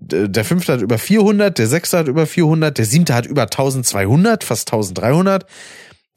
der 0.00 0.44
fünfte 0.44 0.72
hat 0.72 0.80
über 0.80 0.98
400, 0.98 1.56
der 1.56 1.68
sechste 1.68 1.98
hat 1.98 2.08
über 2.08 2.26
400, 2.26 2.76
der 2.76 2.84
siebte 2.86 3.14
hat 3.14 3.26
über 3.26 3.42
1200, 3.42 4.42
fast 4.42 4.68
1300, 4.72 5.46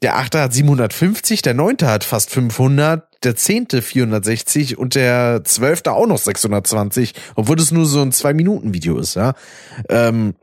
der 0.02 0.16
achte 0.16 0.40
hat 0.40 0.52
750, 0.52 1.42
der 1.42 1.54
neunte 1.54 1.88
hat 1.88 2.04
fast 2.04 2.30
500, 2.30 3.06
der 3.24 3.36
zehnte 3.36 3.82
460 3.82 4.76
und 4.76 4.96
der 4.96 5.42
zwölfte 5.44 5.92
auch 5.92 6.06
noch 6.06 6.18
620, 6.18 7.14
obwohl 7.36 7.56
das 7.56 7.70
nur 7.70 7.86
so 7.86 8.02
ein 8.02 8.12
Zwei-Minuten-Video 8.12 8.98
ist, 8.98 9.14
ja. 9.14 9.34
Ähm, 9.88 10.34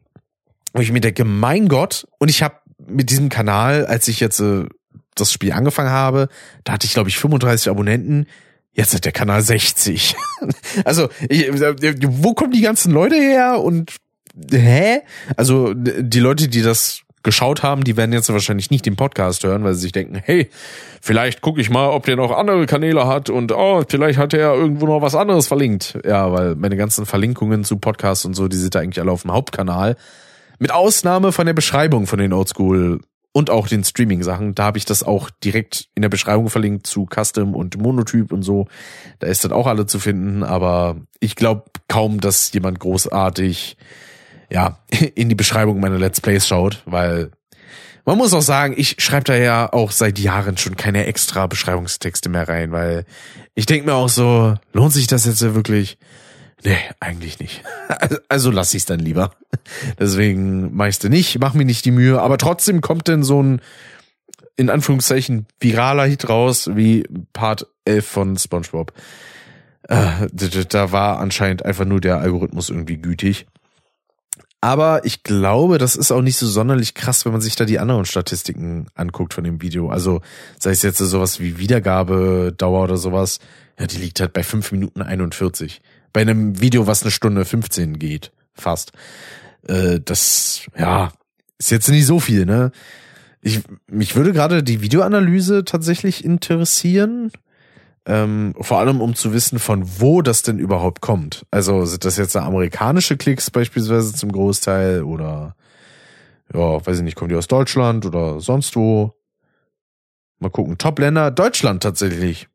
wo 0.74 0.82
ich 0.82 0.92
mir 0.92 1.02
denke, 1.02 1.26
mein 1.26 1.68
Gott, 1.68 2.08
und 2.20 2.30
ich 2.30 2.42
habe 2.42 2.56
mit 2.88 3.10
diesem 3.10 3.30
Kanal, 3.30 3.86
als 3.86 4.08
ich 4.08 4.20
jetzt 4.20 4.40
äh, 4.40 4.66
das 5.16 5.34
Spiel 5.34 5.52
angefangen 5.52 5.90
habe, 5.90 6.30
da 6.64 6.74
hatte 6.74 6.86
ich, 6.86 6.94
glaube 6.94 7.10
ich, 7.10 7.18
35 7.18 7.70
Abonnenten, 7.70 8.28
jetzt 8.72 8.94
hat 8.94 9.04
der 9.04 9.12
Kanal 9.12 9.42
60. 9.42 10.16
also, 10.86 11.10
ich, 11.28 11.48
äh, 11.48 11.96
wo 12.06 12.34
kommen 12.34 12.52
die 12.52 12.62
ganzen 12.62 12.94
Leute 12.94 13.16
her 13.16 13.60
und 13.62 13.98
hä? 14.52 15.02
Also, 15.36 15.74
die 15.74 16.20
Leute, 16.20 16.48
die 16.48 16.62
das 16.62 17.02
geschaut 17.24 17.64
haben, 17.64 17.84
die 17.84 17.98
werden 17.98 18.14
jetzt 18.14 18.32
wahrscheinlich 18.32 18.72
nicht 18.72 18.86
den 18.86 18.96
Podcast 18.96 19.44
hören, 19.44 19.64
weil 19.64 19.74
sie 19.74 19.82
sich 19.82 19.92
denken, 19.92 20.22
hey, 20.24 20.50
vielleicht 21.02 21.42
gucke 21.42 21.60
ich 21.60 21.70
mal, 21.70 21.90
ob 21.90 22.06
der 22.06 22.16
noch 22.16 22.32
andere 22.32 22.66
Kanäle 22.66 23.08
hat 23.08 23.30
und 23.30 23.52
oh, 23.52 23.84
vielleicht 23.88 24.18
hat 24.18 24.34
er 24.34 24.54
irgendwo 24.54 24.86
noch 24.86 25.02
was 25.02 25.16
anderes 25.16 25.48
verlinkt. 25.48 25.98
Ja, 26.06 26.32
weil 26.32 26.56
meine 26.56 26.78
ganzen 26.78 27.06
Verlinkungen 27.06 27.64
zu 27.64 27.78
Podcasts 27.78 28.26
und 28.26 28.36
so, 28.36 28.48
die 28.48 28.58
sind 28.58 28.76
da 28.76 28.80
eigentlich 28.80 29.02
alle 29.02 29.12
auf 29.12 29.24
dem 29.24 29.34
Hauptkanal. 29.34 29.98
Mit 30.60 30.72
Ausnahme 30.72 31.32
von 31.32 31.46
der 31.46 31.54
Beschreibung 31.54 32.08
von 32.08 32.20
den 32.20 32.34
Oldschool 32.34 33.00
und 33.32 33.50
auch 33.50 33.68
den 33.68 33.84
Streaming-Sachen. 33.84 34.56
Da 34.56 34.64
habe 34.66 34.78
ich 34.78 34.86
das 34.86 35.04
auch 35.04 35.30
direkt 35.44 35.88
in 35.96 36.02
der 36.02 36.10
Beschreibung 36.10 36.50
verlinkt 36.50 36.88
zu 36.88 37.06
Custom 37.06 37.56
und 37.56 37.78
Monotyp 37.78 38.32
und 38.32 38.44
so. 38.44 38.68
Da 39.20 39.28
ist 39.28 39.44
das 39.44 39.52
auch 39.52 39.68
alle 39.68 39.86
zu 39.86 40.00
finden, 40.00 40.44
aber 40.44 40.98
ich 41.20 41.36
glaube 41.36 41.64
kaum, 41.88 42.20
dass 42.20 42.52
jemand 42.54 42.80
großartig 42.80 43.78
ja 44.50 44.80
in 45.16 45.30
die 45.30 45.36
Beschreibung 45.36 45.80
meiner 45.80 45.98
Let's 45.98 46.22
Plays 46.22 46.48
schaut, 46.48 46.82
weil 46.86 47.32
man 48.06 48.18
muss 48.18 48.34
auch 48.34 48.42
sagen, 48.42 48.74
ich 48.76 48.96
schreibe 49.00 49.26
da 49.26 49.36
ja 49.36 49.72
auch 49.72 49.92
seit 49.92 50.18
Jahren 50.18 50.58
schon 50.58 50.76
keine 50.76 51.06
extra 51.06 51.46
Beschreibungstexte 51.48 52.30
mehr 52.30 52.50
rein, 52.50 52.72
weil 52.72 53.06
ich 53.54 53.66
denke 53.66 53.86
mir 53.86 53.94
auch 53.94 54.10
so, 54.10 54.56
lohnt 54.74 54.94
sich 54.94 55.08
das 55.08 55.26
jetzt 55.26 55.42
wirklich? 55.42 55.98
Nee, 56.64 56.78
eigentlich 57.00 57.40
nicht. 57.40 57.64
Also 58.30 58.52
lass 58.52 58.74
ich's 58.74 58.86
dann 58.86 59.00
lieber. 59.00 59.32
Deswegen 60.00 60.76
du 61.04 61.10
nicht, 61.10 61.40
mach 61.40 61.54
mir 61.54 61.66
nicht 61.66 61.86
die 61.86 61.92
Mühe, 61.92 62.22
aber 62.22 62.38
trotzdem 62.38 62.82
kommt 62.82 63.08
denn 63.08 63.24
so 63.24 63.42
ein 63.42 63.62
in 64.58 64.70
Anführungszeichen 64.70 65.46
viraler 65.60 66.06
Hit 66.06 66.28
raus 66.30 66.70
wie 66.74 67.08
Part 67.34 67.68
11 67.86 68.06
von 68.06 68.38
SpongeBob. 68.38 68.92
Äh, 69.84 70.28
da 70.32 70.92
war 70.92 71.20
anscheinend 71.20 71.64
einfach 71.64 71.86
nur 71.86 72.02
der 72.02 72.20
Algorithmus 72.20 72.70
irgendwie 72.70 72.98
gütig. 72.98 73.48
Aber 74.62 75.06
ich 75.06 75.24
glaube, 75.24 75.78
das 75.78 75.96
ist 75.96 76.12
auch 76.12 76.22
nicht 76.22 76.38
so 76.38 76.46
sonderlich 76.46 76.94
krass, 76.94 77.24
wenn 77.26 77.32
man 77.32 77.42
sich 77.42 77.56
da 77.56 77.64
die 77.64 77.80
anderen 77.80 78.06
Statistiken 78.06 78.88
anguckt 78.94 79.34
von 79.34 79.46
dem 79.46 79.62
Video. 79.62 79.90
Also 79.90 80.22
sei 80.60 80.72
es 80.72 80.82
jetzt 80.82 80.98
sowas 80.98 81.40
wie 81.40 81.58
Wiedergabedauer 81.58 82.84
oder 82.84 82.98
sowas, 82.98 83.40
ja, 83.80 83.88
die 83.88 83.98
liegt 83.98 84.20
halt 84.20 84.34
bei 84.34 84.44
5 84.44 84.74
Minuten 84.74 85.02
41 85.02 85.82
bei 86.14 86.22
einem 86.22 86.60
Video, 86.60 86.88
was 86.88 87.04
eine 87.04 87.12
Stunde 87.12 87.46
15 87.46 88.00
geht, 88.00 88.32
fast. 88.54 88.92
Äh, 89.68 90.00
das, 90.04 90.62
ja, 90.78 91.12
ist 91.58 91.72
jetzt 91.72 91.90
nicht 91.90 92.06
so 92.06 92.20
viel, 92.20 92.46
ne? 92.46 92.72
Ich, 93.42 93.62
mich 93.88 94.16
würde 94.16 94.34
gerade 94.34 94.64
die 94.64 94.82
Videoanalyse 94.82 95.64
tatsächlich 95.64 96.26
interessieren. 96.26 97.32
Ähm, 98.10 98.56
vor 98.60 98.80
allem, 98.80 99.02
um 99.02 99.14
zu 99.14 99.34
wissen, 99.34 99.60
von 99.60 99.84
wo 100.00 100.24
das 100.24 100.42
denn 100.42 100.58
überhaupt 100.58 101.00
kommt. 101.00 101.46
Also 101.52 101.86
sind 101.86 102.06
das 102.06 102.18
jetzt 102.18 102.36
amerikanische 102.36 103.18
Klicks 103.18 103.52
beispielsweise 103.52 104.16
zum 104.16 104.32
Großteil 104.32 105.04
oder 105.04 105.56
ja, 106.52 106.84
weiß 106.84 106.98
ich 106.98 107.04
nicht, 107.04 107.16
kommen 107.16 107.30
die 107.30 107.36
aus 107.36 107.48
Deutschland 107.48 108.08
oder 108.08 108.42
sonst 108.42 108.76
wo? 108.76 109.14
Mal 110.40 110.50
gucken. 110.50 110.80
Top-Länder, 110.80 111.30
Deutschland 111.30 111.84
tatsächlich. 111.84 112.48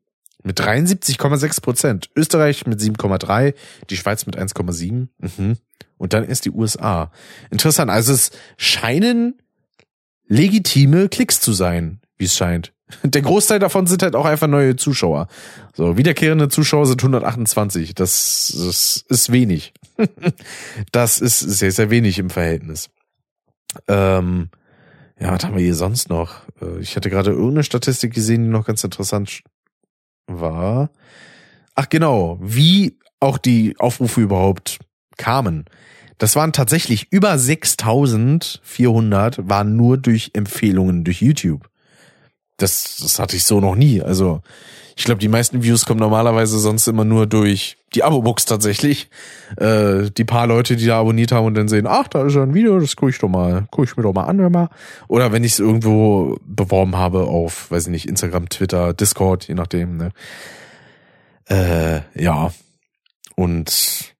Mit 0.43 0.59
73,6 0.59 1.61
Prozent. 1.61 2.09
Österreich 2.17 2.67
mit 2.67 2.81
7,3, 2.81 3.53
die 3.89 3.95
Schweiz 3.95 4.25
mit 4.25 4.37
1,7. 4.37 5.07
Mhm. 5.17 5.57
Und 5.97 6.11
dann 6.11 6.25
ist 6.25 6.43
die 6.43 6.51
USA. 6.51 7.11
Interessant. 7.49 7.89
Also 7.89 8.11
es 8.11 8.31
scheinen 8.57 9.41
legitime 10.27 11.07
Klicks 11.07 11.39
zu 11.39 11.53
sein, 11.53 12.01
wie 12.17 12.25
es 12.25 12.35
scheint. 12.35 12.74
Der 13.03 13.21
Großteil 13.21 13.59
davon 13.59 13.87
sind 13.87 14.03
halt 14.03 14.15
auch 14.15 14.25
einfach 14.25 14.47
neue 14.47 14.75
Zuschauer. 14.75 15.27
So, 15.73 15.97
wiederkehrende 15.97 16.49
Zuschauer 16.49 16.85
sind 16.85 17.01
128. 17.01 17.95
Das, 17.95 18.53
das 18.55 19.03
ist 19.09 19.31
wenig. 19.31 19.73
das 20.91 21.19
ist 21.19 21.39
sehr, 21.39 21.71
sehr 21.71 21.89
wenig 21.89 22.19
im 22.19 22.29
Verhältnis. 22.29 22.89
Ähm, 23.87 24.49
ja, 25.19 25.31
was 25.31 25.43
haben 25.43 25.55
wir 25.55 25.63
hier 25.63 25.75
sonst 25.75 26.09
noch? 26.09 26.41
Äh, 26.61 26.79
ich 26.79 26.95
hatte 26.95 27.09
gerade 27.09 27.31
irgendeine 27.31 27.63
Statistik 27.63 28.13
gesehen, 28.13 28.43
die 28.43 28.49
noch 28.49 28.67
ganz 28.67 28.83
interessant 28.83 29.41
war, 30.27 30.89
ach 31.75 31.87
genau, 31.89 32.39
wie 32.41 32.97
auch 33.19 33.37
die 33.37 33.75
Aufrufe 33.79 34.21
überhaupt 34.21 34.79
kamen. 35.17 35.65
Das 36.17 36.35
waren 36.35 36.51
tatsächlich 36.53 37.11
über 37.11 37.37
6400 37.37 39.49
waren 39.49 39.75
nur 39.75 39.97
durch 39.97 40.31
Empfehlungen 40.33 41.03
durch 41.03 41.21
YouTube. 41.21 41.69
Das, 42.57 42.97
das 43.01 43.19
hatte 43.19 43.35
ich 43.35 43.43
so 43.43 43.59
noch 43.59 43.75
nie. 43.75 44.01
Also 44.01 44.41
ich 44.97 45.03
glaube, 45.03 45.19
die 45.19 45.27
meisten 45.27 45.61
Views 45.61 45.85
kommen 45.85 45.99
normalerweise 45.99 46.57
sonst 46.57 46.87
immer 46.87 47.03
nur 47.03 47.27
durch 47.27 47.77
die 47.93 48.03
Abo-Box 48.03 48.45
tatsächlich. 48.45 49.09
Äh, 49.57 50.09
die 50.09 50.23
paar 50.23 50.47
Leute, 50.47 50.77
die 50.77 50.85
da 50.85 50.99
abonniert 50.99 51.33
haben 51.33 51.45
und 51.45 51.55
dann 51.55 51.67
sehen, 51.67 51.85
ach, 51.85 52.07
da 52.07 52.25
ist 52.25 52.35
ja 52.35 52.43
ein 52.43 52.53
Video, 52.53 52.79
das 52.79 52.95
gucke 52.95 53.09
ich 53.09 53.19
doch 53.19 53.27
mal, 53.27 53.67
gucke 53.71 53.89
ich 53.89 53.97
mir 53.97 54.03
doch 54.03 54.13
mal 54.13 54.23
an, 54.23 54.37
mal. 54.51 54.69
Oder 55.09 55.33
wenn 55.33 55.43
ich 55.43 55.53
es 55.53 55.59
irgendwo 55.59 56.37
beworben 56.45 56.95
habe 56.95 57.23
auf, 57.25 57.69
weiß 57.71 57.87
ich 57.87 57.91
nicht, 57.91 58.07
Instagram, 58.07 58.47
Twitter, 58.47 58.93
Discord, 58.93 59.47
je 59.47 59.55
nachdem. 59.55 59.97
Ne? 59.97 60.11
Äh, 61.49 62.01
ja. 62.21 62.53
Und 63.35 64.13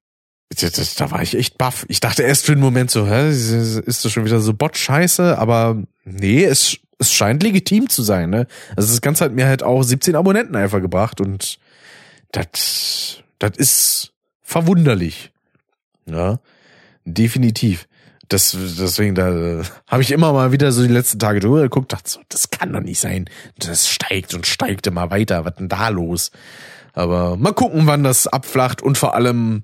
da 0.98 1.10
war 1.10 1.22
ich 1.22 1.36
echt 1.36 1.56
baff. 1.56 1.86
Ich 1.88 2.00
dachte 2.00 2.22
erst 2.22 2.44
für 2.44 2.52
einen 2.52 2.60
Moment 2.60 2.90
so, 2.90 3.06
hä, 3.06 3.30
ist 3.30 4.04
das 4.04 4.12
schon 4.12 4.24
wieder 4.24 4.40
so 4.40 4.52
Bot-Scheiße? 4.52 5.38
Aber 5.38 5.82
nee, 6.04 6.44
es 6.44 6.78
es 6.98 7.12
scheint 7.12 7.42
legitim 7.42 7.88
zu 7.88 8.02
sein, 8.02 8.30
ne? 8.30 8.46
Also 8.74 8.90
das 8.90 9.00
Ganze 9.00 9.24
hat 9.24 9.32
mir 9.32 9.46
halt 9.46 9.62
auch 9.62 9.82
17 9.82 10.16
Abonnenten 10.16 10.56
einfach 10.56 10.80
gebracht 10.80 11.20
und 11.20 11.58
das, 12.32 13.22
das 13.38 13.56
ist 13.56 14.12
verwunderlich. 14.42 15.32
Ja, 16.06 16.38
definitiv. 17.04 17.86
Das, 18.28 18.56
deswegen, 18.78 19.14
da 19.14 19.62
habe 19.86 20.02
ich 20.02 20.10
immer 20.10 20.32
mal 20.32 20.50
wieder 20.50 20.72
so 20.72 20.82
die 20.82 20.92
letzten 20.92 21.18
Tage 21.18 21.38
drüber 21.40 21.62
geguckt, 21.62 21.92
dachte 21.92 22.10
so, 22.10 22.20
das 22.28 22.50
kann 22.50 22.72
doch 22.72 22.80
nicht 22.80 22.98
sein. 22.98 23.26
Das 23.58 23.88
steigt 23.88 24.34
und 24.34 24.46
steigt 24.46 24.86
immer 24.86 25.10
weiter. 25.10 25.44
Was 25.44 25.54
denn 25.54 25.68
da 25.68 25.88
los? 25.90 26.32
Aber 26.92 27.36
mal 27.36 27.52
gucken, 27.52 27.86
wann 27.86 28.02
das 28.02 28.26
abflacht 28.26 28.82
und 28.82 28.98
vor 28.98 29.14
allem, 29.14 29.62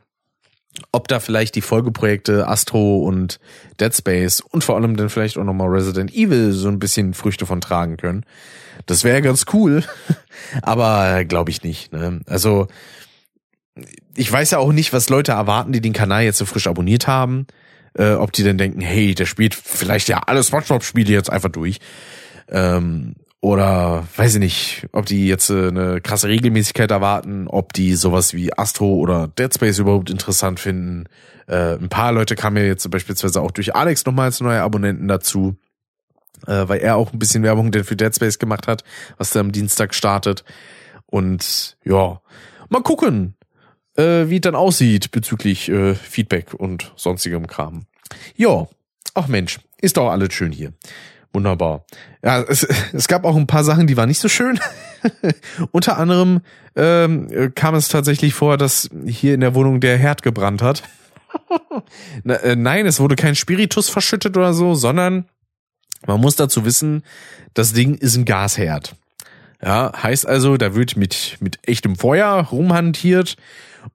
ob 0.91 1.09
da 1.09 1.21
vielleicht 1.21 1.55
die 1.55 1.61
Folgeprojekte 1.61 2.49
Astro 2.49 2.99
und 2.99 3.41
Dead 3.81 3.95
Space 3.95 4.41
und 4.41 4.65
vor 4.65 4.77
allem 4.77 4.97
dann 4.97 5.11
vielleicht 5.11 5.37
auch 5.37 5.45
nochmal 5.45 5.69
Resident 5.69 6.13
Evil 6.15 6.53
so 6.53 6.69
ein 6.69 6.79
bisschen 6.79 7.15
Früchte 7.15 7.47
von 7.47 7.61
tragen 7.61 7.97
können. 7.97 8.25
Das 8.87 9.05
wäre 9.05 9.23
ganz 9.23 9.45
cool, 9.53 9.85
aber 10.63 11.25
glaube 11.25 11.51
ich 11.51 11.63
nicht. 11.63 11.93
Ne? 11.93 12.21
Also 12.27 12.69
ich 14.15 14.31
weiß 14.31 14.51
ja 14.51 14.59
auch 14.59 14.73
nicht, 14.73 14.93
was 14.93 15.09
Leute 15.09 15.33
erwarten, 15.33 15.73
die 15.73 15.81
den 15.81 15.93
Kanal 15.93 16.25
jetzt 16.25 16.39
so 16.39 16.45
frisch 16.45 16.67
abonniert 16.67 17.07
haben. 17.07 17.47
Äh, 17.95 18.13
ob 18.13 18.33
die 18.33 18.43
denn 18.43 18.57
denken, 18.57 18.81
hey, 18.81 19.15
der 19.15 19.27
spielt 19.27 19.55
vielleicht 19.55 20.09
ja 20.09 20.21
alle 20.27 20.43
SpongeBob-Spiele 20.43 21.13
jetzt 21.13 21.31
einfach 21.31 21.51
durch. 21.51 21.79
Ähm, 22.49 23.15
oder 23.43 24.07
weiß 24.17 24.35
ich 24.35 24.41
nicht, 24.41 24.87
ob 24.93 25.07
die 25.07 25.27
jetzt 25.27 25.51
äh, 25.51 25.67
eine 25.67 26.01
krasse 26.01 26.29
Regelmäßigkeit 26.29 26.93
erwarten, 26.93 27.49
ob 27.49 27.73
die 27.73 27.95
sowas 27.95 28.35
wie 28.35 28.57
Astro 28.57 28.95
oder 28.95 29.27
Dead 29.27 29.53
Space 29.53 29.81
überhaupt 29.81 30.11
interessant 30.11 30.61
finden. 30.61 31.07
Äh, 31.49 31.75
ein 31.75 31.89
paar 31.89 32.13
Leute 32.13 32.37
kamen 32.37 32.59
ja 32.59 32.63
jetzt 32.63 32.89
beispielsweise 32.89 33.43
auch 33.43 33.51
durch 33.51 33.75
Alex 33.75 34.07
nochmal 34.07 34.27
als 34.27 34.41
neue 34.41 34.63
Abonnenten 34.63 35.09
dazu, 35.09 35.57
äh, 36.47 36.69
weil 36.69 36.79
er 36.79 36.95
auch 36.95 37.13
ein 37.13 37.19
bisschen 37.19 37.43
Werbung 37.43 37.73
denn 37.73 37.83
für 37.83 37.97
Dead 37.97 38.15
Space 38.15 38.39
gemacht 38.39 38.69
hat, 38.69 38.85
was 39.19 39.31
da 39.31 39.41
am 39.41 39.51
Dienstag 39.51 39.93
startet. 39.93 40.45
Und 41.07 41.77
ja, 41.85 42.21
mal 42.69 42.83
gucken, 42.83 43.35
äh, 43.97 44.29
wie 44.29 44.37
es 44.37 44.43
dann 44.43 44.55
aussieht 44.55 45.11
bezüglich 45.11 45.69
äh, 45.69 45.97
Feedback 45.97 46.55
und 46.55 46.93
sonstigem 46.95 47.49
Kram. 47.49 47.87
Ja, 48.37 48.69
ach 49.15 49.27
Mensch, 49.27 49.59
ist 49.81 49.97
doch 49.97 50.11
alles 50.11 50.33
schön 50.33 50.53
hier. 50.53 50.75
Wunderbar. 51.33 51.85
Ja, 52.23 52.43
es, 52.43 52.63
es 52.93 53.09
gab 53.09 53.25
auch 53.25 53.37
ein 53.37 53.47
paar 53.47 53.65
Sachen, 53.65 53.87
die 53.87 53.97
waren 53.97 54.09
nicht 54.09 54.21
so 54.21 54.29
schön. 54.29 54.59
Unter 55.73 55.99
anderem 55.99 56.41
ähm, 56.77 57.53
kam 57.55 57.75
es 57.75 57.89
tatsächlich 57.89 58.35
vor, 58.35 58.57
dass 58.57 58.89
hier 59.07 59.35
in 59.35 59.41
der 59.41 59.55
Wohnung 59.55 59.81
der 59.81 59.99
Herd 59.99 60.23
gebrannt 60.23 60.63
hat. 60.63 60.83
Na, 62.25 62.35
äh, 62.37 62.57
nein, 62.57 62.87
es 62.87 63.01
wurde 63.01 63.17
kein 63.17 63.35
Spiritus 63.35 63.89
verschüttet 63.89 64.37
oder 64.37 64.53
so, 64.53 64.75
sondern 64.75 65.27
man 66.07 66.21
muss 66.21 66.37
dazu 66.37 66.65
wissen, 66.65 67.03
das 67.55 67.73
Ding 67.73 67.95
ist 67.95 68.17
ein 68.17 68.25
Gasherd. 68.25 68.97
Ja, 69.63 69.93
heißt 70.03 70.27
also, 70.27 70.57
da 70.57 70.75
wird 70.75 70.97
mit, 70.97 71.37
mit 71.41 71.61
echtem 71.69 71.95
Feuer 71.97 72.49
rumhantiert 72.51 73.37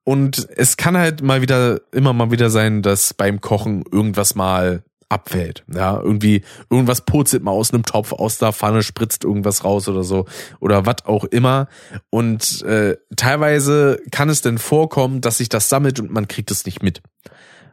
und 0.04 0.48
es 0.56 0.78
kann 0.78 0.98
halt 0.98 1.22
mal 1.22 1.42
wieder, 1.42 1.82
immer 1.92 2.14
mal 2.14 2.32
wieder 2.32 2.50
sein, 2.50 2.82
dass 2.82 3.14
beim 3.14 3.42
Kochen 3.42 3.84
irgendwas 3.92 4.36
mal 4.36 4.84
abfällt. 5.10 5.64
Ja, 5.74 6.00
irgendwie, 6.00 6.44
irgendwas 6.70 7.02
purzelt 7.02 7.44
mal 7.44 7.52
aus 7.52 7.74
einem 7.74 7.84
Topf, 7.84 8.12
aus 8.12 8.38
der 8.38 8.54
Pfanne 8.54 8.84
spritzt 8.84 9.24
irgendwas 9.24 9.64
raus 9.64 9.88
oder 9.88 10.04
so. 10.04 10.26
Oder 10.60 10.86
was 10.86 11.06
auch 11.06 11.24
immer. 11.24 11.68
Und 12.10 12.62
äh, 12.64 12.98
teilweise 13.16 14.00
kann 14.12 14.30
es 14.30 14.42
denn 14.42 14.58
vorkommen, 14.58 15.22
dass 15.22 15.38
sich 15.38 15.50
das 15.50 15.70
sammelt 15.70 16.00
und 16.00 16.12
man 16.12 16.28
kriegt 16.28 16.52
es 16.52 16.66
nicht 16.66 16.84
mit. 16.84 17.02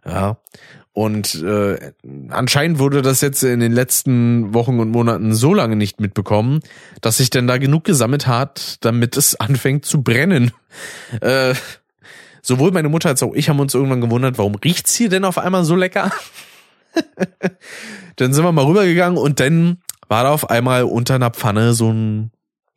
Ja. 0.06 0.39
Und 0.93 1.43
äh, 1.43 1.93
anscheinend 2.28 2.78
wurde 2.78 3.02
das 3.02 3.20
jetzt 3.20 3.43
in 3.43 3.59
den 3.59 3.73
letzten 3.73 4.55
Wochen 4.55 4.78
und 4.78 4.90
Monaten 4.90 5.35
so 5.35 5.52
lange 5.52 5.74
nicht 5.74 6.01
mitbekommen, 6.01 6.61
dass 7.01 7.16
sich 7.16 7.31
denn 7.31 7.48
da 7.48 7.59
genug 7.59 7.82
gesammelt 7.82 8.28
hat, 8.28 8.77
damit 8.85 9.16
es 9.16 9.35
anfängt 9.40 9.85
zu 9.85 10.05
brennen. 10.05 10.52
Äh, 11.20 11.55
sowohl 12.43 12.70
meine 12.70 12.89
Mutter 12.89 13.09
als 13.09 13.24
auch 13.24 13.35
ich 13.35 13.48
haben 13.48 13.59
uns 13.59 13.74
irgendwann 13.74 14.01
gewundert, 14.01 14.39
warum 14.39 14.55
riecht's 14.55 14.94
hier 14.94 15.09
denn 15.09 15.24
auf 15.24 15.36
einmal 15.36 15.65
so 15.65 15.74
lecker? 15.74 16.12
dann 18.16 18.33
sind 18.33 18.45
wir 18.45 18.53
mal 18.53 18.65
rübergegangen 18.65 19.19
und 19.19 19.41
dann 19.41 19.79
war 20.09 20.25
da 20.25 20.31
auf 20.31 20.51
einmal 20.51 20.85
unter 20.85 21.15
einer 21.15 21.31
Pfanne 21.31 21.75
so 21.75 21.91
ein, 21.91 22.31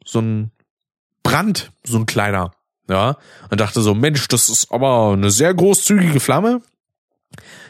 so 0.05 0.19
ein 0.19 0.51
Brand, 1.23 1.71
so 1.83 1.97
ein 1.97 2.05
kleiner. 2.05 2.51
Ja, 2.89 3.17
und 3.49 3.59
dachte 3.59 3.81
so, 3.81 3.93
Mensch, 3.93 4.27
das 4.29 4.47
ist 4.47 4.71
aber 4.71 5.11
eine 5.11 5.29
sehr 5.29 5.53
großzügige 5.53 6.21
Flamme. 6.21 6.61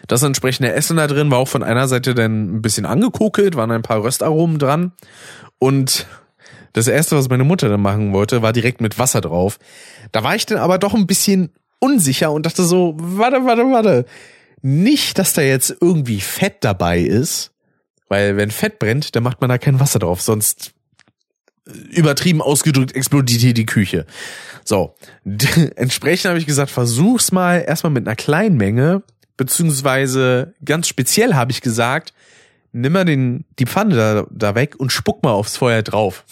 Das 0.07 0.21
entsprechende 0.21 0.71
Essen 0.71 0.97
da 0.97 1.07
drin 1.07 1.31
war 1.31 1.39
auch 1.39 1.47
von 1.47 1.63
einer 1.63 1.87
Seite 1.87 2.13
dann 2.13 2.57
ein 2.57 2.61
bisschen 2.61 2.85
angekokelt, 2.85 3.55
waren 3.55 3.71
ein 3.71 3.81
paar 3.81 4.03
Röstaromen 4.03 4.59
dran. 4.59 4.91
Und 5.57 6.05
das 6.73 6.87
erste, 6.87 7.17
was 7.17 7.29
meine 7.29 7.43
Mutter 7.43 7.67
dann 7.67 7.81
machen 7.81 8.13
wollte, 8.13 8.43
war 8.43 8.53
direkt 8.53 8.79
mit 8.79 8.99
Wasser 8.99 9.21
drauf. 9.21 9.57
Da 10.11 10.23
war 10.23 10.35
ich 10.35 10.45
dann 10.45 10.59
aber 10.59 10.77
doch 10.77 10.93
ein 10.93 11.07
bisschen 11.07 11.49
unsicher 11.79 12.31
und 12.31 12.45
dachte 12.45 12.63
so, 12.63 12.95
warte, 12.97 13.43
warte, 13.45 13.63
warte. 13.63 14.05
Nicht, 14.61 15.19
dass 15.19 15.33
da 15.33 15.41
jetzt 15.41 15.75
irgendwie 15.81 16.19
Fett 16.19 16.57
dabei 16.61 16.99
ist, 16.99 17.51
weil 18.09 18.37
wenn 18.37 18.51
Fett 18.51 18.79
brennt, 18.79 19.15
dann 19.15 19.23
macht 19.23 19.41
man 19.41 19.49
da 19.49 19.57
kein 19.57 19.79
Wasser 19.79 19.99
drauf, 19.99 20.21
sonst 20.21 20.73
übertrieben 21.89 22.41
ausgedrückt 22.41 22.95
explodiert 22.95 23.41
hier 23.41 23.53
die 23.53 23.65
Küche. 23.65 24.05
So, 24.63 24.95
entsprechend 25.75 26.29
habe 26.29 26.39
ich 26.39 26.45
gesagt, 26.45 26.71
versuch's 26.71 27.31
mal 27.31 27.63
erstmal 27.67 27.91
mit 27.91 28.07
einer 28.07 28.15
kleinen 28.15 28.57
Menge, 28.57 29.03
beziehungsweise 29.35 30.53
ganz 30.63 30.87
speziell 30.87 31.35
habe 31.35 31.51
ich 31.51 31.61
gesagt, 31.61 32.13
nimm 32.71 32.93
mal 32.93 33.05
den, 33.05 33.45
die 33.59 33.65
Pfanne 33.65 33.95
da, 33.95 34.27
da 34.31 34.55
weg 34.55 34.75
und 34.79 34.91
spuck 34.91 35.23
mal 35.23 35.31
aufs 35.31 35.57
Feuer 35.57 35.83
drauf. 35.83 36.25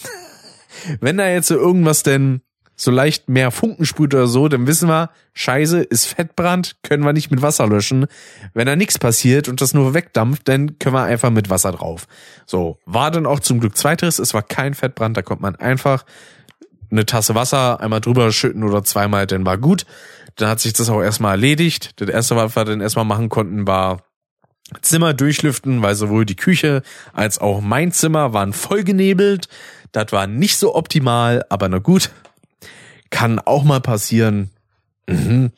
Wenn 1.00 1.16
da 1.16 1.28
jetzt 1.28 1.48
so 1.48 1.56
irgendwas 1.56 2.02
denn 2.02 2.40
so 2.76 2.90
leicht 2.90 3.28
mehr 3.28 3.50
Funken 3.50 3.86
sprüht 3.86 4.14
oder 4.14 4.26
so, 4.26 4.48
dann 4.48 4.66
wissen 4.66 4.88
wir, 4.88 5.10
scheiße, 5.32 5.80
ist 5.80 6.06
Fettbrand, 6.06 6.76
können 6.82 7.04
wir 7.04 7.14
nicht 7.14 7.30
mit 7.30 7.40
Wasser 7.40 7.66
löschen. 7.66 8.06
Wenn 8.52 8.66
da 8.66 8.76
nichts 8.76 8.98
passiert 8.98 9.48
und 9.48 9.60
das 9.62 9.72
nur 9.72 9.94
wegdampft, 9.94 10.46
dann 10.46 10.78
können 10.78 10.94
wir 10.94 11.04
einfach 11.04 11.30
mit 11.30 11.48
Wasser 11.48 11.72
drauf. 11.72 12.06
So, 12.44 12.78
war 12.84 13.10
dann 13.10 13.26
auch 13.26 13.40
zum 13.40 13.60
Glück 13.60 13.76
zweiteres, 13.76 14.18
es 14.18 14.34
war 14.34 14.42
kein 14.42 14.74
Fettbrand, 14.74 15.16
da 15.16 15.22
kommt 15.22 15.40
man 15.40 15.56
einfach 15.56 16.04
eine 16.90 17.06
Tasse 17.06 17.34
Wasser 17.34 17.80
einmal 17.80 18.00
drüber 18.00 18.30
schütten 18.30 18.62
oder 18.62 18.84
zweimal, 18.84 19.26
dann 19.26 19.46
war 19.46 19.58
gut. 19.58 19.86
Dann 20.36 20.50
hat 20.50 20.60
sich 20.60 20.74
das 20.74 20.90
auch 20.90 21.02
erstmal 21.02 21.32
erledigt. 21.32 21.92
Das 21.96 22.08
erste, 22.08 22.36
was 22.36 22.54
wir 22.54 22.64
dann 22.64 22.82
erstmal 22.82 23.06
machen 23.06 23.30
konnten, 23.30 23.66
war 23.66 24.02
Zimmer 24.82 25.14
durchlüften, 25.14 25.80
weil 25.82 25.94
sowohl 25.94 26.26
die 26.26 26.36
Küche 26.36 26.82
als 27.12 27.38
auch 27.38 27.60
mein 27.60 27.90
Zimmer 27.92 28.32
waren 28.32 28.52
vollgenebelt. 28.52 29.48
Das 29.92 30.12
war 30.12 30.26
nicht 30.26 30.58
so 30.58 30.74
optimal, 30.74 31.44
aber 31.48 31.68
na 31.68 31.78
gut, 31.78 32.10
kann 33.10 33.38
auch 33.38 33.64
mal 33.64 33.80
passieren. 33.80 34.50
Mhm. 35.08 35.52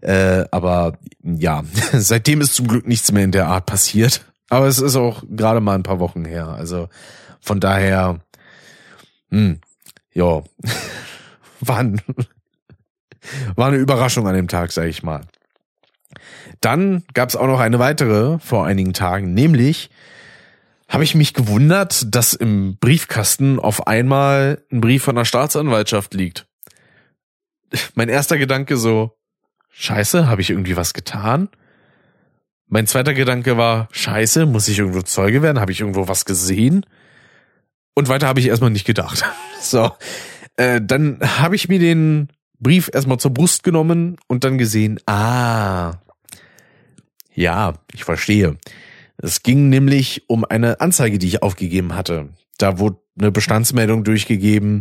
Äh, 0.00 0.44
aber 0.50 0.98
ja, 1.22 1.64
seitdem 1.92 2.40
ist 2.40 2.54
zum 2.54 2.68
Glück 2.68 2.86
nichts 2.86 3.10
mehr 3.12 3.24
in 3.24 3.32
der 3.32 3.46
Art 3.46 3.66
passiert. 3.66 4.24
Aber 4.48 4.66
es 4.66 4.80
ist 4.80 4.96
auch 4.96 5.22
gerade 5.28 5.60
mal 5.60 5.74
ein 5.74 5.82
paar 5.82 6.00
Wochen 6.00 6.24
her. 6.24 6.48
Also 6.48 6.88
von 7.40 7.60
daher, 7.60 8.20
hm, 9.30 9.60
ja, 10.12 10.24
war, 11.60 11.84
war 13.54 13.68
eine 13.68 13.76
Überraschung 13.76 14.26
an 14.26 14.34
dem 14.34 14.48
Tag, 14.48 14.72
sag 14.72 14.86
ich 14.86 15.02
mal. 15.02 15.22
Dann 16.60 17.04
gab 17.14 17.28
es 17.28 17.36
auch 17.36 17.46
noch 17.46 17.60
eine 17.60 17.78
weitere 17.78 18.38
vor 18.40 18.66
einigen 18.66 18.92
Tagen, 18.92 19.32
nämlich 19.32 19.90
habe 20.88 21.04
ich 21.04 21.14
mich 21.14 21.34
gewundert, 21.34 22.12
dass 22.14 22.34
im 22.34 22.76
Briefkasten 22.76 23.60
auf 23.60 23.86
einmal 23.86 24.62
ein 24.72 24.80
Brief 24.80 25.04
von 25.04 25.14
der 25.14 25.24
Staatsanwaltschaft 25.24 26.12
liegt 26.14 26.49
mein 27.94 28.08
erster 28.08 28.38
Gedanke 28.38 28.76
so, 28.76 29.16
scheiße, 29.70 30.28
habe 30.28 30.40
ich 30.40 30.50
irgendwie 30.50 30.76
was 30.76 30.94
getan? 30.94 31.48
Mein 32.68 32.86
zweiter 32.86 33.14
Gedanke 33.14 33.56
war, 33.56 33.88
scheiße, 33.90 34.46
muss 34.46 34.68
ich 34.68 34.78
irgendwo 34.78 35.02
Zeuge 35.02 35.42
werden? 35.42 35.60
Habe 35.60 35.72
ich 35.72 35.80
irgendwo 35.80 36.06
was 36.06 36.24
gesehen? 36.24 36.86
Und 37.94 38.08
weiter 38.08 38.28
habe 38.28 38.40
ich 38.40 38.46
erstmal 38.46 38.70
nicht 38.70 38.86
gedacht. 38.86 39.24
So, 39.62 39.92
äh, 40.56 40.80
dann 40.82 41.20
habe 41.20 41.54
ich 41.54 41.68
mir 41.68 41.78
den 41.78 42.28
Brief 42.60 42.88
erstmal 42.94 43.18
zur 43.18 43.34
Brust 43.34 43.62
genommen 43.62 44.16
und 44.26 44.42
dann 44.42 44.56
gesehen, 44.56 44.98
ah, 45.04 46.00
ja, 47.34 47.74
ich 47.92 48.04
verstehe. 48.04 48.56
Es 49.18 49.42
ging 49.42 49.68
nämlich 49.68 50.24
um 50.28 50.46
eine 50.46 50.80
Anzeige, 50.80 51.18
die 51.18 51.26
ich 51.26 51.42
aufgegeben 51.42 51.94
hatte. 51.94 52.30
Da 52.56 52.78
wurde 52.78 52.96
eine 53.18 53.30
Bestandsmeldung 53.30 54.02
durchgegeben, 54.02 54.80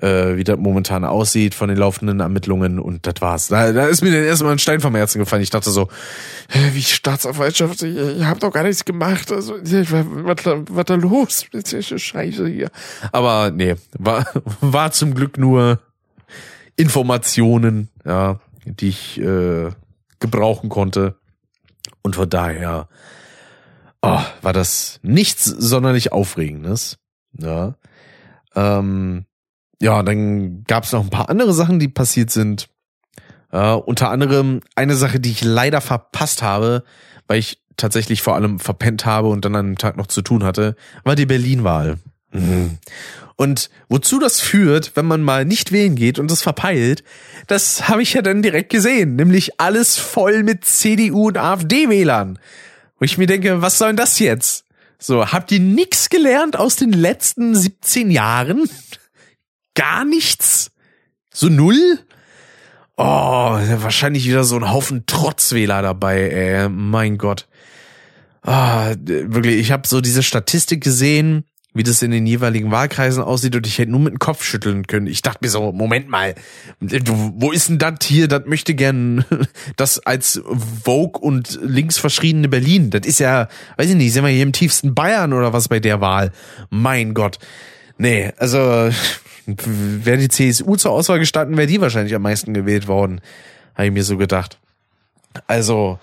äh, 0.00 0.36
wie 0.36 0.44
das 0.44 0.58
momentan 0.58 1.04
aussieht 1.04 1.54
von 1.54 1.68
den 1.68 1.78
laufenden 1.78 2.20
Ermittlungen 2.20 2.78
und 2.78 3.06
das 3.06 3.20
war's. 3.20 3.48
Da, 3.48 3.72
da 3.72 3.86
ist 3.86 4.02
mir 4.02 4.12
dann 4.12 4.24
erstmal 4.24 4.52
ein 4.52 4.58
Stein 4.58 4.80
vom 4.80 4.94
Herzen 4.94 5.18
gefallen. 5.18 5.42
Ich 5.42 5.50
dachte 5.50 5.70
so, 5.70 5.88
hä, 6.48 6.70
wie 6.72 6.82
Staatsanwaltschaft, 6.82 7.82
ihr, 7.82 8.16
ihr 8.16 8.28
habt 8.28 8.42
doch 8.42 8.52
gar 8.52 8.62
nichts 8.62 8.84
gemacht. 8.84 9.32
Also, 9.32 9.54
was, 9.54 10.36
was 10.68 10.84
da 10.84 10.94
los? 10.94 11.46
Scheiße 11.98 12.48
hier. 12.48 12.70
Aber 13.12 13.50
nee, 13.50 13.76
war, 13.98 14.26
war 14.60 14.92
zum 14.92 15.14
Glück 15.14 15.38
nur 15.38 15.80
Informationen, 16.76 17.88
ja, 18.04 18.40
die 18.64 18.88
ich 18.88 19.20
äh, 19.20 19.70
gebrauchen 20.20 20.68
konnte. 20.68 21.16
Und 22.02 22.16
von 22.16 22.30
daher 22.30 22.88
oh, 24.02 24.20
war 24.42 24.52
das 24.52 25.00
nichts 25.02 25.44
sonderlich 25.44 26.12
Aufregendes. 26.12 26.98
Ja. 27.32 27.74
Ähm, 28.54 29.26
ja, 29.80 30.02
dann 30.02 30.64
gab 30.64 30.84
es 30.84 30.92
noch 30.92 31.04
ein 31.04 31.10
paar 31.10 31.28
andere 31.30 31.52
Sachen, 31.52 31.78
die 31.78 31.88
passiert 31.88 32.30
sind. 32.30 32.68
Äh, 33.52 33.72
unter 33.72 34.10
anderem 34.10 34.60
eine 34.74 34.96
Sache, 34.96 35.20
die 35.20 35.30
ich 35.30 35.42
leider 35.42 35.80
verpasst 35.80 36.42
habe, 36.42 36.84
weil 37.26 37.38
ich 37.38 37.62
tatsächlich 37.76 38.22
vor 38.22 38.34
allem 38.34 38.58
verpennt 38.58 39.06
habe 39.06 39.28
und 39.28 39.44
dann 39.44 39.54
an 39.54 39.66
dem 39.66 39.78
Tag 39.78 39.96
noch 39.96 40.08
zu 40.08 40.22
tun 40.22 40.44
hatte, 40.44 40.76
war 41.04 41.14
die 41.14 41.26
Berlin-Wahl. 41.26 41.98
Mhm. 42.32 42.78
Und 43.36 43.70
wozu 43.88 44.18
das 44.18 44.40
führt, 44.40 44.96
wenn 44.96 45.06
man 45.06 45.22
mal 45.22 45.44
nicht 45.44 45.70
wählen 45.70 45.94
geht 45.94 46.18
und 46.18 46.28
das 46.28 46.42
verpeilt, 46.42 47.04
das 47.46 47.88
habe 47.88 48.02
ich 48.02 48.14
ja 48.14 48.20
dann 48.20 48.42
direkt 48.42 48.70
gesehen, 48.70 49.14
nämlich 49.14 49.60
alles 49.60 49.96
voll 49.96 50.42
mit 50.42 50.64
CDU 50.64 51.28
und 51.28 51.38
AfD-Wählern. 51.38 52.40
Wo 52.98 53.04
ich 53.04 53.16
mir 53.16 53.28
denke, 53.28 53.62
was 53.62 53.78
soll 53.78 53.90
denn 53.90 53.96
das 53.96 54.18
jetzt? 54.18 54.64
So, 54.98 55.24
habt 55.24 55.52
ihr 55.52 55.60
nix 55.60 56.10
gelernt 56.10 56.56
aus 56.58 56.74
den 56.74 56.92
letzten 56.92 57.54
17 57.54 58.10
Jahren? 58.10 58.68
Gar 59.78 60.04
nichts? 60.04 60.72
So 61.32 61.48
null? 61.48 62.00
Oh, 62.96 63.04
wahrscheinlich 63.04 64.26
wieder 64.26 64.42
so 64.42 64.56
ein 64.56 64.70
Haufen 64.70 65.06
Trotzwähler 65.06 65.82
dabei, 65.82 66.30
ey. 66.30 66.68
Mein 66.68 67.16
Gott. 67.16 67.46
Ah, 68.42 68.94
wirklich, 68.98 69.56
ich 69.56 69.70
habe 69.70 69.86
so 69.86 70.00
diese 70.00 70.24
Statistik 70.24 70.82
gesehen, 70.82 71.44
wie 71.74 71.84
das 71.84 72.02
in 72.02 72.10
den 72.10 72.26
jeweiligen 72.26 72.72
Wahlkreisen 72.72 73.22
aussieht 73.22 73.54
und 73.54 73.68
ich 73.68 73.78
hätte 73.78 73.92
nur 73.92 74.00
mit 74.00 74.14
dem 74.14 74.18
Kopf 74.18 74.42
schütteln 74.42 74.88
können. 74.88 75.06
Ich 75.06 75.22
dachte 75.22 75.38
mir 75.42 75.48
so, 75.48 75.70
Moment 75.70 76.08
mal, 76.08 76.34
wo 76.80 77.52
ist 77.52 77.68
denn 77.68 77.78
das 77.78 77.98
hier? 78.02 78.26
Das 78.26 78.46
möchte 78.46 78.74
gern 78.74 79.24
das 79.76 80.00
als 80.00 80.42
Vogue 80.82 81.20
und 81.20 81.56
links 81.62 81.98
verschriebene 81.98 82.48
Berlin. 82.48 82.90
Das 82.90 83.06
ist 83.06 83.20
ja, 83.20 83.46
weiß 83.76 83.90
ich 83.90 83.96
nicht, 83.96 84.12
sind 84.12 84.24
wir 84.24 84.30
hier 84.30 84.42
im 84.42 84.52
tiefsten 84.52 84.96
Bayern 84.96 85.32
oder 85.32 85.52
was 85.52 85.68
bei 85.68 85.78
der 85.78 86.00
Wahl? 86.00 86.32
Mein 86.68 87.14
Gott. 87.14 87.38
Nee, 87.96 88.32
also 88.38 88.90
Wäre 89.56 90.18
die 90.18 90.28
CSU 90.28 90.76
zur 90.76 90.92
Auswahl 90.92 91.18
gestanden, 91.18 91.56
wäre 91.56 91.66
die 91.66 91.80
wahrscheinlich 91.80 92.14
am 92.14 92.22
meisten 92.22 92.52
gewählt 92.52 92.86
worden. 92.86 93.20
Habe 93.74 93.86
ich 93.86 93.92
mir 93.92 94.04
so 94.04 94.18
gedacht. 94.18 94.58
Also, 95.46 95.98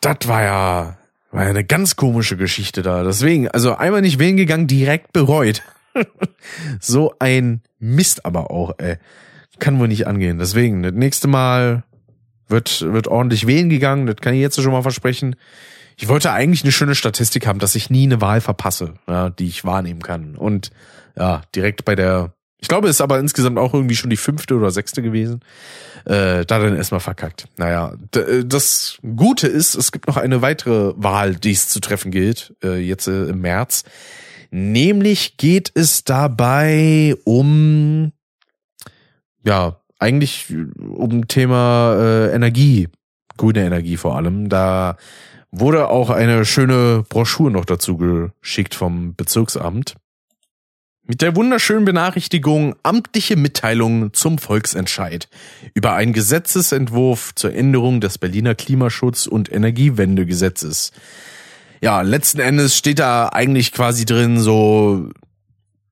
das 0.00 0.18
war 0.26 0.42
ja, 0.42 0.96
war 1.30 1.44
ja 1.44 1.50
eine 1.50 1.64
ganz 1.64 1.96
komische 1.96 2.36
Geschichte 2.36 2.82
da. 2.82 3.04
Deswegen, 3.04 3.48
also 3.48 3.74
einmal 3.76 4.00
nicht 4.00 4.18
wählen 4.18 4.36
gegangen, 4.36 4.66
direkt 4.66 5.12
bereut. 5.12 5.62
so 6.80 7.14
ein 7.18 7.60
Mist 7.78 8.24
aber 8.24 8.50
auch, 8.50 8.74
ey. 8.78 8.96
Kann 9.58 9.78
wohl 9.78 9.88
nicht 9.88 10.06
angehen. 10.06 10.38
Deswegen, 10.38 10.82
das 10.82 10.92
nächste 10.92 11.28
Mal 11.28 11.82
wird, 12.48 12.82
wird 12.92 13.08
ordentlich 13.08 13.46
wählen 13.46 13.68
gegangen. 13.68 14.06
Das 14.06 14.16
kann 14.16 14.34
ich 14.34 14.40
jetzt 14.40 14.60
schon 14.60 14.72
mal 14.72 14.82
versprechen. 14.82 15.36
Ich 15.96 16.08
wollte 16.08 16.30
eigentlich 16.30 16.62
eine 16.62 16.72
schöne 16.72 16.94
Statistik 16.94 17.46
haben, 17.46 17.58
dass 17.58 17.74
ich 17.74 17.88
nie 17.88 18.04
eine 18.04 18.20
Wahl 18.20 18.42
verpasse, 18.42 18.94
ja, 19.08 19.30
die 19.30 19.46
ich 19.46 19.64
wahrnehmen 19.64 20.02
kann. 20.02 20.36
Und 20.36 20.70
ja, 21.16 21.42
direkt 21.54 21.86
bei 21.86 21.94
der 21.94 22.34
ich 22.58 22.68
glaube, 22.68 22.88
es 22.88 22.96
ist 22.96 23.00
aber 23.00 23.18
insgesamt 23.18 23.58
auch 23.58 23.74
irgendwie 23.74 23.96
schon 23.96 24.10
die 24.10 24.16
fünfte 24.16 24.54
oder 24.54 24.70
sechste 24.70 25.02
gewesen. 25.02 25.40
Äh, 26.04 26.46
da 26.46 26.58
dann 26.58 26.76
erstmal 26.76 27.00
verkackt. 27.00 27.46
Naja, 27.56 27.94
äh, 28.14 28.44
das 28.44 28.98
Gute 29.02 29.48
ist, 29.48 29.74
es 29.74 29.92
gibt 29.92 30.06
noch 30.06 30.16
eine 30.16 30.40
weitere 30.40 30.92
Wahl, 30.96 31.34
die 31.34 31.50
es 31.50 31.68
zu 31.68 31.80
treffen 31.80 32.10
gilt, 32.10 32.54
äh, 32.62 32.78
jetzt 32.78 33.08
äh, 33.08 33.26
im 33.26 33.40
März. 33.40 33.84
Nämlich 34.50 35.36
geht 35.36 35.72
es 35.74 36.04
dabei 36.04 37.16
um, 37.24 38.12
ja, 39.44 39.80
eigentlich 39.98 40.46
um 40.78 41.26
Thema 41.28 41.96
äh, 41.98 42.34
Energie, 42.34 42.88
grüne 43.36 43.66
Energie 43.66 43.96
vor 43.96 44.16
allem. 44.16 44.48
Da 44.48 44.96
wurde 45.50 45.88
auch 45.88 46.10
eine 46.10 46.44
schöne 46.44 47.04
Broschüre 47.08 47.50
noch 47.50 47.64
dazu 47.64 47.96
geschickt 47.96 48.74
vom 48.74 49.14
Bezirksamt. 49.14 49.96
Mit 51.08 51.22
der 51.22 51.36
wunderschönen 51.36 51.84
Benachrichtigung 51.84 52.74
amtliche 52.82 53.36
Mitteilung 53.36 54.12
zum 54.12 54.38
Volksentscheid 54.38 55.28
über 55.72 55.92
einen 55.92 56.12
Gesetzesentwurf 56.12 57.32
zur 57.36 57.54
Änderung 57.54 58.00
des 58.00 58.18
Berliner 58.18 58.56
Klimaschutz- 58.56 59.28
und 59.28 59.52
Energiewendegesetzes. 59.52 60.90
Ja, 61.80 62.02
letzten 62.02 62.40
Endes 62.40 62.76
steht 62.76 62.98
da 62.98 63.28
eigentlich 63.28 63.70
quasi 63.70 64.04
drin 64.04 64.40
so 64.40 65.10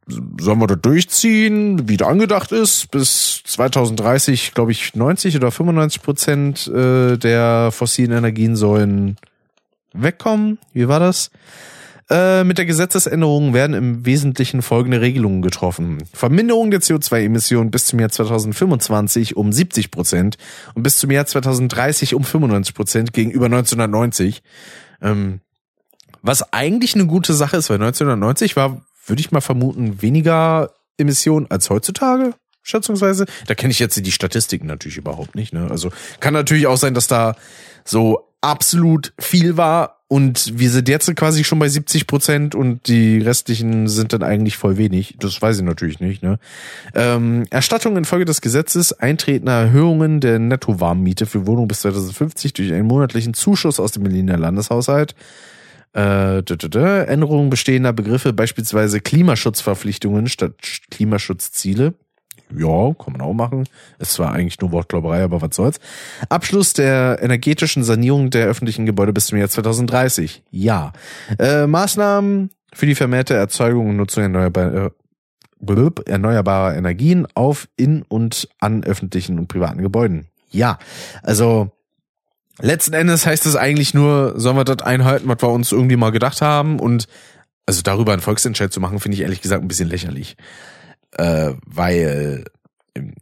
sollen 0.06 0.58
wir 0.58 0.66
da 0.66 0.74
durchziehen, 0.74 1.88
wie 1.88 1.96
da 1.96 2.08
angedacht 2.08 2.50
ist. 2.50 2.90
Bis 2.90 3.40
2030, 3.44 4.52
glaube 4.52 4.72
ich, 4.72 4.96
90 4.96 5.36
oder 5.36 5.52
95 5.52 6.02
Prozent 6.02 6.66
äh, 6.66 7.16
der 7.16 7.70
fossilen 7.70 8.12
Energien 8.12 8.56
sollen 8.56 9.16
wegkommen. 9.92 10.58
Wie 10.72 10.88
war 10.88 10.98
das? 10.98 11.30
Äh, 12.14 12.44
mit 12.44 12.58
der 12.58 12.64
Gesetzesänderung 12.64 13.54
werden 13.54 13.74
im 13.74 14.06
Wesentlichen 14.06 14.62
folgende 14.62 15.00
Regelungen 15.00 15.42
getroffen. 15.42 16.04
Verminderung 16.12 16.70
der 16.70 16.80
CO2-Emissionen 16.80 17.72
bis 17.72 17.86
zum 17.86 17.98
Jahr 17.98 18.08
2025 18.08 19.36
um 19.36 19.52
70 19.52 19.90
Prozent 19.90 20.38
und 20.74 20.84
bis 20.84 20.98
zum 20.98 21.10
Jahr 21.10 21.26
2030 21.26 22.14
um 22.14 22.22
95 22.22 22.72
Prozent 22.72 23.12
gegenüber 23.14 23.46
1990. 23.46 24.44
Ähm, 25.02 25.40
was 26.22 26.52
eigentlich 26.52 26.94
eine 26.94 27.06
gute 27.06 27.34
Sache 27.34 27.56
ist, 27.56 27.68
weil 27.68 27.82
1990 27.82 28.54
war, 28.54 28.86
würde 29.06 29.20
ich 29.20 29.32
mal 29.32 29.40
vermuten, 29.40 30.00
weniger 30.00 30.70
Emissionen 30.96 31.50
als 31.50 31.68
heutzutage 31.68 32.34
schätzungsweise. 32.62 33.26
Da 33.48 33.56
kenne 33.56 33.72
ich 33.72 33.80
jetzt 33.80 33.96
die 33.96 34.12
Statistiken 34.12 34.68
natürlich 34.68 34.98
überhaupt 34.98 35.34
nicht. 35.34 35.52
Ne? 35.52 35.68
Also 35.68 35.90
kann 36.20 36.32
natürlich 36.32 36.68
auch 36.68 36.76
sein, 36.76 36.94
dass 36.94 37.08
da 37.08 37.34
so 37.84 38.30
absolut 38.40 39.12
viel 39.18 39.56
war 39.56 40.03
und 40.14 40.56
wir 40.56 40.70
sind 40.70 40.88
jetzt 40.88 41.12
quasi 41.16 41.42
schon 41.42 41.58
bei 41.58 41.68
70 41.68 42.06
Prozent 42.06 42.54
und 42.54 42.86
die 42.86 43.18
restlichen 43.18 43.88
sind 43.88 44.12
dann 44.12 44.22
eigentlich 44.22 44.56
voll 44.56 44.76
wenig. 44.76 45.16
Das 45.18 45.42
weiß 45.42 45.56
ich 45.56 45.64
natürlich 45.64 45.98
nicht. 45.98 46.22
Ne? 46.22 46.38
Ähm, 46.94 47.46
Erstattung 47.50 47.96
infolge 47.96 48.24
des 48.24 48.40
Gesetzes, 48.40 48.92
eintretender 48.92 49.54
Erhöhungen 49.54 50.20
der 50.20 50.38
Netto-Warmmiete 50.38 51.26
für 51.26 51.48
Wohnungen 51.48 51.66
bis 51.66 51.80
2050 51.80 52.52
durch 52.52 52.72
einen 52.72 52.86
monatlichen 52.86 53.34
Zuschuss 53.34 53.80
aus 53.80 53.90
dem 53.90 54.04
Berliner 54.04 54.36
Landeshaushalt. 54.36 55.16
Äh, 55.94 56.44
Änderungen 56.44 57.50
bestehender 57.50 57.92
Begriffe, 57.92 58.32
beispielsweise 58.32 59.00
Klimaschutzverpflichtungen 59.00 60.28
statt 60.28 60.52
Klimaschutzziele. 60.92 61.94
Ja, 62.56 62.94
kann 62.94 63.12
man 63.12 63.20
auch 63.20 63.32
machen. 63.32 63.64
Es 63.98 64.18
war 64.18 64.32
eigentlich 64.32 64.60
nur 64.60 64.72
Wortglauberei, 64.72 65.22
aber 65.22 65.42
was 65.42 65.56
soll's. 65.56 65.80
Abschluss 66.28 66.72
der 66.72 67.18
energetischen 67.20 67.84
Sanierung 67.84 68.30
der 68.30 68.46
öffentlichen 68.46 68.86
Gebäude 68.86 69.12
bis 69.12 69.26
zum 69.26 69.38
Jahr 69.38 69.48
2030. 69.48 70.42
Ja. 70.50 70.92
Äh, 71.38 71.66
Maßnahmen 71.66 72.50
für 72.72 72.86
die 72.86 72.94
vermehrte 72.94 73.34
Erzeugung 73.34 73.90
und 73.90 73.96
Nutzung 73.96 74.22
erneuerbarer, 74.22 74.90
äh, 75.66 76.10
erneuerbarer 76.10 76.76
Energien 76.76 77.26
auf, 77.34 77.68
in 77.76 78.02
und 78.02 78.48
an 78.60 78.84
öffentlichen 78.84 79.38
und 79.38 79.48
privaten 79.48 79.82
Gebäuden. 79.82 80.26
Ja. 80.50 80.78
Also, 81.22 81.72
letzten 82.60 82.94
Endes 82.94 83.26
heißt 83.26 83.46
es 83.46 83.56
eigentlich 83.56 83.94
nur, 83.94 84.38
sollen 84.38 84.56
wir 84.56 84.64
das 84.64 84.82
einhalten, 84.86 85.28
was 85.28 85.42
wir 85.42 85.48
uns 85.48 85.72
irgendwie 85.72 85.96
mal 85.96 86.10
gedacht 86.10 86.42
haben 86.42 86.78
und 86.78 87.08
also 87.66 87.80
darüber 87.82 88.12
einen 88.12 88.20
Volksentscheid 88.20 88.72
zu 88.72 88.80
machen, 88.80 89.00
finde 89.00 89.16
ich 89.16 89.22
ehrlich 89.22 89.40
gesagt 89.40 89.62
ein 89.62 89.68
bisschen 89.68 89.88
lächerlich 89.88 90.36
äh, 91.18 91.54
weil 91.66 92.44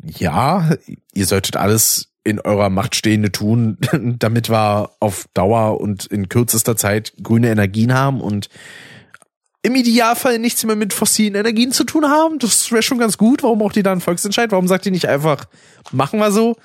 ja, 0.05 0.70
ihr 1.14 1.27
solltet 1.27 1.56
alles 1.56 2.12
in 2.24 2.40
eurer 2.40 2.70
Macht 2.70 2.94
Stehende 2.94 3.32
tun, 3.32 3.78
damit 4.19 4.48
wir 4.51 4.90
auf 5.01 5.27
Dauer 5.35 5.81
und 5.81 6.06
in 6.06 6.28
kürzester 6.28 6.77
Zeit 6.77 7.14
grüne 7.23 7.51
Energien 7.51 7.94
haben 7.94 8.20
und 8.20 8.48
im 9.62 9.77
Idealfall 9.77 10.39
nichts 10.39 10.64
mehr 10.64 10.77
mit 10.77 10.93
fossilen 10.93 11.36
Energien 11.36 11.70
zu 11.70 11.85
tun 11.85 12.06
haben. 12.06 12.39
Das 12.39 12.73
wäre 12.73 12.82
schon 12.82 12.98
ganz 12.98 13.16
gut. 13.16 13.43
Warum 13.43 13.60
braucht 13.60 13.77
ihr 13.77 13.85
da 13.85 13.93
einen 13.93 14.01
Volksentscheid? 14.01 14.51
Warum 14.51 14.66
sagt 14.66 14.86
ihr 14.86 14.93
nicht 14.93 15.09
einfach, 15.09 15.44
machen 15.93 16.19
wir 16.19 16.32
so? 16.32 16.56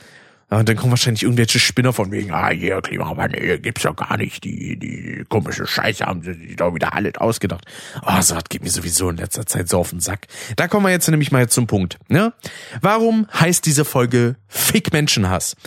Und 0.50 0.70
dann 0.70 0.78
kommen 0.78 0.92
wahrscheinlich 0.92 1.24
irgendwelche 1.24 1.60
Spinner 1.60 1.92
von 1.92 2.10
wegen, 2.12 2.32
ah, 2.32 2.50
hier, 2.50 2.82
Klimawandel, 2.82 3.60
gibt's 3.60 3.84
doch 3.84 3.96
gar 3.96 4.16
nicht, 4.16 4.46
die, 4.46 4.80
die 4.80 5.26
komische 5.28 5.68
Scheiße 5.68 6.06
haben 6.06 6.22
sie 6.22 6.56
doch 6.56 6.74
wieder 6.74 6.94
alles 6.94 7.16
ausgedacht. 7.16 7.66
Oh, 8.06 8.22
so, 8.22 8.36
das 8.36 8.46
geht 8.46 8.64
mir 8.64 8.70
sowieso 8.70 9.10
in 9.10 9.18
letzter 9.18 9.46
Zeit 9.46 9.68
so 9.68 9.80
auf 9.80 9.90
den 9.90 10.00
Sack. 10.00 10.28
Da 10.56 10.70
kommen 10.70 10.86
wir 10.86 10.92
jetzt 10.92 11.10
nämlich 11.10 11.34
mal 11.34 11.50
zum 11.50 11.68
Punkt, 11.68 12.00
ne? 12.08 12.34
Warum 12.80 13.28
heißt 13.34 13.66
diese 13.66 13.84
Folge 13.84 14.38
Fick 14.48 14.94
Menschenhass? 14.94 15.58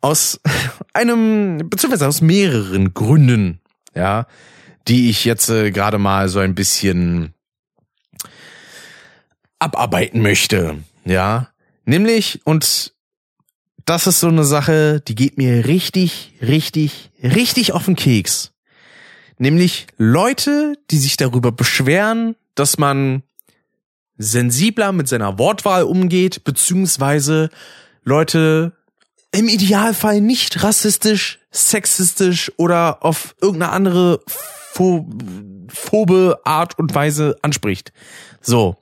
Aus 0.00 0.40
einem, 0.92 1.68
beziehungsweise 1.68 2.06
aus 2.06 2.20
mehreren 2.20 2.94
Gründen, 2.94 3.60
ja, 3.92 4.28
die 4.86 5.10
ich 5.10 5.24
jetzt 5.24 5.48
äh, 5.48 5.72
gerade 5.72 5.98
mal 5.98 6.28
so 6.28 6.38
ein 6.38 6.54
bisschen 6.54 7.34
abarbeiten 9.58 10.22
möchte, 10.22 10.76
ja. 11.04 11.48
Nämlich, 11.86 12.40
und 12.44 12.95
das 13.86 14.06
ist 14.08 14.20
so 14.20 14.28
eine 14.28 14.44
Sache, 14.44 15.00
die 15.00 15.14
geht 15.14 15.38
mir 15.38 15.66
richtig, 15.66 16.34
richtig, 16.42 17.10
richtig 17.22 17.72
auf 17.72 17.86
den 17.86 17.96
Keks. 17.96 18.52
Nämlich 19.38 19.86
Leute, 19.96 20.74
die 20.90 20.98
sich 20.98 21.16
darüber 21.16 21.52
beschweren, 21.52 22.34
dass 22.56 22.78
man 22.78 23.22
sensibler 24.18 24.92
mit 24.92 25.08
seiner 25.08 25.38
Wortwahl 25.38 25.84
umgeht, 25.84 26.42
beziehungsweise 26.42 27.50
Leute 28.02 28.72
im 29.30 29.48
Idealfall 29.48 30.20
nicht 30.20 30.64
rassistisch, 30.64 31.38
sexistisch 31.50 32.50
oder 32.56 33.04
auf 33.04 33.36
irgendeine 33.40 33.72
andere 33.72 34.20
phobe 34.72 36.40
Art 36.44 36.78
und 36.78 36.94
Weise 36.94 37.36
anspricht. 37.42 37.92
So. 38.40 38.76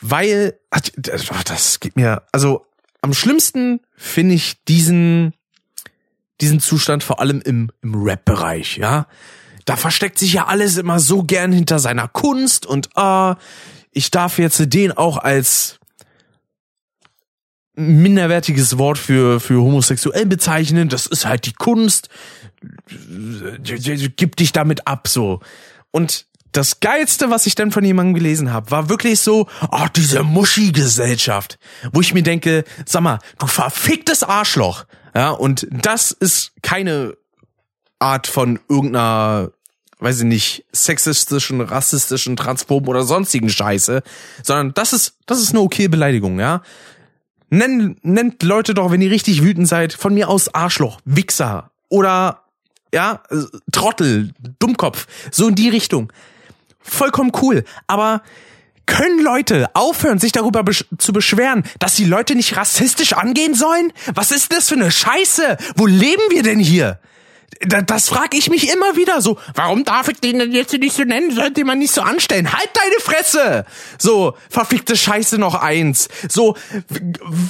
Weil, 0.00 0.58
das 1.44 1.80
geht 1.80 1.96
mir, 1.96 2.22
also 2.32 2.64
am 3.00 3.14
schlimmsten 3.14 3.80
finde 3.96 4.34
ich 4.34 4.64
diesen, 4.64 5.34
diesen 6.40 6.60
Zustand 6.60 7.02
vor 7.02 7.20
allem 7.20 7.40
im, 7.40 7.70
im 7.82 7.94
Rap-Bereich, 7.94 8.76
ja. 8.76 9.06
Da 9.64 9.76
versteckt 9.76 10.18
sich 10.18 10.32
ja 10.32 10.46
alles 10.46 10.78
immer 10.78 10.98
so 10.98 11.22
gern 11.22 11.52
hinter 11.52 11.78
seiner 11.78 12.08
Kunst 12.08 12.64
und 12.64 12.96
ah, 12.96 13.36
ich 13.92 14.10
darf 14.10 14.38
jetzt 14.38 14.72
den 14.72 14.92
auch 14.92 15.18
als 15.18 15.78
minderwertiges 17.74 18.78
Wort 18.78 18.98
für, 18.98 19.40
für 19.40 19.60
homosexuell 19.60 20.26
bezeichnen. 20.26 20.88
Das 20.88 21.06
ist 21.06 21.26
halt 21.26 21.46
die 21.46 21.52
Kunst. 21.52 22.08
Gib 24.16 24.36
dich 24.36 24.52
damit 24.52 24.86
ab, 24.86 25.06
so. 25.08 25.40
Und 25.90 26.27
das 26.52 26.80
geilste, 26.80 27.30
was 27.30 27.46
ich 27.46 27.54
dann 27.54 27.70
von 27.70 27.84
jemandem 27.84 28.14
gelesen 28.14 28.52
habe, 28.52 28.70
war 28.70 28.88
wirklich 28.88 29.20
so, 29.20 29.46
oh, 29.70 29.86
diese 29.94 30.22
Muschi-Gesellschaft, 30.22 31.58
wo 31.92 32.00
ich 32.00 32.14
mir 32.14 32.22
denke, 32.22 32.64
sag 32.86 33.02
mal, 33.02 33.18
du 33.38 33.46
verficktes 33.46 34.22
Arschloch, 34.22 34.84
ja, 35.14 35.30
und 35.30 35.66
das 35.70 36.10
ist 36.10 36.52
keine 36.62 37.16
Art 37.98 38.26
von 38.26 38.60
irgendeiner, 38.68 39.50
weiß 39.98 40.20
ich 40.20 40.24
nicht, 40.24 40.64
sexistischen, 40.72 41.60
rassistischen, 41.60 42.36
transphoben 42.36 42.88
oder 42.88 43.02
sonstigen 43.02 43.48
Scheiße, 43.48 44.02
sondern 44.42 44.74
das 44.74 44.92
ist, 44.92 45.16
das 45.26 45.40
ist 45.40 45.50
eine 45.50 45.60
okay 45.60 45.88
Beleidigung, 45.88 46.38
ja. 46.38 46.62
Nennt, 47.50 48.04
nennt 48.04 48.42
Leute 48.42 48.74
doch, 48.74 48.90
wenn 48.90 49.00
ihr 49.00 49.10
richtig 49.10 49.42
wütend 49.42 49.66
seid, 49.66 49.94
von 49.94 50.12
mir 50.12 50.28
aus 50.28 50.54
Arschloch, 50.54 51.00
Wichser 51.04 51.70
oder 51.88 52.44
ja, 52.92 53.22
Trottel, 53.72 54.32
Dummkopf, 54.58 55.06
so 55.30 55.48
in 55.48 55.54
die 55.54 55.68
Richtung 55.68 56.12
vollkommen 56.88 57.32
cool. 57.42 57.64
Aber 57.86 58.22
können 58.88 59.22
Leute 59.22 59.68
aufhören, 59.74 60.18
sich 60.18 60.32
darüber 60.32 60.64
besch 60.64 60.86
zu 60.96 61.12
beschweren, 61.12 61.62
dass 61.78 61.94
die 61.94 62.06
Leute 62.06 62.34
nicht 62.34 62.56
rassistisch 62.56 63.12
angehen 63.12 63.54
sollen? 63.54 63.92
Was 64.14 64.32
ist 64.32 64.52
das 64.52 64.68
für 64.68 64.76
eine 64.76 64.90
Scheiße? 64.90 65.58
Wo 65.76 65.86
leben 65.86 66.22
wir 66.30 66.42
denn 66.42 66.58
hier? 66.58 66.98
Das, 67.60 67.84
das 67.86 68.08
frage 68.08 68.36
ich 68.36 68.50
mich 68.50 68.72
immer 68.72 68.96
wieder 68.96 69.20
so. 69.20 69.38
Warum 69.54 69.84
darf 69.84 70.08
ich 70.08 70.20
den 70.20 70.38
denn 70.38 70.52
jetzt 70.52 70.72
nicht 70.72 70.94
so 70.94 71.02
nennen? 71.02 71.34
Sollte 71.34 71.64
man 71.64 71.78
nicht 71.78 71.92
so 71.92 72.00
anstellen? 72.00 72.52
Halt 72.52 72.70
deine 72.74 73.00
Fresse! 73.00 73.64
So, 73.98 74.34
verfickte 74.48 74.96
Scheiße 74.96 75.38
noch 75.38 75.54
eins. 75.54 76.08
So, 76.28 76.56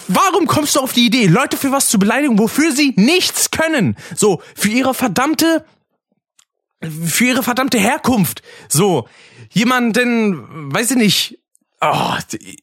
warum 0.08 0.46
kommst 0.46 0.76
du 0.76 0.80
auf 0.80 0.92
die 0.92 1.06
Idee, 1.06 1.26
Leute 1.26 1.56
für 1.56 1.72
was 1.72 1.88
zu 1.88 1.98
beleidigen, 1.98 2.38
wofür 2.38 2.72
sie 2.72 2.94
nichts 2.96 3.50
können? 3.50 3.96
So, 4.16 4.42
für 4.54 4.68
ihre 4.68 4.94
verdammte 4.94 5.64
für 6.82 7.24
ihre 7.24 7.42
verdammte 7.42 7.78
Herkunft. 7.78 8.42
So, 8.68 9.08
jemanden, 9.50 10.72
weiß 10.72 10.92
ich 10.92 10.96
nicht, 10.96 11.38
oh, 11.80 12.14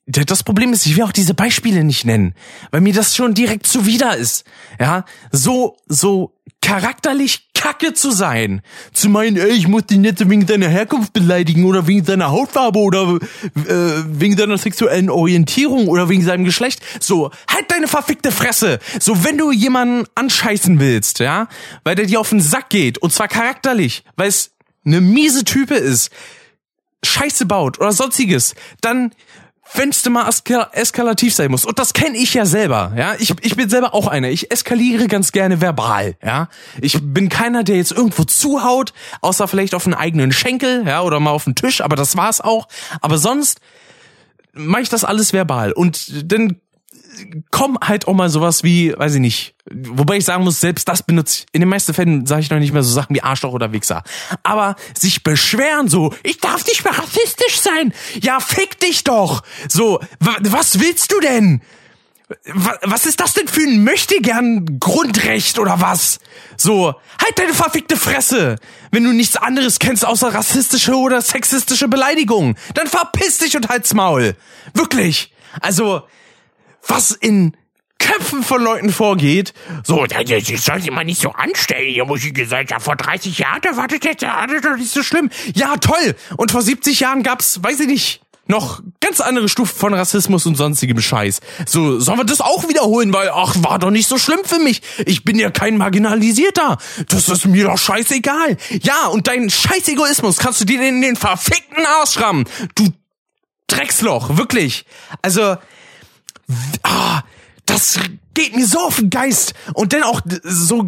das 0.05 0.43
Problem 0.43 0.73
ist, 0.73 0.85
ich 0.85 0.95
will 0.95 1.03
auch 1.03 1.11
diese 1.11 1.33
Beispiele 1.33 1.83
nicht 1.83 2.05
nennen, 2.05 2.33
weil 2.71 2.81
mir 2.81 2.93
das 2.93 3.15
schon 3.15 3.33
direkt 3.33 3.67
zuwider 3.67 4.15
ist. 4.15 4.45
Ja, 4.79 5.05
so, 5.31 5.77
so 5.87 6.34
charakterlich 6.65 7.49
kacke 7.53 7.93
zu 7.93 8.09
sein. 8.09 8.63
Zu 8.91 9.07
meinen, 9.09 9.37
ey, 9.37 9.51
ich 9.51 9.67
muss 9.67 9.85
dich 9.85 9.99
nicht 9.99 10.27
wegen 10.27 10.47
deiner 10.47 10.67
Herkunft 10.67 11.13
beleidigen 11.13 11.63
oder 11.65 11.85
wegen 11.85 12.03
deiner 12.03 12.31
Hautfarbe 12.31 12.79
oder 12.79 13.19
äh, 13.67 14.03
wegen 14.07 14.35
deiner 14.35 14.57
sexuellen 14.57 15.11
Orientierung 15.11 15.87
oder 15.87 16.09
wegen 16.09 16.23
seinem 16.23 16.43
Geschlecht. 16.43 16.81
So, 16.99 17.29
halt 17.47 17.69
deine 17.69 17.87
verfickte 17.87 18.31
Fresse. 18.31 18.79
So, 18.99 19.23
wenn 19.23 19.37
du 19.37 19.51
jemanden 19.51 20.07
anscheißen 20.15 20.79
willst, 20.79 21.19
ja, 21.19 21.49
weil 21.83 21.93
der 21.93 22.07
dir 22.07 22.19
auf 22.19 22.31
den 22.31 22.41
Sack 22.41 22.69
geht 22.69 22.97
und 22.97 23.13
zwar 23.13 23.27
charakterlich, 23.27 24.03
weil 24.15 24.29
es 24.29 24.51
eine 24.85 25.01
miese 25.01 25.45
Type 25.45 25.75
ist, 25.75 26.09
Scheiße 27.03 27.45
baut 27.45 27.79
oder 27.79 27.91
sonstiges, 27.91 28.55
dann 28.81 29.11
wenn's 29.73 30.03
denn 30.03 30.13
mal 30.13 30.27
eska 30.27 30.69
eskalativ 30.71 31.33
sein 31.33 31.51
muss. 31.51 31.65
Und 31.65 31.79
das 31.79 31.93
kenne 31.93 32.17
ich 32.17 32.33
ja 32.33 32.45
selber, 32.45 32.93
ja. 32.95 33.15
Ich, 33.19 33.33
ich 33.41 33.55
bin 33.55 33.69
selber 33.69 33.93
auch 33.93 34.07
einer. 34.07 34.29
Ich 34.29 34.51
eskaliere 34.51 35.07
ganz 35.07 35.31
gerne 35.31 35.61
verbal, 35.61 36.15
ja. 36.23 36.49
Ich 36.81 36.99
bin 37.01 37.29
keiner, 37.29 37.63
der 37.63 37.77
jetzt 37.77 37.91
irgendwo 37.91 38.23
zuhaut, 38.23 38.93
außer 39.21 39.47
vielleicht 39.47 39.75
auf 39.75 39.85
einen 39.85 39.95
eigenen 39.95 40.31
Schenkel, 40.31 40.85
ja, 40.85 41.01
oder 41.01 41.19
mal 41.19 41.31
auf 41.31 41.45
den 41.45 41.55
Tisch, 41.55 41.81
aber 41.81 41.95
das 41.95 42.15
war's 42.15 42.41
auch. 42.41 42.67
Aber 43.01 43.17
sonst 43.17 43.59
mache 44.53 44.83
ich 44.83 44.89
das 44.89 45.03
alles 45.03 45.33
verbal. 45.33 45.71
Und 45.73 46.31
dann 46.31 46.59
komm 47.51 47.77
halt 47.81 48.07
auch 48.07 48.13
mal 48.13 48.29
sowas 48.29 48.63
wie, 48.63 48.93
weiß 48.97 49.15
ich 49.15 49.21
nicht. 49.21 49.55
Wobei 49.71 50.17
ich 50.17 50.25
sagen 50.25 50.43
muss, 50.43 50.59
selbst 50.59 50.87
das 50.87 51.03
benutze 51.03 51.39
ich, 51.39 51.45
in 51.51 51.61
den 51.61 51.69
meisten 51.69 51.93
Fällen 51.93 52.25
sage 52.25 52.41
ich 52.41 52.49
noch 52.49 52.59
nicht 52.59 52.73
mehr 52.73 52.83
so 52.83 52.91
Sachen 52.91 53.15
wie 53.15 53.23
Arschloch 53.23 53.53
oder 53.53 53.71
Wichser. 53.71 54.03
Aber 54.43 54.75
sich 54.97 55.23
beschweren 55.23 55.87
so, 55.89 56.13
ich 56.23 56.39
darf 56.39 56.65
nicht 56.65 56.83
mehr 56.83 56.97
rassistisch 56.97 57.59
sein. 57.59 57.93
Ja, 58.21 58.39
fick 58.39 58.79
dich 58.79 59.03
doch. 59.03 59.43
So, 59.67 59.99
was 60.19 60.79
willst 60.79 61.11
du 61.11 61.19
denn? 61.19 61.61
Was 62.51 63.05
ist 63.05 63.19
das 63.19 63.33
denn 63.33 63.47
für 63.47 63.61
ein 63.61 63.83
möchte 63.83 64.15
gern 64.19 64.79
Grundrecht 64.79 65.59
oder 65.59 65.79
was? 65.79 66.19
So, 66.57 66.95
halt 67.23 67.37
deine 67.37 67.53
verfickte 67.53 67.97
Fresse. 67.97 68.55
Wenn 68.91 69.03
du 69.03 69.11
nichts 69.11 69.37
anderes 69.37 69.77
kennst 69.77 70.03
außer 70.05 70.33
rassistische 70.33 70.95
oder 70.95 71.21
sexistische 71.21 71.87
Beleidigungen, 71.87 72.55
dann 72.73 72.87
verpiss 72.87 73.37
dich 73.37 73.55
und 73.55 73.69
halt's 73.69 73.93
Maul. 73.93 74.35
Wirklich. 74.73 75.31
Also, 75.61 76.01
was 76.87 77.11
in 77.11 77.55
Köpfen 77.99 78.43
von 78.43 78.61
Leuten 78.61 78.91
vorgeht. 78.91 79.53
So, 79.83 80.05
ich 80.05 80.61
soll 80.61 80.81
sich 80.81 80.91
mal 80.91 81.05
nicht 81.05 81.21
so 81.21 81.31
anstellen, 81.31 81.91
hier 81.91 82.05
muss 82.05 82.23
ich 82.23 82.33
gesagt, 82.33 82.71
ja, 82.71 82.79
vor 82.79 82.95
30 82.95 83.39
Jahren, 83.39 83.61
da 83.61 83.77
war 83.77 83.87
das 83.87 83.99
jetzt 84.03 84.21
das 84.21 84.61
doch 84.61 84.77
nicht 84.77 84.91
so 84.91 85.01
schlimm. 85.01 85.29
Ja, 85.53 85.77
toll. 85.77 86.15
Und 86.37 86.51
vor 86.51 86.61
70 86.61 86.99
Jahren 86.99 87.23
gab's, 87.23 87.63
weiß 87.63 87.79
ich 87.81 87.87
nicht, 87.87 88.21
noch 88.47 88.81
ganz 88.99 89.21
andere 89.21 89.49
Stufen 89.49 89.75
von 89.75 89.93
Rassismus 89.93 90.45
und 90.45 90.55
sonstigem 90.55 91.01
Scheiß. 91.01 91.39
So, 91.65 91.99
sollen 91.99 92.19
wir 92.19 92.25
das 92.25 92.41
auch 92.41 92.69
wiederholen, 92.69 93.11
weil, 93.11 93.29
ach, 93.33 93.55
war 93.59 93.79
doch 93.79 93.89
nicht 93.89 94.07
so 94.07 94.19
schlimm 94.19 94.41
für 94.43 94.59
mich. 94.59 94.81
Ich 95.05 95.23
bin 95.23 95.39
ja 95.39 95.49
kein 95.49 95.77
Marginalisierter. 95.77 96.77
Das 97.09 97.27
ist 97.27 97.45
mir 97.45 97.65
doch 97.65 97.77
scheißegal. 97.77 98.57
Ja, 98.83 99.07
und 99.07 99.27
deinen 99.27 99.49
scheiß 99.49 99.87
Egoismus 99.87 100.37
kannst 100.37 100.61
du 100.61 100.65
dir 100.65 100.81
in 100.87 101.01
den 101.01 101.15
verfickten 101.15 101.85
Arsch 101.85 102.19
rammen. 102.19 102.45
Du 102.75 102.89
Drecksloch, 103.67 104.37
wirklich. 104.37 104.85
Also, 105.23 105.57
ah, 106.83 107.23
das 107.65 107.99
geht 108.33 108.55
mir 108.55 108.65
so 108.65 108.79
auf 108.79 108.97
den 108.97 109.09
Geist. 109.09 109.53
Und 109.73 109.93
dann 109.93 110.03
auch 110.03 110.21
so, 110.43 110.87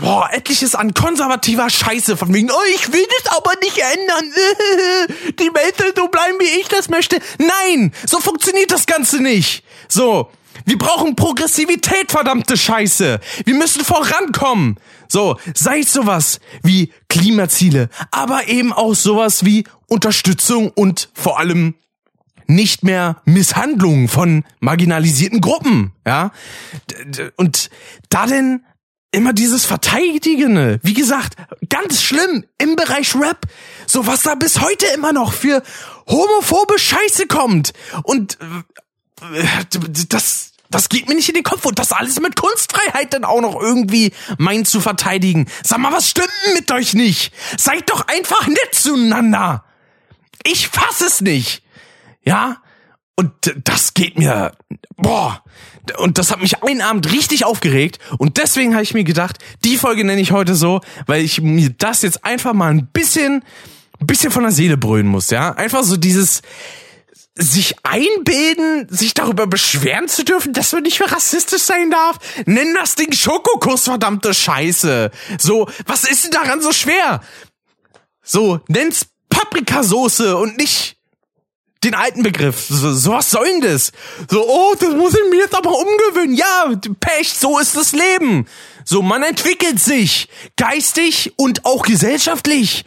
boah, 0.00 0.28
etliches 0.32 0.74
an 0.74 0.94
konservativer 0.94 1.68
Scheiße 1.68 2.16
von 2.16 2.32
wegen, 2.32 2.50
oh, 2.50 2.74
ich 2.74 2.92
will 2.92 3.06
das 3.22 3.36
aber 3.36 3.52
nicht 3.62 3.78
ändern. 3.78 4.32
Die 5.38 5.54
Welt 5.54 5.76
soll 5.78 5.92
so 5.96 6.08
bleiben, 6.08 6.38
wie 6.38 6.60
ich 6.60 6.68
das 6.68 6.88
möchte. 6.88 7.18
Nein, 7.38 7.92
so 8.06 8.20
funktioniert 8.20 8.70
das 8.70 8.86
Ganze 8.86 9.20
nicht. 9.22 9.64
So. 9.88 10.30
Wir 10.66 10.76
brauchen 10.76 11.16
Progressivität, 11.16 12.12
verdammte 12.12 12.56
Scheiße. 12.56 13.20
Wir 13.44 13.54
müssen 13.54 13.82
vorankommen. 13.82 14.78
So, 15.08 15.38
sei 15.54 15.80
es 15.80 15.92
sowas 15.92 16.38
wie 16.62 16.92
Klimaziele, 17.08 17.88
aber 18.10 18.46
eben 18.46 18.72
auch 18.72 18.94
sowas 18.94 19.44
wie 19.44 19.64
Unterstützung 19.88 20.70
und 20.70 21.08
vor 21.14 21.40
allem 21.40 21.74
nicht 22.54 22.82
mehr 22.82 23.20
Misshandlungen 23.24 24.08
von 24.08 24.44
marginalisierten 24.60 25.40
Gruppen, 25.40 25.92
ja? 26.06 26.32
Und 27.36 27.70
da 28.08 28.26
denn 28.26 28.64
immer 29.12 29.32
dieses 29.32 29.64
Verteidigende, 29.64 30.78
wie 30.82 30.94
gesagt, 30.94 31.34
ganz 31.68 32.02
schlimm 32.02 32.44
im 32.58 32.76
Bereich 32.76 33.14
Rap, 33.14 33.46
so 33.86 34.06
was 34.06 34.22
da 34.22 34.34
bis 34.34 34.60
heute 34.60 34.86
immer 34.94 35.12
noch 35.12 35.32
für 35.32 35.62
homophobe 36.06 36.78
Scheiße 36.78 37.26
kommt 37.26 37.72
und 38.02 38.38
äh, 38.40 39.64
das 40.08 40.50
das 40.72 40.88
geht 40.88 41.08
mir 41.08 41.16
nicht 41.16 41.28
in 41.28 41.34
den 41.34 41.42
Kopf 41.42 41.66
und 41.66 41.80
das 41.80 41.90
alles 41.90 42.20
mit 42.20 42.36
Kunstfreiheit 42.36 43.12
dann 43.12 43.24
auch 43.24 43.40
noch 43.40 43.60
irgendwie 43.60 44.12
meint 44.38 44.68
zu 44.68 44.80
verteidigen. 44.80 45.48
Sag 45.64 45.78
mal, 45.78 45.92
was 45.92 46.08
stimmt 46.08 46.30
mit 46.54 46.70
euch 46.70 46.94
nicht? 46.94 47.34
Seid 47.58 47.90
doch 47.90 48.06
einfach 48.06 48.46
nett 48.46 48.72
zueinander. 48.72 49.64
Ich 50.44 50.68
fass 50.68 51.00
es 51.00 51.20
nicht. 51.20 51.64
Ja? 52.24 52.58
Und 53.16 53.32
das 53.64 53.92
geht 53.94 54.18
mir, 54.18 54.52
boah. 54.96 55.44
Und 55.98 56.16
das 56.16 56.30
hat 56.30 56.40
mich 56.40 56.62
einen 56.62 56.80
Abend 56.80 57.12
richtig 57.12 57.44
aufgeregt. 57.44 57.98
Und 58.18 58.38
deswegen 58.38 58.72
habe 58.72 58.82
ich 58.82 58.94
mir 58.94 59.04
gedacht, 59.04 59.38
die 59.64 59.76
Folge 59.76 60.04
nenne 60.04 60.20
ich 60.20 60.32
heute 60.32 60.54
so, 60.54 60.80
weil 61.06 61.22
ich 61.22 61.40
mir 61.40 61.70
das 61.70 62.02
jetzt 62.02 62.24
einfach 62.24 62.54
mal 62.54 62.70
ein 62.70 62.86
bisschen, 62.86 63.44
bisschen 63.98 64.30
von 64.30 64.44
der 64.44 64.52
Seele 64.52 64.76
brüllen 64.76 65.06
muss, 65.06 65.30
ja? 65.30 65.52
Einfach 65.52 65.82
so 65.82 65.96
dieses, 65.98 66.40
sich 67.34 67.74
einbilden, 67.82 68.86
sich 68.88 69.14
darüber 69.14 69.46
beschweren 69.46 70.08
zu 70.08 70.24
dürfen, 70.24 70.52
dass 70.52 70.72
man 70.72 70.82
nicht 70.82 71.00
mehr 71.00 71.12
rassistisch 71.12 71.62
sein 71.62 71.90
darf. 71.90 72.18
Nenn 72.46 72.74
das 72.74 72.94
Ding 72.96 73.12
Schokokuss, 73.12 73.84
verdammte 73.84 74.34
Scheiße. 74.34 75.10
So, 75.38 75.68
was 75.86 76.04
ist 76.04 76.24
denn 76.24 76.32
daran 76.32 76.60
so 76.60 76.72
schwer? 76.72 77.20
So, 78.22 78.60
nenn's 78.68 79.06
Paprikasoße 79.28 80.36
und 80.36 80.58
nicht 80.58 80.99
den 81.84 81.94
alten 81.94 82.22
Begriff. 82.22 82.66
So, 82.68 82.92
so 82.92 83.12
was 83.12 83.30
soll 83.30 83.46
denn 83.46 83.60
das? 83.62 83.92
So, 84.28 84.46
oh, 84.46 84.74
das 84.78 84.90
muss 84.90 85.14
ich 85.14 85.30
mir 85.30 85.38
jetzt 85.38 85.54
aber 85.54 85.70
umgewöhnen. 85.70 86.34
Ja, 86.34 86.72
Pech, 87.00 87.32
so 87.32 87.58
ist 87.58 87.76
das 87.76 87.92
Leben. 87.92 88.46
So, 88.84 89.02
man 89.02 89.22
entwickelt 89.22 89.80
sich. 89.80 90.28
Geistig 90.56 91.32
und 91.36 91.64
auch 91.64 91.82
gesellschaftlich. 91.82 92.84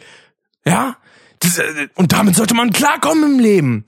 Ja? 0.64 0.96
Das, 1.40 1.58
äh, 1.58 1.88
und 1.94 2.12
damit 2.12 2.36
sollte 2.36 2.54
man 2.54 2.72
klarkommen 2.72 3.34
im 3.34 3.38
Leben. 3.40 3.84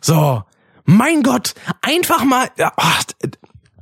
So. 0.00 0.42
Mein 0.88 1.24
Gott, 1.24 1.54
einfach 1.82 2.22
mal, 2.22 2.48
ach, 2.76 3.02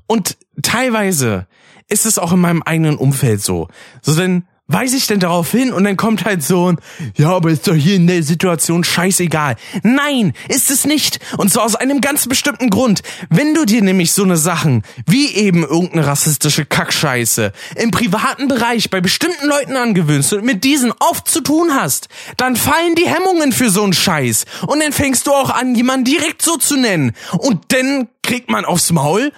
und 0.06 0.38
teilweise 0.62 1.46
ist 1.88 2.06
es 2.06 2.18
auch 2.18 2.32
in 2.32 2.40
meinem 2.40 2.62
eigenen 2.62 2.96
Umfeld 2.96 3.42
so. 3.42 3.68
So, 4.00 4.14
denn 4.14 4.46
Weiß 4.66 4.94
ich 4.94 5.06
denn 5.06 5.20
darauf 5.20 5.50
hin 5.50 5.74
und 5.74 5.84
dann 5.84 5.98
kommt 5.98 6.24
halt 6.24 6.42
so 6.42 6.72
ein, 6.72 6.78
ja, 7.18 7.28
aber 7.28 7.50
ist 7.50 7.68
doch 7.68 7.74
hier 7.74 7.96
in 7.96 8.06
der 8.06 8.22
Situation 8.22 8.82
scheißegal. 8.82 9.56
Nein, 9.82 10.32
ist 10.48 10.70
es 10.70 10.86
nicht. 10.86 11.20
Und 11.36 11.52
zwar 11.52 11.64
aus 11.64 11.74
einem 11.74 12.00
ganz 12.00 12.26
bestimmten 12.26 12.70
Grund. 12.70 13.02
Wenn 13.28 13.52
du 13.52 13.66
dir 13.66 13.82
nämlich 13.82 14.12
so 14.12 14.22
eine 14.22 14.38
Sachen, 14.38 14.82
wie 15.06 15.34
eben 15.34 15.64
irgendeine 15.64 16.06
rassistische 16.06 16.64
Kackscheiße, 16.64 17.52
im 17.76 17.90
privaten 17.90 18.48
Bereich 18.48 18.88
bei 18.88 19.02
bestimmten 19.02 19.46
Leuten 19.46 19.76
angewöhnst 19.76 20.32
und 20.32 20.46
mit 20.46 20.64
diesen 20.64 20.92
oft 20.98 21.28
zu 21.28 21.42
tun 21.42 21.74
hast, 21.74 22.08
dann 22.38 22.56
fallen 22.56 22.94
die 22.94 23.06
Hemmungen 23.06 23.52
für 23.52 23.68
so 23.68 23.82
einen 23.82 23.92
Scheiß. 23.92 24.46
Und 24.66 24.82
dann 24.82 24.92
fängst 24.92 25.26
du 25.26 25.32
auch 25.32 25.50
an, 25.50 25.74
jemanden 25.74 26.06
direkt 26.06 26.40
so 26.40 26.56
zu 26.56 26.78
nennen. 26.78 27.12
Und 27.36 27.64
dann 27.68 28.08
kriegt 28.22 28.50
man 28.50 28.64
aufs 28.64 28.90
Maul, 28.90 29.30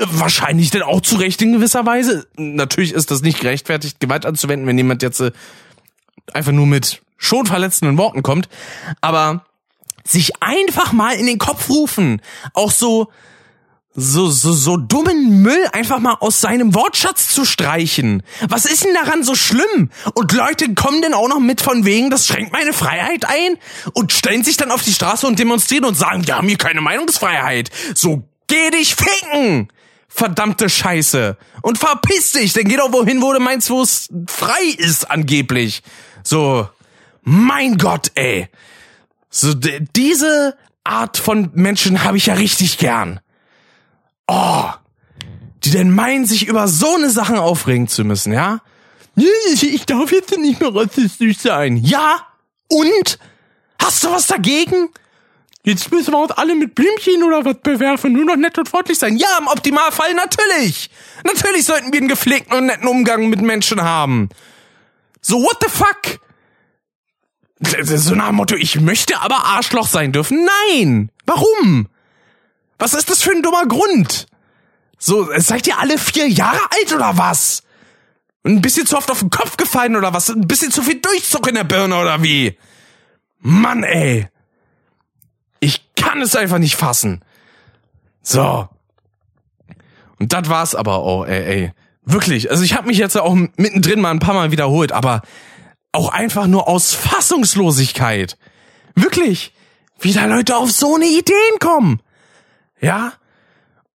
wahrscheinlich 0.00 0.70
denn 0.70 0.82
auch 0.82 1.00
zu 1.00 1.16
Recht 1.16 1.40
in 1.42 1.52
gewisser 1.52 1.86
Weise. 1.86 2.26
Natürlich 2.36 2.92
ist 2.92 3.10
das 3.10 3.22
nicht 3.22 3.40
gerechtfertigt, 3.40 4.00
Gewalt 4.00 4.26
anzuwenden, 4.26 4.66
wenn 4.66 4.78
jemand 4.78 5.02
jetzt 5.02 5.20
äh, 5.20 5.32
einfach 6.32 6.52
nur 6.52 6.66
mit 6.66 7.02
schon 7.16 7.46
verletzenden 7.46 7.96
Worten 7.98 8.22
kommt. 8.22 8.48
Aber 9.00 9.44
sich 10.04 10.42
einfach 10.42 10.92
mal 10.92 11.14
in 11.14 11.26
den 11.26 11.38
Kopf 11.38 11.68
rufen, 11.70 12.20
auch 12.52 12.70
so 12.70 13.10
so, 13.96 14.28
so, 14.28 14.52
so 14.52 14.76
dummen 14.76 15.42
Müll 15.42 15.68
einfach 15.72 16.00
mal 16.00 16.16
aus 16.18 16.40
seinem 16.40 16.74
Wortschatz 16.74 17.28
zu 17.28 17.44
streichen. 17.44 18.24
Was 18.48 18.64
ist 18.64 18.84
denn 18.84 18.94
daran 18.94 19.22
so 19.22 19.36
schlimm? 19.36 19.90
Und 20.14 20.32
Leute 20.32 20.74
kommen 20.74 21.00
denn 21.00 21.14
auch 21.14 21.28
noch 21.28 21.38
mit 21.38 21.60
von 21.60 21.84
wegen, 21.84 22.10
das 22.10 22.26
schränkt 22.26 22.52
meine 22.52 22.72
Freiheit 22.72 23.24
ein? 23.24 23.56
Und 23.92 24.12
stellen 24.12 24.42
sich 24.42 24.56
dann 24.56 24.72
auf 24.72 24.82
die 24.82 24.92
Straße 24.92 25.26
und 25.26 25.38
demonstrieren 25.38 25.84
und 25.84 25.96
sagen, 25.96 26.26
wir 26.26 26.36
haben 26.36 26.48
hier 26.48 26.58
keine 26.58 26.80
Meinungsfreiheit. 26.80 27.70
So, 27.94 28.24
geh 28.48 28.70
dich 28.70 28.96
ficken! 28.96 29.68
Verdammte 30.14 30.70
Scheiße. 30.70 31.36
Und 31.62 31.76
verpiss 31.78 32.32
dich, 32.32 32.52
denn 32.52 32.68
geh 32.68 32.76
doch 32.76 32.92
wohin, 32.92 33.20
wo 33.20 33.32
du 33.32 33.40
meinst, 33.40 33.68
wo 33.68 33.82
es 33.82 34.08
frei 34.28 34.62
ist, 34.78 35.10
angeblich. 35.10 35.82
So, 36.22 36.68
mein 37.22 37.78
Gott, 37.78 38.12
ey. 38.14 38.48
So, 39.28 39.54
diese 39.54 40.56
Art 40.84 41.16
von 41.16 41.50
Menschen 41.54 42.04
habe 42.04 42.16
ich 42.16 42.26
ja 42.26 42.34
richtig 42.34 42.78
gern. 42.78 43.18
Oh, 44.28 44.70
die 45.64 45.70
denn 45.70 45.90
meinen, 45.90 46.26
sich 46.26 46.46
über 46.46 46.68
so 46.68 46.94
eine 46.94 47.10
Sachen 47.10 47.36
aufregen 47.36 47.88
zu 47.88 48.04
müssen, 48.04 48.32
ja? 48.32 48.60
Ich 49.16 49.84
darf 49.86 50.12
jetzt 50.12 50.36
nicht 50.38 50.60
mehr 50.60 50.74
rassistisch 50.74 51.38
sein. 51.38 51.76
Ja? 51.76 52.26
Und? 52.68 53.18
Hast 53.82 54.04
du 54.04 54.12
was 54.12 54.28
dagegen? 54.28 54.90
Jetzt 55.66 55.90
müssen 55.90 56.12
wir 56.12 56.18
uns 56.18 56.30
alle 56.32 56.54
mit 56.54 56.74
Blümchen 56.74 57.22
oder 57.22 57.42
was 57.46 57.56
bewerfen, 57.62 58.12
nur 58.12 58.26
noch 58.26 58.36
nett 58.36 58.58
und 58.58 58.68
freundlich 58.68 58.98
sein. 58.98 59.16
Ja, 59.16 59.38
im 59.40 59.46
Optimalfall 59.46 60.12
natürlich. 60.12 60.90
Natürlich 61.24 61.64
sollten 61.64 61.90
wir 61.90 62.00
einen 62.00 62.08
gepflegten 62.08 62.54
und 62.56 62.66
netten 62.66 62.86
Umgang 62.86 63.30
mit 63.30 63.40
Menschen 63.40 63.80
haben. 63.80 64.28
So, 65.22 65.42
what 65.42 65.56
the 65.62 65.70
fuck? 65.70 66.20
So 67.82 68.14
nach 68.14 68.26
dem 68.26 68.36
Motto, 68.36 68.56
ich 68.56 68.78
möchte 68.78 69.18
aber 69.22 69.46
Arschloch 69.46 69.88
sein 69.88 70.12
dürfen. 70.12 70.46
Nein! 70.68 71.10
Warum? 71.24 71.88
Was 72.78 72.92
ist 72.92 73.08
das 73.08 73.22
für 73.22 73.30
ein 73.30 73.42
dummer 73.42 73.64
Grund? 73.64 74.26
So, 74.98 75.30
seid 75.38 75.66
ihr 75.66 75.78
alle 75.78 75.96
vier 75.96 76.28
Jahre 76.28 76.60
alt 76.60 76.92
oder 76.92 77.16
was? 77.16 77.62
Ein 78.44 78.60
bisschen 78.60 78.86
zu 78.86 78.98
oft 78.98 79.10
auf 79.10 79.20
den 79.20 79.30
Kopf 79.30 79.56
gefallen 79.56 79.96
oder 79.96 80.12
was? 80.12 80.28
Ein 80.28 80.46
bisschen 80.46 80.72
zu 80.72 80.82
viel 80.82 81.00
Durchzug 81.00 81.48
in 81.48 81.54
der 81.54 81.64
Birne 81.64 81.96
oder 81.96 82.22
wie? 82.22 82.58
Mann, 83.38 83.82
ey. 83.82 84.28
Ich 85.64 85.94
kann 85.96 86.20
es 86.20 86.36
einfach 86.36 86.58
nicht 86.58 86.76
fassen. 86.76 87.24
So. 88.20 88.68
Und 90.18 90.34
das 90.34 90.50
war's 90.50 90.74
aber 90.74 90.96
auch, 90.98 91.24
ey, 91.24 91.42
ey. 91.42 91.72
Wirklich. 92.02 92.50
Also 92.50 92.64
ich 92.64 92.74
habe 92.74 92.88
mich 92.88 92.98
jetzt 92.98 93.16
auch 93.16 93.34
mittendrin 93.34 94.02
mal 94.02 94.10
ein 94.10 94.18
paar 94.18 94.34
Mal 94.34 94.50
wiederholt, 94.50 94.92
aber 94.92 95.22
auch 95.92 96.10
einfach 96.10 96.46
nur 96.46 96.68
aus 96.68 96.92
Fassungslosigkeit. 96.92 98.36
Wirklich. 98.94 99.54
Wie 99.98 100.12
da 100.12 100.26
Leute 100.26 100.56
auf 100.56 100.70
so 100.70 100.96
eine 100.96 101.06
Ideen 101.06 101.58
kommen. 101.60 102.02
Ja? 102.78 103.14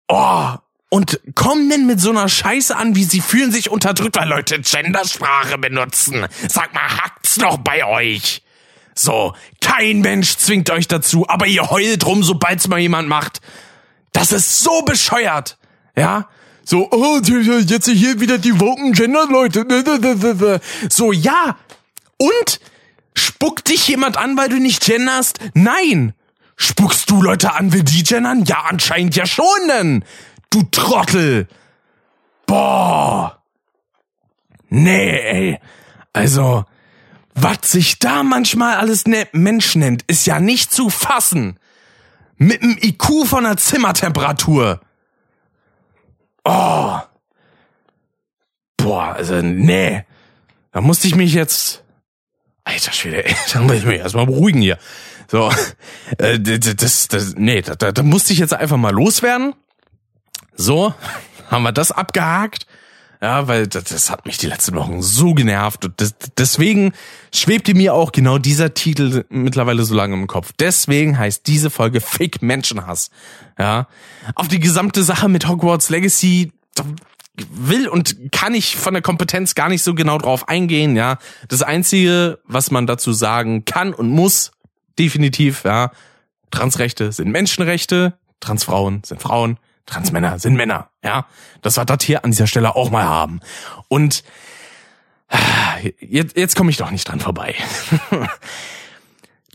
Oh, 0.08 0.54
und 0.88 1.20
kommen 1.34 1.68
denn 1.68 1.86
mit 1.86 2.00
so 2.00 2.08
einer 2.08 2.30
Scheiße 2.30 2.74
an, 2.74 2.96
wie 2.96 3.04
sie 3.04 3.20
fühlen 3.20 3.52
sich 3.52 3.68
unterdrückt, 3.68 4.16
weil 4.16 4.28
Leute 4.28 4.58
Gendersprache 4.58 5.58
benutzen. 5.58 6.26
Sag 6.48 6.72
mal, 6.72 6.88
hackt's 6.88 7.34
doch 7.34 7.58
bei 7.58 7.84
euch. 7.84 8.42
So, 8.98 9.32
kein 9.60 10.00
Mensch 10.00 10.38
zwingt 10.38 10.70
euch 10.70 10.88
dazu, 10.88 11.24
aber 11.28 11.46
ihr 11.46 11.70
heult 11.70 12.04
rum, 12.04 12.24
sobald's 12.24 12.66
mal 12.66 12.80
jemand 12.80 13.08
macht. 13.08 13.40
Das 14.10 14.32
ist 14.32 14.60
so 14.60 14.82
bescheuert. 14.82 15.56
Ja? 15.96 16.28
So, 16.64 16.88
oh, 16.90 17.20
jetzt 17.22 17.88
hier 17.88 18.20
wieder 18.20 18.38
die 18.38 18.58
woken 18.58 18.92
Gender-Leute. 18.92 20.60
So, 20.90 21.12
ja. 21.12 21.56
Und? 22.18 22.60
Spuckt 23.14 23.68
dich 23.68 23.86
jemand 23.86 24.16
an, 24.16 24.36
weil 24.36 24.48
du 24.48 24.58
nicht 24.58 24.84
genderst? 24.84 25.38
Nein. 25.54 26.12
Spuckst 26.56 27.08
du 27.08 27.22
Leute 27.22 27.54
an, 27.54 27.72
will 27.72 27.84
die 27.84 28.02
gendern? 28.02 28.44
Ja, 28.46 28.64
anscheinend 28.68 29.14
ja 29.14 29.26
schon 29.26 29.46
denn. 29.68 30.04
Du 30.50 30.64
Trottel! 30.72 31.46
Boah! 32.46 33.40
Nee, 34.68 35.20
ey. 35.20 35.60
Also, 36.12 36.64
was 37.42 37.70
sich 37.70 37.98
da 37.98 38.22
manchmal 38.22 38.76
alles 38.76 39.06
ne 39.06 39.26
Mensch 39.32 39.74
nennt, 39.74 40.02
ist 40.06 40.26
ja 40.26 40.40
nicht 40.40 40.72
zu 40.72 40.90
fassen. 40.90 41.58
Mit 42.36 42.62
dem 42.62 42.78
IQ 42.80 43.26
von 43.26 43.44
der 43.44 43.56
Zimmertemperatur. 43.56 44.80
Oh. 46.44 46.98
Boah, 48.76 49.14
also, 49.16 49.42
nee. 49.42 50.04
Da 50.70 50.80
musste 50.80 51.08
ich 51.08 51.16
mich 51.16 51.34
jetzt. 51.34 51.82
Alter 52.62 52.92
Schwede, 52.92 53.24
ey, 53.24 53.34
da 53.52 53.60
muss 53.60 53.76
ich 53.76 53.84
mich 53.84 53.98
erstmal 53.98 54.26
beruhigen 54.26 54.60
hier. 54.60 54.78
So, 55.26 55.50
äh, 56.18 56.38
das, 56.38 57.08
das, 57.08 57.34
nee, 57.36 57.62
da, 57.62 57.74
da 57.74 58.02
musste 58.04 58.32
ich 58.32 58.38
jetzt 58.38 58.54
einfach 58.54 58.76
mal 58.76 58.92
loswerden. 58.92 59.54
So, 60.54 60.94
haben 61.50 61.64
wir 61.64 61.72
das 61.72 61.90
abgehakt. 61.90 62.67
Ja, 63.20 63.48
weil 63.48 63.66
das, 63.66 63.84
das 63.84 64.10
hat 64.10 64.26
mich 64.26 64.38
die 64.38 64.46
letzten 64.46 64.76
Wochen 64.76 65.02
so 65.02 65.34
genervt. 65.34 65.84
Und 65.84 66.00
das, 66.00 66.14
deswegen 66.36 66.92
schwebte 67.34 67.74
mir 67.74 67.94
auch 67.94 68.12
genau 68.12 68.38
dieser 68.38 68.74
Titel 68.74 69.24
mittlerweile 69.28 69.82
so 69.84 69.94
lange 69.94 70.14
im 70.14 70.28
Kopf. 70.28 70.52
Deswegen 70.58 71.18
heißt 71.18 71.46
diese 71.46 71.70
Folge 71.70 72.00
Fake 72.00 72.42
Menschenhass. 72.42 73.10
Ja, 73.58 73.88
auf 74.36 74.46
die 74.46 74.60
gesamte 74.60 75.02
Sache 75.02 75.28
mit 75.28 75.48
Hogwarts 75.48 75.90
Legacy 75.90 76.52
will 77.50 77.88
und 77.88 78.32
kann 78.32 78.54
ich 78.54 78.76
von 78.76 78.94
der 78.94 79.02
Kompetenz 79.02 79.54
gar 79.54 79.68
nicht 79.68 79.82
so 79.82 79.94
genau 79.94 80.18
drauf 80.18 80.48
eingehen. 80.48 80.94
Ja, 80.94 81.18
das 81.48 81.62
einzige, 81.62 82.38
was 82.44 82.70
man 82.70 82.86
dazu 82.86 83.12
sagen 83.12 83.64
kann 83.64 83.94
und 83.94 84.10
muss, 84.10 84.52
definitiv, 84.98 85.64
ja, 85.64 85.90
Transrechte 86.50 87.12
sind 87.12 87.30
Menschenrechte, 87.30 88.14
Transfrauen 88.40 89.02
sind 89.04 89.20
Frauen, 89.20 89.58
Transmänner 89.88 90.38
sind 90.38 90.54
Männer, 90.54 90.90
ja. 91.02 91.26
Das 91.62 91.76
wir 91.76 91.84
das 91.84 92.04
hier 92.04 92.24
an 92.24 92.30
dieser 92.30 92.46
Stelle 92.46 92.76
auch 92.76 92.90
mal 92.90 93.04
haben. 93.04 93.40
Und 93.88 94.22
jetzt, 96.00 96.36
jetzt 96.36 96.56
komme 96.56 96.70
ich 96.70 96.76
doch 96.76 96.90
nicht 96.90 97.08
dran 97.08 97.20
vorbei. 97.20 97.54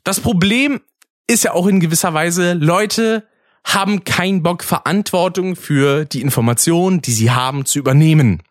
Das 0.03 0.19
Problem 0.19 0.81
ist 1.27 1.45
ja 1.45 1.53
auch 1.53 1.67
in 1.67 1.79
gewisser 1.79 2.13
Weise, 2.13 2.53
Leute 2.53 3.25
haben 3.65 4.03
keinen 4.03 4.43
Bock, 4.43 4.63
Verantwortung 4.63 5.55
für 5.55 6.03
die 6.03 6.21
Informationen, 6.21 7.01
die 7.01 7.13
sie 7.13 7.31
haben, 7.31 7.65
zu 7.65 7.79
übernehmen. 7.79 8.43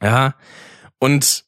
Ja. 0.00 0.34
Und 0.98 1.44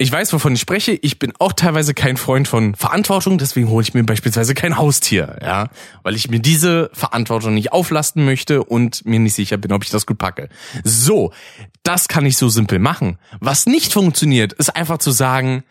ich 0.00 0.12
weiß, 0.12 0.32
wovon 0.32 0.54
ich 0.54 0.60
spreche. 0.60 0.92
Ich 0.92 1.18
bin 1.18 1.32
auch 1.40 1.52
teilweise 1.52 1.92
kein 1.92 2.16
Freund 2.16 2.46
von 2.46 2.76
Verantwortung, 2.76 3.36
deswegen 3.36 3.68
hole 3.68 3.82
ich 3.82 3.94
mir 3.94 4.04
beispielsweise 4.04 4.54
kein 4.54 4.78
Haustier, 4.78 5.38
ja, 5.42 5.70
weil 6.04 6.14
ich 6.14 6.30
mir 6.30 6.38
diese 6.38 6.88
Verantwortung 6.92 7.54
nicht 7.54 7.72
auflasten 7.72 8.24
möchte 8.24 8.62
und 8.62 9.04
mir 9.04 9.18
nicht 9.18 9.34
sicher 9.34 9.56
bin, 9.56 9.72
ob 9.72 9.82
ich 9.82 9.90
das 9.90 10.06
gut 10.06 10.18
packe. 10.18 10.48
So, 10.84 11.32
das 11.82 12.06
kann 12.06 12.24
ich 12.26 12.36
so 12.36 12.48
simpel 12.48 12.78
machen. 12.78 13.18
Was 13.40 13.66
nicht 13.66 13.92
funktioniert, 13.92 14.52
ist 14.52 14.74
einfach 14.74 14.98
zu 14.98 15.10
sagen, 15.10 15.64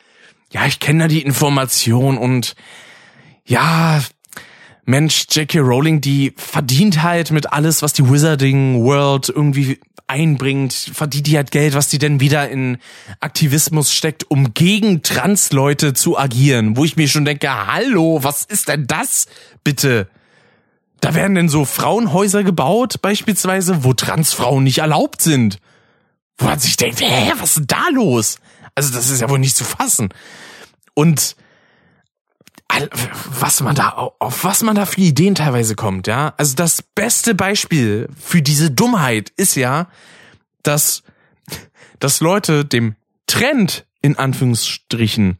ja, 0.51 0.65
ich 0.65 0.81
kenne 0.81 1.05
da 1.05 1.07
die 1.07 1.21
Information 1.21 2.17
und 2.17 2.55
ja, 3.45 4.01
Mensch, 4.83 5.25
J.K. 5.31 5.59
Rowling, 5.59 6.01
die 6.01 6.33
verdient 6.35 7.01
halt 7.01 7.31
mit 7.31 7.53
alles, 7.53 7.81
was 7.81 7.93
die 7.93 8.09
Wizarding 8.09 8.83
World 8.83 9.29
irgendwie 9.29 9.79
einbringt, 10.07 10.73
verdient 10.73 11.27
die 11.27 11.35
halt 11.38 11.51
Geld, 11.51 11.73
was 11.73 11.89
die 11.89 11.99
denn 11.99 12.19
wieder 12.19 12.49
in 12.49 12.77
Aktivismus 13.19 13.93
steckt, 13.93 14.29
um 14.31 14.53
gegen 14.53 15.03
Trans-Leute 15.03 15.93
zu 15.93 16.17
agieren. 16.17 16.77
Wo 16.77 16.85
ich 16.85 16.95
mir 16.95 17.07
schon 17.07 17.25
denke, 17.25 17.67
hallo, 17.67 18.23
was 18.23 18.43
ist 18.43 18.69
denn 18.69 18.88
das 18.88 19.27
bitte? 19.63 20.09
Da 21.01 21.13
werden 21.13 21.35
denn 21.35 21.49
so 21.49 21.65
Frauenhäuser 21.65 22.43
gebaut, 22.43 23.01
beispielsweise, 23.01 23.84
wo 23.84 23.93
Transfrauen 23.93 24.63
nicht 24.63 24.79
erlaubt 24.79 25.21
sind. 25.21 25.59
Wo 26.38 26.45
man 26.45 26.59
sich 26.59 26.77
denkt, 26.77 27.01
hä, 27.01 27.34
was 27.38 27.51
ist 27.51 27.57
denn 27.57 27.67
da 27.67 27.89
los? 27.91 28.39
Also 28.75 28.93
das 28.93 29.09
ist 29.09 29.21
ja 29.21 29.29
wohl 29.29 29.39
nicht 29.39 29.55
zu 29.55 29.63
fassen. 29.63 30.09
Und 30.93 31.35
was 33.39 33.61
man 33.61 33.75
da, 33.75 33.89
auf 33.89 34.43
was 34.43 34.61
man 34.63 34.75
da 34.75 34.85
für 34.85 35.01
Ideen 35.01 35.35
teilweise 35.35 35.75
kommt, 35.75 36.07
ja. 36.07 36.33
Also 36.37 36.55
das 36.55 36.81
beste 36.81 37.35
Beispiel 37.35 38.09
für 38.19 38.41
diese 38.41 38.71
Dummheit 38.71 39.31
ist 39.35 39.55
ja, 39.55 39.87
dass, 40.63 41.03
dass 41.99 42.19
Leute 42.19 42.65
dem 42.65 42.95
Trend 43.27 43.85
in 44.01 44.17
Anführungsstrichen 44.17 45.37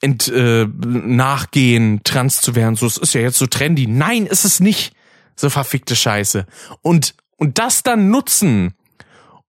ent, 0.00 0.28
äh, 0.28 0.66
nachgehen, 0.66 2.00
trans 2.04 2.40
zu 2.40 2.54
werden. 2.54 2.76
So, 2.76 2.86
es 2.86 2.96
ist 2.96 3.14
ja 3.14 3.20
jetzt 3.20 3.38
so 3.38 3.46
trendy. 3.46 3.86
Nein, 3.86 4.26
ist 4.26 4.44
es 4.44 4.60
nicht. 4.60 4.94
So 5.34 5.50
verfickte 5.50 5.96
Scheiße. 5.96 6.46
Und, 6.82 7.14
und 7.36 7.58
das 7.58 7.82
dann 7.82 8.10
nutzen, 8.10 8.74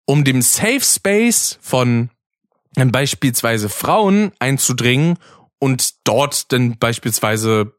um 0.06 0.24
dem 0.24 0.42
Safe 0.42 0.82
Space 0.82 1.58
von 1.62 2.10
beispielsweise 2.76 3.70
Frauen 3.70 4.32
einzudringen 4.40 5.18
und 5.60 6.08
dort 6.08 6.52
dann 6.52 6.78
beispielsweise 6.78 7.74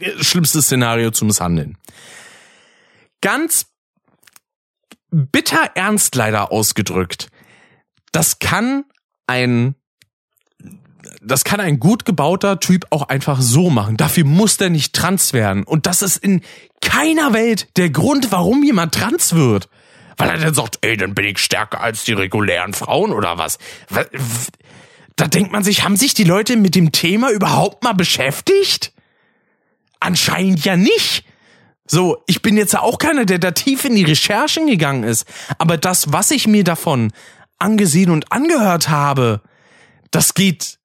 äh, 0.00 0.22
schlimmstes 0.22 0.66
Szenario 0.66 1.10
zu 1.10 1.24
misshandeln. 1.24 1.78
Ganz 3.20 3.66
bitter 5.10 5.70
ernst 5.74 6.14
leider 6.14 6.50
ausgedrückt. 6.50 7.28
Das 8.12 8.38
kann 8.38 8.84
ein 9.26 9.74
das 11.20 11.44
kann 11.44 11.60
ein 11.60 11.78
gut 11.78 12.04
gebauter 12.04 12.60
Typ 12.60 12.86
auch 12.90 13.08
einfach 13.08 13.40
so 13.40 13.70
machen. 13.70 13.96
Dafür 13.96 14.24
muss 14.24 14.56
der 14.56 14.70
nicht 14.70 14.92
trans 14.94 15.32
werden. 15.32 15.64
Und 15.64 15.86
das 15.86 16.02
ist 16.02 16.16
in 16.16 16.42
keiner 16.80 17.32
Welt 17.32 17.68
der 17.76 17.90
Grund, 17.90 18.32
warum 18.32 18.62
jemand 18.64 18.94
trans 18.94 19.34
wird. 19.34 19.68
Weil 20.16 20.30
er 20.30 20.38
dann 20.38 20.54
sagt, 20.54 20.78
ey, 20.82 20.96
dann 20.96 21.14
bin 21.14 21.24
ich 21.24 21.38
stärker 21.38 21.80
als 21.80 22.04
die 22.04 22.12
regulären 22.12 22.74
Frauen 22.74 23.12
oder 23.12 23.38
was. 23.38 23.58
Da 25.22 25.28
denkt 25.28 25.52
man 25.52 25.62
sich, 25.62 25.84
haben 25.84 25.94
sich 25.94 26.14
die 26.14 26.24
Leute 26.24 26.56
mit 26.56 26.74
dem 26.74 26.90
Thema 26.90 27.30
überhaupt 27.30 27.84
mal 27.84 27.92
beschäftigt? 27.92 28.92
Anscheinend 30.00 30.64
ja 30.64 30.76
nicht. 30.76 31.24
So, 31.86 32.24
ich 32.26 32.42
bin 32.42 32.56
jetzt 32.56 32.76
auch 32.76 32.98
keiner, 32.98 33.24
der 33.24 33.38
da 33.38 33.52
tief 33.52 33.84
in 33.84 33.94
die 33.94 34.02
Recherchen 34.02 34.66
gegangen 34.66 35.04
ist. 35.04 35.24
Aber 35.58 35.76
das, 35.76 36.12
was 36.12 36.32
ich 36.32 36.48
mir 36.48 36.64
davon 36.64 37.12
angesehen 37.60 38.10
und 38.10 38.32
angehört 38.32 38.88
habe, 38.88 39.42
das 40.10 40.34
geht, 40.34 40.80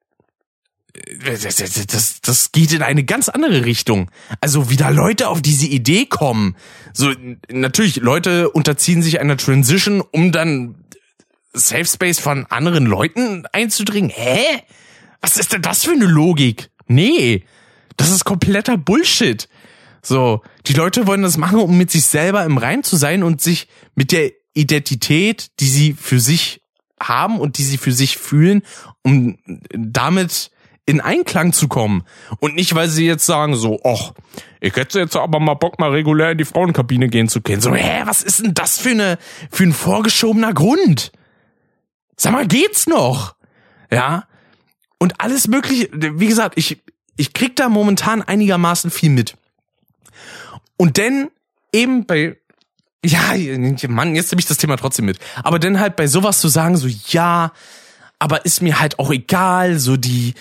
das, 1.25 1.55
das, 1.87 2.21
das 2.21 2.51
geht 2.51 2.73
in 2.73 2.83
eine 2.83 3.03
ganz 3.03 3.29
andere 3.29 3.65
Richtung. 3.65 4.11
Also 4.39 4.69
wie 4.69 4.77
da 4.77 4.89
Leute 4.89 5.29
auf 5.29 5.41
diese 5.41 5.65
Idee 5.65 6.05
kommen. 6.05 6.55
So, 6.93 7.11
natürlich, 7.51 7.95
Leute 7.95 8.51
unterziehen 8.51 9.01
sich 9.01 9.19
einer 9.19 9.37
Transition, 9.37 10.01
um 10.01 10.31
dann 10.31 10.75
Safe 11.57 11.85
Space 11.85 12.19
von 12.19 12.45
anderen 12.47 12.85
Leuten 12.85 13.45
einzudringen? 13.51 14.09
Hä? 14.09 14.39
Was 15.21 15.37
ist 15.37 15.53
denn 15.53 15.61
das 15.61 15.83
für 15.83 15.91
eine 15.91 16.05
Logik? 16.05 16.69
Nee, 16.87 17.43
das 17.97 18.11
ist 18.11 18.23
kompletter 18.23 18.77
Bullshit. 18.77 19.49
So, 20.01 20.41
die 20.67 20.73
Leute 20.73 21.07
wollen 21.07 21.23
das 21.23 21.37
machen, 21.37 21.59
um 21.59 21.77
mit 21.77 21.91
sich 21.91 22.05
selber 22.05 22.45
im 22.45 22.57
Rein 22.57 22.83
zu 22.83 22.95
sein 22.95 23.23
und 23.23 23.41
sich 23.41 23.67
mit 23.95 24.11
der 24.11 24.31
Identität, 24.53 25.47
die 25.59 25.67
sie 25.67 25.93
für 25.93 26.19
sich 26.19 26.61
haben 26.99 27.39
und 27.39 27.57
die 27.57 27.63
sie 27.63 27.77
für 27.77 27.91
sich 27.91 28.17
fühlen, 28.17 28.61
um 29.03 29.37
damit 29.71 30.51
in 30.85 31.01
Einklang 31.01 31.51
zu 31.51 31.67
kommen. 31.67 32.03
Und 32.39 32.55
nicht, 32.55 32.73
weil 32.73 32.87
sie 32.87 33.05
jetzt 33.05 33.25
sagen 33.25 33.55
so, 33.55 33.79
ach, 33.83 34.13
ich 34.61 34.75
hätte 34.75 34.99
jetzt 34.99 35.15
aber 35.15 35.39
mal 35.39 35.55
Bock, 35.55 35.79
mal 35.79 35.91
regulär 35.91 36.31
in 36.31 36.37
die 36.37 36.45
Frauenkabine 36.45 37.09
gehen 37.09 37.27
zu 37.27 37.41
können. 37.41 37.61
So, 37.61 37.75
hä, 37.75 38.03
was 38.05 38.23
ist 38.23 38.39
denn 38.43 38.53
das 38.53 38.79
für 38.79 38.91
eine, 38.91 39.17
für 39.51 39.63
ein 39.63 39.73
vorgeschobener 39.73 40.53
Grund? 40.53 41.11
Sag 42.17 42.33
mal, 42.33 42.47
geht's 42.47 42.87
noch? 42.87 43.35
Ja. 43.91 44.25
Und 44.97 45.21
alles 45.21 45.47
mögliche, 45.47 45.89
wie 45.93 46.27
gesagt, 46.27 46.57
ich, 46.57 46.81
ich 47.15 47.33
krieg 47.33 47.55
da 47.55 47.69
momentan 47.69 48.21
einigermaßen 48.21 48.89
viel 48.91 49.11
mit. 49.11 49.35
Und 50.75 50.97
denn 50.97 51.29
eben 51.71 52.05
bei 52.05 52.37
ja, 53.05 53.33
Mann, 53.87 54.15
jetzt 54.15 54.31
nehme 54.31 54.39
ich 54.39 54.47
das 54.47 54.57
Thema 54.57 54.75
trotzdem 54.75 55.05
mit. 55.05 55.19
Aber 55.43 55.59
dann 55.59 55.79
halt 55.79 55.95
bei 55.95 56.07
sowas 56.07 56.41
zu 56.41 56.47
sagen, 56.47 56.75
so 56.77 56.87
ja, 56.87 57.53
aber 58.19 58.45
ist 58.45 58.61
mir 58.61 58.79
halt 58.79 58.99
auch 58.99 59.11
egal, 59.11 59.79
so 59.79 59.97
die 59.97 60.33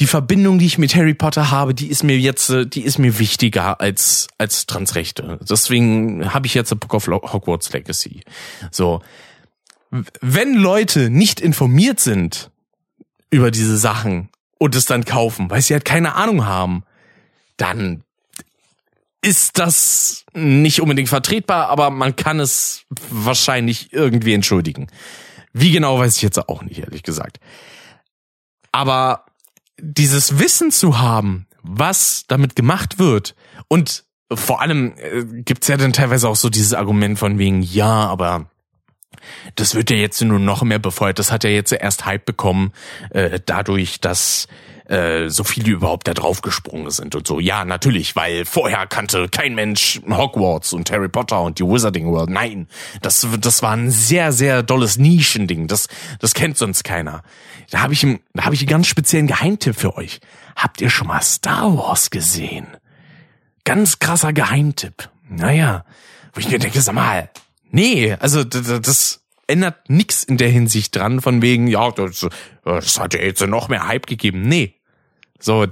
die 0.00 0.06
Verbindung, 0.06 0.58
die 0.58 0.66
ich 0.66 0.78
mit 0.78 0.96
Harry 0.96 1.14
Potter 1.14 1.50
habe, 1.50 1.74
die 1.74 1.86
ist 1.86 2.02
mir 2.02 2.18
jetzt, 2.18 2.52
die 2.66 2.82
ist 2.82 2.98
mir 2.98 3.18
wichtiger 3.18 3.80
als 3.80 4.26
als 4.36 4.66
Transrechte. 4.66 5.38
Deswegen 5.48 6.32
habe 6.34 6.46
ich 6.46 6.54
jetzt 6.54 6.72
a 6.72 6.74
Book 6.74 6.94
of 6.94 7.06
Hogwarts 7.06 7.72
Legacy. 7.72 8.22
So, 8.70 9.00
wenn 10.20 10.54
Leute 10.54 11.10
nicht 11.10 11.40
informiert 11.40 12.00
sind 12.00 12.50
über 13.30 13.50
diese 13.50 13.76
Sachen 13.76 14.30
und 14.58 14.74
es 14.74 14.86
dann 14.86 15.04
kaufen, 15.04 15.50
weil 15.50 15.60
sie 15.60 15.74
halt 15.74 15.84
keine 15.84 16.14
Ahnung 16.14 16.46
haben, 16.46 16.84
dann 17.56 18.02
ist 19.20 19.58
das 19.58 20.24
nicht 20.32 20.80
unbedingt 20.80 21.08
vertretbar, 21.08 21.68
aber 21.68 21.90
man 21.90 22.16
kann 22.16 22.40
es 22.40 22.84
wahrscheinlich 23.10 23.92
irgendwie 23.92 24.32
entschuldigen. 24.32 24.88
Wie 25.52 25.70
genau 25.70 25.98
weiß 25.98 26.16
ich 26.16 26.22
jetzt 26.22 26.48
auch 26.48 26.62
nicht, 26.62 26.80
ehrlich 26.80 27.02
gesagt. 27.02 27.38
Aber 28.72 29.26
dieses 29.78 30.38
Wissen 30.38 30.70
zu 30.70 30.98
haben, 30.98 31.46
was 31.62 32.24
damit 32.26 32.56
gemacht 32.56 32.98
wird 32.98 33.34
und 33.68 34.04
vor 34.32 34.62
allem 34.62 34.94
äh, 34.96 35.24
gibt's 35.42 35.68
ja 35.68 35.76
dann 35.76 35.92
teilweise 35.92 36.28
auch 36.28 36.36
so 36.36 36.48
dieses 36.48 36.72
Argument 36.72 37.18
von 37.18 37.38
wegen, 37.38 37.62
ja, 37.62 38.06
aber 38.06 38.50
das 39.56 39.74
wird 39.74 39.90
ja 39.90 39.96
jetzt 39.96 40.20
nur 40.22 40.38
noch 40.38 40.62
mehr 40.62 40.78
befeuert. 40.78 41.18
Das 41.18 41.32
hat 41.32 41.44
ja 41.44 41.50
jetzt 41.50 41.72
erst 41.72 42.04
Hype 42.04 42.24
bekommen, 42.24 42.72
äh, 43.10 43.40
dadurch, 43.44 44.00
dass 44.00 44.48
äh, 44.92 45.28
so 45.28 45.44
viele 45.44 45.70
überhaupt 45.70 46.08
da 46.08 46.14
drauf 46.14 46.42
gesprungen 46.42 46.90
sind 46.90 47.14
und 47.14 47.26
so. 47.26 47.40
Ja, 47.40 47.64
natürlich, 47.64 48.16
weil 48.16 48.44
vorher 48.44 48.86
kannte 48.86 49.28
kein 49.28 49.54
Mensch 49.54 50.00
Hogwarts 50.08 50.72
und 50.72 50.90
Harry 50.90 51.08
Potter 51.08 51.40
und 51.40 51.58
die 51.58 51.64
Wizarding 51.64 52.06
World. 52.06 52.30
Nein, 52.30 52.68
das, 53.00 53.26
das 53.40 53.62
war 53.62 53.72
ein 53.72 53.90
sehr, 53.90 54.32
sehr 54.32 54.62
dolles 54.62 54.98
Nischending. 54.98 55.66
Das, 55.66 55.88
das 56.18 56.34
kennt 56.34 56.58
sonst 56.58 56.84
keiner. 56.84 57.22
Da 57.70 57.80
habe 57.80 57.94
ich, 57.94 58.06
da 58.34 58.44
hab 58.44 58.52
ich 58.52 58.60
einen 58.60 58.68
ganz 58.68 58.86
speziellen 58.86 59.26
Geheimtipp 59.26 59.76
für 59.76 59.96
euch. 59.96 60.20
Habt 60.56 60.80
ihr 60.80 60.90
schon 60.90 61.06
mal 61.06 61.22
Star 61.22 61.76
Wars 61.76 62.10
gesehen? 62.10 62.66
Ganz 63.64 63.98
krasser 63.98 64.32
Geheimtipp. 64.32 65.08
Naja, 65.28 65.84
wo 66.34 66.40
ich 66.40 66.50
mir 66.50 66.58
denke, 66.58 66.80
sag 66.80 66.94
mal, 66.94 67.30
nee, 67.72 68.14
also 68.20 68.44
das, 68.44 69.18
ändert 69.48 69.90
nichts 69.90 70.22
in 70.22 70.38
der 70.38 70.48
Hinsicht 70.48 70.96
dran, 70.96 71.20
von 71.20 71.42
wegen, 71.42 71.66
ja, 71.66 71.90
das, 71.90 72.26
das 72.64 73.00
hat 73.00 73.12
ja 73.12 73.20
jetzt 73.20 73.44
noch 73.46 73.68
mehr 73.68 73.86
Hype 73.86 74.06
gegeben. 74.06 74.42
Nee. 74.42 74.76
So, 75.38 75.66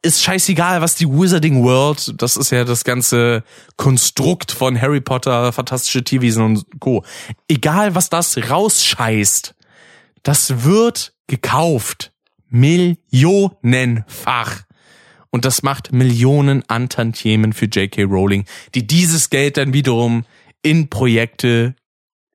ist 0.00 0.22
scheißegal, 0.22 0.80
was 0.80 0.94
die 0.94 1.06
Wizarding 1.06 1.62
World, 1.62 2.14
das 2.20 2.38
ist 2.38 2.50
ja 2.50 2.64
das 2.64 2.84
ganze 2.84 3.44
Konstrukt 3.76 4.50
von 4.50 4.80
Harry 4.80 5.02
Potter, 5.02 5.52
fantastische 5.52 6.02
Tierwesen 6.02 6.42
und 6.42 6.64
Co. 6.80 7.04
Egal, 7.48 7.94
was 7.94 8.08
das 8.08 8.50
rausscheißt, 8.50 9.54
das 10.22 10.64
wird 10.64 11.12
gekauft. 11.26 12.12
Millionenfach. 12.48 14.62
Und 15.30 15.44
das 15.44 15.62
macht 15.62 15.92
Millionen 15.92 16.62
an 16.68 16.88
Tantiemen 16.88 17.52
für 17.52 17.66
J.K. 17.66 18.04
Rowling, 18.04 18.46
die 18.74 18.86
dieses 18.86 19.28
Geld 19.28 19.58
dann 19.58 19.74
wiederum 19.74 20.24
in 20.62 20.90
Projekte 20.90 21.74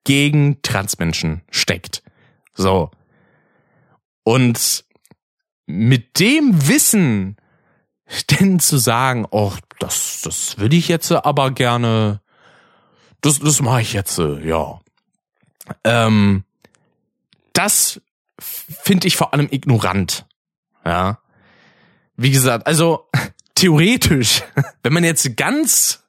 gegen 0.04 0.62
Transmenschen 0.62 1.42
steckt. 1.52 2.04
So. 2.54 2.92
Und 4.24 4.86
mit 5.66 6.20
dem 6.20 6.68
Wissen 6.68 7.38
denn 8.30 8.60
zu 8.60 8.78
sagen, 8.78 9.26
oh, 9.32 9.54
das, 9.80 10.22
das 10.24 10.58
würde 10.58 10.76
ich 10.76 10.88
jetzt 10.88 11.12
aber 11.12 11.52
gerne, 11.52 12.22
das, 13.22 13.40
das 13.40 13.62
mache 13.62 13.82
ich 13.82 13.94
jetzt, 13.94 14.18
ja. 14.18 14.80
Ähm, 15.84 16.44
das 17.54 18.02
finde 18.38 19.08
ich 19.08 19.16
vor 19.16 19.34
allem 19.34 19.48
ignorant. 19.50 20.26
Ja. 20.86 21.20
Wie 22.16 22.32
gesagt, 22.32 22.68
also 22.68 23.10
theoretisch, 23.56 24.44
wenn 24.84 24.94
man 24.94 25.04
jetzt 25.04 25.38
ganz, 25.38 26.01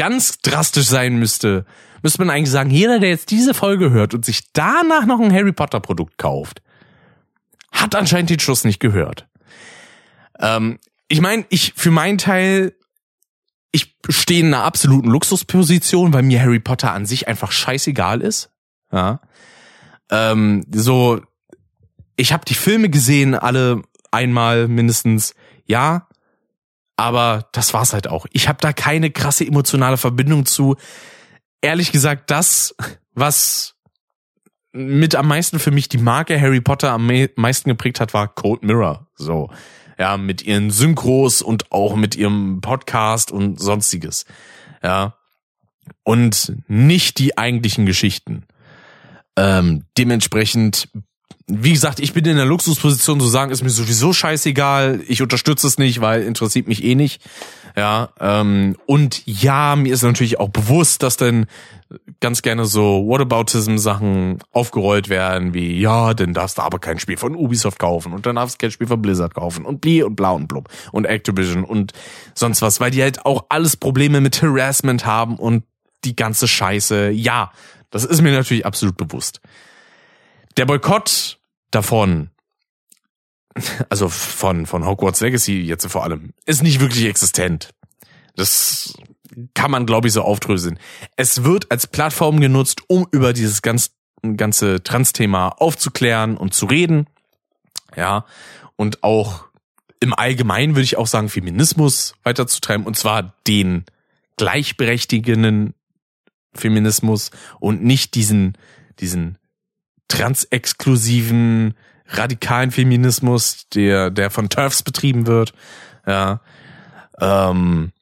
ganz 0.00 0.38
drastisch 0.38 0.86
sein 0.86 1.18
müsste, 1.18 1.66
müsste 2.02 2.22
man 2.24 2.30
eigentlich 2.30 2.50
sagen, 2.50 2.70
jeder, 2.70 3.00
der 3.00 3.10
jetzt 3.10 3.30
diese 3.30 3.52
Folge 3.52 3.90
hört 3.90 4.14
und 4.14 4.24
sich 4.24 4.50
danach 4.54 5.04
noch 5.04 5.20
ein 5.20 5.30
Harry 5.30 5.52
Potter 5.52 5.78
Produkt 5.78 6.16
kauft, 6.16 6.62
hat 7.70 7.94
anscheinend 7.94 8.30
den 8.30 8.40
Schuss 8.40 8.64
nicht 8.64 8.80
gehört. 8.80 9.28
Ähm, 10.38 10.78
ich 11.08 11.20
meine, 11.20 11.44
ich 11.50 11.74
für 11.76 11.90
meinen 11.90 12.16
Teil, 12.16 12.72
ich 13.72 13.94
stehe 14.08 14.40
in 14.40 14.46
einer 14.54 14.64
absoluten 14.64 15.10
Luxusposition, 15.10 16.14
weil 16.14 16.22
mir 16.22 16.40
Harry 16.40 16.60
Potter 16.60 16.92
an 16.92 17.04
sich 17.04 17.28
einfach 17.28 17.52
scheißegal 17.52 18.22
ist. 18.22 18.48
Ja. 18.90 19.20
Ähm, 20.10 20.64
so, 20.72 21.20
ich 22.16 22.32
habe 22.32 22.46
die 22.46 22.54
Filme 22.54 22.88
gesehen, 22.88 23.34
alle 23.34 23.82
einmal 24.10 24.66
mindestens. 24.66 25.34
Ja, 25.66 26.08
aber 27.00 27.48
das 27.52 27.72
war's 27.72 27.94
halt 27.94 28.08
auch. 28.08 28.26
Ich 28.30 28.46
habe 28.46 28.58
da 28.60 28.74
keine 28.74 29.10
krasse 29.10 29.46
emotionale 29.46 29.96
Verbindung 29.96 30.44
zu 30.44 30.76
ehrlich 31.62 31.92
gesagt 31.92 32.30
das, 32.30 32.74
was 33.14 33.74
mit 34.72 35.14
am 35.14 35.26
meisten 35.26 35.58
für 35.58 35.70
mich 35.70 35.88
die 35.88 35.96
Marke 35.96 36.38
Harry 36.38 36.60
Potter 36.60 36.90
am 36.90 37.10
meisten 37.36 37.70
geprägt 37.70 38.00
hat, 38.00 38.12
war 38.12 38.28
Cold 38.28 38.62
Mirror. 38.62 39.08
So. 39.14 39.48
Ja, 39.98 40.18
mit 40.18 40.42
ihren 40.42 40.70
Synchros 40.70 41.40
und 41.40 41.72
auch 41.72 41.96
mit 41.96 42.16
ihrem 42.16 42.60
Podcast 42.60 43.32
und 43.32 43.58
sonstiges. 43.58 44.26
Ja. 44.82 45.16
Und 46.04 46.52
nicht 46.68 47.18
die 47.18 47.38
eigentlichen 47.38 47.86
Geschichten. 47.86 48.44
Ähm, 49.36 49.86
dementsprechend, 49.96 50.90
wie 51.46 51.72
gesagt, 51.72 52.00
ich 52.00 52.12
bin 52.12 52.24
in 52.24 52.36
der 52.36 52.46
Luxusposition 52.46 53.20
zu 53.20 53.26
sagen, 53.26 53.50
ist 53.50 53.62
mir 53.62 53.70
sowieso 53.70 54.12
scheißegal. 54.12 55.00
Ich 55.08 55.20
unterstütze 55.20 55.66
es 55.66 55.78
nicht, 55.78 56.00
weil 56.00 56.22
interessiert 56.22 56.68
mich 56.68 56.84
eh 56.84 56.94
nicht. 56.94 57.22
Ja, 57.76 58.10
ähm, 58.20 58.76
und 58.86 59.22
ja, 59.26 59.76
mir 59.76 59.92
ist 59.92 60.02
natürlich 60.02 60.38
auch 60.38 60.48
bewusst, 60.48 61.02
dass 61.02 61.16
dann 61.16 61.46
ganz 62.20 62.42
gerne 62.42 62.66
so 62.66 63.04
Whataboutism-Sachen 63.06 64.38
aufgerollt 64.52 65.08
werden, 65.08 65.54
wie, 65.54 65.80
ja, 65.80 66.14
dann 66.14 66.34
darfst 66.34 66.58
du 66.58 66.62
aber 66.62 66.78
kein 66.78 66.98
Spiel 66.98 67.16
von 67.16 67.34
Ubisoft 67.34 67.78
kaufen 67.78 68.12
und 68.12 68.26
dann 68.26 68.36
darfst 68.36 68.56
du 68.56 68.64
kein 68.64 68.70
Spiel 68.70 68.86
von 68.86 69.02
Blizzard 69.02 69.34
kaufen 69.34 69.64
und 69.64 69.80
bli 69.80 70.02
und 70.02 70.14
bla 70.16 70.30
und 70.30 70.46
blub 70.46 70.68
und 70.92 71.04
Activision 71.04 71.64
und 71.64 71.92
sonst 72.34 72.62
was, 72.62 72.80
weil 72.80 72.90
die 72.90 73.02
halt 73.02 73.24
auch 73.26 73.46
alles 73.48 73.76
Probleme 73.76 74.20
mit 74.20 74.40
Harassment 74.42 75.04
haben 75.04 75.36
und 75.36 75.64
die 76.04 76.14
ganze 76.14 76.46
Scheiße. 76.46 77.10
Ja, 77.10 77.50
das 77.90 78.04
ist 78.04 78.20
mir 78.20 78.32
natürlich 78.32 78.66
absolut 78.66 78.96
bewusst. 78.96 79.40
Der 80.56 80.66
Boykott 80.66 81.38
davon 81.70 82.30
also 83.88 84.08
von, 84.08 84.66
von 84.66 84.86
Hogwarts 84.86 85.20
Legacy 85.20 85.60
jetzt 85.60 85.86
vor 85.86 86.04
allem, 86.04 86.32
ist 86.46 86.62
nicht 86.62 86.80
wirklich 86.80 87.04
existent. 87.04 87.70
Das 88.36 88.94
kann 89.54 89.70
man, 89.70 89.86
glaube 89.86 90.08
ich, 90.08 90.14
so 90.14 90.22
aufdröseln. 90.22 90.78
Es 91.16 91.44
wird 91.44 91.70
als 91.70 91.86
Plattform 91.86 92.40
genutzt, 92.40 92.82
um 92.88 93.06
über 93.10 93.32
dieses 93.32 93.62
ganz, 93.62 93.92
ganze 94.36 94.82
Trans-Thema 94.82 95.48
aufzuklären 95.48 96.36
und 96.36 96.54
zu 96.54 96.66
reden. 96.66 97.06
Ja. 97.96 98.24
Und 98.76 99.02
auch 99.02 99.44
im 100.00 100.14
Allgemeinen 100.14 100.74
würde 100.74 100.84
ich 100.84 100.96
auch 100.96 101.06
sagen, 101.06 101.28
Feminismus 101.28 102.14
weiterzutreiben. 102.22 102.86
Und 102.86 102.96
zwar 102.96 103.34
den 103.46 103.84
gleichberechtigenden 104.36 105.74
Feminismus 106.54 107.30
und 107.60 107.84
nicht 107.84 108.14
diesen, 108.14 108.56
diesen 108.98 109.38
transexklusiven, 110.10 111.74
radikalen 112.08 112.70
Feminismus, 112.70 113.68
der, 113.74 114.10
der 114.10 114.30
von 114.30 114.48
TERFs 114.48 114.82
betrieben 114.82 115.26
wird. 115.26 115.54
Ja. 116.06 116.40
Ähm, 117.18 117.92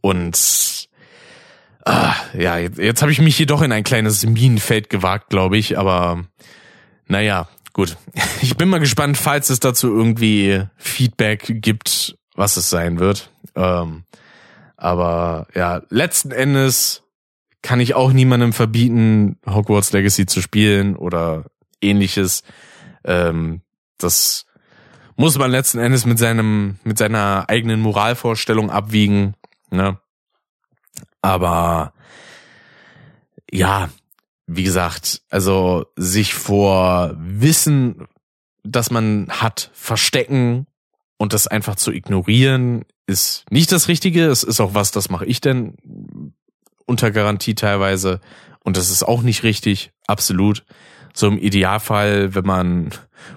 und 0.00 0.88
ah, 1.84 2.14
ja, 2.36 2.58
jetzt, 2.58 2.78
jetzt 2.78 3.02
habe 3.02 3.12
ich 3.12 3.20
mich 3.20 3.38
jedoch 3.38 3.62
in 3.62 3.72
ein 3.72 3.84
kleines 3.84 4.26
Minenfeld 4.26 4.90
gewagt, 4.90 5.30
glaube 5.30 5.56
ich, 5.56 5.78
aber 5.78 6.24
naja, 7.06 7.48
gut. 7.72 7.96
Ich 8.42 8.56
bin 8.56 8.68
mal 8.68 8.78
gespannt, 8.78 9.16
falls 9.16 9.50
es 9.50 9.60
dazu 9.60 9.88
irgendwie 9.88 10.62
Feedback 10.76 11.44
gibt, 11.60 12.16
was 12.34 12.56
es 12.56 12.70
sein 12.70 12.98
wird. 12.98 13.30
Ähm, 13.56 14.04
aber 14.76 15.48
ja, 15.54 15.82
letzten 15.90 16.30
Endes 16.30 17.02
kann 17.62 17.80
ich 17.80 17.94
auch 17.94 18.12
niemandem 18.12 18.52
verbieten, 18.52 19.38
Hogwarts 19.46 19.92
Legacy 19.92 20.26
zu 20.26 20.40
spielen 20.40 20.96
oder 20.96 21.46
ähnliches. 21.80 22.42
Ähm, 23.04 23.62
das 23.98 24.46
muss 25.16 25.36
man 25.38 25.50
letzten 25.50 25.78
Endes 25.78 26.06
mit 26.06 26.18
seinem, 26.18 26.78
mit 26.84 26.98
seiner 26.98 27.46
eigenen 27.48 27.80
Moralvorstellung 27.80 28.70
abwiegen, 28.70 29.34
ne? 29.70 29.98
Aber, 31.20 31.92
ja, 33.50 33.88
wie 34.46 34.62
gesagt, 34.62 35.22
also 35.28 35.86
sich 35.96 36.34
vor 36.34 37.14
Wissen, 37.18 38.06
das 38.62 38.90
man 38.90 39.26
hat, 39.28 39.70
verstecken 39.74 40.66
Und 41.20 41.32
das 41.32 41.48
einfach 41.48 41.74
zu 41.74 41.90
ignorieren, 41.92 42.84
ist 43.06 43.44
nicht 43.50 43.72
das 43.72 43.88
Richtige. 43.88 44.26
Es 44.26 44.44
ist 44.44 44.60
auch 44.60 44.74
was, 44.74 44.92
das 44.92 45.10
mache 45.10 45.26
ich 45.26 45.40
denn 45.40 45.74
unter 46.88 47.10
Garantie 47.10 47.54
teilweise. 47.54 48.20
Und 48.64 48.76
das 48.76 48.90
ist 48.90 49.02
auch 49.02 49.22
nicht 49.22 49.42
richtig, 49.42 49.92
absolut. 50.06 50.64
So 51.14 51.26
im 51.26 51.38
Idealfall, 51.38 52.34
wenn 52.34 52.44
man 52.44 52.90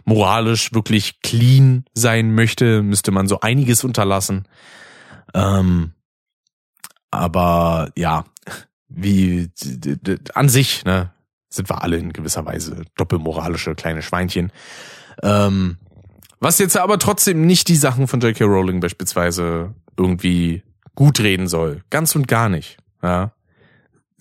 moralisch 0.06 0.74
wirklich 0.74 1.22
clean 1.22 1.86
sein 1.94 2.34
möchte, 2.34 2.82
müsste 2.82 3.12
man 3.12 3.28
so 3.28 3.40
einiges 3.40 3.84
unterlassen. 3.84 4.48
Ähm, 5.34 5.94
aber 7.12 7.92
ja, 7.96 8.26
wie 8.88 9.50
an 10.34 10.50
sich, 10.50 10.86
ne, 10.86 11.12
sind 11.50 11.70
wir 11.70 11.82
alle 11.84 11.98
in 11.98 12.14
gewisser 12.14 12.46
Weise 12.46 12.84
doppelmoralische 12.96 13.76
kleine 13.76 14.02
Schweinchen. 14.02 14.52
Ähm, 15.22 15.78
was 16.40 16.60
jetzt 16.60 16.78
aber 16.78 16.98
trotzdem 16.98 17.46
nicht 17.46 17.68
die 17.68 17.76
Sachen 17.76 18.08
von 18.08 18.20
J.K. 18.20 18.46
Rowling 18.46 18.80
beispielsweise 18.80 19.76
irgendwie 19.98 20.64
gut 20.96 21.20
reden 21.20 21.48
soll. 21.48 21.84
Ganz 21.90 22.16
und 22.16 22.28
gar 22.28 22.50
nicht. 22.50 22.78
Ja. 23.04 23.34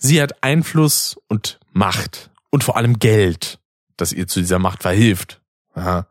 Sie 0.03 0.19
hat 0.21 0.43
Einfluss 0.43 1.15
und 1.27 1.59
Macht 1.73 2.31
und 2.49 2.63
vor 2.63 2.75
allem 2.75 2.97
Geld, 2.97 3.59
das 3.97 4.11
ihr 4.11 4.27
zu 4.27 4.39
dieser 4.39 4.57
Macht 4.57 4.81
verhilft. 4.81 5.41
Ja. 5.75 6.07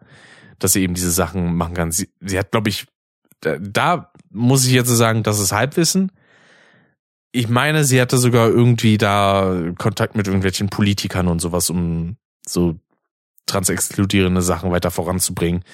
Dass 0.61 0.75
sie 0.75 0.83
eben 0.83 0.95
diese 0.95 1.11
Sachen 1.11 1.57
machen 1.57 1.75
kann. 1.75 1.91
Sie, 1.91 2.09
sie 2.21 2.39
hat, 2.39 2.53
glaube 2.53 2.69
ich, 2.69 2.87
da, 3.41 3.57
da 3.59 4.12
muss 4.31 4.65
ich 4.65 4.73
jetzt 4.73 4.89
sagen, 4.89 5.25
das 5.25 5.41
ist 5.41 5.51
Halbwissen. 5.51 6.12
Ich 7.33 7.49
meine, 7.49 7.85
sie 7.85 8.01
hatte 8.01 8.19
sogar 8.19 8.49
irgendwie 8.49 8.97
da 8.97 9.73
Kontakt 9.77 10.15
mit 10.15 10.29
irgendwelchen 10.29 10.69
Politikern 10.69 11.27
und 11.27 11.41
sowas, 11.41 11.69
um 11.69 12.17
so 12.47 12.79
transexkludierende 13.47 14.43
Sachen 14.43 14.71
weiter 14.71 14.93
voranzubringen. 14.93 15.65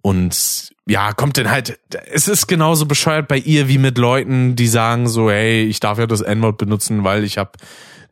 Und 0.00 0.74
ja, 0.86 1.12
kommt 1.12 1.36
denn 1.36 1.50
halt, 1.50 1.78
es 2.10 2.28
ist 2.28 2.46
genauso 2.46 2.86
bescheuert 2.86 3.28
bei 3.28 3.38
ihr 3.38 3.68
wie 3.68 3.78
mit 3.78 3.98
Leuten, 3.98 4.56
die 4.56 4.68
sagen 4.68 5.08
so, 5.08 5.30
hey, 5.30 5.64
ich 5.64 5.80
darf 5.80 5.98
ja 5.98 6.06
das 6.06 6.20
N-Wort 6.20 6.58
benutzen, 6.58 7.04
weil 7.04 7.24
ich 7.24 7.36
habe 7.36 7.52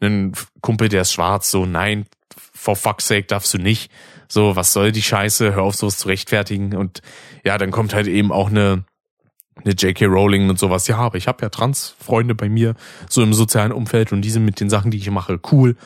einen 0.00 0.32
Kumpel, 0.60 0.88
der 0.88 1.02
ist 1.02 1.12
schwarz. 1.12 1.50
So, 1.50 1.64
nein, 1.64 2.06
for 2.54 2.76
fuck's 2.76 3.08
sake 3.08 3.26
darfst 3.26 3.54
du 3.54 3.58
nicht. 3.58 3.90
So, 4.28 4.56
was 4.56 4.72
soll 4.72 4.92
die 4.92 5.02
Scheiße? 5.02 5.54
Hör 5.54 5.62
auf, 5.62 5.76
sowas 5.76 5.98
zu 5.98 6.08
rechtfertigen. 6.08 6.76
Und 6.76 7.00
ja, 7.44 7.56
dann 7.56 7.70
kommt 7.70 7.94
halt 7.94 8.08
eben 8.08 8.32
auch 8.32 8.50
eine 8.50 8.84
eine 9.64 9.74
J.K. 9.74 10.06
Rowling 10.06 10.48
und 10.48 10.58
sowas. 10.58 10.86
Ja, 10.86 10.98
aber 10.98 11.16
ich 11.16 11.28
habe 11.28 11.42
ja 11.42 11.48
Trans-Freunde 11.48 12.34
bei 12.34 12.48
mir, 12.48 12.74
so 13.08 13.22
im 13.22 13.32
sozialen 13.32 13.72
Umfeld 13.72 14.12
und 14.12 14.22
die 14.22 14.30
sind 14.30 14.44
mit 14.44 14.60
den 14.60 14.70
Sachen, 14.70 14.90
die 14.90 14.98
ich 14.98 15.10
mache, 15.10 15.40
cool. 15.50 15.76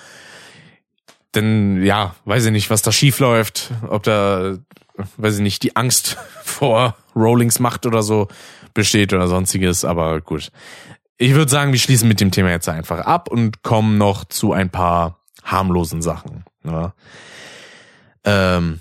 Denn 1.35 1.83
ja, 1.85 2.15
weiß 2.25 2.47
ich 2.47 2.53
nicht, 2.53 2.71
was 2.71 2.83
da 2.83 2.91
schief 2.91 3.21
läuft, 3.21 3.71
ob 3.89 4.03
da, 4.03 4.57
weiß 5.17 5.37
ich 5.37 5.41
nicht, 5.41 5.63
die 5.63 5.77
Angst 5.77 6.17
vor 6.43 6.97
Rowlings 7.15 7.59
Macht 7.59 7.87
oder 7.87 8.03
so 8.03 8.29
besteht 8.75 9.13
oder 9.13 9.29
sonstiges, 9.29 9.85
aber 9.85 10.21
gut. 10.21 10.51
Ich 11.17 11.35
würde 11.35 11.51
sagen, 11.51 11.73
wir 11.73 11.79
schließen 11.79 12.09
mit 12.09 12.21
dem 12.21 12.31
Thema 12.31 12.51
jetzt 12.51 12.69
einfach 12.69 13.01
ab 13.01 13.29
und 13.29 13.63
kommen 13.63 13.99
noch 13.99 14.25
zu 14.25 14.53
ein 14.53 14.71
paar 14.71 15.21
harmlosen 15.45 16.01
Sachen. 16.03 16.45
Ja. 16.65 16.95
Ähm, 18.25 18.81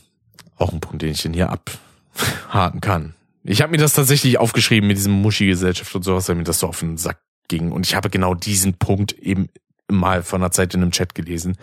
auch 0.58 0.72
ein 0.72 0.80
Punkt, 0.80 1.02
den 1.02 1.12
ich 1.12 1.22
denn 1.22 1.34
hier 1.34 1.50
abhaken 1.50 2.82
kann. 2.82 3.16
Ich 3.44 3.62
habe 3.62 3.72
mir 3.72 3.78
das 3.78 3.94
tatsächlich 3.94 4.38
aufgeschrieben 4.38 4.88
mit 4.88 4.98
diesem 4.98 5.14
Muschi-Gesellschaft 5.22 5.94
und 5.96 6.04
sowas, 6.04 6.30
weil 6.30 6.36
mir 6.36 6.44
das 6.44 6.60
so 6.60 6.68
auf 6.68 6.80
den 6.80 6.98
Sack 6.98 7.20
ging. 7.48 7.72
Und 7.72 7.86
ich 7.86 7.96
habe 7.96 8.10
genau 8.10 8.36
diesen 8.36 8.76
Punkt 8.76 9.14
eben 9.14 9.50
mal 9.90 10.24
von 10.24 10.42
der 10.42 10.52
Zeit 10.52 10.74
in 10.74 10.82
einem 10.82 10.92
Chat 10.92 11.16
gelesen, 11.16 11.58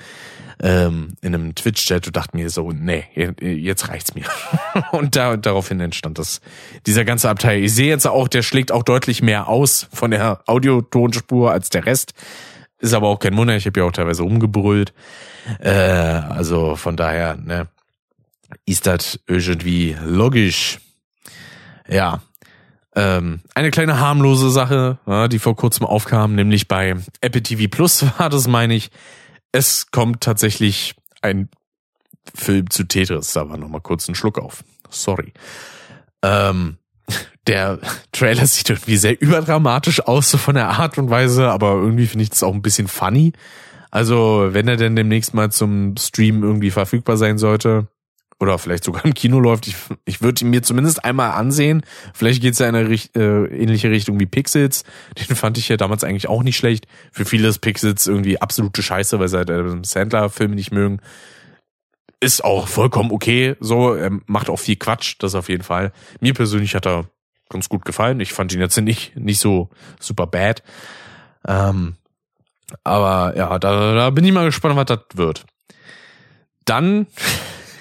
ähm, 0.63 1.15
in 1.21 1.35
einem 1.35 1.55
Twitch-Chat 1.55 2.07
und 2.07 2.17
dachte 2.17 2.37
mir 2.37 2.51
so, 2.51 2.73
nee, 2.73 3.05
jetzt 3.41 3.89
reicht's 3.89 4.15
mir. 4.15 4.25
und 4.93 5.17
da, 5.17 5.37
daraufhin 5.37 5.81
entstand 5.81 6.19
das, 6.19 6.41
dieser 6.87 7.05
ganze 7.05 7.29
Abteil. 7.29 7.63
Ich 7.63 7.75
sehe 7.75 7.89
jetzt 7.89 8.07
auch, 8.07 8.29
der 8.29 8.43
schlägt 8.43 8.73
auch 8.73 8.83
deutlich 8.83 9.23
mehr 9.23 9.49
aus 9.49 9.89
von 9.93 10.11
der 10.11 10.43
Audiotonspur 10.47 11.51
als 11.51 11.71
der 11.71 11.87
Rest. 11.87 12.13
Ist 12.79 12.95
aber 12.95 13.09
auch 13.09 13.19
kein 13.19 13.37
Wunder, 13.37 13.57
ich 13.57 13.67
habe 13.67 13.81
ja 13.81 13.87
auch 13.87 13.93
teilweise 13.93 14.23
umgebrüllt. 14.23 14.93
Äh, 15.61 15.71
also 15.71 16.77
von 16.77 16.97
daher, 16.97 17.37
ne, 17.37 17.69
ist 18.65 18.87
das 18.87 19.21
irgendwie 19.27 19.97
logisch. 20.05 20.79
Ja. 21.89 22.23
Ähm, 22.99 23.41
eine 23.55 23.71
kleine 23.71 24.01
harmlose 24.01 24.51
Sache, 24.51 24.99
ja, 25.07 25.29
die 25.29 25.39
vor 25.39 25.55
kurzem 25.55 25.85
aufkam, 25.85 26.35
nämlich 26.35 26.67
bei 26.67 26.97
Apple 27.21 27.43
TV 27.43 27.69
Plus 27.71 28.05
war 28.19 28.31
das, 28.31 28.49
meine 28.49 28.75
ich. 28.75 28.91
Es 29.53 29.91
kommt 29.91 30.23
tatsächlich 30.23 30.95
ein 31.21 31.51
Film 32.35 32.71
zu 32.71 32.85
Tetris. 32.85 33.35
Da 33.35 33.49
war 33.49 33.59
nochmal 33.59 33.83
kurz 33.83 34.09
ein 34.09 34.15
Schluck 34.15 34.39
auf. 34.39 34.65
Sorry. 34.89 35.33
Ähm, 36.23 36.79
der 37.47 37.79
Trailer 38.13 38.47
sieht 38.47 38.71
irgendwie 38.71 38.97
sehr 38.97 39.21
überdramatisch 39.21 40.01
aus, 40.01 40.31
so 40.31 40.39
von 40.39 40.55
der 40.55 40.71
Art 40.71 40.97
und 40.97 41.11
Weise, 41.11 41.51
aber 41.51 41.75
irgendwie 41.75 42.07
finde 42.07 42.25
ich 42.25 42.31
das 42.31 42.43
auch 42.43 42.55
ein 42.55 42.63
bisschen 42.63 42.89
funny. 42.89 43.33
Also, 43.91 44.49
wenn 44.51 44.69
er 44.69 44.77
denn 44.77 44.97
demnächst 44.97 45.35
mal 45.35 45.51
zum 45.53 45.97
Stream 45.97 46.43
irgendwie 46.43 46.71
verfügbar 46.71 47.17
sein 47.17 47.39
sollte, 47.39 47.89
oder 48.39 48.59
vielleicht 48.59 48.85
sogar 48.85 49.05
im 49.05 49.15
Kino 49.15 49.41
läuft. 49.41 49.67
Ich, 49.67 49.77
ich 50.05 50.23
würde 50.23 50.45
ihn 50.45 50.51
mir 50.51 50.63
zumindest 50.63 51.05
einmal 51.05 51.33
ansehen. 51.33 51.83
Vielleicht 52.15 52.43
geht's 52.43 52.59
ja 52.59 52.69
in 52.69 52.75
eine 52.75 52.95
äh, 52.95 53.63
ähnliche 53.63 53.91
Richtung 53.91 54.21
wie 54.21 54.27
Pixels. 54.27 54.85
Den 55.29 55.37
fand 55.37 55.59
ich 55.59 55.69
ja 55.69 55.77
damals 55.77 56.05
eigentlich 56.05 56.29
auch 56.29 56.43
nicht 56.43 56.57
schlecht. 56.57 56.87
Für 57.13 57.25
viele 57.25 57.49
ist 57.49 57.61
Pixels 57.61 58.07
irgendwie 58.07 58.41
absolute 58.41 58.83
Scheiße, 58.83 59.19
weil 59.19 59.29
sie 59.29 59.39
halt 59.39 59.51
äh, 59.51 59.65
Sandler-Filme 59.83 60.55
nicht 60.55 60.73
mögen. 60.73 61.01
Ist 62.21 62.45
auch 62.45 62.69
vollkommen 62.69 63.11
okay. 63.11 63.57
So, 63.61 63.95
er 63.95 64.11
macht 64.27 64.51
auch 64.51 64.59
viel 64.59 64.77
Quatsch, 64.77 65.17
das 65.19 65.35
auf 65.35 65.49
jeden 65.49 65.63
Fall. 65.63 65.93
Mir 66.21 66.35
persönlich 66.35 66.75
hat 66.75 66.87
er 66.87 67.05
ganz 67.49 67.69
gut 67.69 67.85
gefallen. 67.85 68.21
Ich 68.21 68.33
fand 68.33 68.53
ihn 68.53 68.61
jetzt 68.61 68.77
nicht, 68.79 69.17
nicht 69.17 69.39
so 69.39 69.71
super 70.01 70.27
bad. 70.27 70.63
Ähm, 71.47 71.95
aber 72.85 73.37
ja, 73.37 73.59
da, 73.59 73.95
da 73.95 74.11
bin 74.11 74.25
ich 74.25 74.33
mal 74.33 74.47
gespannt, 74.47 74.77
was 74.77 74.87
das 74.87 75.01
wird. 75.15 75.47
Dann 76.65 77.07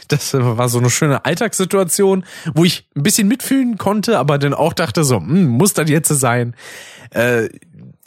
das 0.08 0.34
war 0.34 0.70
so 0.70 0.80
eine 0.80 0.90
schöne 0.90 1.26
Alltagssituation, 1.26 2.26
wo 2.54 2.64
ich 2.64 2.88
ein 2.96 3.04
bisschen 3.04 3.28
mitfühlen 3.28 3.78
konnte, 3.78 4.20
aber 4.20 4.38
dann 4.38 4.54
auch 4.54 4.74
dachte 4.74 5.04
so, 5.04 5.18
hm, 5.18 5.48
muss 5.48 5.74
das 5.74 5.90
jetzt 5.90 6.10
sein? 6.10 6.56
Äh, 7.12 7.50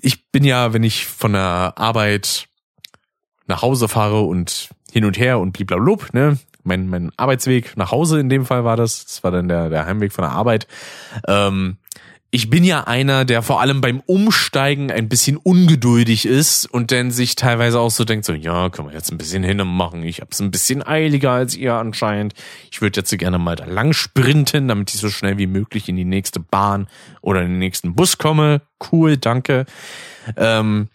ich 0.01 0.31
bin 0.31 0.45
ja, 0.45 0.73
wenn 0.73 0.83
ich 0.83 1.07
von 1.07 1.33
der 1.33 1.75
Arbeit 1.77 2.49
nach 3.47 3.63
Hause 3.63 3.89
fahre 3.89 4.21
und 4.21 4.69
hin 4.93 5.05
und 5.05 5.19
her 5.19 5.39
und 5.39 5.53
bliblablub, 5.53 6.13
ne, 6.13 6.39
mein, 6.65 6.89
mein 6.89 7.11
Arbeitsweg 7.17 7.77
nach 7.77 7.91
Hause 7.91 8.21
in 8.21 8.29
dem 8.29 8.45
Fall 8.47 8.65
war 8.65 8.77
das, 8.77 9.07
das 9.07 9.25
war 9.25 9.31
dann 9.31 9.49
der, 9.49 9.71
der 9.71 9.87
Heimweg 9.87 10.13
von 10.13 10.23
der 10.23 10.33
Arbeit, 10.33 10.67
ähm, 11.27 11.79
ich 12.31 12.51
bin 12.51 12.63
ja 12.63 12.85
einer, 12.85 13.25
der 13.25 13.43
vor 13.43 13.63
allem 13.63 13.81
beim 13.81 14.01
Umsteigen 14.01 14.91
ein 14.91 15.09
bisschen 15.09 15.39
ungeduldig 15.39 16.27
ist 16.27 16.67
und 16.67 16.93
dann 16.93 17.11
sich 17.11 17.37
teilweise 17.37 17.81
auch 17.81 17.91
so 17.91 18.05
denkt, 18.05 18.27
so, 18.27 18.35
ja, 18.35 18.69
können 18.69 18.89
wir 18.89 18.95
jetzt 18.95 19.11
ein 19.11 19.17
bisschen 19.17 19.43
hin 19.43 19.61
und 19.63 19.69
machen. 19.69 20.03
Ich 20.03 20.21
hab's 20.21 20.39
ein 20.41 20.51
bisschen 20.51 20.83
eiliger 20.83 21.31
als 21.31 21.57
ihr 21.57 21.75
anscheinend. 21.75 22.35
Ich 22.71 22.83
würde 22.83 23.01
jetzt 23.01 23.17
gerne 23.17 23.39
mal 23.39 23.57
da 23.57 23.65
lang 23.65 23.95
sprinten, 23.95 24.69
damit 24.69 24.93
ich 24.93 25.01
so 25.01 25.09
schnell 25.09 25.39
wie 25.39 25.47
möglich 25.47 25.89
in 25.89 25.97
die 25.97 26.05
nächste 26.05 26.39
Bahn 26.39 26.87
oder 27.23 27.41
in 27.41 27.49
den 27.49 27.59
nächsten 27.59 27.95
Bus 27.95 28.19
komme. 28.19 28.61
Cool, 28.93 29.17
danke. 29.17 29.65
Ähm, 30.37 30.89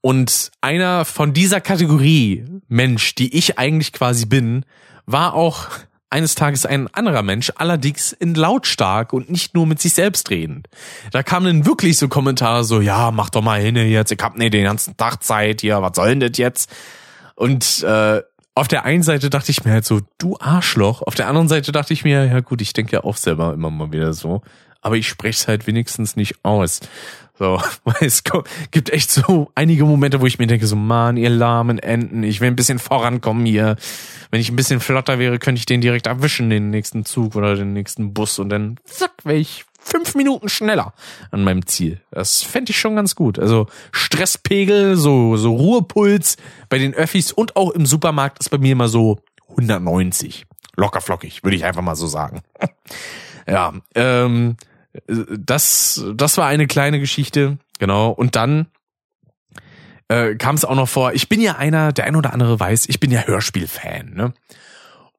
und 0.00 0.52
einer 0.62 1.04
von 1.04 1.34
dieser 1.34 1.60
Kategorie 1.60 2.44
Mensch, 2.66 3.14
die 3.14 3.36
ich 3.36 3.58
eigentlich 3.58 3.92
quasi 3.92 4.24
bin, 4.24 4.64
war 5.04 5.34
auch 5.34 5.68
eines 6.16 6.34
Tages 6.34 6.64
ein 6.64 6.88
anderer 6.94 7.22
Mensch, 7.22 7.52
allerdings 7.56 8.12
in 8.12 8.34
lautstark 8.34 9.12
und 9.12 9.28
nicht 9.28 9.54
nur 9.54 9.66
mit 9.66 9.82
sich 9.82 9.92
selbst 9.92 10.30
redend. 10.30 10.66
Da 11.12 11.22
kamen 11.22 11.46
dann 11.46 11.66
wirklich 11.66 11.98
so 11.98 12.08
Kommentare 12.08 12.64
so, 12.64 12.80
ja, 12.80 13.10
mach 13.10 13.28
doch 13.28 13.42
mal 13.42 13.60
hin 13.60 13.76
jetzt, 13.76 14.12
ich 14.12 14.18
hab 14.22 14.38
nicht 14.38 14.54
den 14.54 14.64
ganzen 14.64 14.96
Tag 14.96 15.22
Zeit 15.22 15.60
hier, 15.60 15.82
was 15.82 15.94
soll 15.94 16.08
denn 16.08 16.20
das 16.20 16.38
jetzt? 16.38 16.74
Und 17.34 17.82
äh, 17.82 18.22
auf 18.54 18.66
der 18.66 18.86
einen 18.86 19.02
Seite 19.02 19.28
dachte 19.28 19.50
ich 19.50 19.62
mir 19.66 19.72
halt 19.72 19.84
so, 19.84 20.00
du 20.16 20.38
Arschloch. 20.40 21.02
Auf 21.02 21.14
der 21.14 21.28
anderen 21.28 21.48
Seite 21.48 21.70
dachte 21.70 21.92
ich 21.92 22.02
mir, 22.02 22.24
ja 22.24 22.40
gut, 22.40 22.62
ich 22.62 22.72
denke 22.72 22.92
ja 22.92 23.04
auch 23.04 23.18
selber 23.18 23.52
immer 23.52 23.70
mal 23.70 23.92
wieder 23.92 24.14
so. 24.14 24.40
Aber 24.80 24.96
ich 24.96 25.06
spreche 25.06 25.38
es 25.38 25.48
halt 25.48 25.66
wenigstens 25.66 26.16
nicht 26.16 26.42
aus. 26.42 26.80
So, 27.38 27.60
weil 27.84 27.96
es 28.00 28.22
gibt 28.70 28.90
echt 28.90 29.10
so 29.10 29.50
einige 29.54 29.84
Momente, 29.84 30.20
wo 30.20 30.26
ich 30.26 30.38
mir 30.38 30.46
denke, 30.46 30.66
so, 30.66 30.76
man, 30.76 31.16
ihr 31.16 31.30
lahmen 31.30 31.78
Enten, 31.78 32.22
ich 32.22 32.40
will 32.40 32.48
ein 32.48 32.56
bisschen 32.56 32.78
vorankommen 32.78 33.46
hier. 33.46 33.76
Wenn 34.30 34.40
ich 34.40 34.50
ein 34.50 34.56
bisschen 34.56 34.80
flotter 34.80 35.18
wäre, 35.18 35.38
könnte 35.38 35.58
ich 35.58 35.66
den 35.66 35.80
direkt 35.80 36.06
erwischen, 36.06 36.50
den 36.50 36.70
nächsten 36.70 37.04
Zug 37.04 37.36
oder 37.36 37.54
den 37.54 37.72
nächsten 37.72 38.12
Bus 38.14 38.38
und 38.38 38.48
dann, 38.48 38.76
zack, 38.84 39.12
wäre 39.24 39.38
ich 39.38 39.64
fünf 39.86 40.14
Minuten 40.16 40.48
schneller 40.48 40.94
an 41.30 41.44
meinem 41.44 41.64
Ziel. 41.66 42.00
Das 42.10 42.42
fände 42.42 42.70
ich 42.70 42.80
schon 42.80 42.96
ganz 42.96 43.14
gut. 43.14 43.38
Also 43.38 43.68
Stresspegel, 43.92 44.96
so, 44.96 45.36
so 45.36 45.54
Ruhepuls 45.54 46.36
bei 46.68 46.78
den 46.78 46.92
Öffis 46.92 47.30
und 47.32 47.54
auch 47.56 47.70
im 47.70 47.86
Supermarkt 47.86 48.40
ist 48.40 48.48
bei 48.48 48.58
mir 48.58 48.72
immer 48.72 48.88
so 48.88 49.20
190. 49.50 50.46
Locker 50.74 51.00
flockig, 51.00 51.44
würde 51.44 51.56
ich 51.56 51.64
einfach 51.64 51.82
mal 51.82 51.94
so 51.94 52.06
sagen. 52.06 52.42
ja, 53.46 53.72
ähm, 53.94 54.56
das, 55.06 56.04
das 56.14 56.38
war 56.38 56.46
eine 56.46 56.66
kleine 56.66 57.00
Geschichte, 57.00 57.58
genau. 57.78 58.10
Und 58.10 58.36
dann 58.36 58.66
äh, 60.08 60.34
kam 60.36 60.54
es 60.54 60.64
auch 60.64 60.74
noch 60.74 60.88
vor, 60.88 61.12
ich 61.12 61.28
bin 61.28 61.40
ja 61.40 61.56
einer, 61.56 61.92
der 61.92 62.04
ein 62.04 62.16
oder 62.16 62.32
andere 62.32 62.58
weiß, 62.58 62.88
ich 62.88 63.00
bin 63.00 63.10
ja 63.10 63.22
Hörspielfan, 63.26 64.14
ne? 64.14 64.32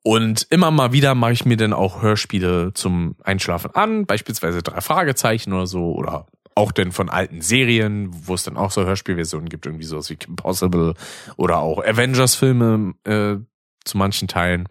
Und 0.04 0.48
immer 0.52 0.72
mal 0.72 0.94
wieder 0.94 1.16
mache 1.16 1.34
ich 1.34 1.46
mir 1.46 1.58
dann 1.58 1.74
auch 1.74 2.02
Hörspiele 2.02 2.72
zum 2.74 3.16
Einschlafen 3.24 3.76
an, 3.76 4.06
beispielsweise 4.06 4.64
drei 4.64 4.80
Fragezeichen 4.80 5.52
oder 5.52 5.68
so, 5.68 5.94
oder 5.94 6.28
auch 6.56 6.72
denn 6.72 6.94
von 6.94 7.10
alten 7.10 7.42
Serien, 7.42 8.10
wo 8.26 8.34
es 8.34 8.44
dann 8.44 8.56
auch 8.56 8.72
so 8.72 8.86
Hörspielversionen 8.86 9.50
gibt, 9.50 9.66
irgendwie 9.66 9.84
sowas 9.84 10.10
wie 10.10 10.16
Kim 10.16 10.38
Possible 10.38 10.94
oder 11.36 11.58
auch 11.58 11.84
Avengers-Filme 11.84 12.94
äh, 13.04 13.36
zu 13.84 13.98
manchen 13.98 14.30
Teilen. 14.30 14.70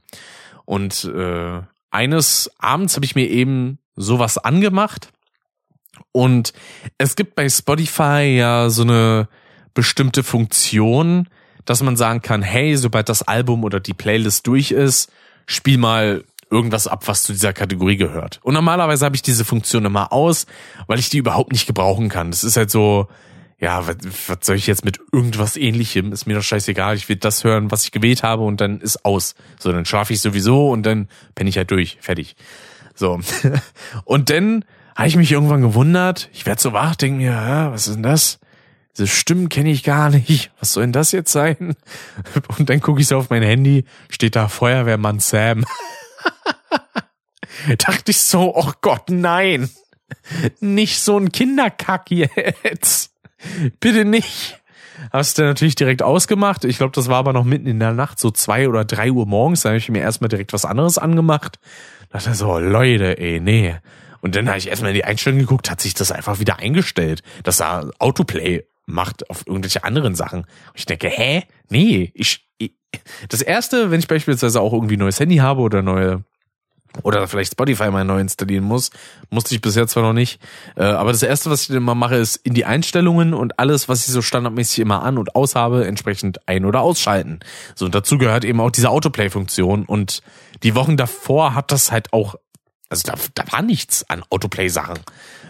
Und 0.64 1.04
äh, 1.04 1.60
eines 1.90 2.50
Abends 2.58 2.96
habe 2.96 3.04
ich 3.04 3.14
mir 3.14 3.28
eben 3.28 3.78
sowas 3.96 4.38
angemacht. 4.38 5.10
Und 6.12 6.52
es 6.98 7.16
gibt 7.16 7.34
bei 7.34 7.48
Spotify 7.48 8.36
ja 8.36 8.70
so 8.70 8.82
eine 8.82 9.28
bestimmte 9.74 10.22
Funktion, 10.22 11.28
dass 11.64 11.82
man 11.82 11.96
sagen 11.96 12.22
kann, 12.22 12.42
hey, 12.42 12.76
sobald 12.76 13.08
das 13.08 13.22
Album 13.22 13.64
oder 13.64 13.80
die 13.80 13.94
Playlist 13.94 14.46
durch 14.46 14.70
ist, 14.70 15.10
spiel 15.46 15.78
mal 15.78 16.24
irgendwas 16.50 16.86
ab, 16.86 17.08
was 17.08 17.24
zu 17.24 17.32
dieser 17.32 17.52
Kategorie 17.52 17.96
gehört. 17.96 18.40
Und 18.42 18.54
normalerweise 18.54 19.04
habe 19.04 19.16
ich 19.16 19.22
diese 19.22 19.44
Funktion 19.44 19.84
immer 19.84 20.12
aus, 20.12 20.46
weil 20.86 20.98
ich 20.98 21.10
die 21.10 21.18
überhaupt 21.18 21.52
nicht 21.52 21.66
gebrauchen 21.66 22.08
kann. 22.08 22.30
Das 22.30 22.44
ist 22.44 22.56
halt 22.56 22.70
so, 22.70 23.08
ja, 23.58 23.86
was, 23.86 23.96
was 24.28 24.38
soll 24.42 24.56
ich 24.56 24.66
jetzt 24.66 24.84
mit 24.84 25.00
irgendwas 25.12 25.56
ähnlichem? 25.56 26.12
Ist 26.12 26.26
mir 26.26 26.34
doch 26.34 26.42
scheißegal. 26.42 26.94
Ich 26.96 27.08
will 27.08 27.16
das 27.16 27.42
hören, 27.42 27.70
was 27.70 27.84
ich 27.84 27.90
gewählt 27.90 28.22
habe 28.22 28.44
und 28.44 28.60
dann 28.60 28.80
ist 28.80 29.04
aus. 29.04 29.34
So, 29.58 29.72
dann 29.72 29.84
schlafe 29.84 30.12
ich 30.12 30.20
sowieso 30.20 30.70
und 30.70 30.84
dann 30.84 31.08
penne 31.34 31.50
ich 31.50 31.56
halt 31.56 31.70
durch. 31.70 31.98
Fertig. 32.00 32.36
So. 32.96 33.20
und 34.04 34.30
dann 34.30 34.64
habe 34.96 35.08
ich 35.08 35.16
mich 35.16 35.30
irgendwann 35.30 35.60
gewundert. 35.60 36.28
Ich 36.32 36.46
werde 36.46 36.60
so 36.60 36.72
wach, 36.72 36.96
denke 36.96 37.18
mir, 37.18 37.68
was 37.70 37.86
ist 37.86 37.94
denn 37.94 38.02
das? 38.02 38.40
Diese 38.96 39.06
Stimmen 39.06 39.50
kenne 39.50 39.70
ich 39.70 39.84
gar 39.84 40.08
nicht. 40.08 40.50
Was 40.58 40.72
soll 40.72 40.84
denn 40.84 40.92
das 40.92 41.12
jetzt 41.12 41.30
sein? 41.30 41.76
Und 42.58 42.70
dann 42.70 42.80
gucke 42.80 43.02
ich 43.02 43.08
so 43.08 43.18
auf 43.18 43.28
mein 43.28 43.42
Handy, 43.42 43.84
steht 44.08 44.36
da 44.36 44.48
Feuerwehrmann 44.48 45.20
Sam. 45.20 45.66
Dachte 47.78 48.10
ich 48.10 48.18
so, 48.18 48.56
oh 48.56 48.72
Gott, 48.80 49.10
nein. 49.10 49.68
Nicht 50.60 51.00
so 51.00 51.18
ein 51.18 51.30
Kinderkack 51.30 52.10
jetzt. 52.10 53.12
Bitte 53.80 54.06
nicht. 54.06 54.60
Hast 55.12 55.36
du 55.38 55.42
natürlich 55.42 55.74
direkt 55.74 56.02
ausgemacht. 56.02 56.64
Ich 56.64 56.78
glaube, 56.78 56.92
das 56.92 57.08
war 57.08 57.16
aber 57.16 57.34
noch 57.34 57.44
mitten 57.44 57.66
in 57.66 57.78
der 57.78 57.92
Nacht, 57.92 58.18
so 58.18 58.30
zwei 58.30 58.66
oder 58.68 58.84
drei 58.86 59.10
Uhr 59.10 59.26
morgens. 59.26 59.62
Da 59.62 59.70
habe 59.70 59.78
ich 59.78 59.90
mir 59.90 60.00
erstmal 60.00 60.28
direkt 60.28 60.54
was 60.54 60.64
anderes 60.64 60.96
angemacht. 60.96 61.58
Dachte 62.16 62.34
so, 62.34 62.58
Leute, 62.58 63.18
ey, 63.18 63.40
nee. 63.40 63.74
Und 64.22 64.36
dann 64.36 64.48
habe 64.48 64.56
ich 64.56 64.68
erstmal 64.68 64.92
in 64.92 64.94
die 64.94 65.04
Einstellung 65.04 65.38
geguckt, 65.38 65.70
hat 65.70 65.82
sich 65.82 65.92
das 65.92 66.10
einfach 66.10 66.40
wieder 66.40 66.58
eingestellt, 66.58 67.22
dass 67.42 67.58
da 67.58 67.90
Autoplay 67.98 68.64
macht 68.86 69.28
auf 69.28 69.46
irgendwelche 69.46 69.84
anderen 69.84 70.14
Sachen. 70.14 70.40
Und 70.40 70.76
ich 70.76 70.86
denke, 70.86 71.08
hä? 71.08 71.42
Nee, 71.68 72.10
ich, 72.14 72.48
ich 72.56 72.72
das 73.28 73.42
erste, 73.42 73.90
wenn 73.90 74.00
ich 74.00 74.08
beispielsweise 74.08 74.62
auch 74.62 74.72
irgendwie 74.72 74.96
neues 74.96 75.20
Handy 75.20 75.36
habe 75.36 75.60
oder 75.60 75.82
neue 75.82 76.24
oder 77.02 77.26
vielleicht 77.28 77.52
Spotify 77.52 77.90
mal 77.90 78.04
neu 78.04 78.20
installieren 78.20 78.64
muss. 78.64 78.90
Musste 79.30 79.54
ich 79.54 79.60
bisher 79.60 79.86
zwar 79.86 80.02
noch 80.02 80.12
nicht. 80.12 80.40
Äh, 80.76 80.84
aber 80.84 81.12
das 81.12 81.22
erste, 81.22 81.50
was 81.50 81.68
ich 81.68 81.70
immer 81.70 81.94
mache, 81.94 82.16
ist 82.16 82.36
in 82.36 82.54
die 82.54 82.64
Einstellungen 82.64 83.34
und 83.34 83.58
alles, 83.58 83.88
was 83.88 84.06
ich 84.06 84.12
so 84.12 84.22
standardmäßig 84.22 84.80
immer 84.80 85.02
an 85.02 85.18
und 85.18 85.34
aus 85.34 85.54
habe, 85.54 85.86
entsprechend 85.86 86.46
ein- 86.48 86.64
oder 86.64 86.80
ausschalten. 86.80 87.40
So, 87.74 87.86
und 87.86 87.94
dazu 87.94 88.18
gehört 88.18 88.44
eben 88.44 88.60
auch 88.60 88.70
diese 88.70 88.90
Autoplay-Funktion. 88.90 89.84
Und 89.84 90.22
die 90.62 90.74
Wochen 90.74 90.96
davor 90.96 91.54
hat 91.54 91.72
das 91.72 91.92
halt 91.92 92.12
auch, 92.12 92.36
also 92.88 93.10
da, 93.10 93.14
da 93.34 93.52
war 93.52 93.62
nichts 93.62 94.08
an 94.08 94.22
Autoplay-Sachen. 94.30 94.98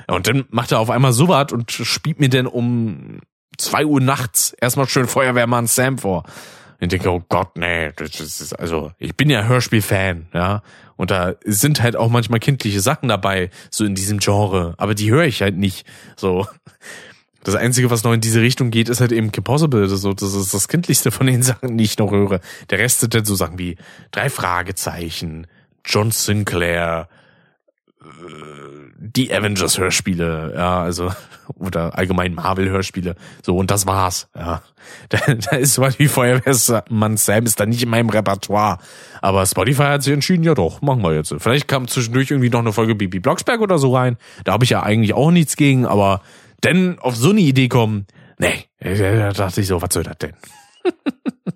Und 0.09 0.27
dann 0.27 0.44
macht 0.51 0.73
er 0.73 0.81
auf 0.81 0.90
einmal 0.90 1.12
so 1.12 1.28
was 1.28 1.52
und 1.52 1.70
spielt 1.70 2.20
mir 2.20 2.28
dann 2.28 2.47
um 2.47 3.20
zwei 3.59 3.85
Uhr 3.85 4.01
nachts 4.01 4.52
erstmal 4.60 4.89
schön 4.89 5.06
Feuerwehrmann 5.06 5.66
Sam 5.66 5.98
vor. 5.98 6.24
Ich 6.78 6.89
denke, 6.89 7.11
oh 7.11 7.23
Gott, 7.28 7.57
nee, 7.57 7.90
das 7.97 8.20
ist, 8.20 8.53
also, 8.53 8.93
ich 8.98 9.16
bin 9.16 9.31
ja 9.31 9.44
Hörspiel-Fan, 9.44 10.28
ja. 10.35 10.62
Und 10.97 11.11
da 11.11 11.35
sind 11.44 11.82
halt 11.82 11.97
auch 11.97 12.11
manchmal 12.11 12.40
kindliche 12.40 12.81
Sachen 12.81 13.09
dabei, 13.09 13.51
so 13.70 13.85
in 13.85 13.94
diesem 13.94 14.19
Genre. 14.19 14.74
Aber 14.78 14.94
die 14.94 15.11
höre 15.11 15.24
ich 15.24 15.43
halt 15.43 15.57
nicht. 15.57 15.86
So. 16.16 16.47
Das 17.44 17.55
Einzige, 17.55 17.90
was 17.90 18.03
noch 18.03 18.12
in 18.12 18.20
diese 18.20 18.40
Richtung 18.40 18.70
geht, 18.70 18.89
ist 18.89 19.01
halt 19.01 19.12
eben 19.12 19.31
Kim 19.31 19.44
Possible. 19.44 19.86
Das 19.86 20.03
ist 20.03 20.55
das 20.55 20.69
Kindlichste 20.69 21.11
von 21.11 21.27
den 21.27 21.43
Sachen, 21.44 21.77
die 21.78 21.85
ich 21.85 21.98
noch 21.98 22.11
höre. 22.11 22.40
Der 22.70 22.78
Rest 22.78 23.01
sind 23.01 23.15
dann 23.15 23.24
so 23.24 23.35
Sachen 23.35 23.59
wie 23.59 23.77
drei 24.11 24.31
Fragezeichen, 24.31 25.47
John 25.85 26.11
Sinclair, 26.11 27.09
äh, 28.03 28.07
die 28.98 29.32
Avengers 29.32 29.78
Hörspiele, 29.78 30.55
ja, 30.56 30.81
also 30.81 31.12
oder 31.55 31.98
allgemein 31.98 32.35
Marvel 32.35 32.70
Hörspiele, 32.70 33.14
so 33.43 33.56
und 33.56 33.70
das 33.70 33.86
war's, 33.86 34.28
ja. 34.35 34.62
Da, 35.09 35.18
da 35.18 35.56
ist 35.56 35.74
zwar 35.74 35.90
die 35.90 36.06
Feuerwehrmann 36.06 37.16
Sam 37.16 37.44
ist 37.44 37.59
da 37.59 37.66
nicht 37.66 37.82
in 37.82 37.89
meinem 37.89 38.09
Repertoire, 38.09 38.78
aber 39.20 39.44
Spotify 39.44 39.82
hat 39.82 40.05
sich 40.05 40.12
entschieden, 40.12 40.44
ja 40.44 40.55
doch, 40.55 40.81
machen 40.81 41.02
wir 41.02 41.12
jetzt. 41.12 41.35
Vielleicht 41.39 41.66
kam 41.66 41.89
zwischendurch 41.89 42.31
irgendwie 42.31 42.51
noch 42.51 42.60
eine 42.60 42.73
Folge 42.73 42.94
Bibi 42.94 43.18
Blocksberg 43.18 43.60
oder 43.60 43.78
so 43.78 43.97
rein, 43.97 44.16
da 44.44 44.52
habe 44.52 44.62
ich 44.62 44.70
ja 44.70 44.85
eigentlich 44.85 45.12
auch 45.14 45.32
nichts 45.32 45.56
gegen, 45.56 45.86
aber 45.86 46.23
denn 46.62 47.01
auf 47.01 47.16
so 47.16 47.31
eine 47.31 47.40
Idee 47.40 47.66
kommen, 47.66 48.06
nee, 48.39 48.66
da 48.78 49.32
dachte 49.32 49.60
ich 49.60 49.66
so, 49.66 49.82
was 49.82 49.93
soll 49.93 50.05
das 50.05 50.18
denn? 50.18 50.35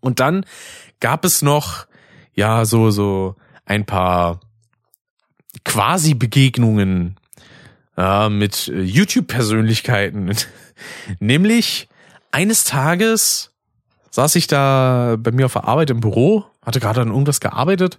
und 0.00 0.20
dann 0.20 0.46
gab 1.00 1.26
es 1.26 1.42
noch 1.42 1.86
ja 2.32 2.64
so 2.64 2.90
so 2.90 3.36
ein 3.66 3.84
paar 3.84 4.40
quasi 5.64 6.14
Begegnungen 6.14 7.16
ja, 7.96 8.28
mit 8.28 8.68
äh, 8.68 8.82
YouTube-Persönlichkeiten. 8.82 10.34
Nämlich 11.20 11.88
eines 12.32 12.64
Tages 12.64 13.52
saß 14.10 14.36
ich 14.36 14.46
da 14.46 15.16
bei 15.18 15.32
mir 15.32 15.46
auf 15.46 15.52
der 15.54 15.64
Arbeit 15.66 15.90
im 15.90 16.00
Büro, 16.00 16.44
hatte 16.62 16.80
gerade 16.80 17.00
an 17.00 17.08
irgendwas 17.08 17.40
gearbeitet 17.40 17.98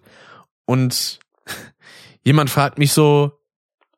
und 0.65 1.19
jemand 2.23 2.49
fragt 2.49 2.77
mich 2.77 2.93
so, 2.93 3.31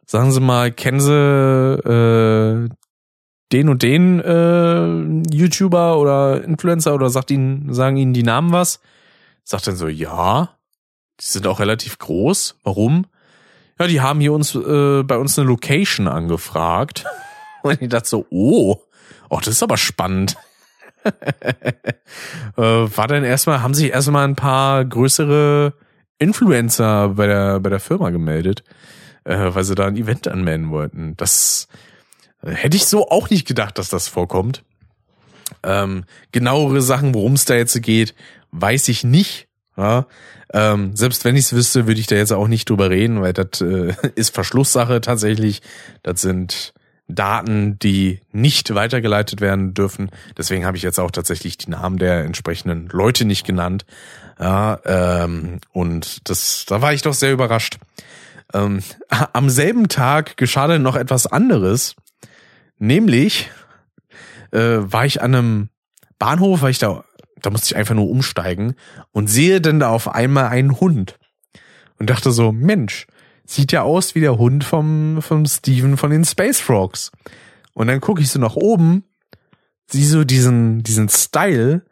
sagen 0.06 0.32
Sie 0.32 0.40
mal, 0.40 0.72
kennen 0.72 1.00
Sie 1.00 1.14
äh, 1.14 2.70
den 3.52 3.70
und 3.70 3.84
den 3.84 4.20
äh, 4.20 5.36
YouTuber 5.36 6.00
oder 6.00 6.44
Influencer 6.44 6.94
oder 6.94 7.10
sagt 7.10 7.32
Ihnen, 7.32 7.74
sagen 7.74 7.98
Ihnen 7.98 8.14
die 8.14 8.24
Namen 8.24 8.52
was? 8.52 8.82
Sagt 9.44 9.68
dann 9.68 9.76
so, 9.76 9.88
ja, 9.88 10.58
die 11.22 11.26
sind 11.26 11.48
auch 11.48 11.60
relativ 11.60 12.00
groß. 12.00 12.58
Warum? 12.64 13.06
Ja, 13.80 13.88
die 13.88 14.02
haben 14.02 14.20
hier 14.20 14.34
uns 14.34 14.56
äh, 14.56 15.04
bei 15.04 15.18
uns 15.18 15.38
eine 15.38 15.48
Location 15.48 16.08
angefragt. 16.08 17.06
Und 17.64 17.82
ich 17.82 17.90
dachte 17.90 18.08
so, 18.08 18.26
oh, 18.30 18.78
oh, 19.30 19.38
das 19.40 19.50
ist 19.50 19.64
aber 19.64 19.78
spannend. 19.78 20.38
äh, 21.04 22.62
war 22.62 23.08
dann 23.08 23.24
erstmal, 23.24 23.62
haben 23.62 23.74
sich 23.74 23.92
erstmal 23.92 24.28
ein 24.28 24.36
paar 24.36 24.84
größere 24.84 25.74
Influencer 26.18 27.10
bei 27.10 27.28
der, 27.28 27.60
bei 27.60 27.70
der 27.70 27.80
Firma 27.80 28.10
gemeldet, 28.10 28.64
äh, 29.24 29.38
weil 29.54 29.64
sie 29.64 29.76
da 29.76 29.88
ein 29.88 29.96
Event 29.98 30.28
anmelden 30.28 30.72
wollten. 30.72 31.16
Das 31.18 31.68
hätte 32.42 32.78
ich 32.78 32.86
so 32.86 33.10
auch 33.10 33.30
nicht 33.30 33.48
gedacht, 33.48 33.78
dass 33.78 33.90
das 33.90 34.08
vorkommt. 34.08 34.64
Ähm, 35.64 36.04
genauere 36.32 36.82
Sachen, 36.82 37.14
worum 37.14 37.34
es 37.34 37.46
da 37.46 37.56
jetzt 37.56 37.82
geht, 37.82 38.16
weiß 38.52 38.88
ich 38.90 39.04
nicht. 39.04 39.48
Ja, 39.78 40.08
ähm, 40.54 40.96
selbst 40.96 41.26
wenn 41.26 41.36
ich 41.36 41.46
es 41.46 41.54
wüsste, 41.54 41.88
würde 41.88 42.00
ich 42.00 42.08
da 42.08 42.16
jetzt 42.16 42.34
auch 42.34 42.48
nicht 42.48 42.70
drüber 42.70 42.90
reden, 42.90 43.22
weil 43.22 43.34
das 43.34 43.62
äh, 43.62 43.94
ist 44.16 44.34
Verschlusssache 44.34 45.02
tatsächlich. 45.02 45.62
Das 46.04 46.22
sind 46.22 46.74
Daten, 47.10 47.80
die 47.80 48.22
nicht 48.32 48.74
weitergeleitet 48.74 49.40
werden 49.40 49.74
dürfen. 49.74 50.10
Deswegen 50.38 50.66
habe 50.66 50.78
ich 50.78 50.84
jetzt 50.84 51.00
auch 51.00 51.12
tatsächlich 51.12 51.58
die 51.58 51.70
Namen 51.70 51.98
der 51.98 52.26
entsprechenden 52.26 52.88
Leute 52.90 53.26
nicht 53.26 53.46
genannt. 53.46 53.86
Ja, 54.40 54.80
ähm, 54.86 55.60
und 55.72 56.30
das, 56.30 56.66
da 56.68 56.82
war 56.82 56.94
ich 56.94 57.02
doch 57.02 57.14
sehr 57.14 57.34
überrascht. 57.34 57.78
Ähm, 58.54 58.82
am 59.34 59.50
selben 59.50 59.88
Tag 59.88 60.38
geschah 60.38 60.68
dann 60.68 60.84
noch 60.84 60.96
etwas 60.96 61.28
anderes, 61.28 61.96
nämlich 62.78 63.50
äh, 64.52 64.78
war 64.80 65.06
ich 65.06 65.22
an 65.22 65.36
einem 65.36 65.70
Bahnhof, 66.20 66.62
weil 66.62 66.72
ich 66.72 66.80
da 66.80 67.04
da 67.42 67.50
musste 67.50 67.68
ich 67.68 67.76
einfach 67.76 67.96
nur 67.96 68.10
umsteigen 68.10 68.76
und 69.12 69.28
sehe 69.28 69.62
dann 69.62 69.80
da 69.80 69.90
auf 69.90 70.08
einmal 70.08 70.48
einen 70.48 70.80
Hund 70.80 71.20
und 72.00 72.10
dachte 72.10 72.32
so, 72.32 72.52
Mensch, 72.52 73.08
sieht 73.46 73.72
ja 73.72 73.84
aus 73.84 74.16
wie 74.16 74.20
der 74.20 74.38
Hund 74.38 74.64
vom, 74.64 75.22
vom 75.22 75.46
Steven 75.46 75.98
von 75.98 76.12
den 76.12 76.26
Space 76.26 76.60
Frogs. 76.60 77.12
Und 77.74 77.88
dann 77.88 78.02
gucke 78.02 78.22
ich 78.22 78.30
so 78.30 78.40
nach 78.40 78.56
oben, 78.56 79.04
sieh 79.88 80.04
so 80.04 80.24
diesen, 80.24 80.84
diesen 80.84 81.10
Style 81.10 81.84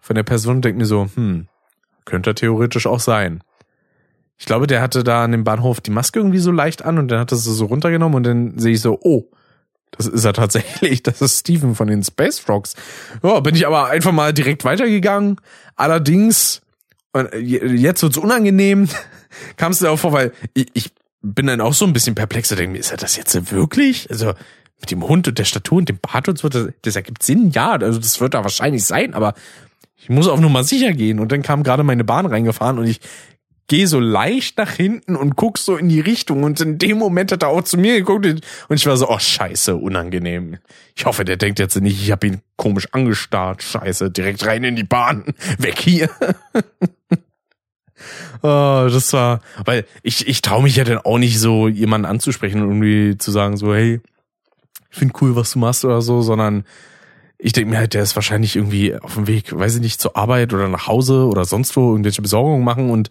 von 0.00 0.16
der 0.16 0.22
Person 0.22 0.56
und 0.56 0.64
denke 0.64 0.78
mir 0.78 0.86
so, 0.86 1.08
hm, 1.14 1.48
könnte 2.04 2.34
theoretisch 2.34 2.86
auch 2.86 3.00
sein. 3.00 3.42
Ich 4.38 4.46
glaube, 4.46 4.66
der 4.66 4.80
hatte 4.80 5.04
da 5.04 5.24
an 5.24 5.32
dem 5.32 5.44
Bahnhof 5.44 5.80
die 5.80 5.90
Maske 5.90 6.18
irgendwie 6.18 6.38
so 6.38 6.50
leicht 6.50 6.82
an 6.84 6.98
und 6.98 7.08
dann 7.08 7.20
hat 7.20 7.32
er 7.32 7.36
sie 7.36 7.52
so 7.52 7.66
runtergenommen 7.66 8.16
und 8.16 8.22
dann 8.24 8.58
sehe 8.58 8.72
ich 8.72 8.80
so, 8.80 8.98
oh, 9.02 9.30
das 10.00 10.06
ist 10.06 10.24
er 10.24 10.32
tatsächlich. 10.32 11.02
Das 11.02 11.20
ist 11.20 11.40
Steven 11.40 11.74
von 11.74 11.86
den 11.86 12.02
Space 12.02 12.38
Frogs. 12.38 12.74
Ja, 13.22 13.40
bin 13.40 13.54
ich 13.54 13.66
aber 13.66 13.88
einfach 13.88 14.12
mal 14.12 14.32
direkt 14.32 14.64
weitergegangen. 14.64 15.36
Allerdings, 15.76 16.62
jetzt 17.42 18.02
wird's 18.02 18.16
unangenehm, 18.16 18.88
kam 19.58 19.72
es 19.72 19.80
darauf 19.80 20.00
vor, 20.00 20.12
weil 20.12 20.32
ich, 20.54 20.68
ich 20.72 20.92
bin 21.20 21.46
dann 21.46 21.60
auch 21.60 21.74
so 21.74 21.84
ein 21.84 21.92
bisschen 21.92 22.14
perplex. 22.14 22.48
Denke 22.48 22.68
mir, 22.68 22.78
ist 22.78 22.92
er 22.92 22.96
das 22.96 23.16
jetzt 23.16 23.52
wirklich? 23.52 24.08
Also 24.10 24.32
mit 24.80 24.90
dem 24.90 25.06
Hund 25.06 25.28
und 25.28 25.38
der 25.38 25.44
Statur 25.44 25.76
und 25.76 25.88
dem 25.90 25.98
Bart 25.98 26.28
und 26.30 26.38
so, 26.38 26.48
das, 26.48 26.68
das 26.80 26.96
ergibt 26.96 27.22
Sinn, 27.22 27.50
ja. 27.50 27.72
Also 27.72 27.98
das 27.98 28.20
wird 28.20 28.32
da 28.32 28.42
wahrscheinlich 28.42 28.86
sein, 28.86 29.12
aber 29.12 29.34
Ich 29.98 30.08
muss 30.08 30.28
auf 30.28 30.40
Nummer 30.40 30.64
sicher 30.64 30.92
gehen. 30.92 31.20
Und 31.20 31.30
dann 31.30 31.42
kam 31.42 31.62
gerade 31.62 31.82
meine 31.82 32.04
Bahn 32.04 32.24
reingefahren 32.24 32.78
und 32.78 32.86
ich 32.86 33.00
gehe 33.70 33.86
so 33.86 34.00
leicht 34.00 34.58
nach 34.58 34.72
hinten 34.72 35.14
und 35.14 35.36
guck 35.36 35.56
so 35.56 35.76
in 35.76 35.88
die 35.88 36.00
Richtung. 36.00 36.42
Und 36.42 36.60
in 36.60 36.78
dem 36.78 36.98
Moment 36.98 37.30
hat 37.30 37.44
er 37.44 37.50
auch 37.50 37.62
zu 37.62 37.78
mir 37.78 37.94
geguckt 37.98 38.26
und 38.26 38.76
ich 38.76 38.84
war 38.84 38.96
so, 38.96 39.08
oh 39.08 39.18
scheiße, 39.20 39.76
unangenehm. 39.76 40.58
Ich 40.96 41.06
hoffe, 41.06 41.24
der 41.24 41.36
denkt 41.36 41.60
jetzt 41.60 41.80
nicht, 41.80 42.02
ich 42.02 42.10
habe 42.10 42.26
ihn 42.26 42.40
komisch 42.56 42.88
angestarrt. 42.90 43.62
Scheiße, 43.62 44.10
direkt 44.10 44.44
rein 44.44 44.64
in 44.64 44.74
die 44.74 44.82
Bahn. 44.82 45.24
Weg 45.58 45.78
hier. 45.78 46.10
Oh, 48.42 48.88
das 48.90 49.12
war, 49.12 49.42
weil 49.66 49.84
ich, 50.02 50.26
ich 50.26 50.40
traue 50.40 50.62
mich 50.62 50.76
ja 50.76 50.84
dann 50.84 50.96
auch 50.96 51.18
nicht 51.18 51.38
so, 51.38 51.68
jemanden 51.68 52.06
anzusprechen 52.06 52.62
und 52.62 52.68
irgendwie 52.68 53.18
zu 53.18 53.30
sagen 53.30 53.58
so, 53.58 53.74
hey, 53.74 54.00
ich 54.90 54.98
finde 54.98 55.12
cool, 55.20 55.36
was 55.36 55.50
du 55.50 55.58
machst 55.58 55.84
oder 55.84 56.00
so, 56.00 56.22
sondern 56.22 56.64
ich 57.36 57.52
denke 57.52 57.72
mir 57.72 57.76
halt, 57.76 57.92
der 57.92 58.02
ist 58.02 58.16
wahrscheinlich 58.16 58.56
irgendwie 58.56 58.96
auf 58.96 59.16
dem 59.16 59.26
Weg, 59.26 59.54
weiß 59.54 59.74
ich 59.74 59.82
nicht, 59.82 60.00
zur 60.00 60.16
Arbeit 60.16 60.54
oder 60.54 60.68
nach 60.68 60.86
Hause 60.86 61.26
oder 61.26 61.44
sonst 61.44 61.76
wo 61.76 61.90
irgendwelche 61.90 62.22
Besorgungen 62.22 62.64
machen 62.64 62.88
und 62.88 63.10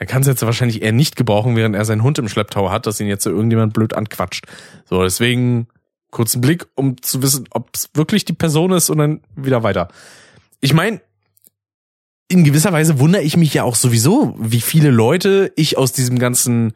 er 0.00 0.06
kann 0.06 0.22
es 0.22 0.28
jetzt 0.28 0.40
wahrscheinlich 0.40 0.80
eher 0.80 0.92
nicht 0.92 1.14
gebrauchen, 1.14 1.56
während 1.56 1.76
er 1.76 1.84
seinen 1.84 2.02
Hund 2.02 2.18
im 2.18 2.28
Schlepptau 2.30 2.70
hat, 2.70 2.86
dass 2.86 2.98
ihn 3.00 3.06
jetzt 3.06 3.22
so 3.22 3.28
irgendjemand 3.28 3.74
blöd 3.74 3.94
anquatscht. 3.94 4.46
So, 4.88 5.02
deswegen 5.02 5.68
kurzen 6.10 6.40
Blick, 6.40 6.66
um 6.74 7.00
zu 7.02 7.22
wissen, 7.22 7.46
ob 7.50 7.68
es 7.74 7.90
wirklich 7.92 8.24
die 8.24 8.32
Person 8.32 8.72
ist 8.72 8.88
und 8.88 8.96
dann 8.96 9.20
wieder 9.36 9.62
weiter. 9.62 9.88
Ich 10.62 10.72
meine, 10.72 11.02
in 12.28 12.44
gewisser 12.44 12.72
Weise 12.72 12.98
wundere 12.98 13.22
ich 13.22 13.36
mich 13.36 13.52
ja 13.52 13.64
auch 13.64 13.74
sowieso, 13.74 14.34
wie 14.38 14.62
viele 14.62 14.90
Leute 14.90 15.52
ich 15.54 15.76
aus 15.76 15.92
diesem 15.92 16.18
ganzen 16.18 16.72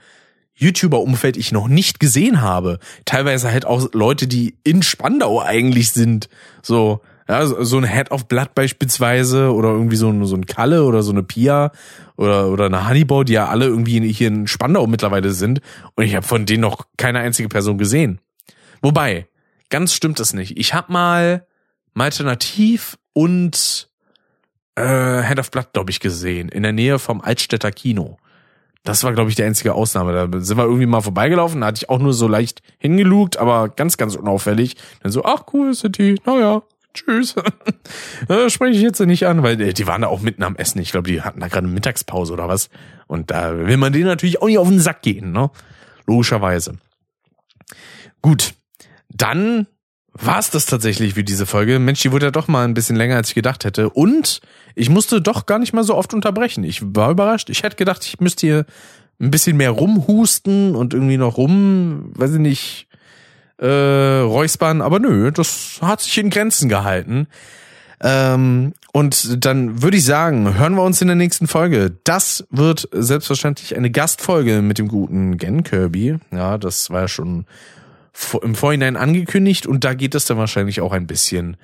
YouTuber-Umfeld 0.56 1.38
ich 1.38 1.50
noch 1.50 1.66
nicht 1.66 2.00
gesehen 2.00 2.42
habe. 2.42 2.78
Teilweise 3.06 3.50
halt 3.50 3.64
auch 3.64 3.88
Leute, 3.94 4.26
die 4.26 4.58
in 4.64 4.82
Spandau 4.82 5.40
eigentlich 5.40 5.92
sind. 5.92 6.28
So, 6.60 7.00
ja, 7.28 7.46
so 7.46 7.78
ein 7.78 7.84
Head 7.84 8.10
of 8.10 8.26
Blood 8.26 8.54
beispielsweise 8.54 9.52
oder 9.52 9.70
irgendwie 9.70 9.96
so 9.96 10.10
ein, 10.10 10.24
so 10.26 10.36
ein 10.36 10.46
Kalle 10.46 10.84
oder 10.84 11.02
so 11.02 11.12
eine 11.12 11.22
Pia 11.22 11.72
oder, 12.16 12.48
oder 12.48 12.66
eine 12.66 12.88
Honeybow, 12.88 13.24
die 13.24 13.32
ja 13.32 13.48
alle 13.48 13.66
irgendwie 13.66 14.12
hier 14.12 14.28
in 14.28 14.46
Spandau 14.46 14.86
mittlerweile 14.86 15.30
sind. 15.30 15.60
Und 15.94 16.04
ich 16.04 16.14
habe 16.14 16.26
von 16.26 16.44
denen 16.46 16.60
noch 16.60 16.86
keine 16.96 17.20
einzige 17.20 17.48
Person 17.48 17.78
gesehen. 17.78 18.20
Wobei, 18.82 19.26
ganz 19.70 19.94
stimmt 19.94 20.20
das 20.20 20.34
nicht. 20.34 20.58
Ich 20.58 20.74
habe 20.74 20.92
mal 20.92 21.46
Alternativ 21.96 22.98
und 23.12 23.88
äh, 24.74 25.22
Head 25.22 25.38
of 25.38 25.50
Blood, 25.50 25.72
glaube 25.72 25.90
ich, 25.90 26.00
gesehen. 26.00 26.48
In 26.48 26.62
der 26.62 26.72
Nähe 26.72 26.98
vom 26.98 27.20
Altstädter 27.20 27.70
Kino. 27.70 28.18
Das 28.82 29.02
war, 29.02 29.14
glaube 29.14 29.30
ich, 29.30 29.36
die 29.36 29.44
einzige 29.44 29.74
Ausnahme. 29.74 30.12
Da 30.12 30.40
sind 30.40 30.58
wir 30.58 30.64
irgendwie 30.64 30.86
mal 30.86 31.00
vorbeigelaufen, 31.00 31.62
da 31.62 31.68
hatte 31.68 31.78
ich 31.82 31.88
auch 31.88 31.98
nur 31.98 32.12
so 32.12 32.28
leicht 32.28 32.60
hingelugt, 32.78 33.38
aber 33.38 33.70
ganz, 33.70 33.96
ganz 33.96 34.14
unauffällig. 34.14 34.76
Dann 35.02 35.10
so, 35.10 35.24
ach 35.24 35.44
cool, 35.54 35.72
City, 35.72 36.20
naja, 36.26 36.62
tschüss. 36.94 37.34
das 38.28 38.52
spreche 38.52 38.76
ich 38.76 38.82
jetzt 38.82 39.00
nicht 39.00 39.26
an, 39.26 39.42
weil 39.42 39.56
die 39.56 39.86
waren 39.86 40.02
da 40.02 40.08
auch 40.08 40.20
mitten 40.20 40.42
am 40.42 40.56
Essen. 40.56 40.80
Ich 40.80 40.92
glaube, 40.92 41.10
die 41.10 41.22
hatten 41.22 41.40
da 41.40 41.48
gerade 41.48 41.66
Mittagspause 41.66 42.32
oder 42.32 42.48
was. 42.48 42.70
Und 43.06 43.30
da 43.30 43.56
will 43.56 43.76
man 43.76 43.92
denen 43.92 44.06
natürlich 44.06 44.40
auch 44.40 44.46
nicht 44.46 44.58
auf 44.58 44.68
den 44.68 44.80
Sack 44.80 45.02
gehen, 45.02 45.32
ne? 45.32 45.50
Logischerweise. 46.06 46.78
Gut, 48.22 48.54
dann 49.08 49.66
war 50.12 50.38
es 50.38 50.50
das 50.50 50.66
tatsächlich 50.66 51.16
wie 51.16 51.24
diese 51.24 51.44
Folge. 51.44 51.78
Mensch, 51.78 52.00
die 52.02 52.12
wurde 52.12 52.26
ja 52.26 52.30
doch 52.30 52.48
mal 52.48 52.64
ein 52.64 52.74
bisschen 52.74 52.96
länger, 52.96 53.16
als 53.16 53.28
ich 53.28 53.34
gedacht 53.34 53.64
hätte. 53.64 53.90
Und 53.90 54.40
ich 54.74 54.88
musste 54.88 55.20
doch 55.20 55.46
gar 55.46 55.58
nicht 55.58 55.72
mal 55.72 55.84
so 55.84 55.94
oft 55.94 56.14
unterbrechen. 56.14 56.62
Ich 56.62 56.80
war 56.82 57.10
überrascht. 57.10 57.50
Ich 57.50 57.62
hätte 57.64 57.76
gedacht, 57.76 58.04
ich 58.04 58.20
müsste 58.20 58.46
hier 58.46 58.66
ein 59.20 59.30
bisschen 59.30 59.56
mehr 59.56 59.70
rumhusten 59.70 60.74
und 60.74 60.94
irgendwie 60.94 61.16
noch 61.16 61.36
rum, 61.36 62.12
weiß 62.14 62.34
ich 62.34 62.40
nicht, 62.40 62.88
äh, 63.58 64.20
räuspern. 64.20 64.82
Aber 64.82 64.98
nö, 64.98 65.30
das 65.30 65.78
hat 65.80 66.00
sich 66.00 66.18
in 66.18 66.30
Grenzen 66.30 66.68
gehalten. 66.68 67.28
Ähm, 68.00 68.74
und 68.92 69.44
dann 69.44 69.82
würde 69.82 69.96
ich 69.96 70.04
sagen, 70.04 70.58
hören 70.58 70.74
wir 70.74 70.82
uns 70.82 71.00
in 71.00 71.08
der 71.08 71.16
nächsten 71.16 71.46
Folge. 71.46 71.96
Das 72.04 72.46
wird 72.50 72.88
selbstverständlich 72.92 73.76
eine 73.76 73.90
Gastfolge 73.90 74.62
mit 74.62 74.78
dem 74.78 74.88
guten 74.88 75.38
Gen 75.38 75.62
Kirby. 75.62 76.18
Ja, 76.30 76.58
das 76.58 76.90
war 76.90 77.02
ja 77.02 77.08
schon 77.08 77.46
im 78.42 78.54
Vorhinein 78.54 78.96
angekündigt 78.96 79.66
und 79.66 79.84
da 79.84 79.94
geht 79.94 80.14
es 80.14 80.26
dann 80.26 80.38
wahrscheinlich 80.38 80.80
auch 80.80 80.92
ein 80.92 81.06
bisschen 81.06 81.56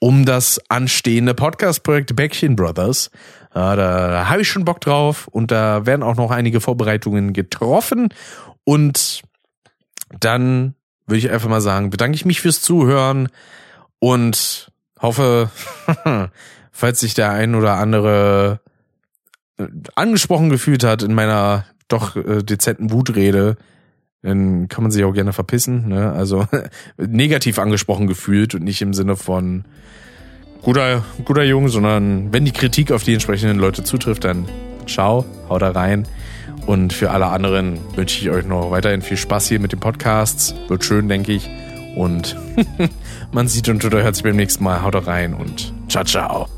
um 0.00 0.24
das 0.24 0.60
anstehende 0.68 1.34
Podcast-Projekt 1.34 2.14
Bäckchen 2.14 2.56
Brothers. 2.56 3.10
Ja, 3.54 3.74
da, 3.76 4.08
da 4.08 4.28
habe 4.28 4.42
ich 4.42 4.48
schon 4.48 4.64
Bock 4.64 4.80
drauf 4.80 5.26
und 5.28 5.50
da 5.50 5.84
werden 5.84 6.02
auch 6.02 6.16
noch 6.16 6.30
einige 6.30 6.60
Vorbereitungen 6.60 7.32
getroffen 7.32 8.08
und 8.64 9.22
dann 10.20 10.74
würde 11.08 11.18
ich 11.18 11.30
einfach 11.30 11.48
mal 11.48 11.60
sagen, 11.60 11.90
bedanke 11.90 12.14
ich 12.14 12.24
mich 12.24 12.40
fürs 12.40 12.60
Zuhören 12.60 13.28
und 13.98 14.70
hoffe, 15.00 15.50
falls 16.70 17.00
sich 17.00 17.14
der 17.14 17.30
ein 17.30 17.54
oder 17.54 17.74
andere 17.74 18.60
äh, 19.58 19.66
angesprochen 19.94 20.50
gefühlt 20.50 20.84
hat 20.84 21.02
in 21.02 21.14
meiner 21.14 21.64
doch 21.88 22.16
äh, 22.16 22.42
dezenten 22.42 22.92
Wutrede, 22.92 23.56
dann 24.22 24.68
kann 24.68 24.82
man 24.82 24.90
sich 24.90 25.04
auch 25.04 25.12
gerne 25.12 25.32
verpissen. 25.32 25.88
Ne? 25.88 26.12
Also 26.12 26.46
negativ 26.96 27.58
angesprochen 27.58 28.06
gefühlt 28.06 28.54
und 28.54 28.64
nicht 28.64 28.82
im 28.82 28.92
Sinne 28.92 29.16
von 29.16 29.64
guter, 30.62 31.04
guter 31.24 31.44
Junge, 31.44 31.68
sondern 31.68 32.32
wenn 32.32 32.44
die 32.44 32.52
Kritik 32.52 32.92
auf 32.92 33.04
die 33.04 33.14
entsprechenden 33.14 33.58
Leute 33.58 33.84
zutrifft, 33.84 34.24
dann 34.24 34.46
ciao, 34.86 35.24
haut 35.48 35.62
da 35.62 35.70
rein. 35.70 36.06
Und 36.66 36.92
für 36.92 37.10
alle 37.10 37.26
anderen 37.26 37.78
wünsche 37.96 38.20
ich 38.20 38.30
euch 38.30 38.44
noch 38.44 38.70
weiterhin 38.70 39.02
viel 39.02 39.16
Spaß 39.16 39.48
hier 39.48 39.60
mit 39.60 39.72
den 39.72 39.80
Podcasts. 39.80 40.54
Wird 40.68 40.84
schön, 40.84 41.08
denke 41.08 41.32
ich. 41.32 41.48
Und 41.96 42.36
man 43.32 43.48
sieht 43.48 43.68
und 43.68 43.82
hört 43.82 44.14
sich 44.14 44.24
beim 44.24 44.36
nächsten 44.36 44.64
Mal. 44.64 44.82
Haut 44.82 45.06
rein 45.06 45.34
und 45.34 45.72
ciao, 45.88 46.04
ciao. 46.04 46.57